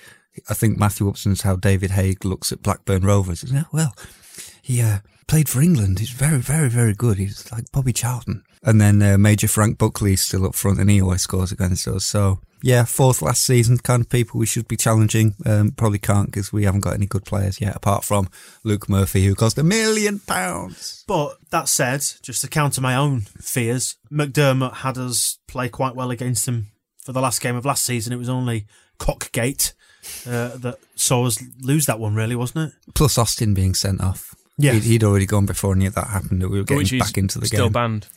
I 0.49 0.55
think 0.55 0.79
Matthew 0.79 1.07
Upson's 1.07 1.43
how 1.43 1.55
David 1.55 1.91
Haigh 1.91 2.15
looks 2.23 2.51
at 2.51 2.63
Blackburn 2.63 3.03
Rovers. 3.03 3.45
Well, 3.71 3.93
he 4.63 4.81
uh, 4.81 4.99
played 5.27 5.49
for 5.49 5.61
England. 5.61 5.99
He's 5.99 6.09
very, 6.09 6.39
very, 6.39 6.67
very 6.67 6.95
good. 6.95 7.19
He's 7.19 7.51
like 7.51 7.65
Bobby 7.71 7.93
Charlton. 7.93 8.43
And 8.63 8.81
then 8.81 9.03
uh, 9.03 9.19
Major 9.19 9.47
Frank 9.47 9.77
Buckley's 9.77 10.21
still 10.21 10.47
up 10.47 10.55
front 10.55 10.79
and 10.79 10.89
he 10.89 10.99
always 10.99 11.21
scores 11.21 11.51
against 11.51 11.87
us. 11.87 12.05
So, 12.05 12.39
yeah, 12.61 12.85
fourth 12.85 13.21
last 13.21 13.43
season 13.43 13.77
kind 13.77 14.01
of 14.01 14.09
people 14.09 14.39
we 14.39 14.45
should 14.45 14.67
be 14.67 14.77
challenging. 14.77 15.35
Um, 15.45 15.71
probably 15.71 15.99
can't 15.99 16.27
because 16.27 16.51
we 16.51 16.65
haven't 16.65 16.81
got 16.81 16.93
any 16.93 17.05
good 17.05 17.25
players 17.25 17.61
yet, 17.61 17.75
apart 17.75 18.03
from 18.03 18.29
Luke 18.63 18.89
Murphy, 18.89 19.25
who 19.25 19.35
cost 19.35 19.57
a 19.57 19.63
million 19.63 20.19
pounds. 20.19 21.03
But 21.07 21.37
that 21.51 21.69
said, 21.69 22.01
just 22.21 22.41
to 22.41 22.47
counter 22.47 22.81
my 22.81 22.95
own 22.95 23.21
fears, 23.21 23.95
McDermott 24.11 24.75
had 24.75 24.97
us 24.97 25.37
play 25.47 25.69
quite 25.69 25.95
well 25.95 26.11
against 26.11 26.47
him 26.47 26.67
for 27.01 27.11
the 27.11 27.21
last 27.21 27.41
game 27.41 27.55
of 27.55 27.65
last 27.65 27.85
season. 27.85 28.13
It 28.13 28.17
was 28.17 28.29
only 28.29 28.65
Cockgate 28.99 29.73
uh, 30.27 30.57
that 30.57 30.77
saw 30.95 31.25
us 31.25 31.41
lose 31.61 31.85
that 31.85 31.99
one, 31.99 32.15
really, 32.15 32.35
wasn't 32.35 32.71
it? 32.71 32.93
Plus 32.93 33.17
Austin 33.17 33.53
being 33.53 33.73
sent 33.73 34.01
off. 34.01 34.35
Yeah. 34.57 34.73
He'd, 34.73 34.83
he'd 34.83 35.03
already 35.03 35.25
gone 35.25 35.45
before 35.45 35.73
any 35.73 35.85
of 35.85 35.95
that 35.95 36.07
happened, 36.07 36.41
that 36.41 36.49
we 36.49 36.57
were 36.57 36.65
getting 36.65 36.79
Which 36.79 36.99
back 36.99 37.17
into 37.17 37.39
the 37.39 37.47
still 37.47 37.65
game. 37.65 37.71
Still 37.71 37.81
banned. 37.81 38.07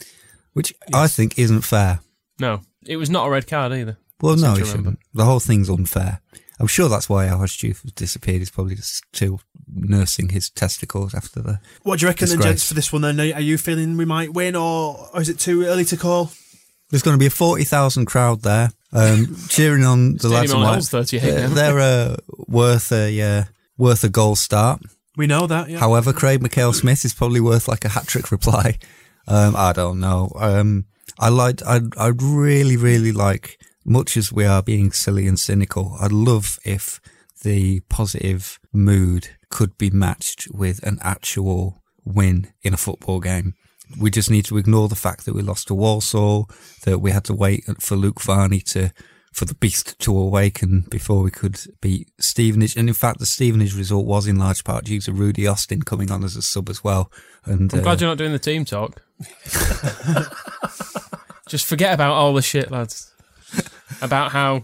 Which 0.52 0.74
I 0.92 1.06
think 1.06 1.38
isn't 1.38 1.62
fair. 1.62 2.00
No, 2.40 2.60
it 2.84 2.96
was 2.96 3.08
not 3.08 3.26
a 3.26 3.30
red 3.30 3.46
card 3.46 3.72
either. 3.72 3.96
Well, 4.22 4.36
no, 4.36 4.54
to 4.54 4.60
he 4.60 4.66
shouldn't. 4.66 4.98
The 5.12 5.24
whole 5.24 5.40
thing's 5.40 5.68
unfair. 5.68 6.20
I'm 6.60 6.68
sure 6.68 6.88
that's 6.88 7.08
why 7.08 7.28
Archduke 7.28 7.82
has 7.82 7.92
disappeared. 7.92 8.38
He's 8.38 8.50
probably 8.50 8.76
just 8.76 9.04
still 9.14 9.40
nursing 9.74 10.28
his 10.28 10.48
testicles 10.48 11.12
after 11.12 11.42
the. 11.42 11.60
What 11.82 11.98
do 11.98 12.04
you 12.04 12.08
reckon, 12.08 12.28
then, 12.28 12.38
disgrace. 12.38 12.52
gents, 12.54 12.68
for 12.68 12.74
this 12.74 12.92
one? 12.92 13.02
Then 13.02 13.18
are 13.18 13.40
you 13.40 13.58
feeling 13.58 13.96
we 13.96 14.04
might 14.04 14.32
win, 14.32 14.54
or, 14.54 15.08
or 15.12 15.20
is 15.20 15.28
it 15.28 15.38
too 15.38 15.64
early 15.64 15.84
to 15.86 15.96
call? 15.96 16.30
There's 16.90 17.02
going 17.02 17.16
to 17.16 17.18
be 17.18 17.26
a 17.26 17.30
40,000 17.30 18.04
crowd 18.04 18.42
there 18.42 18.70
um, 18.92 19.34
cheering 19.48 19.84
on 19.84 20.16
the 20.16 20.28
lads. 20.28 20.50
Stadium 20.50 20.56
and 20.58 20.66
on 20.66 20.72
lads. 20.74 20.90
Hill's 20.90 21.10
38 21.10 21.20
They're, 21.20 21.48
they're 21.48 21.80
uh, 21.80 22.16
worth 22.46 22.92
a 22.92 23.20
uh, 23.20 23.44
worth 23.76 24.04
a 24.04 24.08
goal 24.08 24.36
start. 24.36 24.82
We 25.16 25.26
know 25.26 25.46
that. 25.46 25.68
Yeah. 25.68 25.78
However, 25.78 26.12
Craig 26.12 26.40
Mackail-Smith 26.40 27.04
is 27.04 27.12
probably 27.12 27.40
worth 27.40 27.68
like 27.68 27.84
a 27.84 27.90
hat 27.90 28.06
trick 28.06 28.30
reply. 28.30 28.78
Um, 29.26 29.54
I 29.56 29.72
don't 29.72 30.00
know. 30.00 30.32
Um, 30.36 30.86
I 31.18 31.28
like. 31.28 31.64
I'd, 31.66 31.96
I'd 31.96 32.22
really, 32.22 32.76
really 32.76 33.12
like. 33.12 33.58
Much 33.84 34.16
as 34.16 34.32
we 34.32 34.44
are 34.44 34.62
being 34.62 34.92
silly 34.92 35.26
and 35.26 35.38
cynical, 35.38 35.96
I'd 36.00 36.12
love 36.12 36.58
if 36.64 37.00
the 37.42 37.80
positive 37.88 38.60
mood 38.72 39.30
could 39.50 39.76
be 39.76 39.90
matched 39.90 40.48
with 40.52 40.82
an 40.84 40.98
actual 41.02 41.82
win 42.04 42.52
in 42.62 42.74
a 42.74 42.78
football 42.78 43.20
game. 43.20 43.54
We 43.98 44.10
just 44.10 44.30
need 44.30 44.44
to 44.46 44.56
ignore 44.56 44.88
the 44.88 44.96
fact 44.96 45.24
that 45.26 45.34
we 45.34 45.42
lost 45.42 45.68
to 45.68 45.74
Walsall, 45.74 46.48
that 46.84 47.00
we 47.00 47.10
had 47.10 47.24
to 47.24 47.34
wait 47.34 47.64
for 47.80 47.96
Luke 47.96 48.22
Varney 48.22 48.60
to 48.60 48.92
for 49.32 49.46
the 49.46 49.54
beast 49.54 49.98
to 49.98 50.16
awaken 50.16 50.84
before 50.90 51.22
we 51.22 51.30
could 51.30 51.58
beat 51.80 52.10
Stevenage. 52.20 52.76
And 52.76 52.88
in 52.88 52.94
fact, 52.94 53.18
the 53.18 53.26
Stevenage 53.26 53.74
result 53.74 54.04
was 54.04 54.26
in 54.26 54.36
large 54.36 54.62
part 54.62 54.84
due 54.84 55.00
to 55.00 55.12
Rudy 55.12 55.46
Austin 55.46 55.82
coming 55.82 56.10
on 56.12 56.22
as 56.22 56.36
a 56.36 56.42
sub 56.42 56.68
as 56.68 56.84
well. 56.84 57.10
And 57.46 57.72
I'm 57.72 57.80
uh, 57.80 57.82
glad 57.82 58.00
you're 58.00 58.10
not 58.10 58.18
doing 58.18 58.32
the 58.32 58.38
team 58.38 58.66
talk. 58.66 59.02
Just 61.48 61.66
forget 61.66 61.94
about 61.94 62.12
all 62.12 62.34
the 62.34 62.42
shit, 62.42 62.70
lads. 62.70 63.11
About 64.02 64.32
how 64.32 64.62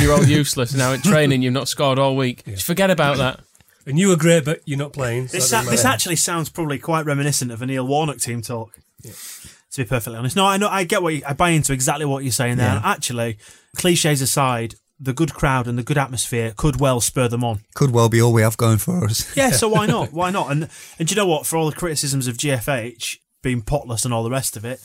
you're 0.00 0.12
all 0.12 0.24
useless 0.24 0.72
and 0.72 0.80
how 0.80 0.92
at 0.92 1.02
training 1.02 1.42
you've 1.42 1.52
not 1.52 1.68
scored 1.68 1.98
all 1.98 2.16
week. 2.16 2.44
Just 2.44 2.66
forget 2.66 2.90
about 2.90 3.16
that. 3.18 3.40
And 3.86 3.98
you 3.98 4.08
were 4.08 4.16
great, 4.16 4.44
but 4.44 4.60
you're 4.66 4.78
not 4.78 4.92
playing. 4.92 5.28
so 5.28 5.38
This, 5.38 5.50
that 5.50 5.58
doesn't 5.58 5.70
this 5.70 5.84
actually 5.84 6.16
sounds 6.16 6.48
probably 6.48 6.78
quite 6.78 7.06
reminiscent 7.06 7.50
of 7.50 7.62
a 7.62 7.66
Neil 7.66 7.86
Warnock 7.86 8.18
team 8.18 8.42
talk. 8.42 8.78
To 9.02 9.84
be 9.84 9.88
perfectly 9.88 10.18
honest, 10.18 10.36
no, 10.36 10.44
I 10.44 10.56
know 10.56 10.68
I 10.68 10.84
get 10.84 11.02
what 11.02 11.14
you, 11.14 11.22
I 11.26 11.32
buy 11.32 11.50
into 11.50 11.72
exactly 11.72 12.04
what 12.04 12.24
you're 12.24 12.32
saying 12.32 12.56
there. 12.56 12.66
Yeah. 12.66 12.76
And 12.76 12.84
actually, 12.84 13.38
cliches 13.76 14.20
aside, 14.20 14.74
the 14.98 15.12
good 15.12 15.32
crowd 15.32 15.66
and 15.66 15.78
the 15.78 15.82
good 15.82 15.96
atmosphere 15.96 16.52
could 16.56 16.78
well 16.80 17.00
spur 17.00 17.28
them 17.28 17.42
on. 17.42 17.60
could 17.74 17.90
well 17.90 18.08
be 18.08 18.20
all 18.20 18.32
we 18.32 18.42
have 18.42 18.56
going 18.56 18.78
for 18.78 19.04
us. 19.04 19.34
Yeah, 19.36 19.50
so 19.50 19.68
why 19.68 19.86
not? 19.94 20.12
Why 20.12 20.30
not? 20.30 20.50
And 20.50 20.68
and 20.98 21.08
do 21.08 21.14
you 21.14 21.16
know 21.16 21.26
what? 21.26 21.46
For 21.46 21.56
all 21.56 21.70
the 21.70 21.76
criticisms 21.76 22.26
of 22.26 22.36
GFH 22.36 23.16
being 23.42 23.62
potless 23.62 24.04
and 24.04 24.12
all 24.12 24.22
the 24.24 24.30
rest 24.30 24.56
of 24.56 24.64
it, 24.64 24.80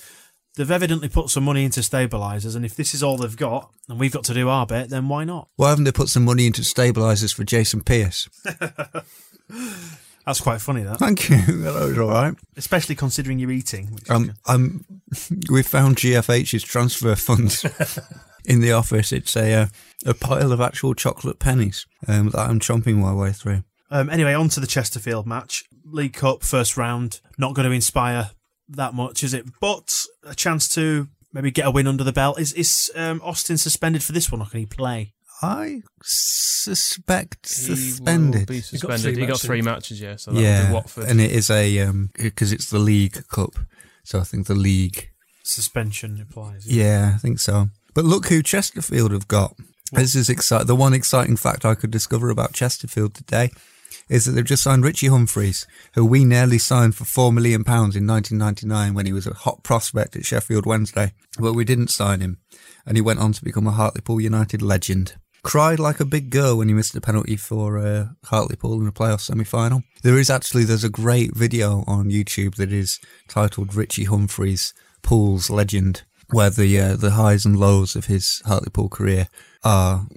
they've 0.56 0.72
evidently 0.72 1.10
put 1.10 1.30
some 1.30 1.44
money 1.44 1.64
into 1.66 1.82
stabilisers. 1.82 2.56
And 2.56 2.66
if 2.66 2.76
this 2.76 2.94
is 2.94 3.04
all 3.04 3.18
they've 3.18 3.36
got, 3.36 3.72
and 3.90 4.00
we've 4.00 4.12
got 4.12 4.24
to 4.26 4.34
do 4.34 4.50
our 4.50 4.66
bit, 4.66 4.90
then 4.90 5.08
why 5.08 5.24
not? 5.24 5.50
Why 5.56 5.70
haven't 5.70 5.84
they 5.84 5.92
put 5.92 6.10
some 6.10 6.26
money 6.26 6.48
into 6.48 6.62
stabilisers 6.62 7.34
for 7.34 7.44
Jason 7.44 7.82
Pearce? 7.82 8.30
That's 10.26 10.42
quite 10.42 10.60
funny, 10.60 10.82
that. 10.84 10.98
Thank 10.98 11.30
you. 11.30 11.38
That 11.66 11.74
was 11.74 11.98
all 12.00 12.10
right. 12.10 12.34
Especially 12.58 12.96
considering 12.96 13.38
you're 13.38 13.52
eating. 13.52 14.00
Um, 14.10 14.34
um, 14.48 14.86
we 15.52 15.62
found 15.62 15.98
GFH's 15.98 16.64
transfer 16.64 17.16
fund 17.16 17.62
in 18.46 18.60
the 18.60 18.72
office. 18.72 19.12
It's 19.12 19.36
a 19.36 19.54
uh, 19.54 19.68
a 20.06 20.14
pile 20.16 20.52
of 20.52 20.62
actual 20.62 20.96
chocolate 20.96 21.38
pennies 21.38 21.86
um, 22.08 22.30
that 22.30 22.40
I'm 22.40 22.60
chomping 22.60 22.96
my 22.96 23.14
way 23.14 23.34
through. 23.34 23.64
Um, 23.92 24.10
anyway, 24.10 24.34
on 24.34 24.50
to 24.50 24.60
the 24.60 24.68
Chesterfield 24.68 25.28
match. 25.28 25.66
League 25.86 26.14
Cup, 26.14 26.42
first 26.42 26.76
round. 26.76 27.22
Not 27.38 27.54
going 27.54 27.68
to 27.68 27.72
inspire 27.72 28.32
that 28.70 28.94
much, 28.94 29.24
is 29.24 29.34
it? 29.34 29.46
But 29.60 30.06
a 30.24 30.36
chance 30.36 30.68
to 30.70 31.08
maybe 31.34 31.52
get 31.52 31.66
a 31.68 31.72
win 31.72 31.88
under 31.88 32.04
the 32.04 32.14
belt. 32.14 32.40
Is 32.40 32.54
is 32.54 32.92
um, 32.96 33.22
Austin 33.24 33.58
suspended 33.58 34.04
for 34.04 34.12
this 34.12 34.32
one, 34.32 34.42
or 34.42 34.46
can 34.48 34.60
he 34.62 34.66
play? 34.66 35.14
I 35.42 35.82
suspect 36.04 37.54
He 37.54 37.70
will 37.70 37.78
suspended. 37.78 38.48
be 38.48 38.62
got 38.80 39.00
three 39.00 39.16
He 39.16 39.26
got 39.26 39.40
three 39.40 39.62
matches, 39.62 40.02
yeah. 40.02 40.16
So 40.16 40.32
that 40.32 40.36
would 40.38 40.44
yeah, 40.44 40.68
be 40.68 40.74
Watford. 40.74 41.10
and 41.10 41.20
it 41.22 41.32
is 41.32 41.50
a 41.50 41.92
because 42.14 42.52
it's 42.52 42.70
the 42.70 42.80
League 42.80 43.28
Cup, 43.28 43.52
so 44.04 44.20
I 44.20 44.24
think 44.24 44.48
the 44.48 44.56
league. 44.56 45.10
Suspension 45.44 46.20
applies. 46.22 46.66
Yeah, 46.68 47.12
I 47.16 47.18
think 47.20 47.40
so. 47.40 47.68
But 47.94 48.06
look 48.06 48.28
who 48.28 48.42
Chesterfield 48.42 49.12
have 49.12 49.28
got. 49.28 49.56
This 49.92 50.16
is 50.16 50.30
exciting. 50.30 50.68
The 50.68 50.76
one 50.76 50.94
exciting 50.94 51.38
fact 51.38 51.64
I 51.64 51.76
could 51.76 51.92
discover 51.92 52.30
about 52.30 52.54
Chesterfield 52.54 53.14
today 53.14 53.52
is 54.10 54.26
that 54.26 54.32
they've 54.32 54.46
just 54.46 54.64
signed 54.64 54.84
Richie 54.84 55.08
Humphreys, 55.08 55.66
who 55.94 56.06
we 56.06 56.24
nearly 56.24 56.58
signed 56.58 56.96
for 56.96 57.06
four 57.06 57.32
million 57.32 57.64
pounds 57.64 57.96
in 57.96 58.08
1999 58.08 58.94
when 58.94 59.06
he 59.06 59.14
was 59.14 59.28
a 59.28 59.34
hot 59.34 59.64
prospect 59.64 60.16
at 60.16 60.26
Sheffield 60.26 60.66
Wednesday, 60.66 61.14
but 61.40 61.54
we 61.54 61.66
didn't 61.66 61.90
sign 61.90 62.22
him, 62.22 62.38
and 62.86 62.98
he 62.98 63.02
went 63.02 63.20
on 63.20 63.34
to 63.34 63.44
become 63.44 63.68
a 63.68 63.72
Hartlepool 63.72 64.22
United 64.22 64.62
legend. 64.62 65.16
Cried 65.44 65.80
like 65.80 66.00
a 66.00 66.06
big 66.06 66.32
girl 66.32 66.58
when 66.58 66.70
he 66.70 66.74
missed 66.74 66.96
a 66.96 67.02
penalty 67.02 67.36
for 67.36 67.78
uh, 67.78 68.08
Hartlepool 68.26 68.80
in 68.80 68.86
the 68.86 68.92
playoff 68.92 69.22
semi-final. 69.22 69.84
There 70.02 70.18
is 70.18 70.30
actually 70.30 70.64
there's 70.64 70.84
a 70.84 70.90
great 70.90 71.36
video 71.36 71.84
on 71.86 72.10
YouTube 72.10 72.56
that 72.56 72.72
is 72.72 73.00
titled 73.28 73.76
Richie 73.76 74.06
Humphreys 74.06 74.74
Pool's 75.04 75.52
Legend, 75.52 76.02
where 76.32 76.50
the 76.50 76.80
uh, 76.80 76.96
the 76.96 77.12
highs 77.12 77.46
and 77.46 77.60
lows 77.60 77.96
of 77.96 78.06
his 78.06 78.42
Hartlepool 78.46 78.90
career 78.90 79.28
are 79.64 80.08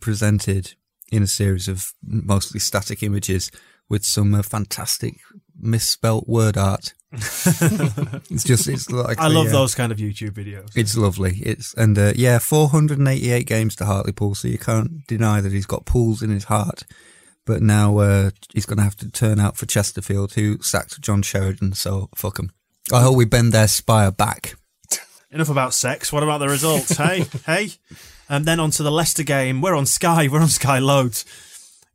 presented 0.00 0.74
in 1.12 1.22
a 1.22 1.26
series 1.28 1.68
of 1.68 1.92
mostly 2.02 2.58
static 2.58 3.02
images 3.02 3.52
with 3.88 4.04
some 4.04 4.34
uh, 4.34 4.42
fantastic 4.42 5.20
misspelt 5.60 6.26
word 6.26 6.56
art. 6.56 6.94
it's 7.12 8.42
just 8.42 8.66
it's 8.66 8.90
like 8.90 9.20
I 9.20 9.28
the, 9.28 9.34
love 9.34 9.48
uh, 9.48 9.52
those 9.52 9.74
kind 9.74 9.92
of 9.92 9.98
YouTube 9.98 10.30
videos. 10.30 10.70
It's 10.74 10.96
lovely. 10.96 11.36
It's 11.42 11.74
and 11.74 11.96
uh, 11.98 12.14
yeah, 12.16 12.38
488 12.38 13.46
games 13.46 13.76
to 13.76 13.84
Hartlepool, 13.84 14.34
so 14.34 14.48
you 14.48 14.56
can't 14.56 15.06
deny 15.06 15.42
that 15.42 15.52
he's 15.52 15.66
got 15.66 15.84
pools 15.84 16.22
in 16.22 16.30
his 16.30 16.44
heart. 16.44 16.84
But 17.44 17.60
now 17.60 17.98
uh, 17.98 18.30
he's 18.54 18.66
going 18.66 18.78
to 18.78 18.84
have 18.84 18.96
to 18.96 19.10
turn 19.10 19.38
out 19.38 19.58
for 19.58 19.66
Chesterfield, 19.66 20.34
who 20.34 20.62
sacked 20.62 21.00
John 21.02 21.20
Sheridan. 21.20 21.74
So 21.74 22.08
fuck 22.14 22.38
him. 22.38 22.52
I 22.90 23.02
hope 23.02 23.16
we 23.16 23.26
bend 23.26 23.52
their 23.52 23.68
spire 23.68 24.10
back. 24.10 24.54
Enough 25.32 25.48
about 25.48 25.72
sex. 25.74 26.12
What 26.12 26.22
about 26.22 26.38
the 26.38 26.48
results? 26.48 26.96
hey, 26.96 27.24
hey. 27.46 27.70
And 28.28 28.44
then 28.44 28.60
on 28.60 28.70
to 28.72 28.82
the 28.82 28.90
Leicester 28.92 29.22
game. 29.22 29.60
We're 29.62 29.74
on 29.74 29.86
Sky. 29.86 30.28
We're 30.28 30.40
on 30.40 30.48
Sky 30.48 30.78
loads. 30.78 31.24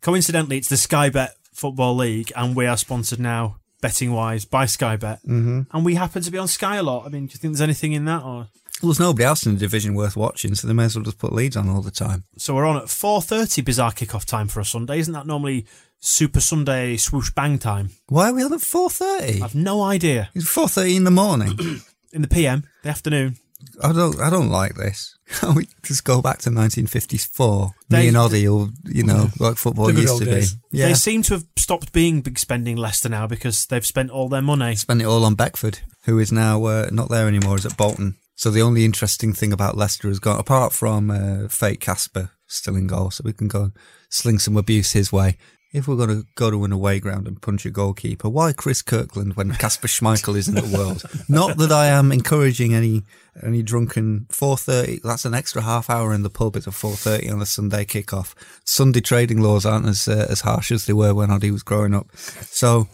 Coincidentally, 0.02 0.58
it's 0.58 0.70
the 0.70 0.78
Sky 0.78 1.10
Bet 1.10 1.36
Football 1.54 1.96
League, 1.96 2.32
and 2.36 2.56
we 2.56 2.66
are 2.66 2.78
sponsored 2.78 3.20
now, 3.20 3.58
betting 3.82 4.12
wise, 4.12 4.46
by 4.46 4.66
Sky 4.66 4.96
Bet. 4.96 5.20
Mm-hmm. 5.24 5.62
And 5.72 5.86
we 5.86 5.96
happen 5.96 6.22
to 6.24 6.32
be 6.32 6.38
on 6.38 6.48
Sky 6.48 6.76
a 6.78 6.84
lot. 6.84 7.06
I 7.06 7.10
mean, 7.10 7.28
do 7.28 7.34
you 7.34 7.38
think 7.38 7.54
there's 7.54 7.62
anything 7.62 7.94
in 7.94 8.06
that? 8.06 8.24
Or 8.24 8.48
Well, 8.82 8.90
there's 8.90 9.00
nobody 9.00 9.24
else 9.26 9.46
in 9.46 9.54
the 9.54 9.60
division 9.60 9.94
worth 9.96 10.16
watching, 10.18 10.56
so 10.56 10.68
they 10.68 10.74
may 10.74 10.86
as 10.86 10.96
well 10.96 11.06
just 11.06 11.18
put 11.20 11.34
Leeds 11.34 11.56
on 11.58 11.70
all 11.70 11.82
the 11.82 11.92
time. 11.92 12.24
so 12.38 12.54
we're 12.56 12.66
on 12.66 12.78
at 12.78 12.90
four 12.90 13.22
thirty. 13.22 13.62
Bizarre 13.62 13.92
kickoff 13.92 14.26
time 14.26 14.48
for 14.48 14.60
a 14.60 14.66
Sunday. 14.66 15.00
Isn't 15.00 15.14
that 15.14 15.26
normally 15.28 15.66
Super 16.00 16.40
Sunday 16.40 16.96
swoosh 16.98 17.32
bang 17.32 17.58
time? 17.58 17.90
Why 18.08 18.30
are 18.30 18.34
we 18.34 18.44
on 18.44 18.54
at 18.54 18.60
4:30? 18.60 19.42
I've 19.42 19.56
no 19.56 19.82
idea. 19.82 20.30
It's 20.36 20.46
4:30 20.46 20.96
in 20.98 21.04
the 21.06 21.12
morning. 21.12 21.58
In 22.14 22.22
the 22.22 22.28
PM, 22.28 22.64
the 22.84 22.90
afternoon. 22.90 23.38
I 23.84 23.92
don't. 23.92 24.20
I 24.22 24.30
don't 24.30 24.50
like 24.50 24.76
this. 24.76 25.18
Can 25.40 25.56
we 25.56 25.68
just 25.84 26.04
go 26.04 26.22
back 26.22 26.38
to 26.40 26.50
1954? 26.52 27.72
They- 27.90 28.02
Me 28.04 28.08
and 28.10 28.18
Oddie, 28.18 28.48
will, 28.48 28.70
you 28.86 29.04
know, 29.04 29.30
like 29.40 29.58
football 29.58 29.88
The 29.88 30.02
used 30.02 30.20
to 30.20 30.26
days. 30.26 30.54
be. 30.56 30.78
Yeah, 30.80 30.88
They 30.90 30.94
seem 30.94 31.22
to 31.24 31.34
have 31.36 31.46
stopped 31.58 31.92
being 31.92 32.22
big 32.22 32.38
spending 32.40 32.78
Leicester 32.78 33.10
now 33.10 33.28
because 33.28 33.66
they've 33.66 33.86
spent 33.86 34.10
all 34.12 34.30
their 34.30 34.42
money. 34.42 34.76
spent 34.76 35.02
it 35.02 35.06
all 35.06 35.26
on 35.26 35.36
Beckford, 35.36 35.80
who 36.06 36.20
is 36.20 36.32
now 36.32 36.64
uh, 36.66 36.90
not 36.92 37.10
there 37.10 37.28
anymore, 37.28 37.56
is 37.58 37.66
at 37.66 37.78
Bolton. 37.78 38.16
So 38.36 38.52
the 38.52 38.62
only 38.62 38.86
interesting 38.86 39.34
thing 39.34 39.52
about 39.52 39.76
Leicester 39.76 40.08
has 40.08 40.20
gone, 40.20 40.40
apart 40.40 40.72
from 40.72 41.10
uh, 41.10 41.48
fake 41.50 41.80
Kasper 41.82 42.30
still 42.46 42.76
in 42.76 42.86
goal, 42.88 43.10
so 43.12 43.24
we 43.26 43.34
can 43.34 43.48
go 43.48 43.64
and 43.64 43.72
sling 44.10 44.38
some 44.40 44.56
abuse 44.56 44.92
his 44.92 45.12
way. 45.12 45.38
If 45.78 45.88
we're 45.88 45.96
going 45.96 46.10
to 46.10 46.26
go 46.34 46.50
to 46.50 46.64
an 46.64 46.72
away 46.72 47.00
ground 47.00 47.28
and 47.28 47.40
punch 47.40 47.64
a 47.66 47.70
goalkeeper, 47.70 48.30
why 48.30 48.52
Chris 48.52 48.82
Kirkland 48.82 49.36
when 49.36 49.52
Kasper 49.54 49.88
Schmeichel 49.88 50.36
is 50.36 50.48
in 50.48 50.56
the 50.56 50.78
world? 50.78 51.04
Not 51.30 51.58
that 51.58 51.72
I 51.72 51.86
am 51.86 52.12
encouraging 52.12 52.74
any 52.74 53.04
any 53.44 53.62
drunken 53.62 54.26
4.30, 54.30 55.04
that's 55.04 55.24
an 55.24 55.36
extra 55.36 55.62
half 55.62 55.92
hour 55.92 56.16
in 56.16 56.24
the 56.24 56.32
pub, 56.32 56.56
it's 56.56 56.66
a 56.66 56.72
4.30 56.72 57.32
on 57.32 57.42
a 57.44 57.46
Sunday 57.46 57.86
kickoff. 57.86 58.34
Sunday 58.66 59.02
trading 59.02 59.40
laws 59.40 59.64
aren't 59.64 59.86
as, 59.86 60.08
uh, 60.08 60.26
as 60.28 60.42
harsh 60.42 60.72
as 60.72 60.88
they 60.88 60.94
were 60.94 61.14
when 61.14 61.30
Oddie 61.30 61.52
was 61.52 61.62
growing 61.62 61.94
up. 61.94 62.08
So 62.18 62.88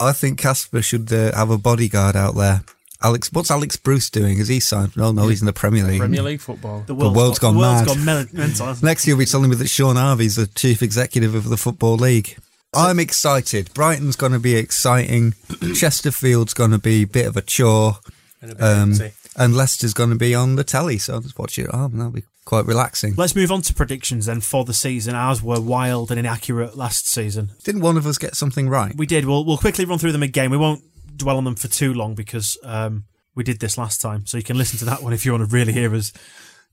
I 0.00 0.12
think 0.12 0.38
Kasper 0.38 0.80
should 0.80 1.12
uh, 1.12 1.36
have 1.36 1.50
a 1.50 1.58
bodyguard 1.58 2.16
out 2.16 2.34
there 2.34 2.62
Alex, 3.02 3.32
what's 3.32 3.50
Alex 3.50 3.76
Bruce 3.76 4.10
doing? 4.10 4.38
Is 4.38 4.48
he 4.48 4.58
signed? 4.58 4.96
No, 4.96 5.12
no, 5.12 5.28
he's 5.28 5.40
in 5.40 5.46
the 5.46 5.52
Premier 5.52 5.84
League. 5.84 6.00
Premier 6.00 6.22
League 6.22 6.40
football. 6.40 6.82
The 6.86 6.94
world's 6.94 7.38
gone 7.38 7.54
the 7.54 7.60
world's 7.60 8.04
mad. 8.04 8.26
gone 8.32 8.36
mental. 8.40 8.74
Next 8.82 9.06
year, 9.06 9.14
we'll 9.14 9.24
be 9.24 9.30
telling 9.30 9.50
me 9.50 9.56
that 9.56 9.68
Shaun 9.68 9.96
Harvey's 9.96 10.34
the 10.36 10.48
chief 10.48 10.82
executive 10.82 11.34
of 11.34 11.48
the 11.48 11.56
Football 11.56 11.96
League. 11.96 12.36
I'm 12.74 12.98
excited. 12.98 13.72
Brighton's 13.72 14.16
going 14.16 14.32
to 14.32 14.38
be 14.40 14.56
exciting. 14.56 15.34
Chesterfield's 15.74 16.54
going 16.54 16.72
to 16.72 16.78
be 16.78 17.02
a 17.02 17.06
bit 17.06 17.26
of 17.26 17.36
a 17.36 17.40
chore. 17.42 17.98
And 18.42 18.52
a 18.52 18.66
Um, 18.82 18.94
and 19.36 19.56
Leicester's 19.56 19.94
going 19.94 20.10
to 20.10 20.16
be 20.16 20.34
on 20.34 20.56
the 20.56 20.64
telly, 20.64 20.98
so 20.98 21.14
I'll 21.14 21.20
just 21.20 21.38
watch 21.38 21.58
it 21.58 21.68
at 21.68 21.74
home. 21.74 21.96
That'll 21.96 22.12
be 22.12 22.24
quite 22.44 22.66
relaxing. 22.66 23.14
Let's 23.16 23.36
move 23.36 23.52
on 23.52 23.62
to 23.62 23.74
predictions 23.74 24.26
then 24.26 24.40
for 24.40 24.64
the 24.64 24.74
season. 24.74 25.14
Ours 25.14 25.42
were 25.42 25.60
wild 25.60 26.10
and 26.10 26.18
inaccurate 26.18 26.76
last 26.76 27.08
season. 27.08 27.50
Didn't 27.62 27.82
one 27.82 27.96
of 27.96 28.06
us 28.06 28.18
get 28.18 28.34
something 28.34 28.68
right? 28.68 28.96
We 28.96 29.06
did. 29.06 29.24
We'll 29.26 29.44
we'll 29.44 29.58
quickly 29.58 29.84
run 29.84 29.98
through 29.98 30.12
them 30.12 30.22
again. 30.22 30.50
We 30.50 30.56
won't 30.56 30.82
dwell 31.18 31.36
on 31.36 31.44
them 31.44 31.56
for 31.56 31.68
too 31.68 31.92
long 31.92 32.14
because 32.14 32.56
um, 32.62 33.04
we 33.34 33.44
did 33.44 33.60
this 33.60 33.76
last 33.76 34.00
time. 34.00 34.26
So 34.26 34.36
you 34.36 34.42
can 34.42 34.56
listen 34.56 34.78
to 34.78 34.84
that 34.86 35.02
one 35.02 35.12
if 35.12 35.24
you 35.24 35.32
want 35.32 35.48
to 35.48 35.54
really 35.54 35.72
hear 35.72 35.94
us 35.94 36.12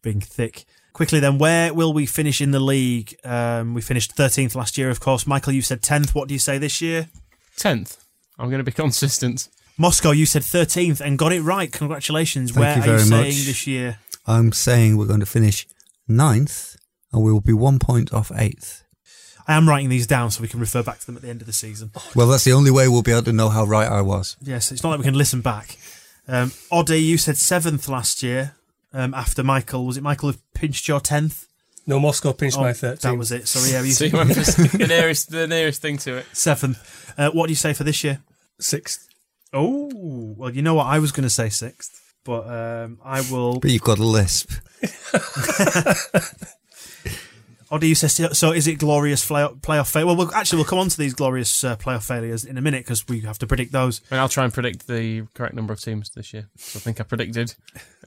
being 0.02 0.22
thick. 0.22 0.66
Quickly 0.94 1.20
then, 1.20 1.38
where 1.38 1.74
will 1.74 1.92
we 1.92 2.06
finish 2.06 2.40
in 2.40 2.52
the 2.52 2.60
league? 2.60 3.18
Um, 3.26 3.74
we 3.74 3.82
finished 3.82 4.16
13th 4.16 4.56
last 4.56 4.78
year, 4.78 4.90
of 4.90 5.02
course. 5.02 5.28
Michael, 5.28 5.52
you 5.52 5.62
said 5.62 5.82
10th. 5.82 6.16
What 6.16 6.30
do 6.30 6.34
you 6.34 6.40
say 6.40 6.58
this 6.58 6.80
year? 6.80 7.10
Tenth. 7.58 7.98
I'm 8.40 8.50
going 8.50 8.60
to 8.60 8.64
be 8.64 8.72
consistent. 8.72 9.50
Moscow, 9.78 10.12
you 10.12 10.26
said 10.26 10.44
13th 10.44 11.02
and 11.02 11.18
got 11.18 11.34
it 11.34 11.42
right. 11.42 11.70
Congratulations. 11.72 12.52
Thank 12.52 12.62
where 12.62 12.76
you 12.76 12.82
are 12.82 12.86
you 12.86 12.92
very 12.92 13.10
saying 13.10 13.38
much. 13.40 13.46
this 13.46 13.68
year? 13.68 14.00
I'm 14.26 14.54
saying 14.54 14.96
we're 14.96 15.06
going 15.06 15.20
to 15.20 15.26
finish 15.26 15.68
ninth, 16.08 16.78
and 17.12 17.22
we 17.22 17.32
will 17.32 17.42
be 17.42 17.54
one 17.54 17.80
point 17.80 18.14
off 18.14 18.32
eighth. 18.34 18.85
I 19.48 19.56
am 19.56 19.68
writing 19.70 19.90
these 19.90 20.08
down 20.08 20.32
so 20.32 20.42
we 20.42 20.48
can 20.48 20.60
refer 20.60 20.82
back 20.84 21.00
to 21.00 21.06
them 21.06 21.16
at 21.16 21.22
the 21.22 21.30
end 21.30 21.42
of 21.42 21.48
the 21.48 21.54
season. 21.54 21.92
Well, 22.16 22.28
that's 22.28 22.44
the 22.44 22.54
only 22.54 22.72
way 22.72 22.88
we'll 22.88 23.04
be 23.04 23.12
able 23.12 23.24
to 23.24 23.34
know 23.34 23.50
how 23.50 23.64
right 23.64 23.88
I 23.88 24.02
was. 24.02 24.36
Yes, 24.42 24.72
it's 24.72 24.82
not 24.84 24.90
like 24.90 25.00
we 25.00 25.06
can 25.06 25.14
listen 25.18 25.42
back. 25.42 25.78
Um, 26.28 26.50
Oddie, 26.72 27.04
you 27.06 27.18
said 27.18 27.38
seventh 27.38 27.88
last 27.88 28.24
year. 28.24 28.56
Um, 28.94 29.14
after 29.14 29.44
Michael, 29.44 29.86
was 29.86 29.98
it 29.98 30.04
Michael 30.04 30.32
who 30.32 30.38
pinched 30.54 30.88
your 30.88 31.00
tenth? 31.02 31.48
No, 31.86 32.00
Moscow 32.00 32.34
pinched 32.34 32.58
Oh, 32.58 32.62
my 32.62 32.72
13th. 32.72 33.02
That 33.02 33.18
was 33.18 33.32
it. 33.32 33.48
Sorry, 33.48 33.72
yeah, 33.72 33.82
you 33.84 33.92
See, 33.92 34.10
when 34.10 34.32
it's 34.32 34.56
the 34.56 34.88
nearest, 34.88 35.30
the 35.30 35.46
nearest 35.48 35.82
thing 35.82 35.98
to 36.00 36.18
it. 36.18 36.26
seventh. 36.34 37.14
Uh, 37.18 37.30
what 37.32 37.46
do 37.48 37.52
you 37.52 37.56
say 37.58 37.74
for 37.74 37.84
this 37.84 38.04
year? 38.04 38.22
Sixth. 38.60 39.08
Oh, 39.54 39.92
well, 40.38 40.50
you 40.50 40.62
know 40.62 40.74
what? 40.74 40.88
I 40.88 40.98
was 41.00 41.12
going 41.12 41.24
to 41.24 41.30
say 41.30 41.50
sixth, 41.50 42.02
but 42.24 42.48
um, 42.48 43.00
I 43.04 43.22
will. 43.30 43.60
But 43.60 43.70
you've 43.72 43.84
got 43.84 44.00
a 44.00 44.04
lisp. 44.04 44.52
Oddie, 47.76 47.90
you 47.90 47.96
said 47.96 48.36
so. 48.36 48.52
Is 48.52 48.68
it 48.68 48.76
glorious 48.76 49.28
playoff 49.28 49.92
failure? 49.92 50.06
Well, 50.06 50.16
we'll, 50.16 50.34
actually, 50.34 50.58
we'll 50.58 50.66
come 50.66 50.80
on 50.80 50.90
to 50.90 50.98
these 50.98 51.14
glorious 51.14 51.64
uh, 51.64 51.76
playoff 51.76 52.08
failures 52.08 52.46
in 52.46 52.58
a 52.58 52.62
minute 52.62 52.86
because 52.86 53.08
we 53.08 53.22
have 53.22 53.38
to 53.40 53.48
predict 53.48 53.72
those. 53.72 54.02
And 54.10 54.20
I'll 54.20 54.30
try 54.30 54.44
and 54.44 54.54
predict 54.54 54.88
the 54.88 55.24
correct 55.34 55.54
number 55.54 55.74
of 55.74 55.82
teams 55.82 56.10
this 56.10 56.34
year. 56.34 56.48
So 56.58 56.78
I 56.78 56.80
think 56.82 57.00
I 57.00 57.04
predicted 57.04 57.54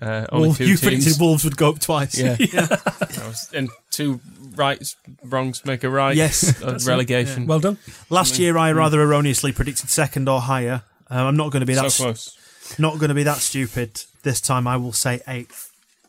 uh, 0.01 0.27
only 0.31 0.49
Wolves, 0.49 0.59
two 0.59 0.65
you 0.65 0.77
teams. 0.77 0.81
predicted 0.81 1.20
Wolves 1.20 1.45
would 1.45 1.57
go 1.57 1.70
up 1.70 1.81
twice. 1.81 2.19
Yeah. 2.19 2.36
I 2.40 3.27
was, 3.27 3.51
and 3.53 3.69
two 3.90 4.20
rights, 4.55 4.97
wrongs 5.24 5.65
make 5.65 5.85
a 5.85 5.90
right. 5.90 6.16
Yes, 6.16 6.49
of 6.62 6.73
that's 6.73 6.86
it, 6.86 6.90
relegation. 6.90 7.47
Well 7.47 7.61
done. 7.61 7.78
Last 8.11 8.39
year, 8.39 8.57
I 8.57 8.73
rather 8.73 9.01
erroneously 9.03 9.53
predicted 9.53 9.90
second 9.90 10.28
or 10.28 10.40
higher. 10.40 10.82
Um, 11.11 11.27
I'm 11.27 11.36
not 11.36 11.53
going 11.53 11.61
to 11.61 11.66
be 11.66 11.74
so 11.74 11.82
that 11.82 11.93
close. 11.93 12.77
not 12.78 12.99
going 12.99 13.09
to 13.09 13.15
be 13.15 13.23
that 13.24 13.39
stupid 13.39 14.03
this 14.23 14.40
time. 14.40 14.66
I 14.66 14.77
will 14.77 14.93
say 14.93 15.20
eighth. 15.28 15.68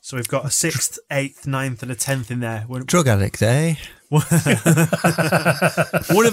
So 0.09 0.17
we've 0.17 0.27
got 0.27 0.43
a 0.43 0.49
sixth, 0.49 0.97
eighth, 1.11 1.45
ninth, 1.45 1.83
and 1.83 1.91
a 1.91 1.95
tenth 1.95 2.31
in 2.31 2.39
there. 2.39 2.65
We're- 2.67 2.83
Drug 2.83 3.07
addict, 3.07 3.43
eh? 3.43 3.75
One 4.09 4.23
of 4.23 4.33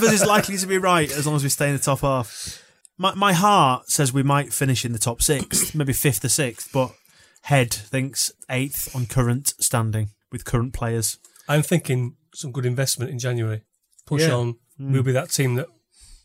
us 0.02 0.12
is 0.14 0.24
likely 0.24 0.56
to 0.56 0.66
be 0.66 0.78
right 0.78 1.12
as 1.12 1.26
long 1.26 1.36
as 1.36 1.42
we 1.42 1.50
stay 1.50 1.66
in 1.68 1.76
the 1.76 1.82
top 1.82 2.00
half. 2.00 2.62
My, 2.96 3.14
my 3.14 3.34
heart 3.34 3.90
says 3.90 4.14
we 4.14 4.22
might 4.22 4.54
finish 4.54 4.86
in 4.86 4.94
the 4.94 4.98
top 4.98 5.20
six, 5.20 5.74
maybe 5.74 5.92
fifth 5.92 6.24
or 6.24 6.30
sixth, 6.30 6.70
but 6.72 6.94
head 7.42 7.70
thinks 7.70 8.32
eighth 8.48 8.96
on 8.96 9.04
current 9.04 9.52
standing 9.60 10.08
with 10.32 10.46
current 10.46 10.72
players. 10.72 11.18
I'm 11.46 11.60
thinking 11.62 12.16
some 12.34 12.52
good 12.52 12.64
investment 12.64 13.10
in 13.10 13.18
January. 13.18 13.60
Push 14.06 14.22
Yeah. 14.22 14.36
on. 14.36 14.54
We'll 14.78 15.02
be 15.02 15.12
that 15.12 15.28
team 15.28 15.56
that 15.56 15.66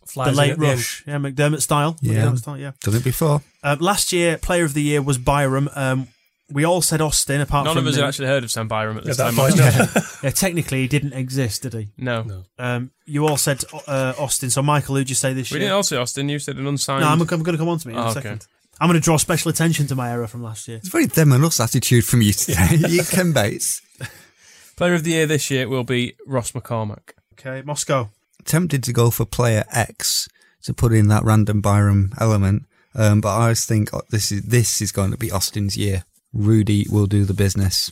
flies 0.08 0.28
the 0.28 0.32
in 0.32 0.38
late 0.38 0.52
at 0.52 0.60
the 0.60 0.66
end. 0.68 0.78
rush, 0.78 1.04
yeah, 1.06 1.18
McDermott 1.18 1.62
style. 1.62 1.98
Yeah. 2.02 2.14
McDermott 2.28 2.38
style, 2.38 2.58
yeah. 2.58 2.72
Done 2.82 2.96
it 2.96 3.04
before. 3.04 3.42
Um, 3.62 3.80
last 3.80 4.14
year, 4.14 4.38
player 4.38 4.64
of 4.64 4.74
the 4.74 4.82
year 4.84 5.02
was 5.02 5.18
Byram. 5.18 5.70
Um, 5.76 6.08
we 6.52 6.64
all 6.66 6.82
said 6.82 7.02
Austin, 7.02 7.42
apart 7.42 7.66
None 7.66 7.76
from 7.76 7.86
of 7.86 7.90
us 7.90 7.96
me. 7.96 8.02
had 8.02 8.08
actually 8.10 8.28
heard 8.28 8.44
of 8.44 8.52
Sam 8.52 8.68
Byram 8.68 8.98
at 8.98 9.04
this 9.06 9.20
At 9.20 9.26
time. 9.26 9.36
point, 9.36 9.58
last 9.58 9.96
year. 9.96 10.04
Yeah, 10.24 10.30
technically, 10.32 10.82
he 10.82 10.88
didn't 10.88 11.14
exist, 11.14 11.64
did 11.64 11.74
he? 11.74 11.90
No. 11.98 12.24
No. 12.24 12.44
Um, 12.60 12.92
you 13.06 13.26
all 13.28 13.38
said 13.38 13.64
uh, 13.88 14.14
Austin. 14.20 14.50
So, 14.50 14.62
Michael, 14.62 14.96
who'd 14.96 15.10
you 15.10 15.16
say 15.16 15.34
this 15.34 15.50
We 15.52 15.56
year? 15.56 15.60
We 15.62 15.66
didn't 15.66 15.76
all 15.76 15.84
say 15.84 15.98
Austin. 15.98 16.30
You 16.30 16.40
said 16.40 16.58
an 16.58 16.68
unsigned. 16.68 17.02
no, 17.02 17.08
I'm, 17.08 17.20
I'm 17.22 17.28
going 17.28 17.44
to 17.44 17.58
come 17.58 17.70
on 17.70 17.80
to 17.80 17.88
me 17.88 17.94
in 17.94 18.00
Oh, 18.00 18.04
a 18.04 18.06
okay. 18.12 18.14
second. 18.22 18.48
I'm 18.80 18.88
going 18.88 19.00
to 19.00 19.04
draw 19.04 19.18
special 19.18 19.50
attention 19.50 19.86
to 19.88 19.96
my 19.96 20.10
error 20.12 20.28
from 20.28 20.42
last 20.44 20.68
year. 20.68 20.78
It's 20.78 20.88
a 20.88 20.92
very 20.92 21.06
them 21.06 21.32
and 21.32 21.44
us 21.46 21.60
attitude 21.60 22.04
from 22.06 22.22
you 22.22 22.34
today. 22.34 22.78
you 22.90 23.04
Ken 23.04 23.32
Bates. 23.32 23.82
Player 24.76 24.96
of 24.96 25.04
the 25.04 25.12
year 25.12 25.28
this 25.28 25.52
year 25.52 25.68
will 25.70 25.84
be 25.84 26.16
Ross 26.26 26.52
McCormack. 26.54 27.12
Okay, 27.34 27.62
Moscow. 27.64 28.10
Tempted 28.46 28.84
to 28.84 28.94
go 28.94 29.12
for 29.12 29.26
player 29.26 29.66
X 29.72 30.28
to 30.64 30.74
put 30.74 30.94
in 30.94 31.08
that 31.10 31.24
random 31.24 31.62
Byram 31.62 32.14
element, 32.20 32.64
um, 32.96 33.22
but 33.22 33.36
I 33.38 33.52
just 33.52 33.68
think 33.68 33.94
oh, 33.94 34.02
this 34.10 34.32
is 34.32 34.42
this 34.44 34.82
is 34.82 34.92
going 34.92 35.12
to 35.12 35.18
be 35.18 35.30
Austin's 35.32 35.78
year. 35.78 36.04
Rudy 36.34 36.86
will 36.90 37.06
do 37.08 37.26
the 37.26 37.34
business. 37.34 37.92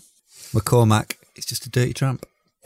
McCormack 0.54 1.16
is 1.36 1.46
just 1.46 1.66
a 1.66 1.70
dirty 1.70 1.94
tramp. 1.94 2.26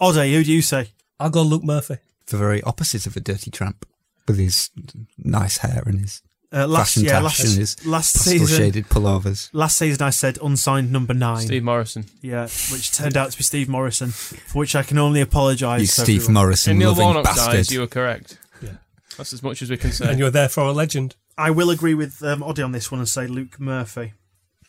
Oddie, 0.00 0.32
who 0.34 0.44
do 0.44 0.52
you 0.52 0.62
say? 0.62 0.88
I'll 1.18 1.30
go 1.30 1.42
Luke 1.42 1.64
Murphy. 1.64 1.96
The 2.26 2.36
very 2.36 2.62
opposite 2.62 3.06
of 3.06 3.16
a 3.16 3.20
dirty 3.20 3.50
tramp, 3.50 3.86
with 4.26 4.38
his 4.38 4.70
nice 5.18 5.58
hair 5.58 5.82
and 5.86 6.00
his 6.00 6.22
Uh, 6.52 6.66
last 6.66 6.94
fashion 6.94 7.04
yeah, 7.04 7.18
last, 7.20 7.40
and 7.44 7.58
his 7.58 7.86
last 7.86 8.18
season. 8.18 8.46
shaded 8.46 8.88
pullovers. 8.88 9.48
Last 9.52 9.76
season, 9.78 10.02
I 10.02 10.10
said 10.10 10.38
unsigned 10.42 10.92
number 10.92 11.14
nine. 11.14 11.46
Steve 11.46 11.64
Morison. 11.64 12.04
Yeah, 12.22 12.48
which 12.70 12.92
turned 12.92 13.16
out 13.16 13.30
to 13.32 13.36
be 13.38 13.44
Steve 13.44 13.68
Morison, 13.68 14.10
for 14.10 14.58
which 14.58 14.74
I 14.76 14.82
can 14.82 14.98
only 14.98 15.20
apologise. 15.20 15.80
You 15.80 15.86
Steve 15.86 16.22
everyone. 16.22 16.34
Morison 16.44 16.72
In 16.72 16.78
Neil 16.78 16.94
loving 16.94 17.22
bastard. 17.22 17.52
dies, 17.52 17.70
you 17.72 17.80
were 17.80 17.86
correct. 17.86 18.38
Yeah. 18.62 18.70
That's 19.16 19.32
as 19.32 19.42
much 19.42 19.62
as 19.62 19.70
we 19.70 19.76
can 19.76 19.92
say. 19.92 20.08
And 20.10 20.18
you're 20.18 20.30
there 20.30 20.48
for 20.48 20.60
a 20.64 20.72
legend. 20.72 21.16
I 21.38 21.50
will 21.50 21.70
agree 21.70 21.94
with 21.94 22.22
um, 22.22 22.42
Oddie 22.42 22.64
on 22.64 22.72
this 22.72 22.90
one 22.90 23.00
and 23.00 23.08
say 23.08 23.26
Luke 23.26 23.58
Murphy. 23.60 24.12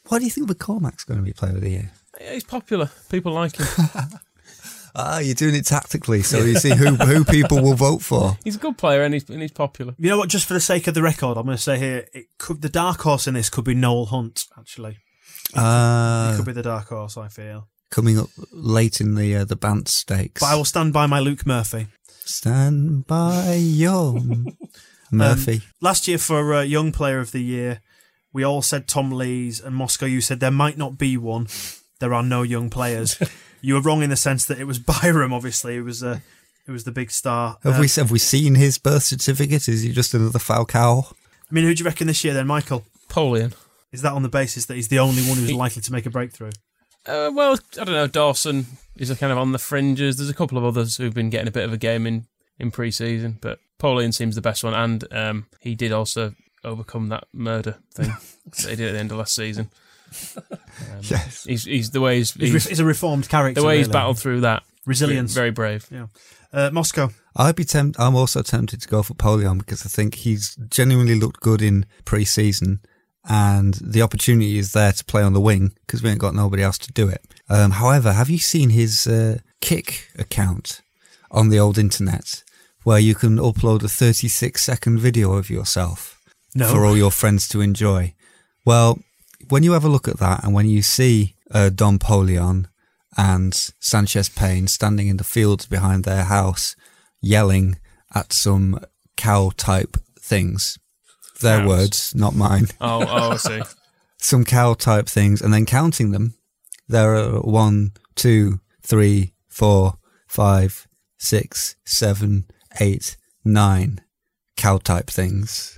Why 0.07 0.19
do 0.19 0.25
you 0.25 0.31
think 0.31 0.49
McCormack's 0.49 1.03
going 1.03 1.19
to 1.19 1.23
be 1.23 1.33
player 1.33 1.55
of 1.55 1.61
the 1.61 1.69
year? 1.69 1.91
Yeah, 2.21 2.33
he's 2.33 2.43
popular. 2.43 2.89
People 3.09 3.33
like 3.33 3.57
him. 3.57 3.67
Ah, 4.99 5.19
you're 5.19 5.35
doing 5.35 5.53
it 5.53 5.63
tactically, 5.65 6.23
so 6.23 6.39
you 6.39 6.55
see 6.55 6.71
who 6.73 6.95
who 6.95 7.23
people 7.23 7.61
will 7.61 7.75
vote 7.75 8.01
for. 8.01 8.35
He's 8.43 8.55
a 8.55 8.59
good 8.59 8.79
player 8.79 9.03
and 9.03 9.13
he's, 9.13 9.29
and 9.29 9.43
he's 9.43 9.51
popular. 9.51 9.93
You 9.99 10.09
know 10.09 10.17
what? 10.17 10.27
Just 10.27 10.47
for 10.47 10.55
the 10.55 10.59
sake 10.59 10.87
of 10.87 10.95
the 10.95 11.03
record, 11.03 11.37
I'm 11.37 11.45
going 11.45 11.55
to 11.55 11.61
say 11.61 11.77
here, 11.77 12.07
it 12.15 12.25
could 12.39 12.63
the 12.63 12.69
dark 12.69 13.01
horse 13.01 13.27
in 13.27 13.35
this 13.35 13.47
could 13.51 13.63
be 13.65 13.75
Noel 13.75 14.07
Hunt. 14.07 14.45
Actually, 14.57 14.97
it 15.53 15.57
Uh, 15.59 16.35
could 16.35 16.47
be 16.47 16.51
the 16.51 16.63
dark 16.63 16.87
horse. 16.87 17.15
I 17.15 17.27
feel, 17.27 17.67
coming 17.91 18.17
up 18.17 18.29
late 18.51 18.99
in 18.99 19.13
the 19.13 19.35
uh, 19.35 19.45
the 19.45 19.55
Bant 19.55 19.87
stakes. 19.87 20.39
but 20.41 20.47
I 20.47 20.55
will 20.55 20.65
stand 20.65 20.93
by 20.93 21.05
my 21.05 21.19
Luke 21.19 21.45
Murphy. 21.45 21.85
stand 22.25 23.05
by 23.05 23.53
your 23.53 24.19
Murphy. 25.11 25.61
Last 25.79 26.07
year 26.07 26.17
for 26.17 26.55
uh, 26.55 26.61
young 26.63 26.91
player 26.91 27.19
of 27.19 27.31
the 27.33 27.43
year, 27.43 27.81
we 28.37 28.43
all 28.43 28.61
said 28.61 28.87
Tom 28.87 29.11
Lees 29.11 29.59
and 29.59 29.75
Moscow. 29.75 30.05
You 30.05 30.21
said 30.21 30.39
there 30.39 30.51
might 30.51 30.77
not 30.77 30.95
be 30.95 31.17
one. 31.17 31.47
There 31.97 32.13
are 32.13 32.21
no 32.21 32.43
young 32.43 32.69
players. 32.69 33.17
you 33.61 33.73
were 33.73 33.81
wrong 33.81 34.03
in 34.03 34.11
the 34.11 34.15
sense 34.15 34.45
that 34.45 34.59
it 34.59 34.65
was 34.65 34.77
Byram. 35.01 35.33
Obviously, 35.33 35.75
it 35.75 35.81
was 35.81 36.03
uh, 36.03 36.19
it 36.67 36.71
was 36.71 36.83
the 36.83 36.91
big 36.91 37.09
star. 37.09 37.57
have 37.63 37.77
Uh, 37.77 37.81
we 37.81 37.87
have 37.87 38.11
we 38.11 38.19
seen 38.19 38.53
his 38.53 38.77
birth 38.77 39.01
certificate? 39.01 39.67
Is 39.67 39.81
he 39.81 39.91
just 39.91 40.13
another 40.13 40.37
Falcao? 40.37 41.13
I 41.49 41.53
mean, 41.53 41.63
who 41.63 41.73
do 41.73 41.81
you 41.81 41.85
reckon 41.85 42.05
this 42.05 42.23
year 42.23 42.35
then, 42.35 42.45
Michael? 42.45 42.85
Poleon. 43.09 43.55
Is 43.91 44.03
that 44.03 44.13
on 44.13 44.21
the 44.21 44.29
basis 44.29 44.67
that 44.67 44.75
he's 44.75 44.89
the 44.89 44.99
only 44.99 45.23
one 45.23 45.39
who's 45.39 45.51
likely 45.51 45.81
to 45.81 45.91
make 45.91 46.05
a 46.05 46.11
breakthrough? 46.11 46.51
Uh, 47.07 47.31
well, 47.33 47.57
I 47.81 47.85
don't 47.85 47.95
know. 47.95 48.05
Dawson 48.05 48.67
is 48.97 49.09
kind 49.17 49.31
of 49.31 49.39
on 49.39 49.51
the 49.51 49.57
fringes. 49.57 50.17
There's 50.17 50.29
a 50.29 50.35
couple 50.35 50.59
of 50.59 50.63
others 50.63 50.97
who've 50.97 51.11
been 51.11 51.31
getting 51.31 51.47
a 51.47 51.51
bit 51.51 51.63
of 51.63 51.73
a 51.73 51.77
game 51.77 52.05
in, 52.05 52.27
in 52.59 52.69
pre 52.69 52.91
season, 52.91 53.39
but 53.41 53.57
Poleon 53.79 54.11
seems 54.11 54.35
the 54.35 54.41
best 54.41 54.63
one. 54.63 54.75
And 54.75 55.11
um, 55.11 55.47
he 55.59 55.73
did 55.73 55.91
also 55.91 56.35
overcome 56.63 57.09
that 57.09 57.25
murder 57.33 57.77
thing 57.93 58.11
that 58.45 58.69
he 58.69 58.75
did 58.75 58.89
at 58.89 58.91
the 58.93 58.99
end 58.99 59.11
of 59.11 59.17
last 59.17 59.35
season. 59.35 59.69
Um, 60.47 60.57
Yes. 61.01 61.43
He's, 61.43 61.63
he's 61.65 61.91
the 61.91 61.99
way 61.99 62.17
he's, 62.19 62.31
He's, 62.33 62.53
he's 62.53 62.67
he's 62.69 62.79
a 62.79 62.85
reformed 62.85 63.27
character. 63.27 63.59
the 63.61 63.67
way 63.67 63.77
he's 63.79 63.87
really. 63.87 63.93
battled 63.93 64.19
through 64.19 64.41
that. 64.41 64.63
Resilience. 64.85 65.33
Very 65.33 65.51
brave. 65.51 65.85
Yeah. 65.91 66.07
Uh, 66.53 66.69
Moscow. 66.71 67.09
I'd 67.35 67.55
be 67.57 67.65
tempt- 67.65 67.99
I'm 67.99 68.15
also 68.15 68.41
tempted 68.41 68.81
to 68.81 68.87
go 68.87 69.03
for 69.03 69.15
Poleon 69.15 69.57
because 69.57 69.85
I 69.85 69.89
think 69.89 70.15
he's 70.15 70.55
genuinely 70.69 71.15
looked 71.15 71.41
good 71.41 71.61
in 71.61 71.85
pre-season, 72.05 72.79
and 73.27 73.73
the 73.83 74.01
opportunity 74.01 74.57
is 74.57 74.71
there 74.71 74.93
to 74.93 75.03
play 75.03 75.23
on 75.23 75.33
the 75.33 75.41
wing 75.41 75.73
because 75.85 76.01
we 76.01 76.09
ain't 76.09 76.19
got 76.19 76.33
nobody 76.35 76.63
else 76.63 76.77
to 76.79 76.93
do 76.93 77.09
it. 77.09 77.21
Um, 77.49 77.71
however, 77.71 78.13
have 78.13 78.29
you 78.29 78.37
seen 78.39 78.69
his 78.69 79.05
uh, 79.07 79.39
Keek 79.61 80.07
account 80.17 80.81
on 81.31 81.49
the 81.49 81.59
old 81.59 81.77
internet 81.77 82.43
where 82.83 82.99
you 82.99 83.13
can 83.13 83.37
upload 83.37 83.83
a 83.83 83.89
36 83.89 84.63
second 84.63 84.99
video 84.99 85.33
of 85.33 85.49
yourself 85.49 86.16
No. 86.57 86.67
for 86.71 86.85
all 86.85 86.97
your 86.97 87.11
friends 87.11 87.47
to 87.49 87.61
enjoy? 87.61 88.13
Well, 88.65 88.99
when 89.49 89.63
you 89.63 89.73
have 89.73 89.85
a 89.85 89.89
look 89.89 90.07
at 90.07 90.19
that 90.19 90.43
and 90.43 90.53
when 90.53 90.67
you 90.67 90.81
see 90.81 91.35
uh, 91.51 91.69
Dom 91.69 91.99
Poleon 91.99 92.67
and 93.15 93.53
Sanchez 93.79 94.29
Payne 94.29 94.67
standing 94.67 95.07
in 95.07 95.17
the 95.17 95.23
fields 95.23 95.65
behind 95.65 96.03
their 96.03 96.23
house 96.25 96.75
yelling 97.21 97.77
at 98.13 98.33
some 98.33 98.79
cow 99.15 99.51
type 99.57 99.97
things, 100.19 100.77
Their 101.41 101.59
Cows. 101.59 101.67
words, 101.67 102.15
not 102.15 102.35
mine. 102.35 102.67
Oh, 102.81 103.05
oh, 103.07 103.31
I 103.31 103.37
see. 103.37 103.61
Some 104.19 104.45
cow 104.45 104.73
type 104.73 105.07
things, 105.07 105.41
and 105.43 105.53
then 105.53 105.67
counting 105.67 106.09
them, 106.11 106.33
there 106.87 107.15
are 107.15 107.39
one, 107.39 107.91
two, 108.15 108.59
three, 108.81 109.33
four, 109.47 109.99
five, 110.27 110.87
six, 111.19 111.75
seven, 111.85 112.45
eight, 112.79 113.15
nine 113.45 114.01
cow 114.55 114.79
type 114.79 115.07
things. 115.11 115.76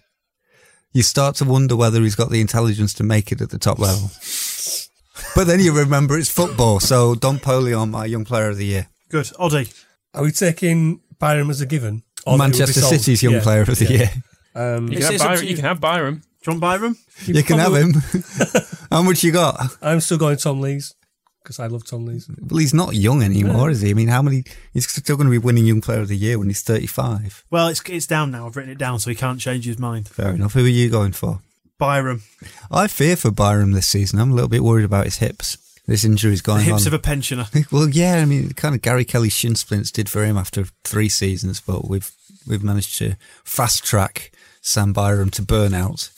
You 0.94 1.04
start 1.04 1.36
to 1.38 1.46
wonder 1.46 1.76
whether 1.76 2.02
he's 2.02 2.16
got 2.16 2.30
the 2.32 2.42
intelligence 2.42 2.94
to 2.96 3.04
make 3.04 3.32
it 3.32 3.42
at 3.42 3.50
the 3.52 3.60
top 3.60 3.78
level. 3.80 4.10
but 5.36 5.46
then 5.46 5.60
you 5.60 5.72
remember 5.78 6.18
it's 6.18 6.30
football, 6.32 6.80
so 6.80 7.14
Dom 7.16 7.40
Poleon, 7.40 7.92
my 7.92 8.06
young 8.06 8.26
player 8.26 8.50
of 8.50 8.58
the 8.58 8.66
year. 8.66 8.88
Good. 9.10 9.26
Oddie. 9.40 9.72
Are 10.14 10.24
we 10.24 10.32
taking 10.32 11.02
Byram 11.20 11.50
as 11.52 11.62
a 11.62 11.66
given? 11.68 12.04
Or 12.26 12.38
that 12.38 12.44
it 12.46 12.48
would 12.48 12.52
be 12.54 12.60
Manchester? 12.60 12.82
City's 12.82 13.22
young 13.24 13.34
Yeah, 13.36 13.44
player 13.44 13.62
of 13.62 13.68
the 13.78 13.86
yeah. 13.86 13.92
year. 13.92 14.10
Um, 14.56 14.88
You 14.88 14.98
can, 15.00 15.14
it's 15.14 15.22
have 15.22 15.22
up 15.22 15.28
Byram, 15.28 15.44
you 15.44 15.50
you. 15.50 15.56
can 15.56 15.66
have 15.66 15.80
Byram. 15.80 16.22
John 16.44 16.60
Byram? 16.60 16.98
You 17.26 17.44
can 17.44 17.60
have 17.60 17.76
him. 17.76 17.94
How 18.92 19.04
much 19.04 19.24
you 19.24 19.32
got? 19.32 19.78
I'm 19.82 20.00
still 20.00 20.18
going 20.18 20.38
Tom 20.38 20.60
Lees 20.62 20.96
because 21.50 21.60
I 21.60 21.66
love 21.66 21.84
Tom 21.84 22.06
Lees. 22.06 22.30
Well, 22.48 22.60
he's 22.60 22.76
not 22.76 22.94
young 22.94 23.24
anymore, 23.24 23.72
is 23.72 23.82
he? 23.82 23.90
I 23.90 23.94
mean, 23.96 24.08
how 24.08 24.22
many? 24.22 24.44
He's 24.72 24.88
still 24.88 25.18
going 25.18 25.26
to 25.26 25.32
be 25.32 25.40
winning 25.40 25.66
Young 25.66 25.82
Player 25.82 26.02
of 26.02 26.08
the 26.08 26.16
Year 26.16 26.38
when 26.38 26.48
he's 26.48 26.62
35. 26.62 27.44
Well, 27.50 27.70
it's 27.70 27.82
it's 27.90 28.06
down 28.06 28.30
now. 28.30 28.46
I've 28.46 28.56
written 28.56 28.72
it 28.72 28.78
down 28.78 29.00
so 29.00 29.10
he 29.10 29.16
can't 29.16 29.40
change 29.40 29.66
his 29.66 29.80
mind. 29.80 30.08
Fair 30.08 30.30
enough. 30.36 30.54
Who 30.54 30.64
are 30.64 30.68
you 30.68 30.92
going 30.92 31.12
for? 31.12 31.40
Byram. 31.80 32.22
I 32.70 32.86
fear 32.86 33.16
for 33.16 33.32
Byram 33.32 33.72
this 33.72 33.88
season. 33.88 34.20
I'm 34.20 34.30
a 34.32 34.36
little 34.36 34.48
bit 34.48 34.64
worried 34.64 34.86
about 34.86 35.06
his 35.06 35.18
hips. 35.18 35.58
This 35.88 36.06
injury's 36.06 36.44
The 36.44 36.46
going 36.46 36.66
hips 36.66 36.84
on. 36.84 36.88
of 36.90 36.94
a 36.94 37.00
pensioner. 37.00 37.48
well, 37.72 37.90
yeah, 37.90 38.18
I 38.22 38.26
mean, 38.26 38.52
kind 38.52 38.76
of 38.76 38.84
Gary 38.84 39.04
Kelly 39.06 39.30
shin 39.30 39.56
splints 39.56 39.90
did 39.90 40.08
for 40.08 40.24
him 40.24 40.38
after 40.38 40.66
three 40.84 41.10
seasons, 41.10 41.62
but 41.62 41.90
we've 41.90 42.12
we've 42.46 42.64
managed 42.64 42.96
to 43.00 43.16
fast 43.44 43.84
track 43.84 44.32
Sam 44.62 44.94
Byram 44.94 45.32
to 45.32 45.42
burnout 45.42 46.12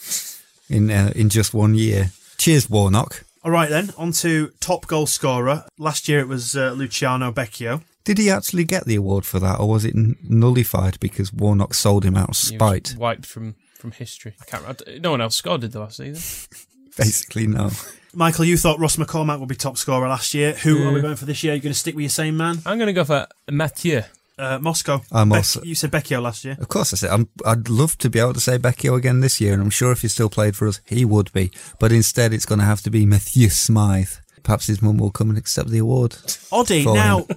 in 0.69 0.91
uh, 0.91 1.13
in 1.15 1.29
just 1.29 1.53
one 1.53 1.75
year. 1.75 2.11
Cheers, 2.37 2.69
Warnock. 2.69 3.23
All 3.43 3.51
right, 3.51 3.69
then. 3.69 3.91
On 3.97 4.11
to 4.13 4.51
top 4.59 4.87
goal 4.87 5.07
scorer. 5.07 5.65
Last 5.79 6.07
year 6.07 6.19
it 6.19 6.27
was 6.27 6.55
uh, 6.55 6.71
Luciano 6.71 7.31
Becchio. 7.31 7.83
Did 8.03 8.17
he 8.17 8.29
actually 8.29 8.63
get 8.63 8.85
the 8.85 8.95
award 8.95 9.25
for 9.25 9.39
that, 9.39 9.59
or 9.59 9.69
was 9.69 9.85
it 9.85 9.95
nullified 9.95 10.99
because 10.99 11.31
Warnock 11.31 11.73
sold 11.73 12.03
him 12.03 12.17
out 12.17 12.29
of 12.29 12.37
He 12.37 12.57
was 12.57 12.59
spite? 12.59 12.95
Wiped 12.97 13.25
from, 13.25 13.55
from 13.75 13.91
history. 13.91 14.35
I 14.41 14.45
can't. 14.45 14.67
I 14.67 14.73
d- 14.73 14.99
no 14.99 15.11
one 15.11 15.21
else 15.21 15.35
scored 15.35 15.61
did 15.61 15.71
the 15.71 15.79
last 15.79 15.97
season. 15.97 16.47
Basically, 16.97 17.47
no. 17.47 17.69
Michael, 18.13 18.45
you 18.45 18.57
thought 18.57 18.79
Ross 18.79 18.97
McCormack 18.97 19.39
would 19.39 19.47
be 19.49 19.55
top 19.55 19.77
scorer 19.77 20.07
last 20.07 20.33
year. 20.33 20.53
Who 20.53 20.87
are 20.87 20.91
we 20.91 21.01
going 21.01 21.15
for 21.15 21.25
this 21.25 21.43
year? 21.43 21.53
Are 21.53 21.55
you 21.55 21.61
going 21.61 21.73
to 21.73 21.79
stick 21.79 21.95
with 21.95 22.03
your 22.03 22.09
same 22.09 22.35
man? 22.35 22.57
I'm 22.65 22.77
going 22.77 22.87
to 22.87 22.93
go 22.93 23.05
for 23.05 23.27
Matthew. 23.49 24.01
Uh, 24.41 24.57
Moscow. 24.59 25.01
I'm 25.11 25.29
Beck- 25.29 25.37
also- 25.37 25.61
You 25.63 25.75
said 25.75 25.91
Becchio 25.91 26.19
last 26.21 26.43
year. 26.43 26.57
Of 26.59 26.67
course, 26.67 26.93
I 26.93 26.97
said 26.97 27.11
I'm, 27.11 27.29
I'd 27.45 27.69
love 27.69 27.97
to 27.99 28.09
be 28.09 28.17
able 28.19 28.33
to 28.33 28.39
say 28.39 28.57
Becchio 28.57 28.97
again 28.97 29.19
this 29.19 29.39
year, 29.39 29.53
and 29.53 29.61
I'm 29.61 29.69
sure 29.69 29.91
if 29.91 30.01
he 30.01 30.07
still 30.07 30.29
played 30.29 30.55
for 30.55 30.67
us, 30.67 30.81
he 30.85 31.05
would 31.05 31.31
be. 31.31 31.51
But 31.79 31.91
instead, 31.91 32.33
it's 32.33 32.45
going 32.45 32.59
to 32.59 32.65
have 32.65 32.81
to 32.81 32.89
be 32.89 33.05
Matthew 33.05 33.49
Smith. 33.49 34.19
Perhaps 34.43 34.65
his 34.65 34.81
mum 34.81 34.97
will 34.97 35.11
come 35.11 35.29
and 35.29 35.37
accept 35.37 35.69
the 35.69 35.77
award. 35.77 36.13
Oddie, 36.51 36.83
now, 36.85 37.27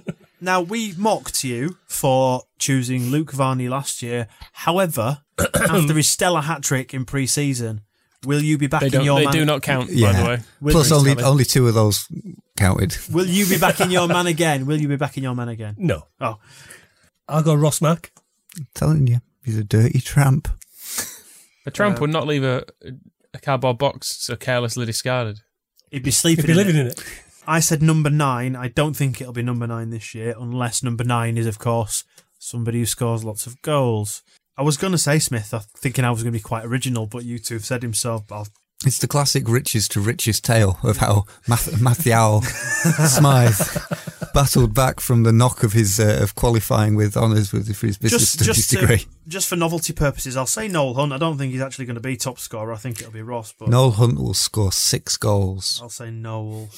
now 0.41 0.61
we 0.61 0.93
mocked 0.97 1.43
you 1.43 1.77
for 1.85 2.41
choosing 2.57 3.11
Luke 3.11 3.31
Varney 3.31 3.69
last 3.69 4.01
year. 4.01 4.27
However, 4.53 5.21
after 5.53 5.93
his 5.93 6.09
stellar 6.09 6.41
hat 6.41 6.63
trick 6.63 6.95
in 6.95 7.05
pre-season, 7.05 7.81
will 8.25 8.41
you 8.41 8.57
be 8.57 8.65
back 8.65 8.79
They, 8.81 8.87
in 8.87 8.91
don't, 8.93 9.05
your 9.05 9.19
they 9.19 9.25
man? 9.25 9.33
do 9.33 9.45
not 9.45 9.61
count, 9.61 9.89
by 9.89 10.11
the 10.13 10.25
way. 10.25 10.39
Will 10.61 10.71
Plus, 10.71 10.89
you- 10.89 10.95
only 10.95 11.21
only 11.21 11.45
two 11.45 11.67
of 11.67 11.75
those 11.75 12.07
counted. 12.57 12.97
Will 13.11 13.27
you 13.27 13.45
be 13.45 13.59
back 13.59 13.79
in 13.81 13.91
your 13.91 14.07
man 14.07 14.25
again? 14.25 14.65
Will 14.65 14.81
you 14.81 14.87
be 14.87 14.95
back 14.95 15.15
in 15.17 15.21
your 15.23 15.35
man 15.35 15.49
again? 15.49 15.75
No. 15.77 16.07
Oh, 16.19 16.39
I'll 17.27 17.43
go 17.43 17.55
Ross 17.55 17.81
Mack. 17.81 18.11
telling 18.73 19.07
you, 19.07 19.19
he's 19.43 19.57
a 19.57 19.63
dirty 19.63 19.99
tramp. 19.99 20.47
A 21.65 21.71
tramp 21.71 21.97
uh, 21.97 22.01
would 22.01 22.11
not 22.11 22.27
leave 22.27 22.43
a, 22.43 22.65
a 23.33 23.39
cardboard 23.39 23.77
box 23.77 24.17
so 24.17 24.35
carelessly 24.35 24.85
discarded. 24.85 25.39
he'd 25.91 26.03
be 26.03 26.11
sleeping. 26.11 26.45
If 26.45 26.49
you're 26.49 26.59
in 26.59 26.67
living 26.67 26.75
it. 26.75 26.81
in 26.81 26.87
it. 26.87 27.03
I 27.47 27.59
said 27.59 27.81
number 27.81 28.09
nine. 28.09 28.55
I 28.55 28.67
don't 28.67 28.95
think 28.95 29.21
it'll 29.21 29.33
be 29.33 29.43
number 29.43 29.67
nine 29.67 29.89
this 29.89 30.15
year, 30.15 30.35
unless 30.39 30.83
number 30.83 31.03
nine 31.03 31.37
is, 31.37 31.47
of 31.47 31.59
course, 31.59 32.03
somebody 32.39 32.79
who 32.79 32.85
scores 32.85 33.23
lots 33.23 33.45
of 33.45 33.61
goals. 33.61 34.23
I 34.57 34.63
was 34.63 34.77
going 34.77 34.93
to 34.93 34.97
say 34.97 35.19
Smith, 35.19 35.53
I 35.53 35.59
thinking 35.77 36.05
I 36.05 36.11
was 36.11 36.23
going 36.23 36.33
to 36.33 36.39
be 36.39 36.43
quite 36.43 36.65
original, 36.65 37.05
but 37.07 37.25
you 37.25 37.39
two 37.39 37.55
have 37.55 37.65
said 37.65 37.83
him, 37.83 37.93
so 37.93 38.23
I'll 38.31 38.47
It's 38.85 38.99
the 38.99 39.07
classic 39.07 39.47
riches 39.47 39.87
to 39.89 40.01
riches 40.01 40.39
tale 40.41 40.77
of 40.83 40.97
how 40.97 41.25
Math- 41.47 41.81
Matthew 41.81 42.41
Smith 43.07 44.29
battled 44.33 44.73
back 44.73 44.99
from 44.99 45.23
the 45.23 45.31
knock 45.31 45.63
of 45.63 45.73
his 45.73 45.99
uh, 45.99 46.19
of 46.21 46.35
qualifying 46.35 46.95
with 46.95 47.15
honours 47.15 47.51
with 47.53 47.73
for 47.75 47.87
his 47.87 47.97
business 47.97 48.21
just 48.21 48.33
studies 48.33 48.55
just 48.55 48.69
to- 48.71 48.79
degree. 48.79 49.05
just 49.27 49.47
for 49.47 49.55
novelty 49.55 49.93
purposes, 49.93 50.35
I'll 50.37 50.45
say 50.45 50.67
Noel 50.67 50.93
Hunt. 50.93 51.13
I 51.13 51.17
don't 51.17 51.37
think 51.37 51.53
he's 51.53 51.61
actually 51.61 51.85
going 51.85 51.95
to 51.95 52.01
be 52.01 52.17
top 52.17 52.37
scorer. 52.37 52.73
I 52.73 52.77
think 52.77 52.99
it'll 52.99 53.13
be 53.13 53.21
Ross, 53.21 53.53
but 53.57 53.69
Noel 53.69 53.91
Hunt 53.91 54.19
will 54.19 54.33
score 54.33 54.71
six 54.71 55.17
goals. 55.17 55.79
I'll 55.81 55.89
say 55.89 56.11
Noel. 56.11 56.69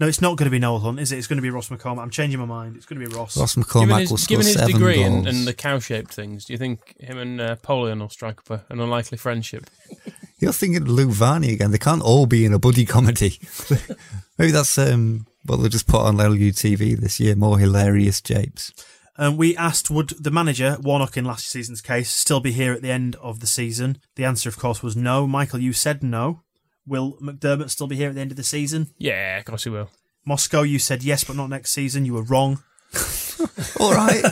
No, 0.00 0.06
it's 0.06 0.20
not 0.20 0.36
going 0.36 0.46
to 0.46 0.50
be 0.50 0.60
Noel 0.60 0.78
Hunt, 0.78 1.00
is 1.00 1.10
it? 1.10 1.18
It's 1.18 1.26
going 1.26 1.38
to 1.38 1.42
be 1.42 1.50
Ross 1.50 1.70
McCormack. 1.70 2.00
I'm 2.00 2.10
changing 2.10 2.38
my 2.38 2.46
mind. 2.46 2.76
It's 2.76 2.86
going 2.86 3.00
to 3.00 3.08
be 3.08 3.16
Ross. 3.16 3.36
Ross 3.36 3.56
Given 3.56 3.68
McCormack 3.68 4.00
his, 4.00 4.10
will 4.10 4.18
score 4.18 4.34
given 4.34 4.46
his 4.46 4.54
seven 4.54 4.72
degree 4.72 4.96
goals. 4.96 5.06
and, 5.06 5.26
and 5.26 5.46
the 5.46 5.54
cow-shaped 5.54 6.14
things, 6.14 6.44
do 6.44 6.52
you 6.52 6.58
think 6.58 6.94
him 7.00 7.18
and 7.18 7.40
uh, 7.40 7.56
Poleon 7.56 7.98
will 7.98 8.08
strike 8.08 8.38
up 8.38 8.50
a, 8.50 8.72
an 8.72 8.80
unlikely 8.80 9.18
friendship? 9.18 9.68
You're 10.38 10.52
thinking 10.52 10.82
of 10.82 10.88
Luke 10.88 11.10
Varney 11.10 11.52
again. 11.52 11.72
They 11.72 11.78
can't 11.78 12.02
all 12.02 12.26
be 12.26 12.44
in 12.44 12.52
a 12.52 12.60
buddy 12.60 12.84
comedy. 12.84 13.40
Maybe 14.38 14.52
that's 14.52 14.78
um, 14.78 15.26
what 15.44 15.56
they'll 15.56 15.68
just 15.68 15.88
put 15.88 16.02
on 16.02 16.16
LUTV 16.16 16.98
this 16.98 17.18
year. 17.18 17.34
More 17.34 17.58
hilarious 17.58 18.20
japes. 18.20 18.72
Um, 19.16 19.36
we 19.36 19.56
asked, 19.56 19.90
would 19.90 20.10
the 20.10 20.30
manager, 20.30 20.76
Warnock 20.80 21.16
in 21.16 21.24
last 21.24 21.48
season's 21.48 21.80
case, 21.80 22.08
still 22.08 22.38
be 22.38 22.52
here 22.52 22.72
at 22.72 22.82
the 22.82 22.92
end 22.92 23.16
of 23.16 23.40
the 23.40 23.48
season? 23.48 23.98
The 24.14 24.24
answer, 24.24 24.48
of 24.48 24.58
course, 24.58 24.80
was 24.80 24.94
no. 24.94 25.26
Michael, 25.26 25.58
you 25.58 25.72
said 25.72 26.04
no. 26.04 26.44
Will 26.88 27.16
McDermott 27.22 27.70
still 27.70 27.86
be 27.86 27.96
here 27.96 28.08
at 28.08 28.14
the 28.14 28.20
end 28.20 28.30
of 28.30 28.36
the 28.36 28.42
season? 28.44 28.88
Yeah, 28.98 29.38
of 29.38 29.44
course 29.44 29.64
he 29.64 29.70
will. 29.70 29.90
Moscow, 30.24 30.62
you 30.62 30.78
said 30.78 31.02
yes, 31.02 31.24
but 31.24 31.36
not 31.36 31.48
next 31.50 31.72
season. 31.72 32.04
You 32.04 32.14
were 32.14 32.22
wrong. 32.22 32.62
All 33.80 33.92
right, 33.94 34.24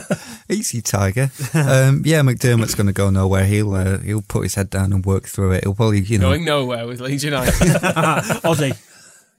easy, 0.49 0.81
Tiger. 0.81 1.31
Um, 1.53 2.01
yeah, 2.05 2.21
McDermott's 2.21 2.75
going 2.75 2.87
to 2.87 2.93
go 2.93 3.09
nowhere. 3.09 3.45
He'll 3.45 3.73
uh, 3.73 3.99
he'll 3.99 4.21
put 4.21 4.43
his 4.43 4.55
head 4.55 4.69
down 4.69 4.91
and 4.91 5.05
work 5.05 5.25
through 5.27 5.51
it. 5.53 5.63
He'll 5.63 5.73
probably, 5.75 6.01
you 6.01 6.17
know, 6.17 6.29
Going 6.29 6.43
nowhere 6.45 6.85
with 6.87 6.99
Leeds 6.99 7.23
United. 7.23 7.53
Oddie, 7.53 8.77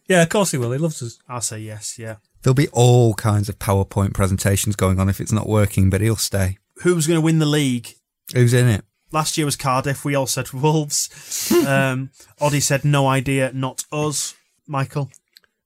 Yeah, 0.09 0.23
of 0.23 0.28
course 0.31 0.53
he 0.53 0.59
will. 0.59 0.73
He 0.73 0.78
loves 0.78 1.03
us. 1.03 1.19
I'll 1.28 1.40
say 1.43 1.59
yes, 1.59 1.99
yeah. 1.99 2.16
there'll 2.43 2.55
be 2.55 2.69
all 2.69 3.15
kinds 3.15 3.49
of 3.49 3.59
PowerPoint 3.59 4.15
presentations 4.15 4.77
going 4.77 4.99
on 4.99 5.09
if 5.09 5.20
it's 5.20 5.32
not 5.32 5.49
working, 5.49 5.90
but 5.90 6.01
he'll 6.01 6.16
stay. 6.16 6.59
Who's 6.82 7.07
going 7.07 7.19
to 7.19 7.24
win 7.24 7.39
the 7.40 7.47
league? 7.47 7.89
Who's 8.35 8.55
in 8.55 8.69
it? 8.69 8.85
Last 9.10 9.39
year 9.39 9.44
was 9.47 9.56
Cardiff. 9.56 10.05
We 10.05 10.14
all 10.14 10.26
said 10.26 10.52
Wolves. 10.52 11.51
Um, 11.66 12.10
Oddie 12.40 12.60
said 12.62 12.85
no 12.85 13.06
idea, 13.06 13.51
not 13.55 13.85
us. 13.93 14.35
Michael, 14.66 15.10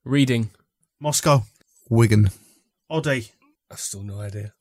Reading. 0.04 0.50
Moscow, 1.00 1.42
Wigan, 1.90 2.30
Oddie, 2.88 3.32
I've 3.70 3.80
still 3.80 4.04
no 4.04 4.20
idea. 4.20 4.52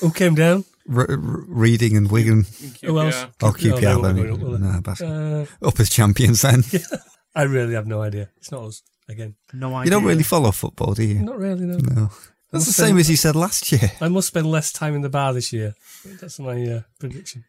Who 0.00 0.10
came 0.10 0.34
down? 0.34 0.64
R- 0.92 1.06
R- 1.08 1.16
Reading 1.46 1.96
and 1.96 2.10
Wigan. 2.10 2.46
Who 2.82 2.98
else? 2.98 3.14
Yeah. 3.14 3.26
I'll 3.42 3.52
keep 3.52 3.70
No, 3.70 3.74
you 3.76 3.80
they 3.82 3.86
out 3.86 4.02
won't 4.02 4.16
then. 4.16 4.26
go 4.26 4.34
up, 4.34 4.40
will 4.40 4.58
they? 4.58 4.66
Nah, 4.66 4.80
bas- 4.80 5.00
Uh, 5.00 5.46
Up 5.62 5.78
as 5.78 5.88
champions 5.90 6.42
then. 6.42 6.64
I 7.36 7.42
really 7.44 7.74
have 7.74 7.86
no 7.86 8.02
idea. 8.02 8.30
It's 8.38 8.50
not 8.50 8.64
us 8.64 8.82
again. 9.08 9.36
no 9.52 9.68
idea. 9.74 9.84
You 9.84 9.90
don't 9.92 10.04
really 10.04 10.22
follow 10.24 10.50
football, 10.50 10.94
do 10.94 11.04
you? 11.04 11.20
Not 11.20 11.38
really. 11.38 11.66
No. 11.66 11.76
No. 11.76 12.10
That's 12.50 12.66
the 12.66 12.72
same 12.72 12.96
be- 12.96 13.00
as 13.02 13.10
you 13.10 13.16
said 13.16 13.36
last 13.36 13.70
year. 13.70 13.92
I 14.00 14.08
must 14.08 14.26
spend 14.28 14.46
less 14.50 14.72
time 14.72 14.94
in 14.96 15.02
the 15.02 15.08
bar 15.10 15.32
this 15.32 15.52
year. 15.52 15.74
That's 16.20 16.40
my 16.40 16.60
uh, 16.66 16.80
prediction. 16.98 17.44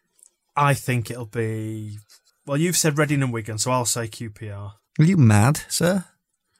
I 0.58 0.74
think 0.74 1.10
it'll 1.10 1.26
be. 1.26 1.98
Well, 2.46 2.56
you've 2.56 2.76
said 2.76 2.98
Reading 2.98 3.22
and 3.22 3.32
Wigan, 3.32 3.58
so 3.58 3.70
I'll 3.70 3.84
say 3.84 4.08
QPR. 4.08 4.72
Are 4.98 5.04
you 5.04 5.16
mad, 5.16 5.60
sir? 5.68 6.04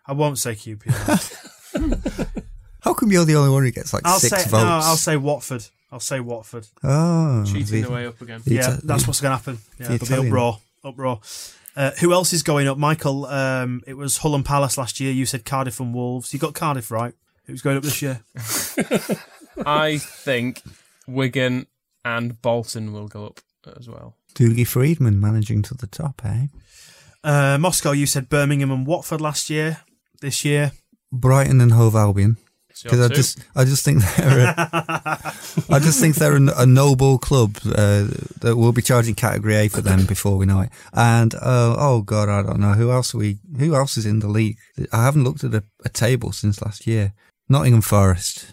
I 0.06 0.12
won't 0.12 0.38
say 0.38 0.52
QPR. 0.54 2.42
How 2.82 2.94
come 2.94 3.10
you're 3.10 3.24
the 3.24 3.34
only 3.36 3.50
one 3.50 3.64
who 3.64 3.70
gets 3.70 3.92
like 3.92 4.02
I'll 4.06 4.18
six 4.20 4.44
say 4.44 4.50
votes? 4.50 4.62
no. 4.64 4.68
I'll 4.68 4.96
say 4.96 5.16
Watford. 5.16 5.64
I'll 5.90 6.00
say 6.00 6.20
Watford. 6.20 6.66
Oh, 6.84 7.44
Cheating 7.44 7.66
the- 7.66 7.82
the 7.82 7.90
way 7.90 8.06
up 8.06 8.20
again. 8.20 8.40
the 8.44 8.54
yeah, 8.54 8.74
Ita- 8.74 8.86
that's 8.86 9.06
what's 9.06 9.20
going 9.20 9.32
to 9.32 9.36
happen. 9.36 9.58
Yeah, 9.80 9.88
the 9.88 9.94
it'll 9.94 10.22
be 10.22 10.28
uproar. 10.28 10.58
Uproar. 10.84 11.20
Uh, 11.74 11.90
who 12.00 12.12
else 12.12 12.32
is 12.32 12.42
going 12.42 12.68
up? 12.68 12.76
Michael, 12.78 13.26
um, 13.26 13.82
it 13.86 13.94
was 13.94 14.18
Hull 14.18 14.34
and 14.34 14.44
Palace 14.44 14.78
last 14.78 15.00
year. 15.00 15.12
You 15.12 15.26
said 15.26 15.44
Cardiff 15.44 15.80
and 15.80 15.94
Wolves. 15.94 16.32
You 16.32 16.38
got 16.38 16.54
Cardiff 16.54 16.90
right. 16.90 17.14
Who's 17.46 17.62
going 17.62 17.76
up 17.76 17.82
this 17.82 18.02
year? 18.02 18.20
I 19.66 19.98
think 19.98 20.62
Wigan 21.06 21.66
and 22.04 22.40
Bolton 22.42 22.92
will 22.92 23.08
go 23.08 23.26
up 23.26 23.40
as 23.76 23.88
well. 23.88 24.16
Dougie 24.34 24.66
Freedman 24.66 25.20
managing 25.20 25.62
to 25.62 25.74
the 25.74 25.86
top, 25.86 26.22
eh? 26.24 26.46
Uh, 27.24 27.58
Moscow, 27.58 27.92
you 27.92 28.06
said 28.06 28.28
Birmingham 28.28 28.70
and 28.70 28.86
Watford 28.86 29.20
last 29.20 29.50
year. 29.50 29.78
This 30.20 30.44
year, 30.44 30.72
Brighton 31.12 31.60
and 31.60 31.72
Hove 31.72 31.94
Albion. 31.94 32.36
Because 32.82 33.10
I 33.10 33.12
just, 33.12 33.40
I 33.56 33.64
just 33.64 33.84
think 33.84 34.04
they're, 34.16 34.54
a, 34.56 34.56
I 35.68 35.78
just 35.80 36.00
think 36.00 36.14
they're 36.14 36.36
a, 36.36 36.60
a 36.62 36.66
noble 36.66 37.18
club 37.18 37.56
uh, 37.64 38.06
that 38.40 38.54
will 38.56 38.72
be 38.72 38.82
charging 38.82 39.16
Category 39.16 39.56
A 39.56 39.68
for 39.68 39.80
them 39.80 40.06
before 40.06 40.36
we 40.36 40.46
know 40.46 40.60
it. 40.60 40.70
And 40.92 41.34
uh, 41.34 41.74
oh 41.76 42.02
god, 42.02 42.28
I 42.28 42.42
don't 42.42 42.60
know 42.60 42.74
who 42.74 42.92
else 42.92 43.12
we, 43.12 43.38
who 43.58 43.74
else 43.74 43.96
is 43.96 44.06
in 44.06 44.20
the 44.20 44.28
league. 44.28 44.58
I 44.92 45.02
haven't 45.04 45.24
looked 45.24 45.42
at 45.42 45.54
a, 45.54 45.64
a 45.84 45.88
table 45.88 46.30
since 46.30 46.62
last 46.62 46.86
year. 46.86 47.14
Nottingham 47.48 47.80
Forest. 47.80 48.52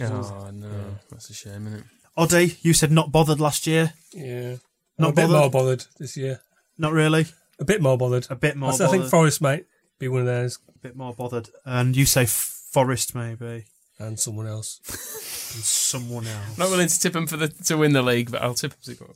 Oh 0.00 0.50
no, 0.52 0.96
that's 1.10 1.30
a 1.30 1.34
shame, 1.34 1.66
isn't 1.66 1.80
it? 1.80 1.84
Oddie, 2.18 2.58
you 2.62 2.74
said 2.74 2.90
not 2.90 3.12
bothered 3.12 3.38
last 3.38 3.66
year. 3.66 3.92
Yeah. 4.12 4.56
Not 4.98 5.08
I'm 5.08 5.12
a 5.12 5.12
bit 5.12 5.22
bothered? 5.28 5.30
more 5.30 5.50
bothered 5.50 5.84
this 5.98 6.16
year. 6.16 6.40
Not 6.76 6.92
really. 6.92 7.26
A 7.60 7.64
bit 7.64 7.80
more 7.80 7.96
bothered. 7.96 8.26
A 8.28 8.34
bit 8.34 8.56
more 8.56 8.70
I, 8.70 8.76
think. 8.88 9.06
Forest 9.06 9.40
might 9.40 9.66
be 9.98 10.08
one 10.08 10.20
of 10.20 10.26
theirs. 10.26 10.58
A 10.68 10.78
bit 10.78 10.96
more 10.96 11.14
bothered. 11.14 11.48
And 11.64 11.96
you 11.96 12.06
say 12.06 12.26
Forest 12.26 13.14
maybe. 13.14 13.66
And 13.98 14.18
someone 14.18 14.46
else. 14.46 14.80
And 15.48 15.64
someone 15.64 16.26
else. 16.26 16.58
Not 16.58 16.68
willing 16.68 16.88
to 16.88 17.00
tip 17.00 17.14
them 17.14 17.26
for 17.26 17.38
the 17.38 17.48
to 17.48 17.78
win 17.78 17.94
the 17.94 18.02
league, 18.02 18.30
but 18.30 18.42
I'll 18.42 18.52
tip 18.52 18.72
them 18.72 18.94
to 18.94 19.02
go. 19.02 19.14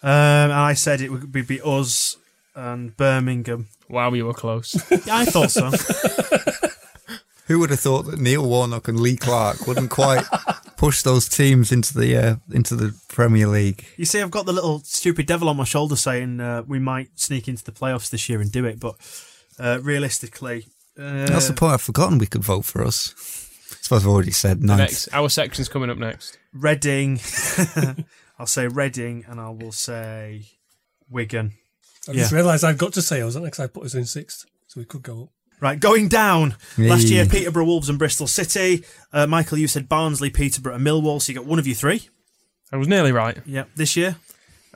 Um, 0.00 0.10
and 0.44 0.52
I 0.52 0.74
said 0.74 1.00
it 1.00 1.10
would 1.10 1.32
be, 1.32 1.42
be 1.42 1.60
us 1.60 2.16
and 2.54 2.96
Birmingham. 2.96 3.66
Wow, 3.88 4.12
you 4.12 4.26
were 4.26 4.32
close. 4.32 4.74
Yeah, 5.06 5.16
I 5.16 5.24
thought 5.24 5.50
so. 5.50 5.72
Who 7.46 7.58
would 7.58 7.70
have 7.70 7.80
thought 7.80 8.02
that 8.06 8.20
Neil 8.20 8.48
Warnock 8.48 8.86
and 8.86 9.00
Lee 9.00 9.16
Clark 9.16 9.66
wouldn't 9.66 9.90
quite 9.90 10.24
push 10.76 11.02
those 11.02 11.28
teams 11.28 11.72
into 11.72 11.96
the 11.98 12.16
uh, 12.16 12.36
into 12.52 12.76
the 12.76 12.94
Premier 13.08 13.46
League? 13.46 13.86
You 13.96 14.04
see, 14.04 14.20
I've 14.20 14.30
got 14.30 14.46
the 14.46 14.52
little 14.52 14.80
stupid 14.80 15.26
devil 15.26 15.48
on 15.48 15.56
my 15.56 15.64
shoulder 15.64 15.96
saying 15.96 16.40
uh, 16.40 16.62
we 16.66 16.78
might 16.78 17.18
sneak 17.18 17.48
into 17.48 17.64
the 17.64 17.72
playoffs 17.72 18.10
this 18.10 18.28
year 18.28 18.40
and 18.40 18.50
do 18.52 18.64
it, 18.64 18.78
but 18.80 18.94
uh, 19.58 19.78
realistically, 19.82 20.66
uh, 20.98 21.26
That's 21.26 21.48
the 21.48 21.54
point. 21.54 21.74
I've 21.74 21.82
forgotten 21.82 22.18
we 22.18 22.26
could 22.26 22.44
vote 22.44 22.64
for 22.64 22.84
us. 22.84 23.14
I 23.72 23.76
suppose 23.82 24.02
I've 24.04 24.10
already 24.12 24.30
said 24.32 24.60
The 24.62 24.66
ninth. 24.66 24.78
next, 24.80 25.08
our 25.12 25.28
section's 25.28 25.68
coming 25.68 25.90
up 25.90 25.98
next. 25.98 26.38
Reading. 26.52 27.20
I'll 28.38 28.46
say 28.46 28.68
Reading, 28.68 29.24
and 29.28 29.40
I 29.40 29.50
will 29.50 29.72
say 29.72 30.46
Wigan. 31.08 31.52
I 32.08 32.12
just 32.12 32.32
realised 32.32 32.62
I've 32.64 32.78
got 32.78 32.92
to 32.92 33.02
say 33.02 33.20
I 33.20 33.24
was 33.24 33.34
next. 33.36 33.58
I 33.58 33.66
put 33.66 33.84
us 33.84 33.94
in 33.94 34.04
sixth, 34.04 34.44
so 34.68 34.78
we 34.80 34.84
could 34.84 35.02
go 35.02 35.24
up. 35.24 35.28
Right, 35.60 35.80
going 35.80 36.08
down. 36.08 36.54
Last 36.76 37.04
year, 37.08 37.24
Peterborough, 37.26 37.64
Wolves, 37.64 37.88
and 37.88 37.98
Bristol 37.98 38.26
City. 38.26 38.84
Uh, 39.12 39.26
Michael, 39.26 39.56
you 39.58 39.66
said 39.68 39.88
Barnsley, 39.88 40.28
Peterborough, 40.28 40.74
and 40.74 40.86
Millwall, 40.86 41.20
so 41.22 41.32
you 41.32 41.38
got 41.38 41.46
one 41.46 41.58
of 41.58 41.66
you 41.66 41.74
three. 41.74 42.08
I 42.72 42.76
was 42.76 42.88
nearly 42.88 43.10
right. 43.12 43.38
Yeah, 43.46 43.64
this 43.74 43.96
year. 43.96 44.16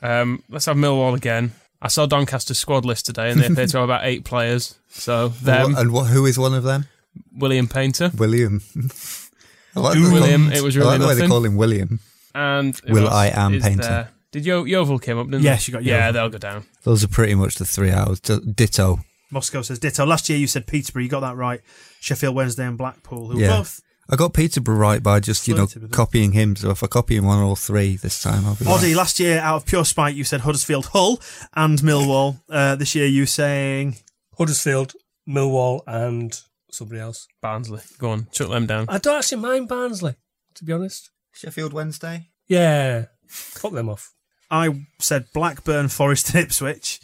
Um, 0.01 0.43
let's 0.49 0.65
have 0.65 0.77
Millwall 0.77 1.15
again. 1.15 1.51
I 1.81 1.87
saw 1.87 2.05
Doncaster's 2.07 2.57
squad 2.59 2.83
list 2.85 3.05
today, 3.05 3.29
and 3.31 3.39
they 3.39 3.45
appear 3.47 3.67
to 3.67 3.77
have 3.77 3.83
about 3.85 4.05
eight 4.05 4.23
players. 4.25 4.75
So 4.89 5.27
them, 5.29 5.65
and 5.65 5.73
what, 5.73 5.81
and 5.81 5.91
what, 5.93 6.07
who 6.07 6.25
is 6.25 6.39
one 6.39 6.53
of 6.55 6.63
them? 6.63 6.87
William 7.35 7.67
Paynter, 7.67 8.11
William. 8.17 8.61
I 9.75 9.79
like 9.79 9.97
Ooh. 9.97 10.07
the- 10.07 10.13
William, 10.13 10.51
it 10.51 10.61
was 10.61 10.75
I 10.75 10.79
really 10.79 10.91
like 10.91 11.01
the 11.01 11.07
way 11.07 11.15
they 11.15 11.27
call 11.27 11.45
him 11.45 11.55
William. 11.57 11.99
and 12.35 12.79
Will 12.87 13.07
I 13.07 13.27
Am 13.27 13.59
Paynter. 13.61 13.81
there? 13.83 14.09
Did 14.31 14.45
Yo 14.45 14.63
Yeovil 14.63 14.99
came 14.99 15.17
up? 15.17 15.27
Didn't 15.27 15.43
Yes, 15.43 15.65
they? 15.65 15.71
you 15.71 15.73
got 15.77 15.83
Yeah, 15.83 16.11
they'll 16.11 16.29
go 16.29 16.37
down. 16.37 16.63
Those 16.83 17.03
are 17.03 17.07
pretty 17.07 17.35
much 17.35 17.55
the 17.55 17.65
three 17.65 17.91
hours. 17.91 18.19
Ditto. 18.19 18.99
Moscow 19.31 19.61
says 19.61 19.79
ditto. 19.79 20.05
Last 20.05 20.29
year, 20.29 20.37
you 20.37 20.47
said 20.47 20.67
Peterborough. 20.67 21.03
You 21.03 21.09
got 21.09 21.21
that 21.21 21.35
right. 21.35 21.61
Sheffield 21.99 22.35
Wednesday 22.35 22.65
and 22.65 22.77
Blackpool, 22.77 23.29
who 23.29 23.39
Yeah. 23.39 23.57
both. 23.57 23.81
I 24.09 24.15
got 24.17 24.33
Peterborough 24.33 24.75
right 24.77 25.01
by 25.01 25.21
just, 25.21 25.47
you 25.47 25.53
know, 25.53 25.67
Flirted 25.67 25.83
with 25.83 25.91
it. 25.91 25.95
copying 25.95 26.31
him. 26.33 26.55
So 26.57 26.71
if 26.71 26.83
I 26.83 26.87
copy 26.87 27.15
him 27.15 27.23
one 27.25 27.37
or 27.39 27.43
all 27.43 27.55
three 27.55 27.95
this 27.95 28.21
time, 28.21 28.45
I'll 28.45 28.55
be 28.55 28.65
Oddie, 28.65 28.87
right. 28.87 28.95
last 28.95 29.19
year, 29.21 29.39
out 29.39 29.55
of 29.57 29.65
pure 29.65 29.85
spite, 29.85 30.15
you 30.15 30.25
said 30.25 30.41
Huddersfield, 30.41 30.87
Hull, 30.87 31.21
and 31.53 31.79
Millwall. 31.79 32.41
Uh, 32.49 32.75
this 32.75 32.93
year, 32.93 33.05
you 33.05 33.25
saying 33.25 33.95
Huddersfield, 34.37 34.93
Millwall, 35.29 35.81
and 35.87 36.37
somebody 36.71 36.99
else. 36.99 37.25
Barnsley. 37.41 37.79
Go 37.99 38.09
on, 38.11 38.27
chuck 38.33 38.49
them 38.49 38.65
down. 38.65 38.85
I 38.89 38.97
don't 38.97 39.17
actually 39.17 39.41
mind 39.41 39.69
Barnsley, 39.69 40.15
to 40.55 40.65
be 40.65 40.73
honest. 40.73 41.09
Sheffield 41.33 41.71
Wednesday? 41.71 42.27
Yeah, 42.47 43.05
fuck 43.27 43.71
them 43.71 43.87
off. 43.87 44.11
I 44.49 44.87
said 44.99 45.27
Blackburn, 45.33 45.87
Forest, 45.87 46.33
and 46.35 46.43
Ipswich, 46.43 46.99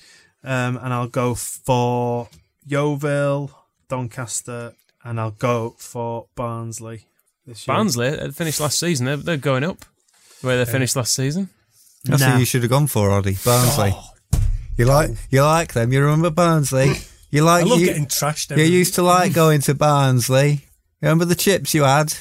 um, 0.48 0.78
and 0.78 0.94
I'll 0.94 1.08
go 1.08 1.36
for 1.36 2.30
Yeovil, 2.66 3.52
Doncaster, 3.90 4.74
and 5.04 5.20
I'll 5.20 5.32
go 5.32 5.76
for 5.78 6.28
Barnsley. 6.36 7.06
This 7.46 7.68
year. 7.68 7.76
Barnsley 7.76 8.10
they 8.12 8.30
finished 8.32 8.60
last 8.60 8.80
season. 8.80 9.06
They're, 9.06 9.18
they're 9.18 9.38
going 9.38 9.64
up 9.64 9.86
where 10.42 10.58
they 10.64 10.70
finished 10.70 10.96
last 10.96 11.14
season. 11.14 11.50
That's 12.04 12.22
Nah. 12.22 12.32
who 12.34 12.40
you 12.40 12.46
should 12.46 12.62
have 12.64 12.70
gone 12.70 12.88
for, 12.88 13.10
Oddie. 13.10 13.44
Barnsley. 13.46 13.94
You 14.78 14.86
like 14.86 15.12
you 15.30 15.42
like 15.44 15.74
them. 15.74 15.92
You 15.94 16.02
remember 16.02 16.30
Barnsley. 16.30 16.94
You 17.32 17.44
like 17.44 17.66
I 17.66 17.68
love 17.68 17.80
you, 17.80 17.88
getting 17.88 18.06
trashed. 18.06 18.56
you 18.56 18.64
used 18.64 18.96
to 18.96 19.02
like 19.04 19.34
going 19.34 19.60
to 19.62 19.74
Barnsley. 19.74 20.62
Remember 21.02 21.26
the 21.26 21.36
chips 21.36 21.74
you 21.74 21.84
had? 21.84 22.14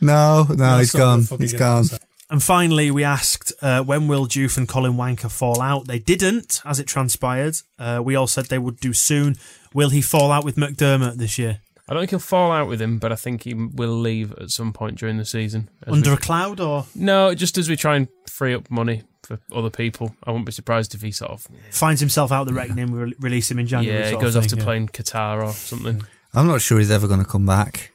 No, 0.00 0.44
no, 0.48 0.54
That's 0.54 0.80
he's 0.80 0.94
not 0.94 1.00
gone. 1.00 1.20
He's 1.20 1.38
He's 1.38 1.52
game. 1.52 1.58
gone. 1.58 1.84
And 2.32 2.42
finally, 2.42 2.90
we 2.90 3.04
asked 3.04 3.52
uh, 3.60 3.82
when 3.82 4.08
will 4.08 4.24
Juve 4.24 4.56
and 4.56 4.66
Colin 4.66 4.94
Wanker 4.94 5.30
fall 5.30 5.60
out? 5.60 5.86
They 5.86 5.98
didn't, 5.98 6.62
as 6.64 6.80
it 6.80 6.86
transpired. 6.86 7.56
Uh, 7.78 8.00
we 8.02 8.16
all 8.16 8.26
said 8.26 8.46
they 8.46 8.58
would 8.58 8.80
do 8.80 8.94
soon. 8.94 9.36
Will 9.74 9.90
he 9.90 10.00
fall 10.00 10.32
out 10.32 10.42
with 10.42 10.56
McDermott 10.56 11.16
this 11.16 11.36
year? 11.36 11.60
I 11.86 11.92
don't 11.92 12.00
think 12.00 12.10
he'll 12.10 12.18
fall 12.20 12.50
out 12.50 12.68
with 12.68 12.80
him, 12.80 12.98
but 12.98 13.12
I 13.12 13.16
think 13.16 13.42
he 13.42 13.52
will 13.52 13.92
leave 13.92 14.32
at 14.40 14.48
some 14.48 14.72
point 14.72 14.96
during 14.96 15.18
the 15.18 15.26
season. 15.26 15.68
Under 15.86 16.08
we- 16.08 16.16
a 16.16 16.18
cloud 16.18 16.58
or 16.58 16.86
no, 16.94 17.34
just 17.34 17.58
as 17.58 17.68
we 17.68 17.76
try 17.76 17.96
and 17.96 18.08
free 18.26 18.54
up 18.54 18.70
money 18.70 19.02
for 19.24 19.38
other 19.54 19.68
people. 19.68 20.16
I 20.24 20.30
wouldn't 20.30 20.46
be 20.46 20.52
surprised 20.52 20.94
if 20.94 21.02
he 21.02 21.12
sort 21.12 21.32
of 21.32 21.46
finds 21.70 22.00
himself 22.00 22.32
out 22.32 22.46
the 22.46 22.54
reckoning, 22.54 22.92
we 22.92 22.98
re- 22.98 23.14
release 23.20 23.50
him 23.50 23.58
in 23.58 23.66
January? 23.66 24.04
yeah, 24.04 24.10
he 24.10 24.16
goes 24.16 24.36
off 24.36 24.44
thing, 24.44 24.50
to 24.52 24.56
yeah. 24.56 24.64
play 24.64 24.76
in 24.78 24.88
Qatar 24.88 25.44
or 25.44 25.52
something. 25.52 26.02
I'm 26.32 26.46
not 26.46 26.62
sure 26.62 26.78
he's 26.78 26.90
ever 26.90 27.06
going 27.06 27.20
to 27.20 27.28
come 27.28 27.44
back. 27.44 27.92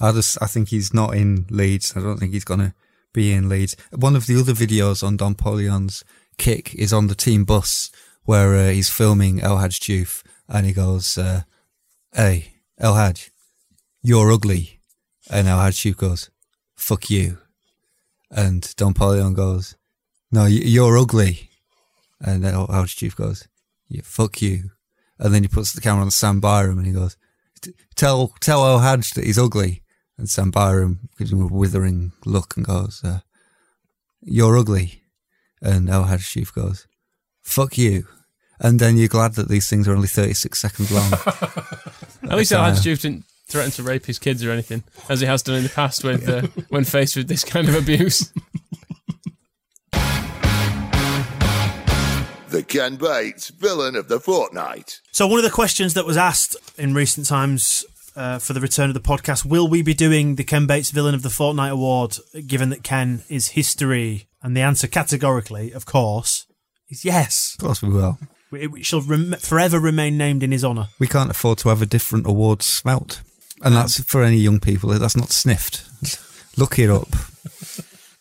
I 0.00 0.10
just, 0.10 0.42
I 0.42 0.46
think 0.46 0.70
he's 0.70 0.92
not 0.92 1.14
in 1.14 1.46
Leeds. 1.50 1.96
I 1.96 2.00
don't 2.00 2.18
think 2.18 2.32
he's 2.32 2.44
going 2.44 2.58
to 2.60 2.74
be 3.16 3.32
in 3.32 3.48
Leeds. 3.48 3.74
One 3.92 4.14
of 4.14 4.26
the 4.26 4.38
other 4.38 4.52
videos 4.52 5.02
on 5.02 5.16
Dom 5.16 5.34
Poleon's 5.34 6.04
Keek 6.36 6.74
is 6.74 6.92
on 6.92 7.06
the 7.06 7.14
team 7.14 7.44
bus 7.44 7.90
where 8.24 8.54
uh, 8.54 8.70
he's 8.70 8.90
filming 8.90 9.40
El 9.40 9.56
Hadj 9.56 9.80
Diouf 9.80 10.22
and 10.46 10.66
he 10.66 10.72
goes, 10.74 11.16
uh, 11.16 11.42
"Hey, 12.12 12.52
El 12.78 12.92
Hadj, 12.92 13.30
you're 14.02 14.30
ugly," 14.30 14.80
and 15.30 15.48
El 15.48 15.58
Hadj 15.58 15.80
Diouf 15.82 15.96
goes, 15.96 16.30
"Fuck 16.76 17.08
you," 17.08 17.38
and 18.30 18.76
Dom 18.76 18.92
Poleon 18.92 19.34
goes, 19.34 19.76
"No, 20.30 20.44
you're 20.44 20.98
ugly," 20.98 21.48
and 22.20 22.44
El 22.44 22.66
Hadj 22.66 22.96
Diouf 22.98 23.16
goes, 23.16 23.48
"Yeah, 23.88 24.02
fuck 24.04 24.42
you," 24.42 24.72
and 25.18 25.32
then 25.32 25.42
he 25.42 25.48
puts 25.48 25.72
the 25.72 25.80
camera 25.80 26.02
on 26.02 26.10
Sam 26.10 26.38
Byram 26.38 26.76
and 26.76 26.86
he 26.86 26.92
goes 26.92 27.16
tell 27.94 28.34
tell 28.40 28.66
El 28.66 28.80
Hadj 28.80 29.14
that 29.14 29.24
he's 29.24 29.38
ugly. 29.38 29.82
And 30.18 30.28
Sam 30.28 30.50
Byram 30.50 31.08
gives 31.18 31.32
him 31.32 31.42
a 31.42 31.46
withering 31.46 32.12
look 32.24 32.56
and 32.56 32.64
goes, 32.66 33.02
uh, 33.04 33.20
"You're 34.22 34.56
ugly." 34.58 35.02
And 35.60 35.88
El 35.90 36.04
Hadj 36.04 36.32
Diouf 36.34 36.52
goes, 36.54 36.86
"Fuck 37.42 37.76
you." 37.78 38.06
And 38.58 38.80
then 38.80 38.96
you're 38.96 39.08
glad 39.08 39.34
that 39.34 39.48
these 39.48 39.68
things 39.68 39.86
are 39.86 39.92
only 39.94 40.08
36 40.08 40.58
seconds 40.58 40.90
long. 40.90 41.12
At 42.30 42.38
least 42.38 42.52
Uh, 42.52 42.56
El 42.62 42.72
Hadj 42.72 42.82
Diouf 42.82 43.00
didn't 43.02 43.24
threaten 43.48 43.70
to 43.72 43.82
rape 43.82 44.06
his 44.06 44.18
kids 44.18 44.42
or 44.42 44.50
anything, 44.50 44.82
as 45.08 45.20
he 45.20 45.26
has 45.26 45.42
done 45.42 45.56
in 45.56 45.62
the 45.62 45.68
past 45.68 46.02
with 46.02 46.26
uh, 46.28 46.42
when 46.68 46.84
faced 46.84 47.16
with 47.16 47.28
this 47.28 47.44
kind 47.44 47.68
of 47.68 47.74
abuse. 47.74 48.32
The 52.48 52.62
Ken 52.66 52.96
Bates 52.96 53.48
Villain 53.50 53.96
of 53.96 54.08
the 54.08 54.18
Fortnight. 54.20 55.00
So, 55.12 55.26
one 55.26 55.38
of 55.38 55.44
the 55.44 55.50
questions 55.50 55.94
that 55.94 56.06
was 56.06 56.16
asked 56.16 56.56
in 56.78 56.94
recent 56.94 57.26
times 57.26 57.84
uh, 58.16 58.38
for 58.38 58.52
the 58.52 58.60
return 58.60 58.88
of 58.88 58.94
the 58.94 59.00
podcast 59.00 59.44
will 59.44 59.68
we 59.68 59.82
be 59.82 59.94
doing 59.94 60.34
the 60.36 60.44
Ken 60.44 60.66
Bates 60.66 60.90
Villain 60.90 61.14
of 61.14 61.22
the 61.22 61.30
Fortnight 61.30 61.72
Award, 61.72 62.16
given 62.46 62.70
that 62.70 62.82
Ken 62.82 63.22
is 63.28 63.48
history? 63.48 64.26
And 64.42 64.56
the 64.56 64.62
answer 64.62 64.86
categorically, 64.86 65.72
of 65.72 65.86
course, 65.86 66.46
is 66.88 67.04
yes. 67.04 67.56
of 67.58 67.64
course 67.64 67.82
we 67.82 67.90
will. 67.90 68.18
It 68.52 68.70
it 68.74 68.86
shall 68.86 69.02
rem- 69.02 69.34
forever 69.38 69.78
remain 69.78 70.16
named 70.16 70.42
in 70.42 70.52
his 70.52 70.64
honour. 70.64 70.88
We 70.98 71.08
can't 71.08 71.30
afford 71.30 71.58
to 71.58 71.68
have 71.68 71.82
a 71.82 71.86
different 71.86 72.26
award 72.26 72.62
smelt. 72.62 73.22
And 73.62 73.74
that's 73.74 74.02
for 74.04 74.22
any 74.22 74.36
young 74.36 74.60
people. 74.60 74.90
That's 74.90 75.16
not 75.16 75.30
sniffed. 75.30 75.88
Look 76.58 76.78
it 76.78 76.90
up. 76.90 77.08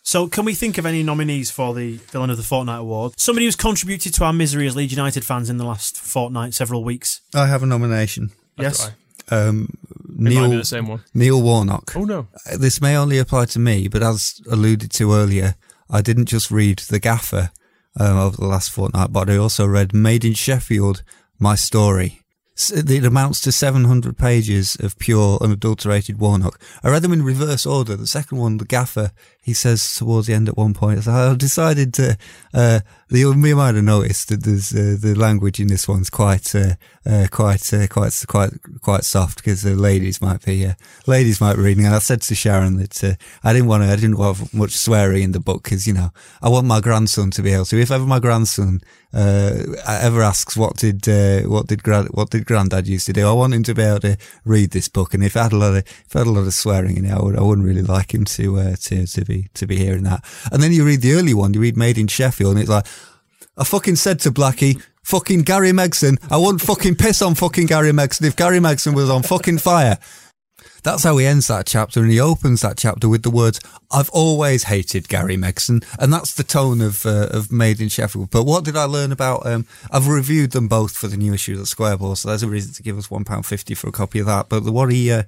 So, 0.08 0.28
can 0.28 0.46
we 0.46 0.54
think 0.54 0.78
of 0.78 0.86
any 0.86 1.02
nominees 1.02 1.50
for 1.50 1.74
the 1.74 1.98
Villain 1.98 2.30
of 2.30 2.38
the 2.38 2.44
Fortnight 2.44 2.82
Award? 2.82 3.20
Somebody 3.20 3.48
who's 3.48 3.56
contributed 3.56 4.14
to 4.14 4.24
our 4.24 4.32
misery 4.32 4.68
as 4.68 4.76
Leeds 4.76 4.94
United 4.94 5.26
fans 5.26 5.50
in 5.50 5.58
the 5.58 5.66
last 5.66 5.98
fortnight, 5.98 6.54
several 6.54 6.84
weeks. 6.84 7.22
I 7.34 7.48
have 7.48 7.64
a 7.64 7.66
nomination. 7.66 8.30
yes. 8.56 8.92
Um, 9.32 9.78
It 10.08 10.20
might 10.20 10.30
be 10.30 10.36
Neil, 10.36 10.50
the 10.60 10.66
same 10.66 10.88
one. 10.88 11.04
Neil 11.14 11.42
Warnock. 11.42 11.94
Oh 11.96 12.06
no! 12.06 12.28
This 12.58 12.82
may 12.82 12.96
only 12.96 13.18
apply 13.18 13.46
to 13.46 13.60
me, 13.60 13.88
but 13.88 14.04
as 14.04 14.42
alluded 14.50 14.92
to 14.92 15.14
earlier, 15.14 15.56
I 15.90 16.02
didn't 16.02 16.26
just 16.26 16.52
read 16.52 16.80
The 16.80 17.00
Gaffer 17.00 17.52
um, 18.00 18.18
over 18.18 18.38
the 18.38 18.48
last 18.48 18.72
fortnight, 18.72 19.12
but 19.12 19.30
I 19.30 19.38
also 19.38 19.66
read 19.68 19.94
Made 19.94 20.26
in 20.26 20.34
Sheffield, 20.34 21.04
My 21.40 21.56
Story. 21.56 22.22
It 22.58 23.04
amounts 23.04 23.42
to 23.42 23.52
700 23.52 24.18
pages 24.18 24.78
of 24.80 24.98
pure, 24.98 25.38
unadulterated 25.42 26.20
Warnock. 26.20 26.58
I 26.84 26.90
read 26.90 27.02
them 27.02 27.12
in 27.12 27.22
reverse 27.22 27.66
order. 27.66 27.98
The 27.98 28.08
second 28.08 28.38
one, 28.38 28.58
The 28.58 28.66
Gaffer, 28.66 29.12
he 29.46 29.54
says 29.54 29.96
towards 29.96 30.28
the 30.28 30.34
end 30.34 30.48
at 30.48 30.58
one 30.58 30.74
point, 30.74 31.06
I 31.06 31.36
decided 31.36 31.94
to, 31.96 32.18
uh, 32.54 32.80
the, 33.10 33.20
you 33.20 33.36
might 33.36 33.76
have 33.76 33.84
noticed 33.84 34.30
that 34.30 34.44
there's, 34.44 34.74
uh, 34.74 34.96
the 35.00 35.14
language 35.16 35.60
in 35.60 35.68
this 35.68 35.88
one's 35.88 36.10
quite, 36.10 36.56
uh, 36.56 36.76
uh, 37.06 37.28
quite, 37.30 37.72
uh, 37.74 37.88
quite, 37.88 38.24
quite, 38.28 38.54
quite 38.82 39.04
soft 39.04 39.38
because 39.38 39.62
the 39.62 39.76
ladies 39.76 40.22
might 40.22 40.44
be, 40.44 40.66
uh, 40.66 40.74
ladies 41.06 41.42
might 41.42 41.58
be 41.58 41.62
reading. 41.62 41.86
And 41.86 41.94
I 41.94 42.00
said 42.00 42.22
to 42.24 42.36
Sharon 42.36 42.78
that, 42.78 43.04
uh, 43.04 43.14
I 43.44 43.52
didn't 43.52 43.68
want 43.68 43.84
to, 43.84 43.90
I 43.90 43.96
didn't 43.96 44.18
want 44.18 44.54
much 44.54 44.72
swearing 44.72 45.24
in 45.24 45.32
the 45.34 45.42
book 45.42 45.64
because, 45.64 45.86
you 45.86 45.94
know, 45.94 46.12
I 46.42 46.48
want 46.48 46.66
my 46.66 46.80
grandson 46.80 47.32
to 47.32 47.44
be 47.44 47.52
able 47.52 47.66
to, 47.66 47.80
if 47.80 47.92
ever 47.92 48.06
my 48.06 48.20
grandson, 48.20 48.80
uh, 49.14 49.58
ever 49.88 50.24
asks 50.24 50.58
what 50.58 50.78
did, 50.78 51.06
what 51.48 51.68
did 51.68 51.84
grand, 51.84 52.08
what 52.14 52.32
did 52.32 52.45
granddad 52.46 52.88
used 52.88 53.06
to 53.08 53.14
do, 53.14 53.28
I 53.28 53.34
want 53.34 53.54
him 53.54 53.64
to 53.64 53.74
be 53.74 53.82
able 53.82 54.00
to 54.02 54.18
read 54.44 54.72
this 54.72 54.88
book. 54.88 55.14
And 55.14 55.24
if 55.24 55.36
I 55.36 55.44
had 55.44 55.54
a 55.54 55.58
lot 55.58 55.76
of, 55.76 55.78
if 55.78 56.16
I 56.16 56.20
had 56.20 56.28
a 56.28 56.32
lot 56.32 56.48
of 56.48 56.54
swearing 56.54 56.98
in 56.98 57.06
it, 57.06 57.12
I, 57.12 57.22
would, 57.22 57.40
wouldn't 57.40 57.68
really 57.68 57.82
like 57.82 58.14
him 58.14 58.26
to, 58.26 58.60
uh, 58.60 58.76
to, 58.76 59.06
to 59.08 59.26
be, 59.26 59.50
to 59.54 59.68
be 59.68 59.78
hearing 59.78 60.04
that. 60.04 60.24
And 60.52 60.62
then 60.62 60.72
you 60.72 60.86
read 60.86 61.02
the 61.02 61.14
early 61.14 61.34
one, 61.34 61.54
you 61.54 61.60
read 61.60 61.78
Made 61.78 61.98
in 61.98 62.08
Sheffield 62.08 62.52
and 62.52 62.62
it's 62.62 62.70
like, 62.70 62.86
I 63.58 63.64
fucking 63.64 63.96
said 63.96 64.20
to 64.22 64.32
Blackie, 64.32 64.82
fucking 65.04 65.44
Gary 65.44 65.72
Megson. 65.72 66.18
I 66.30 66.38
wouldn't 66.38 66.62
fucking 66.62 66.96
piss 66.96 67.22
on 67.22 67.36
fucking 67.36 67.68
Gary 67.68 67.92
Megson 67.92 68.26
if 68.26 68.36
Gary 68.36 68.60
Megson 68.60 68.96
was 68.96 69.10
on 69.10 69.24
fucking 69.24 69.60
fire. 69.60 69.98
That's 70.86 71.04
how 71.04 71.18
he 71.18 71.26
ends 71.26 71.48
that 71.48 71.66
chapter, 71.66 72.02
and 72.02 72.12
he 72.12 72.20
opens 72.20 72.62
that 72.62 72.78
chapter 72.78 73.10
with 73.10 73.24
the 73.24 73.32
words, 73.32 73.60
"I've 73.92 74.12
always 74.12 74.66
hated 74.66 75.10
Gary 75.10 75.36
Megson," 75.36 75.84
and 75.98 76.14
that's 76.14 76.36
the 76.36 76.44
tone 76.44 76.80
of 76.80 77.08
uh, 77.08 77.28
of 77.32 77.52
Made 77.52 77.82
in 77.82 77.90
Sheffield. 77.90 78.30
But 78.30 78.44
what 78.44 78.64
did 78.64 78.78
I 78.78 78.84
learn 78.84 79.12
about? 79.12 79.48
Um, 79.48 79.66
I've 79.90 80.08
reviewed 80.08 80.52
them 80.52 80.68
both 80.68 80.96
for 80.96 81.08
the 81.08 81.18
new 81.18 81.34
issue 81.34 81.54
of 81.54 81.60
the 81.60 81.66
Square 81.66 81.98
Ball, 81.98 82.16
so 82.16 82.30
there's 82.30 82.44
a 82.44 82.48
reason 82.48 82.76
to 82.76 82.84
give 82.84 83.00
us 83.00 83.10
one 83.10 83.24
pound 83.24 83.48
fifty 83.48 83.74
for 83.74 83.88
a 83.88 83.92
copy 83.92 84.20
of 84.20 84.28
that. 84.28 84.48
But 84.48 84.64
the, 84.64 84.72
what 84.72 84.92
he 84.92 85.12
uh, 85.12 85.24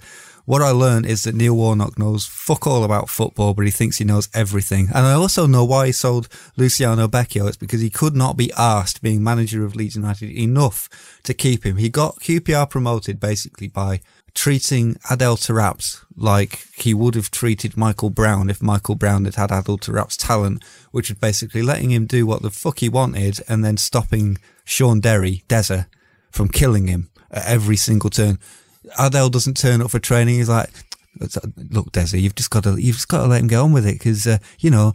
what 0.45 0.61
I 0.61 0.69
learned 0.69 1.07
is 1.07 1.23
that 1.23 1.33
Neil 1.33 1.55
Warnock 1.55 1.97
knows 1.97 2.27
fuck 2.27 2.67
all 2.67 2.83
about 2.83 3.09
football, 3.09 3.55
but 3.55 3.65
he 3.65 3.71
thinks 3.71 3.97
he 3.97 4.05
knows 4.05 4.29
everything. 4.35 4.89
And 4.93 5.07
I 5.07 5.13
also 5.13 5.47
know 5.47 5.65
why 5.65 5.87
he 5.87 5.91
sold 5.91 6.29
Luciano 6.55 7.07
Becchio. 7.07 7.47
It's 7.47 7.57
because 7.57 7.81
he 7.81 7.89
could 7.89 8.15
not 8.15 8.37
be 8.37 8.51
asked, 8.55 9.01
being 9.01 9.23
manager 9.23 9.65
of 9.65 9.75
Leeds 9.75 9.95
United, 9.95 10.29
enough 10.29 10.87
to 11.23 11.33
keep 11.33 11.65
him. 11.65 11.77
He 11.77 11.89
got 11.89 12.19
QPR 12.19 12.69
promoted 12.69 13.19
basically 13.19 13.67
by 13.67 14.01
treating 14.37 14.95
Adel 15.09 15.35
Taarabt 15.35 16.05
like 16.15 16.67
he 16.75 16.93
would 16.93 17.15
have 17.15 17.31
treated 17.31 17.75
Michael 17.75 18.11
Brown 18.11 18.51
if 18.51 18.61
Michael 18.61 18.93
Brown 18.93 19.25
had 19.25 19.33
had 19.33 19.49
Adel 19.49 19.79
Taarabt's 19.79 20.15
talent, 20.15 20.63
which 20.91 21.09
was 21.09 21.17
basically 21.17 21.63
letting 21.63 21.89
him 21.89 22.05
do 22.05 22.27
what 22.27 22.43
the 22.43 22.51
fuck 22.51 22.77
he 22.77 22.87
wanted 22.87 23.39
and 23.49 23.65
then 23.65 23.77
stopping 23.77 24.37
Shaun 24.63 24.99
Derry, 24.99 25.43
Deza, 25.49 25.87
from 26.29 26.49
killing 26.49 26.85
him 26.85 27.09
at 27.31 27.47
every 27.47 27.77
single 27.77 28.11
turn. 28.11 28.37
Adel 28.99 29.29
doesn't 29.29 29.57
turn 29.57 29.81
up 29.81 29.89
for 29.89 29.97
training. 29.97 30.35
He's 30.35 30.49
like, 30.49 30.69
look, 31.69 31.91
Desi, 31.91 32.21
you've 32.21 32.35
just 32.35 32.49
got 32.49 32.63
to, 32.63 32.81
you've 32.81 32.95
just 32.95 33.07
got 33.07 33.23
to 33.23 33.27
let 33.27 33.41
him 33.41 33.47
get 33.47 33.59
on 33.59 33.71
with 33.71 33.85
it 33.85 33.93
because, 33.93 34.25
uh, 34.27 34.37
you 34.59 34.69
know, 34.69 34.93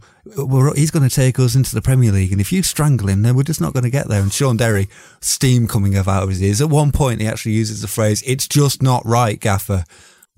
he's 0.74 0.90
going 0.90 1.09
to 1.09 1.15
take 1.15 1.39
us 1.39 1.55
into 1.55 1.74
the 1.74 1.82
Premier 1.82 2.12
League. 2.12 2.32
And 2.32 2.40
if 2.40 2.53
you 2.53 2.62
strangle 2.62 3.09
him, 3.09 3.23
then 3.23 3.35
we're 3.35 3.43
just 3.43 3.61
not 3.61 3.73
going 3.73 3.85
to 3.85 3.90
get 3.90 4.09
there. 4.09 4.23
And 4.23 4.32
Shaun 4.32 4.57
Derry, 4.57 4.89
steam 5.20 5.66
coming 5.66 5.97
up 5.97 6.09
out 6.09 6.24
of 6.24 6.28
his 6.28 6.43
ears. 6.43 6.61
At 6.61 6.70
one 6.70 6.93
point, 6.93 7.20
he 7.20 7.27
actually 7.27 7.53
uses 7.53 7.82
the 7.82 7.89
phrase, 7.89 8.23
it's 8.27 8.49
just 8.49 8.82
not 8.82 9.05
right, 9.05 9.39
Gaffer. 9.39 9.85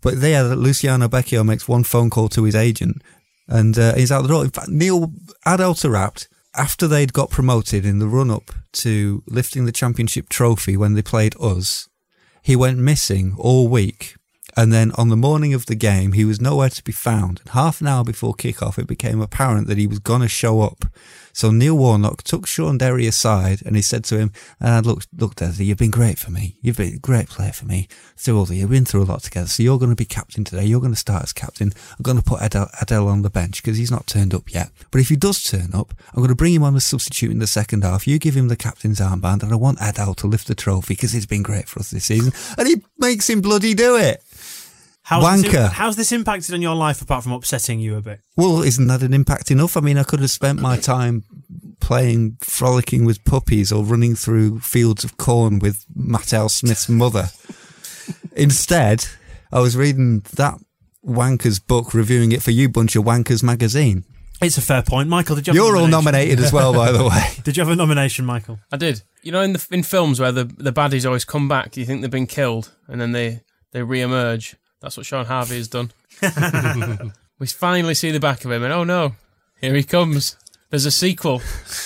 But 0.03 0.21
there, 0.21 0.45
Luciano 0.45 1.09
Becchio 1.09 1.45
makes 1.45 1.67
one 1.67 1.85
phone 1.85 2.11
call 2.11 2.29
to 2.31 2.45
his 2.45 2.55
agent 2.55 3.01
and 3.49 3.79
uh, 3.79 3.95
he's 3.95 4.13
out 4.13 4.23
the 4.23 4.29
door. 4.29 4.45
In 4.45 4.51
fact, 4.51 4.69
Neil 4.69 5.13
Taarabt, 5.47 6.29
after 6.55 6.87
they'd 6.87 7.13
got 7.13 7.31
promoted 7.31 7.85
in 7.85 7.99
the 7.99 8.09
run 8.09 8.31
up 8.31 8.53
to 8.73 9.23
lifting 9.27 9.65
the 9.65 9.73
championship 9.73 10.29
trophy 10.29 10.77
when 10.77 10.95
they 10.95 11.03
played 11.03 11.35
us, 11.41 11.89
he 12.43 12.55
went 12.55 12.79
missing 12.79 13.35
all 13.39 13.69
week 13.69 14.17
and 14.57 14.73
then 14.73 14.93
on 14.93 15.09
the 15.09 15.17
morning 15.17 15.55
of 15.55 15.67
the 15.67 15.75
game, 15.75 16.13
he 16.13 16.25
was 16.25 16.41
nowhere 16.41 16.71
to 16.71 16.85
be 16.85 16.93
found. 16.93 17.41
And 17.41 17.51
half 17.51 17.81
an 17.81 17.87
hour 17.87 18.05
before 18.05 18.35
kickoff, 18.35 18.79
it 18.79 18.87
became 18.87 19.21
apparent 19.21 19.67
that 19.69 19.79
he 19.79 19.87
was 19.87 19.99
going 19.99 20.23
to 20.23 20.29
show 20.29 20.61
up. 20.61 20.85
So 21.35 21.51
Neil 21.51 21.77
Warnock 21.77 22.23
took 22.23 22.47
Shaun 22.47 22.79
Derry 22.79 23.09
aside 23.09 23.61
and 23.67 23.75
he 23.75 23.83
said 23.83 24.05
to 24.05 24.19
him, 24.19 24.33
uh, 24.61 24.83
look, 24.85 25.03
look, 25.19 25.35
Desi, 25.35 25.67
you've 25.67 25.79
been 25.79 25.91
great 25.91 26.17
for 26.17 26.31
me. 26.31 26.57
You've 26.63 26.77
been 26.77 26.95
a 26.95 26.99
great 26.99 27.29
player 27.29 27.51
for 27.51 27.67
me 27.67 27.89
through 28.17 28.39
all 28.39 28.45
the, 28.45 28.55
you've 28.55 28.71
been 28.71 28.85
through 28.85 29.03
a 29.03 29.11
lot 29.11 29.25
together. 29.25 29.49
So 29.49 29.65
you're 29.65 29.81
going 29.81 29.91
to 29.91 29.97
be 29.97 30.05
captain 30.05 30.45
today. 30.45 30.65
You're 30.65 30.81
going 30.81 30.93
to 30.93 30.99
start 30.99 31.25
as 31.25 31.33
captain. 31.33 31.73
I'm 31.91 32.03
going 32.05 32.19
to 32.19 32.23
put 32.23 32.41
Adel, 32.41 32.71
Adel 32.81 33.09
on 33.09 33.23
the 33.23 33.31
bench 33.31 33.61
because 33.61 33.79
he's 33.79 33.91
not 33.91 34.07
turned 34.07 34.33
up 34.33 34.55
yet. 34.55 34.71
But 34.93 35.01
if 35.01 35.09
he 35.09 35.17
does 35.17 35.43
turn 35.43 35.75
up, 35.75 35.93
I'm 36.13 36.21
going 36.21 36.29
to 36.29 36.37
bring 36.37 36.55
him 36.55 36.63
on 36.63 36.77
as 36.77 36.85
substitute 36.85 37.33
in 37.33 37.41
the 37.41 37.49
second 37.49 37.83
half. 37.83 38.07
You 38.07 38.21
give 38.21 38.37
him 38.37 38.47
the 38.47 38.55
captain's 38.55 39.01
armband 39.01 39.43
and 39.43 39.53
I 39.53 39.57
want 39.57 39.79
Adel 39.81 40.15
to 40.15 40.29
lift 40.29 40.47
the 40.47 40.55
trophy 40.55 40.95
because 40.95 41.11
he's 41.11 41.27
been 41.27 41.43
great 41.43 41.69
for 41.69 41.81
us 41.81 41.91
this 41.91 42.05
season. 42.05 42.33
And 42.57 42.69
he 42.69 42.77
makes 42.99 43.29
him 43.29 43.41
bloody 43.41 43.75
do 43.75 43.97
it. 43.97 44.23
How's 45.05 45.23
Wanker. 45.23 45.53
This, 45.53 45.73
how's 45.73 45.97
this 45.97 46.13
impacted 46.13 46.55
on 46.55 46.63
your 46.63 46.75
life 46.75 47.03
apart 47.03 47.25
from 47.25 47.33
upsetting 47.33 47.79
you 47.79 47.97
a 47.97 48.01
bit? 48.01 48.21
Well, 48.37 48.63
isn't 48.63 48.87
that 48.87 49.03
an 49.03 49.13
impact 49.13 49.51
enough? 49.51 49.77
I 49.77 49.81
mean, 49.81 49.99
I 49.99 50.03
could 50.03 50.21
have 50.21 50.31
spent 50.31 50.61
my 50.61 50.77
time 50.81 51.25
playing, 51.81 52.39
frolicking 52.41 53.05
with 53.05 53.23
puppies 53.25 53.71
or 53.71 53.85
running 53.85 54.15
through 54.15 54.61
fields 54.61 55.05
of 55.05 55.19
corn 55.19 55.59
with 55.59 55.85
Matt 55.95 56.33
L. 56.33 56.49
Smith's 56.49 56.89
mother. 56.89 57.29
Instead, 58.33 59.07
I 59.53 59.61
was 59.61 59.77
reading 59.77 60.21
that 60.37 60.59
wanker's 61.07 61.61
book, 61.61 61.93
reviewing 61.93 62.33
it 62.33 62.43
for 62.43 62.51
You 62.51 62.71
Bunch 62.71 62.97
of 62.97 63.05
Wankers 63.05 63.43
magazine. 63.43 64.05
It's 64.41 64.57
a 64.57 64.63
fair 64.63 64.83
point, 64.83 65.11
Michael. 65.11 65.37
Did 65.37 65.47
you? 65.47 65.53
Have 65.53 65.57
You're 65.57 65.77
all 65.77 65.87
nominated 65.87 66.41
as 66.41 66.51
well, 66.51 66.73
by 66.73 66.93
the 66.93 67.05
way. 67.09 67.43
Did 67.45 67.59
you 67.59 67.63
have 67.63 67.73
a 67.73 67.77
nomination, 67.77 68.25
Michael? 68.25 68.59
I 68.73 68.79
did. 68.79 69.03
You 69.23 69.33
know, 69.33 69.43
in 69.43 69.53
the 69.53 69.67
in 69.71 69.83
films 69.83 70.19
where 70.19 70.33
the 70.33 70.45
the 70.45 70.73
baddies 70.73 71.07
always 71.07 71.25
come 71.27 71.47
back, 71.47 71.77
you 71.77 71.85
think 71.85 72.01
they've 72.01 72.11
been 72.11 72.27
killed, 72.27 72.75
and 72.89 73.01
then 73.01 73.13
they 73.13 73.43
they 73.73 73.83
re-emerge. 73.83 74.57
That's 74.85 74.99
what 74.99 75.07
Shaun 75.07 75.25
Harvey 75.25 75.57
has 75.57 75.69
done. 75.69 75.93
we 77.39 77.47
finally 77.47 77.95
see 77.95 78.11
the 78.11 78.21
back 78.21 78.45
of 78.45 78.53
him, 78.53 78.63
and 78.63 78.71
oh 78.71 78.85
no, 78.85 79.15
here 79.59 79.75
he 79.75 79.83
comes. 79.83 80.37
There's 80.69 80.85
a 80.85 80.91
sequel. 80.91 81.39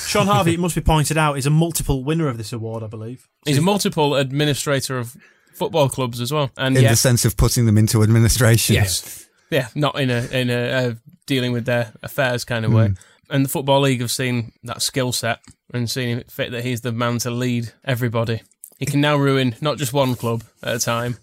Shaun 0.09 0.27
Harvey, 0.27 0.55
it 0.55 0.61
must 0.61 0.75
be 0.75 0.81
pointed 0.81 1.17
out, 1.17 1.39
is 1.39 1.47
a 1.47 1.51
multiple 1.51 2.03
winner 2.03 2.27
of 2.27 2.39
this 2.39 2.53
award, 2.53 2.83
I 2.83 2.89
believe. 2.89 3.29
He's 3.45 3.59
a 3.59 3.63
multiple 3.63 4.17
administrator 4.17 4.99
of 4.99 5.17
football 5.55 5.89
clubs 5.89 6.21
as 6.21 6.33
well, 6.33 6.51
and 6.57 6.77
In 6.77 6.83
yeah, 6.83 6.91
the 6.91 6.97
sense 6.97 7.25
of 7.25 7.37
putting 7.37 7.67
them 7.67 7.79
into 7.79 8.03
administration. 8.03 8.75
Yes. 8.75 9.29
Yeah, 9.49 9.69
not 9.77 10.01
in 10.01 10.11
a 10.11 10.27
in 10.33 10.51
a 10.51 10.71
uh, 10.71 10.95
dealing 11.27 11.53
with 11.53 11.67
their 11.67 11.93
affairs 12.03 12.45
kind 12.45 12.65
of 12.65 12.73
way. 12.73 12.95
And 13.31 13.45
the 13.45 13.49
football 13.49 13.83
league 13.83 14.01
have 14.01 14.11
seen 14.11 14.53
that 14.65 14.83
skill 14.83 15.13
set 15.13 15.39
and 15.73 15.89
seen 15.89 16.19
it 16.19 16.33
fit 16.33 16.51
that 16.51 16.65
he's 16.65 16.81
the 16.81 16.93
man 16.93 17.19
to 17.19 17.31
lead 17.31 17.73
everybody. 17.85 18.43
He 18.79 18.87
can 18.87 19.01
now 19.01 19.17
ruin 19.17 19.55
not 19.61 19.79
just 19.79 19.93
one 19.93 20.17
club 20.17 20.43
at 20.63 20.75
a 20.75 20.79
time. 20.81 21.19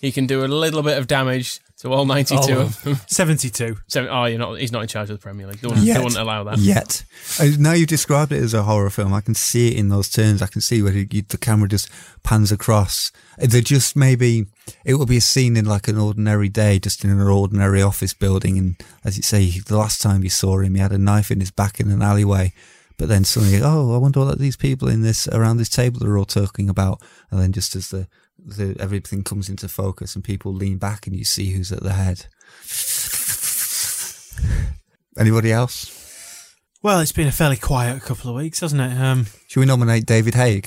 He 0.00 0.12
can 0.12 0.26
do 0.26 0.44
a 0.44 0.46
little 0.48 0.82
bit 0.82 0.96
of 0.98 1.06
damage 1.06 1.60
to 1.80 1.92
all 1.92 2.04
ninety-two 2.06 2.54
Oh. 2.54 2.60
of 2.62 2.82
them. 2.82 2.96
72. 3.06 3.76
So, 3.88 4.06
oh, 4.08 4.24
you're 4.26 4.38
not. 4.38 4.58
He's 4.58 4.72
not 4.72 4.82
in 4.82 4.88
charge 4.88 5.10
of 5.10 5.18
the 5.18 5.22
Premier 5.22 5.46
League. 5.46 5.58
They 5.60 5.68
wouldn't, 5.68 5.84
Yet. 5.86 5.98
they 5.98 6.02
wouldn't 6.04 6.20
allow 6.20 6.44
that. 6.44 6.58
Yet. 6.58 7.04
Uh, 7.38 7.48
Now 7.58 7.72
you've 7.72 7.88
described 7.88 8.32
it 8.32 8.42
as 8.42 8.54
a 8.54 8.62
horror 8.62 8.90
film. 8.90 9.12
I 9.12 9.20
can 9.20 9.34
see 9.34 9.68
it 9.68 9.76
in 9.76 9.88
those 9.88 10.08
terms. 10.08 10.40
I 10.42 10.46
can 10.46 10.60
see 10.62 10.82
where 10.82 10.92
you, 10.92 11.06
the 11.22 11.38
camera 11.38 11.68
just 11.68 11.88
pans 12.22 12.50
across. 12.52 13.12
Uh, 13.40 13.46
They're 13.46 13.60
just 13.60 13.94
maybe, 13.96 14.46
it 14.84 14.94
will 14.94 15.06
be 15.06 15.16
a 15.18 15.20
scene 15.22 15.56
in 15.56 15.64
like 15.66 15.88
an 15.88 15.98
ordinary 15.98 16.48
day, 16.48 16.78
just 16.78 17.04
in 17.04 17.10
an 17.10 17.20
ordinary 17.20 17.82
office 17.82 18.14
building. 18.14 18.56
And 18.58 18.76
as 19.04 19.16
you 19.16 19.22
say, 19.22 19.48
the 19.50 19.76
last 19.76 20.00
time 20.02 20.22
you 20.22 20.30
saw 20.30 20.58
him, 20.60 20.74
he 20.74 20.80
had 20.80 20.92
a 20.92 20.98
knife 20.98 21.30
in 21.30 21.40
his 21.40 21.50
back 21.50 21.78
in 21.80 21.90
an 21.90 22.02
alleyway. 22.02 22.52
But 22.98 23.08
then 23.08 23.24
suddenly, 23.24 23.60
oh, 23.62 23.94
I 23.94 23.98
wonder 23.98 24.20
what 24.20 24.38
these 24.38 24.56
people 24.58 24.88
in 24.88 25.00
this, 25.00 25.26
around 25.28 25.56
this 25.56 25.70
table 25.70 26.06
are 26.06 26.18
all 26.18 26.26
talking 26.26 26.68
about. 26.68 27.00
And 27.30 27.40
then 27.40 27.52
just 27.52 27.74
as 27.74 27.88
the, 27.88 28.06
the, 28.44 28.76
everything 28.80 29.22
comes 29.24 29.48
into 29.48 29.68
focus 29.68 30.14
and 30.14 30.24
people 30.24 30.52
lean 30.52 30.78
back 30.78 31.06
and 31.06 31.16
you 31.16 31.24
see 31.24 31.50
who's 31.50 31.72
at 31.72 31.82
the 31.82 31.92
head. 31.92 32.26
Anybody 35.18 35.52
else? 35.52 35.96
Well, 36.82 37.00
it's 37.00 37.12
been 37.12 37.26
a 37.28 37.32
fairly 37.32 37.56
quiet 37.56 38.02
couple 38.02 38.30
of 38.30 38.36
weeks, 38.36 38.60
hasn't 38.60 38.80
it? 38.80 38.96
Um, 38.98 39.26
Should 39.48 39.60
we 39.60 39.66
nominate 39.66 40.06
David 40.06 40.34
Haigh? 40.34 40.62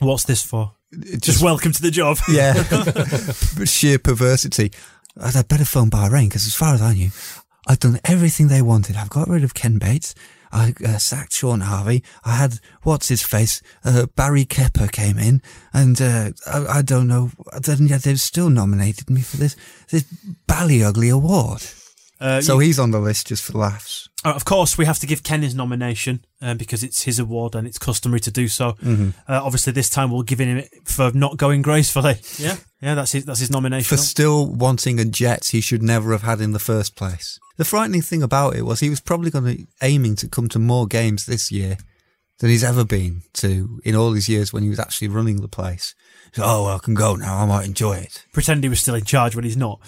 what's 0.00 0.24
this 0.24 0.42
for? 0.42 0.72
Just, 0.92 1.22
Just 1.22 1.42
welcome 1.42 1.72
to 1.72 1.82
the 1.82 1.90
job. 1.90 2.18
yeah, 2.28 2.52
sheer 3.64 3.98
perversity. 3.98 4.72
I'd 5.20 5.48
better 5.48 5.64
phone 5.64 5.90
Bahrain 5.90 6.28
because, 6.28 6.46
as 6.46 6.54
far 6.54 6.74
as 6.74 6.82
I 6.82 6.92
knew, 6.92 7.10
I've 7.66 7.78
done 7.80 7.98
everything 8.04 8.48
they 8.48 8.62
wanted. 8.62 8.96
I've 8.96 9.10
got 9.10 9.28
rid 9.28 9.44
of 9.44 9.54
Ken 9.54 9.78
Bates. 9.78 10.14
I 10.52 10.72
uh, 10.84 10.98
sacked 10.98 11.32
Shaun 11.32 11.62
Harvey. 11.62 12.04
I 12.24 12.36
had 12.36 12.60
what's 12.82 13.08
his 13.08 13.22
face. 13.22 13.60
Uh, 13.84 14.06
Barry 14.14 14.44
Kepper 14.44 14.86
came 14.92 15.18
in, 15.18 15.42
and 15.72 16.00
uh, 16.00 16.30
I, 16.46 16.78
I 16.78 16.82
don't 16.82 17.08
know. 17.08 17.30
Then 17.60 17.88
yet 17.88 18.02
they've 18.02 18.20
still 18.20 18.50
nominated 18.50 19.10
me 19.10 19.22
for 19.22 19.36
this 19.36 19.56
this 19.90 20.04
bally 20.46 20.82
ugly 20.84 21.08
award. 21.08 21.62
Uh, 22.20 22.40
So 22.40 22.54
you- 22.54 22.66
he's 22.66 22.78
on 22.78 22.92
the 22.92 23.00
list 23.00 23.26
just 23.28 23.42
for 23.42 23.58
laughs. 23.58 24.08
Uh, 24.24 24.30
of 24.32 24.44
course, 24.44 24.78
we 24.78 24.84
have 24.86 24.98
to 25.00 25.06
give 25.06 25.22
Ken 25.24 25.42
his 25.42 25.54
nomination 25.56 26.24
uh, 26.40 26.54
because 26.54 26.82
it's 26.84 27.02
his 27.02 27.18
award 27.18 27.54
and 27.56 27.66
it's 27.66 27.76
customary 27.78 28.20
to 28.20 28.30
do 28.30 28.46
so. 28.48 28.72
Mm-hmm. 28.74 29.10
Uh, 29.28 29.40
obviously, 29.42 29.72
this 29.72 29.90
time 29.90 30.10
we'll 30.12 30.22
give 30.22 30.38
him 30.40 30.56
it 30.58 30.70
for 30.84 31.10
not 31.12 31.36
going 31.36 31.62
gracefully. 31.62 32.20
Yeah, 32.38 32.56
yeah, 32.80 32.94
that's 32.94 33.10
his. 33.12 33.24
That's 33.24 33.40
his 33.40 33.50
nomination. 33.50 33.84
for 33.96 34.00
still 34.00 34.46
wanting 34.46 35.00
a 35.00 35.04
jet 35.04 35.46
he 35.46 35.60
should 35.60 35.82
never 35.82 36.12
have 36.12 36.22
had 36.22 36.40
in 36.40 36.52
the 36.52 36.58
first 36.60 36.94
place. 36.94 37.40
The 37.56 37.64
frightening 37.64 38.02
thing 38.02 38.22
about 38.22 38.56
it 38.56 38.62
was 38.62 38.80
he 38.80 38.90
was 38.90 39.00
probably 39.00 39.30
going 39.30 39.56
to 39.56 39.66
aiming 39.82 40.16
to 40.16 40.28
come 40.28 40.48
to 40.50 40.58
more 40.58 40.86
games 40.86 41.26
this 41.26 41.52
year 41.52 41.76
than 42.40 42.50
he's 42.50 42.64
ever 42.64 42.84
been 42.84 43.22
to 43.34 43.80
in 43.84 43.94
all 43.94 44.12
his 44.12 44.28
years 44.28 44.52
when 44.52 44.64
he 44.64 44.68
was 44.68 44.80
actually 44.80 45.06
running 45.08 45.40
the 45.40 45.48
place. 45.48 45.94
So, 46.32 46.42
oh, 46.44 46.64
well, 46.64 46.74
I 46.74 46.78
can 46.78 46.94
go 46.94 47.14
now. 47.14 47.38
I 47.38 47.46
might 47.46 47.64
enjoy 47.64 47.94
it. 47.98 48.24
Pretend 48.32 48.64
he 48.64 48.68
was 48.68 48.80
still 48.80 48.96
in 48.96 49.04
charge 49.04 49.36
when 49.36 49.44
he's 49.44 49.56
not. 49.56 49.80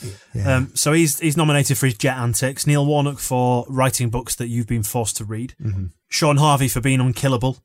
Um, 0.45 0.71
so 0.77 0.93
he's 0.93 1.19
he's 1.19 1.37
nominated 1.37 1.77
for 1.77 1.87
his 1.87 1.97
jet 1.97 2.17
antics. 2.17 2.69
Neil 2.69 2.87
Warnock 2.87 3.19
for 3.19 3.67
writing 3.69 4.11
books 4.11 4.37
that 4.37 4.47
you've 4.47 4.69
been 4.69 4.85
forced 4.85 5.17
to 5.17 5.25
read. 5.25 5.57
Mm-hmm. 5.61 5.87
Shaun 6.09 6.37
Harvey 6.37 6.69
for 6.69 6.81
being 6.81 7.01
unkillable, 7.01 7.59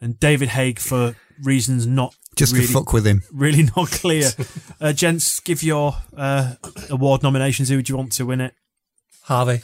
and 0.00 0.20
David 0.20 0.50
Haigh 0.50 0.74
for 0.74 1.16
reasons 1.42 1.84
not 1.84 2.14
Just 2.36 2.52
really, 2.52 2.68
to 2.68 2.72
fuck 2.72 2.92
with 2.92 3.04
him. 3.04 3.22
really 3.32 3.64
not 3.76 3.90
clear. 3.90 4.30
uh, 4.80 4.92
gents, 4.92 5.40
give 5.40 5.64
your 5.64 5.96
uh, 6.16 6.54
award 6.90 7.24
nominations. 7.24 7.70
Who 7.70 7.76
would 7.76 7.88
you 7.88 7.96
want 7.96 8.12
to 8.12 8.26
win 8.26 8.40
it? 8.40 8.54
Harvey. 9.30 9.60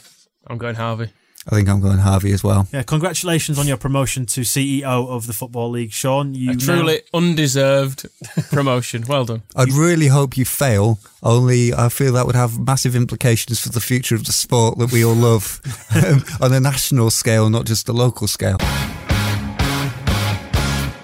I'm 0.47 0.57
going 0.57 0.75
Harvey. 0.75 1.09
I 1.45 1.49
think 1.55 1.67
I'm 1.67 1.81
going 1.81 1.97
Harvey 1.97 2.31
as 2.31 2.41
well. 2.41 2.69
Yeah, 2.71 2.83
congratulations 2.83 3.59
on 3.59 3.67
your 3.67 3.75
promotion 3.75 4.25
to 4.27 4.41
CEO 4.41 5.09
of 5.09 5.27
the 5.27 5.33
Football 5.33 5.71
League, 5.71 5.91
Shaun. 5.91 6.33
You 6.33 6.51
A 6.51 6.53
now- 6.53 6.59
truly 6.59 7.01
undeserved 7.13 8.07
promotion. 8.49 9.03
Well 9.09 9.25
done. 9.25 9.41
I'd 9.57 9.73
really 9.73 10.07
hope 10.07 10.37
you 10.37 10.45
fail, 10.45 10.99
only 11.21 11.73
I 11.73 11.89
feel 11.89 12.13
that 12.13 12.25
would 12.25 12.35
have 12.35 12.57
massive 12.57 12.95
implications 12.95 13.59
for 13.59 13.67
the 13.67 13.81
future 13.81 14.15
of 14.15 14.23
the 14.23 14.31
sport 14.31 14.77
that 14.77 14.93
we 14.93 15.03
all 15.03 15.15
love 15.15 15.59
um, 15.95 16.23
on 16.41 16.53
a 16.53 16.61
national 16.61 17.09
scale, 17.09 17.49
not 17.49 17.65
just 17.65 17.89
a 17.89 17.93
local 17.93 18.27
scale. 18.27 18.57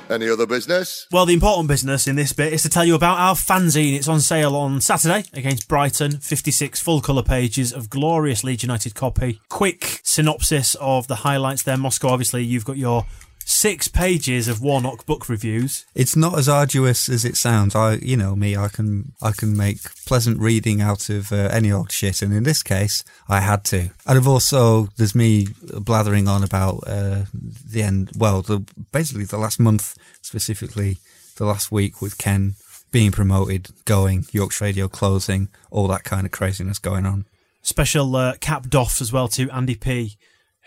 Any 0.09 0.30
other 0.30 0.45
business? 0.45 1.07
Well, 1.11 1.25
the 1.25 1.34
important 1.34 1.67
business 1.67 2.07
in 2.07 2.15
this 2.15 2.34
bit 2.34 2.53
is 2.53 2.61
to 2.63 2.69
tell 2.69 2.84
you 2.84 2.95
about 2.95 3.17
our 3.17 3.35
fanzine. 3.35 3.95
It's 3.95 4.07
on 4.07 4.19
sale 4.19 4.55
on 4.55 4.81
Saturday 4.81 5.23
against 5.34 5.67
Brighton. 5.67 6.19
56 6.19 6.81
full 6.81 7.01
colour 7.01 7.23
pages 7.23 7.71
of 7.71 7.89
glorious 7.89 8.43
Leeds 8.43 8.63
United 8.63 8.95
copy. 8.95 9.39
Quick 9.49 10.01
synopsis 10.03 10.75
of 10.75 11.07
the 11.07 11.15
highlights 11.15 11.63
there. 11.63 11.77
Moscow, 11.77 12.09
obviously, 12.09 12.43
you've 12.43 12.65
got 12.65 12.77
your 12.77 13.05
six 13.45 13.88
pages 13.88 14.48
of 14.48 14.61
Warnock 14.61 15.06
book 15.06 15.30
reviews. 15.30 15.86
It's 15.95 16.15
not 16.15 16.38
as 16.38 16.49
arduous 16.49 17.10
as 17.10 17.26
it 17.26 17.38
sounds. 17.38 17.76
I, 17.76 17.95
you 17.95 18.18
know 18.18 18.36
me, 18.36 18.56
I 18.56 18.68
can 18.68 19.14
I 19.22 19.32
can 19.32 19.56
make 19.56 19.80
pleasant 20.06 20.40
reading 20.40 20.82
out 20.82 21.10
of 21.10 21.32
uh, 21.32 21.49
any 21.52 21.72
old 21.72 21.91
shit, 21.91 22.22
and 22.22 22.34
in 22.34 22.44
this 22.44 22.64
case, 22.64 23.03
I 23.28 23.40
had 23.40 23.64
to. 23.65 23.91
And 24.06 24.18
I've 24.18 24.28
also 24.28 24.90
there's 24.98 25.15
me 25.15 25.48
blathering 25.61 26.28
on 26.28 26.44
about 26.44 26.84
uh, 26.88 27.24
the 27.34 27.84
end. 27.84 28.11
Well, 28.18 28.41
the 28.41 28.65
basically 28.91 29.26
the 29.26 29.38
last 29.38 29.60
month, 29.60 29.98
specifically 30.22 30.98
the 31.38 31.45
last 31.45 31.72
week 31.72 32.02
with 32.02 32.18
Ken 32.18 32.56
being 32.91 33.11
promoted, 33.11 33.70
going 33.86 34.26
Yorkshire 34.32 34.65
Radio 34.65 34.88
closing, 34.88 35.49
all 35.72 35.88
that 35.88 36.03
kind 36.03 36.26
of 36.26 36.32
craziness 36.32 36.80
going 36.80 37.06
on. 37.06 37.26
Special 37.64 38.15
uh, 38.15 38.36
cap 38.40 38.70
doff 38.70 39.02
as 39.02 39.11
well 39.11 39.28
to 39.30 39.49
Andy 39.49 39.76
P 39.76 40.18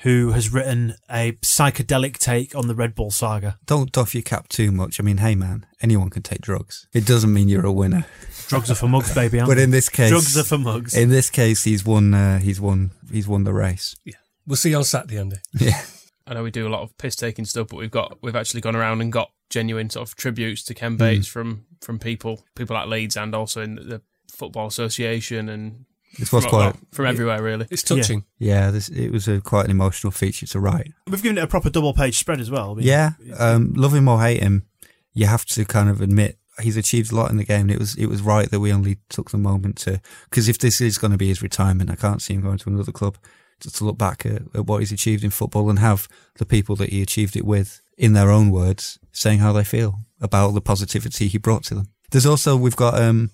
who 0.02 0.32
has 0.32 0.52
written 0.52 0.94
a 1.10 1.32
psychedelic 1.42 2.18
take 2.18 2.54
on 2.54 2.68
the 2.68 2.74
Red 2.74 2.94
Bull 2.94 3.10
saga. 3.10 3.58
Don't 3.66 3.92
doff 3.92 4.14
your 4.14 4.22
cap 4.22 4.48
too 4.48 4.70
much. 4.70 5.00
I 5.00 5.02
mean, 5.02 5.18
hey 5.18 5.34
man, 5.34 5.66
anyone 5.80 6.10
can 6.10 6.22
take 6.22 6.40
drugs. 6.40 6.86
It 6.92 7.06
doesn't 7.06 7.32
mean 7.32 7.48
you're 7.48 7.66
a 7.66 7.72
winner. 7.72 8.04
Drugs 8.48 8.70
are 8.70 8.74
for 8.74 8.88
mugs, 8.88 9.14
baby. 9.14 9.40
but 9.40 9.58
in 9.58 9.70
this 9.70 9.88
case, 9.88 10.10
drugs 10.10 10.36
are 10.36 10.44
for 10.44 10.58
mugs. 10.58 10.94
In 10.96 11.08
this 11.08 11.30
case, 11.30 11.64
he's 11.64 11.84
won. 11.84 12.14
Uh, 12.14 12.38
he's 12.38 12.60
won. 12.60 12.90
He's 13.10 13.26
won 13.26 13.44
the 13.44 13.54
race. 13.54 13.96
Yeah, 14.04 14.14
we'll 14.46 14.56
see 14.56 14.70
you 14.70 14.76
on 14.76 14.84
Saturday, 14.84 15.18
Andy. 15.18 15.36
Yeah. 15.58 15.80
I 16.28 16.34
know 16.34 16.42
we 16.42 16.50
do 16.50 16.66
a 16.66 16.68
lot 16.68 16.82
of 16.82 16.96
piss 16.98 17.14
taking 17.14 17.44
stuff, 17.44 17.68
but 17.68 17.76
we've 17.76 17.90
got 17.90 18.18
we've 18.20 18.34
actually 18.34 18.60
gone 18.60 18.74
around 18.74 19.00
and 19.00 19.12
got 19.12 19.30
genuine 19.48 19.90
sort 19.90 20.08
of 20.08 20.16
tributes 20.16 20.64
to 20.64 20.74
Ken 20.74 20.96
Bates 20.96 21.28
mm. 21.28 21.30
from 21.30 21.66
from 21.80 22.00
people 22.00 22.44
people 22.56 22.76
at 22.76 22.88
Leeds 22.88 23.16
and 23.16 23.34
also 23.34 23.62
in 23.62 23.76
the 23.76 24.02
Football 24.28 24.66
Association 24.66 25.48
and 25.48 25.84
this 26.18 26.32
was 26.32 26.46
quite 26.46 26.74
from 26.92 27.06
everywhere, 27.06 27.42
really. 27.42 27.66
It's 27.70 27.82
touching. 27.82 28.24
Yeah, 28.38 28.66
yeah 28.66 28.70
this, 28.70 28.88
it 28.88 29.10
was 29.10 29.28
a 29.28 29.40
quite 29.40 29.66
an 29.66 29.70
emotional 29.70 30.10
feature 30.10 30.46
to 30.46 30.60
write. 30.60 30.92
We've 31.06 31.22
given 31.22 31.38
it 31.38 31.44
a 31.44 31.46
proper 31.46 31.70
double 31.70 31.92
page 31.92 32.18
spread 32.18 32.40
as 32.40 32.50
well. 32.50 32.72
I 32.72 32.74
mean, 32.74 32.86
yeah, 32.86 33.10
um, 33.38 33.72
love 33.74 33.94
him 33.94 34.08
or 34.08 34.20
hate 34.20 34.42
him, 34.42 34.66
you 35.12 35.26
have 35.26 35.44
to 35.46 35.64
kind 35.64 35.88
of 35.88 36.00
admit 36.00 36.38
he's 36.60 36.76
achieved 36.76 37.12
a 37.12 37.16
lot 37.16 37.30
in 37.30 37.36
the 37.36 37.44
game. 37.44 37.62
And 37.62 37.70
it 37.70 37.78
was 37.78 37.94
it 37.96 38.06
was 38.06 38.22
right 38.22 38.50
that 38.50 38.60
we 38.60 38.72
only 38.72 38.98
took 39.08 39.30
the 39.30 39.38
moment 39.38 39.78
to 39.78 40.00
because 40.30 40.48
if 40.48 40.58
this 40.58 40.80
is 40.80 40.98
going 40.98 41.12
to 41.12 41.18
be 41.18 41.28
his 41.28 41.42
retirement, 41.42 41.90
I 41.90 41.96
can't 41.96 42.22
see 42.22 42.34
him 42.34 42.42
going 42.42 42.58
to 42.58 42.70
another 42.70 42.92
club. 42.92 43.16
Just 43.58 43.76
to 43.76 43.84
look 43.86 43.96
back 43.96 44.26
at, 44.26 44.42
at 44.54 44.66
what 44.66 44.80
he's 44.80 44.92
achieved 44.92 45.24
in 45.24 45.30
football 45.30 45.70
and 45.70 45.78
have 45.78 46.08
the 46.36 46.44
people 46.44 46.76
that 46.76 46.90
he 46.90 47.00
achieved 47.00 47.36
it 47.36 47.46
with, 47.46 47.80
in 47.96 48.12
their 48.12 48.30
own 48.30 48.50
words, 48.50 48.98
saying 49.12 49.38
how 49.38 49.54
they 49.54 49.64
feel 49.64 50.00
about 50.20 50.50
the 50.50 50.60
positivity 50.60 51.26
he 51.26 51.38
brought 51.38 51.64
to 51.64 51.74
them. 51.74 51.88
There's 52.10 52.26
also 52.26 52.54
we've 52.54 52.76
got 52.76 53.00
um, 53.00 53.30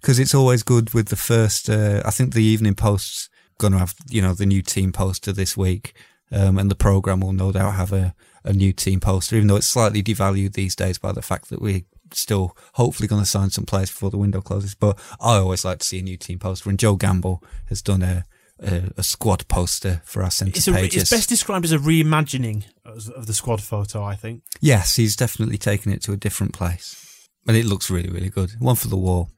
because 0.00 0.18
it's 0.18 0.34
always 0.34 0.62
good 0.62 0.94
with 0.94 1.08
the 1.08 1.16
first. 1.16 1.68
Uh, 1.68 2.02
I 2.04 2.10
think 2.10 2.34
the 2.34 2.44
Evening 2.44 2.74
Post's 2.74 3.28
going 3.58 3.72
to 3.72 3.78
have 3.78 3.94
you 4.08 4.22
know 4.22 4.34
the 4.34 4.46
new 4.46 4.62
team 4.62 4.92
poster 4.92 5.32
this 5.32 5.56
week, 5.56 5.94
um, 6.30 6.58
and 6.58 6.70
the 6.70 6.74
program 6.74 7.20
will 7.20 7.32
no 7.32 7.52
doubt 7.52 7.74
have 7.74 7.92
a, 7.92 8.14
a 8.44 8.52
new 8.52 8.72
team 8.72 9.00
poster, 9.00 9.36
even 9.36 9.48
though 9.48 9.56
it's 9.56 9.66
slightly 9.66 10.02
devalued 10.02 10.54
these 10.54 10.76
days 10.76 10.98
by 10.98 11.12
the 11.12 11.22
fact 11.22 11.48
that 11.50 11.60
we 11.60 11.84
still 12.12 12.56
hopefully 12.74 13.08
going 13.08 13.22
to 13.22 13.26
sign 13.28 13.50
some 13.50 13.66
players 13.66 13.90
before 13.90 14.10
the 14.10 14.18
window 14.18 14.40
closes. 14.40 14.74
But 14.74 14.98
I 15.20 15.36
always 15.36 15.64
like 15.64 15.78
to 15.78 15.86
see 15.86 15.98
a 15.98 16.02
new 16.02 16.16
team 16.16 16.38
poster, 16.38 16.70
and 16.70 16.78
Joe 16.78 16.96
Gamble 16.96 17.42
has 17.68 17.82
done 17.82 18.02
a 18.02 18.24
a, 18.60 18.90
a 18.96 19.02
squad 19.02 19.46
poster 19.48 20.00
for 20.04 20.22
our 20.22 20.30
centre 20.30 20.56
it's 20.56 20.68
a, 20.68 20.72
pages. 20.72 21.02
It's 21.02 21.10
best 21.10 21.28
described 21.28 21.64
as 21.64 21.72
a 21.72 21.78
reimagining 21.78 22.64
of 22.84 23.26
the 23.26 23.34
squad 23.34 23.62
photo, 23.62 24.02
I 24.02 24.14
think. 24.14 24.42
Yes, 24.60 24.96
he's 24.96 25.16
definitely 25.16 25.58
taken 25.58 25.92
it 25.92 26.02
to 26.04 26.12
a 26.12 26.16
different 26.16 26.52
place, 26.52 27.28
and 27.46 27.56
it 27.56 27.64
looks 27.64 27.90
really, 27.90 28.10
really 28.10 28.30
good. 28.30 28.52
One 28.58 28.76
for 28.76 28.88
the 28.88 28.96
wall. 28.96 29.30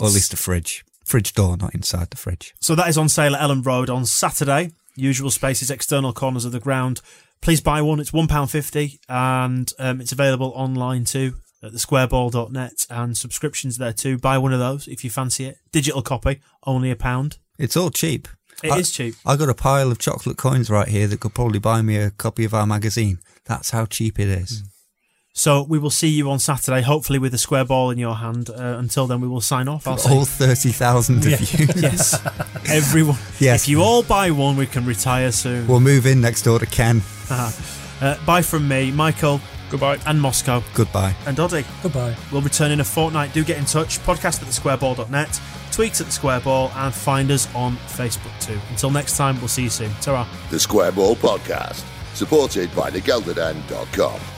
Or 0.00 0.06
at 0.06 0.14
least 0.14 0.32
a 0.32 0.36
fridge. 0.36 0.84
Fridge 1.04 1.32
door, 1.32 1.56
not 1.56 1.74
inside 1.74 2.10
the 2.10 2.16
fridge. 2.16 2.54
So 2.60 2.74
that 2.74 2.88
is 2.88 2.98
on 2.98 3.08
sale 3.08 3.34
at 3.34 3.40
Elland 3.40 3.64
Road 3.64 3.88
on 3.88 4.04
Saturday. 4.04 4.72
Usual 4.94 5.30
spaces, 5.30 5.70
external 5.70 6.12
corners 6.12 6.44
of 6.44 6.52
the 6.52 6.60
ground. 6.60 7.00
Please 7.40 7.60
buy 7.60 7.80
one. 7.82 8.00
It's 8.00 8.10
£1.50 8.10 8.98
and 9.08 9.72
um, 9.78 10.00
it's 10.00 10.12
available 10.12 10.52
online 10.54 11.04
too 11.04 11.34
at 11.62 11.72
thesquareball.net 11.72 12.86
and 12.90 13.16
subscriptions 13.16 13.78
there 13.78 13.92
too. 13.92 14.18
Buy 14.18 14.38
one 14.38 14.52
of 14.52 14.58
those 14.58 14.86
if 14.86 15.04
you 15.04 15.10
fancy 15.10 15.46
it. 15.46 15.58
Digital 15.72 16.02
copy, 16.02 16.40
only 16.66 16.90
a 16.90 16.96
pound. 16.96 17.38
It's 17.58 17.76
all 17.76 17.90
cheap. 17.90 18.28
It 18.62 18.72
I, 18.72 18.78
is 18.78 18.90
cheap. 18.90 19.14
I 19.24 19.36
got 19.36 19.48
a 19.48 19.54
pile 19.54 19.90
of 19.90 19.98
chocolate 19.98 20.36
coins 20.36 20.68
right 20.68 20.88
here 20.88 21.06
that 21.06 21.20
could 21.20 21.34
probably 21.34 21.60
buy 21.60 21.82
me 21.82 21.96
a 21.96 22.10
copy 22.10 22.44
of 22.44 22.54
our 22.54 22.66
magazine. 22.66 23.18
That's 23.44 23.70
how 23.70 23.86
cheap 23.86 24.18
it 24.18 24.28
is. 24.28 24.62
Mm. 24.62 24.68
So 25.38 25.62
we 25.62 25.78
will 25.78 25.90
see 25.90 26.08
you 26.08 26.28
on 26.32 26.40
Saturday, 26.40 26.82
hopefully 26.82 27.20
with 27.20 27.32
a 27.32 27.38
square 27.38 27.64
ball 27.64 27.90
in 27.90 27.98
your 27.98 28.16
hand. 28.16 28.50
Uh, 28.50 28.74
until 28.76 29.06
then, 29.06 29.20
we 29.20 29.28
will 29.28 29.40
sign 29.40 29.68
off. 29.68 29.86
I'll 29.86 29.92
all 30.10 30.24
thirty 30.24 30.70
thousand 30.70 31.18
of 31.18 31.30
yeah. 31.30 31.38
you. 31.38 31.66
yes, 31.76 32.20
everyone. 32.68 33.16
Yes. 33.38 33.62
If 33.62 33.68
you 33.68 33.80
all 33.80 34.02
buy 34.02 34.32
one, 34.32 34.56
we 34.56 34.66
can 34.66 34.84
retire 34.84 35.30
soon. 35.30 35.68
We'll 35.68 35.78
move 35.78 36.06
in 36.06 36.20
next 36.20 36.42
door 36.42 36.58
to 36.58 36.66
Ken. 36.66 37.02
Uh-huh. 37.30 38.06
Uh, 38.06 38.24
bye 38.24 38.40
from 38.40 38.66
me, 38.66 38.90
Michael. 38.90 39.38
Goodbye. 39.68 39.98
And 40.06 40.18
Moscow. 40.18 40.62
Goodbye. 40.72 41.14
And 41.26 41.36
Doddy. 41.36 41.62
Goodbye. 41.82 42.16
We'll 42.32 42.40
return 42.40 42.70
in 42.70 42.80
a 42.80 42.84
fortnight. 42.84 43.34
Do 43.34 43.44
get 43.44 43.58
in 43.58 43.66
touch. 43.66 43.98
Podcast 43.98 44.40
at 44.40 44.48
thesquareball.net, 44.48 45.28
tweets 45.70 46.00
at 46.00 46.06
the 46.06 46.12
squareball, 46.12 46.74
and 46.74 46.94
find 46.94 47.30
us 47.30 47.54
on 47.54 47.76
Facebook 47.76 48.32
too. 48.40 48.58
Until 48.70 48.90
next 48.90 49.18
time, 49.18 49.38
we'll 49.40 49.48
see 49.48 49.64
you 49.64 49.70
soon. 49.70 49.90
ta 50.00 50.26
The 50.50 50.56
Squareball 50.56 51.16
Podcast, 51.16 51.84
supported 52.14 52.74
by 52.74 52.90
thegelderden.com. 52.90 54.37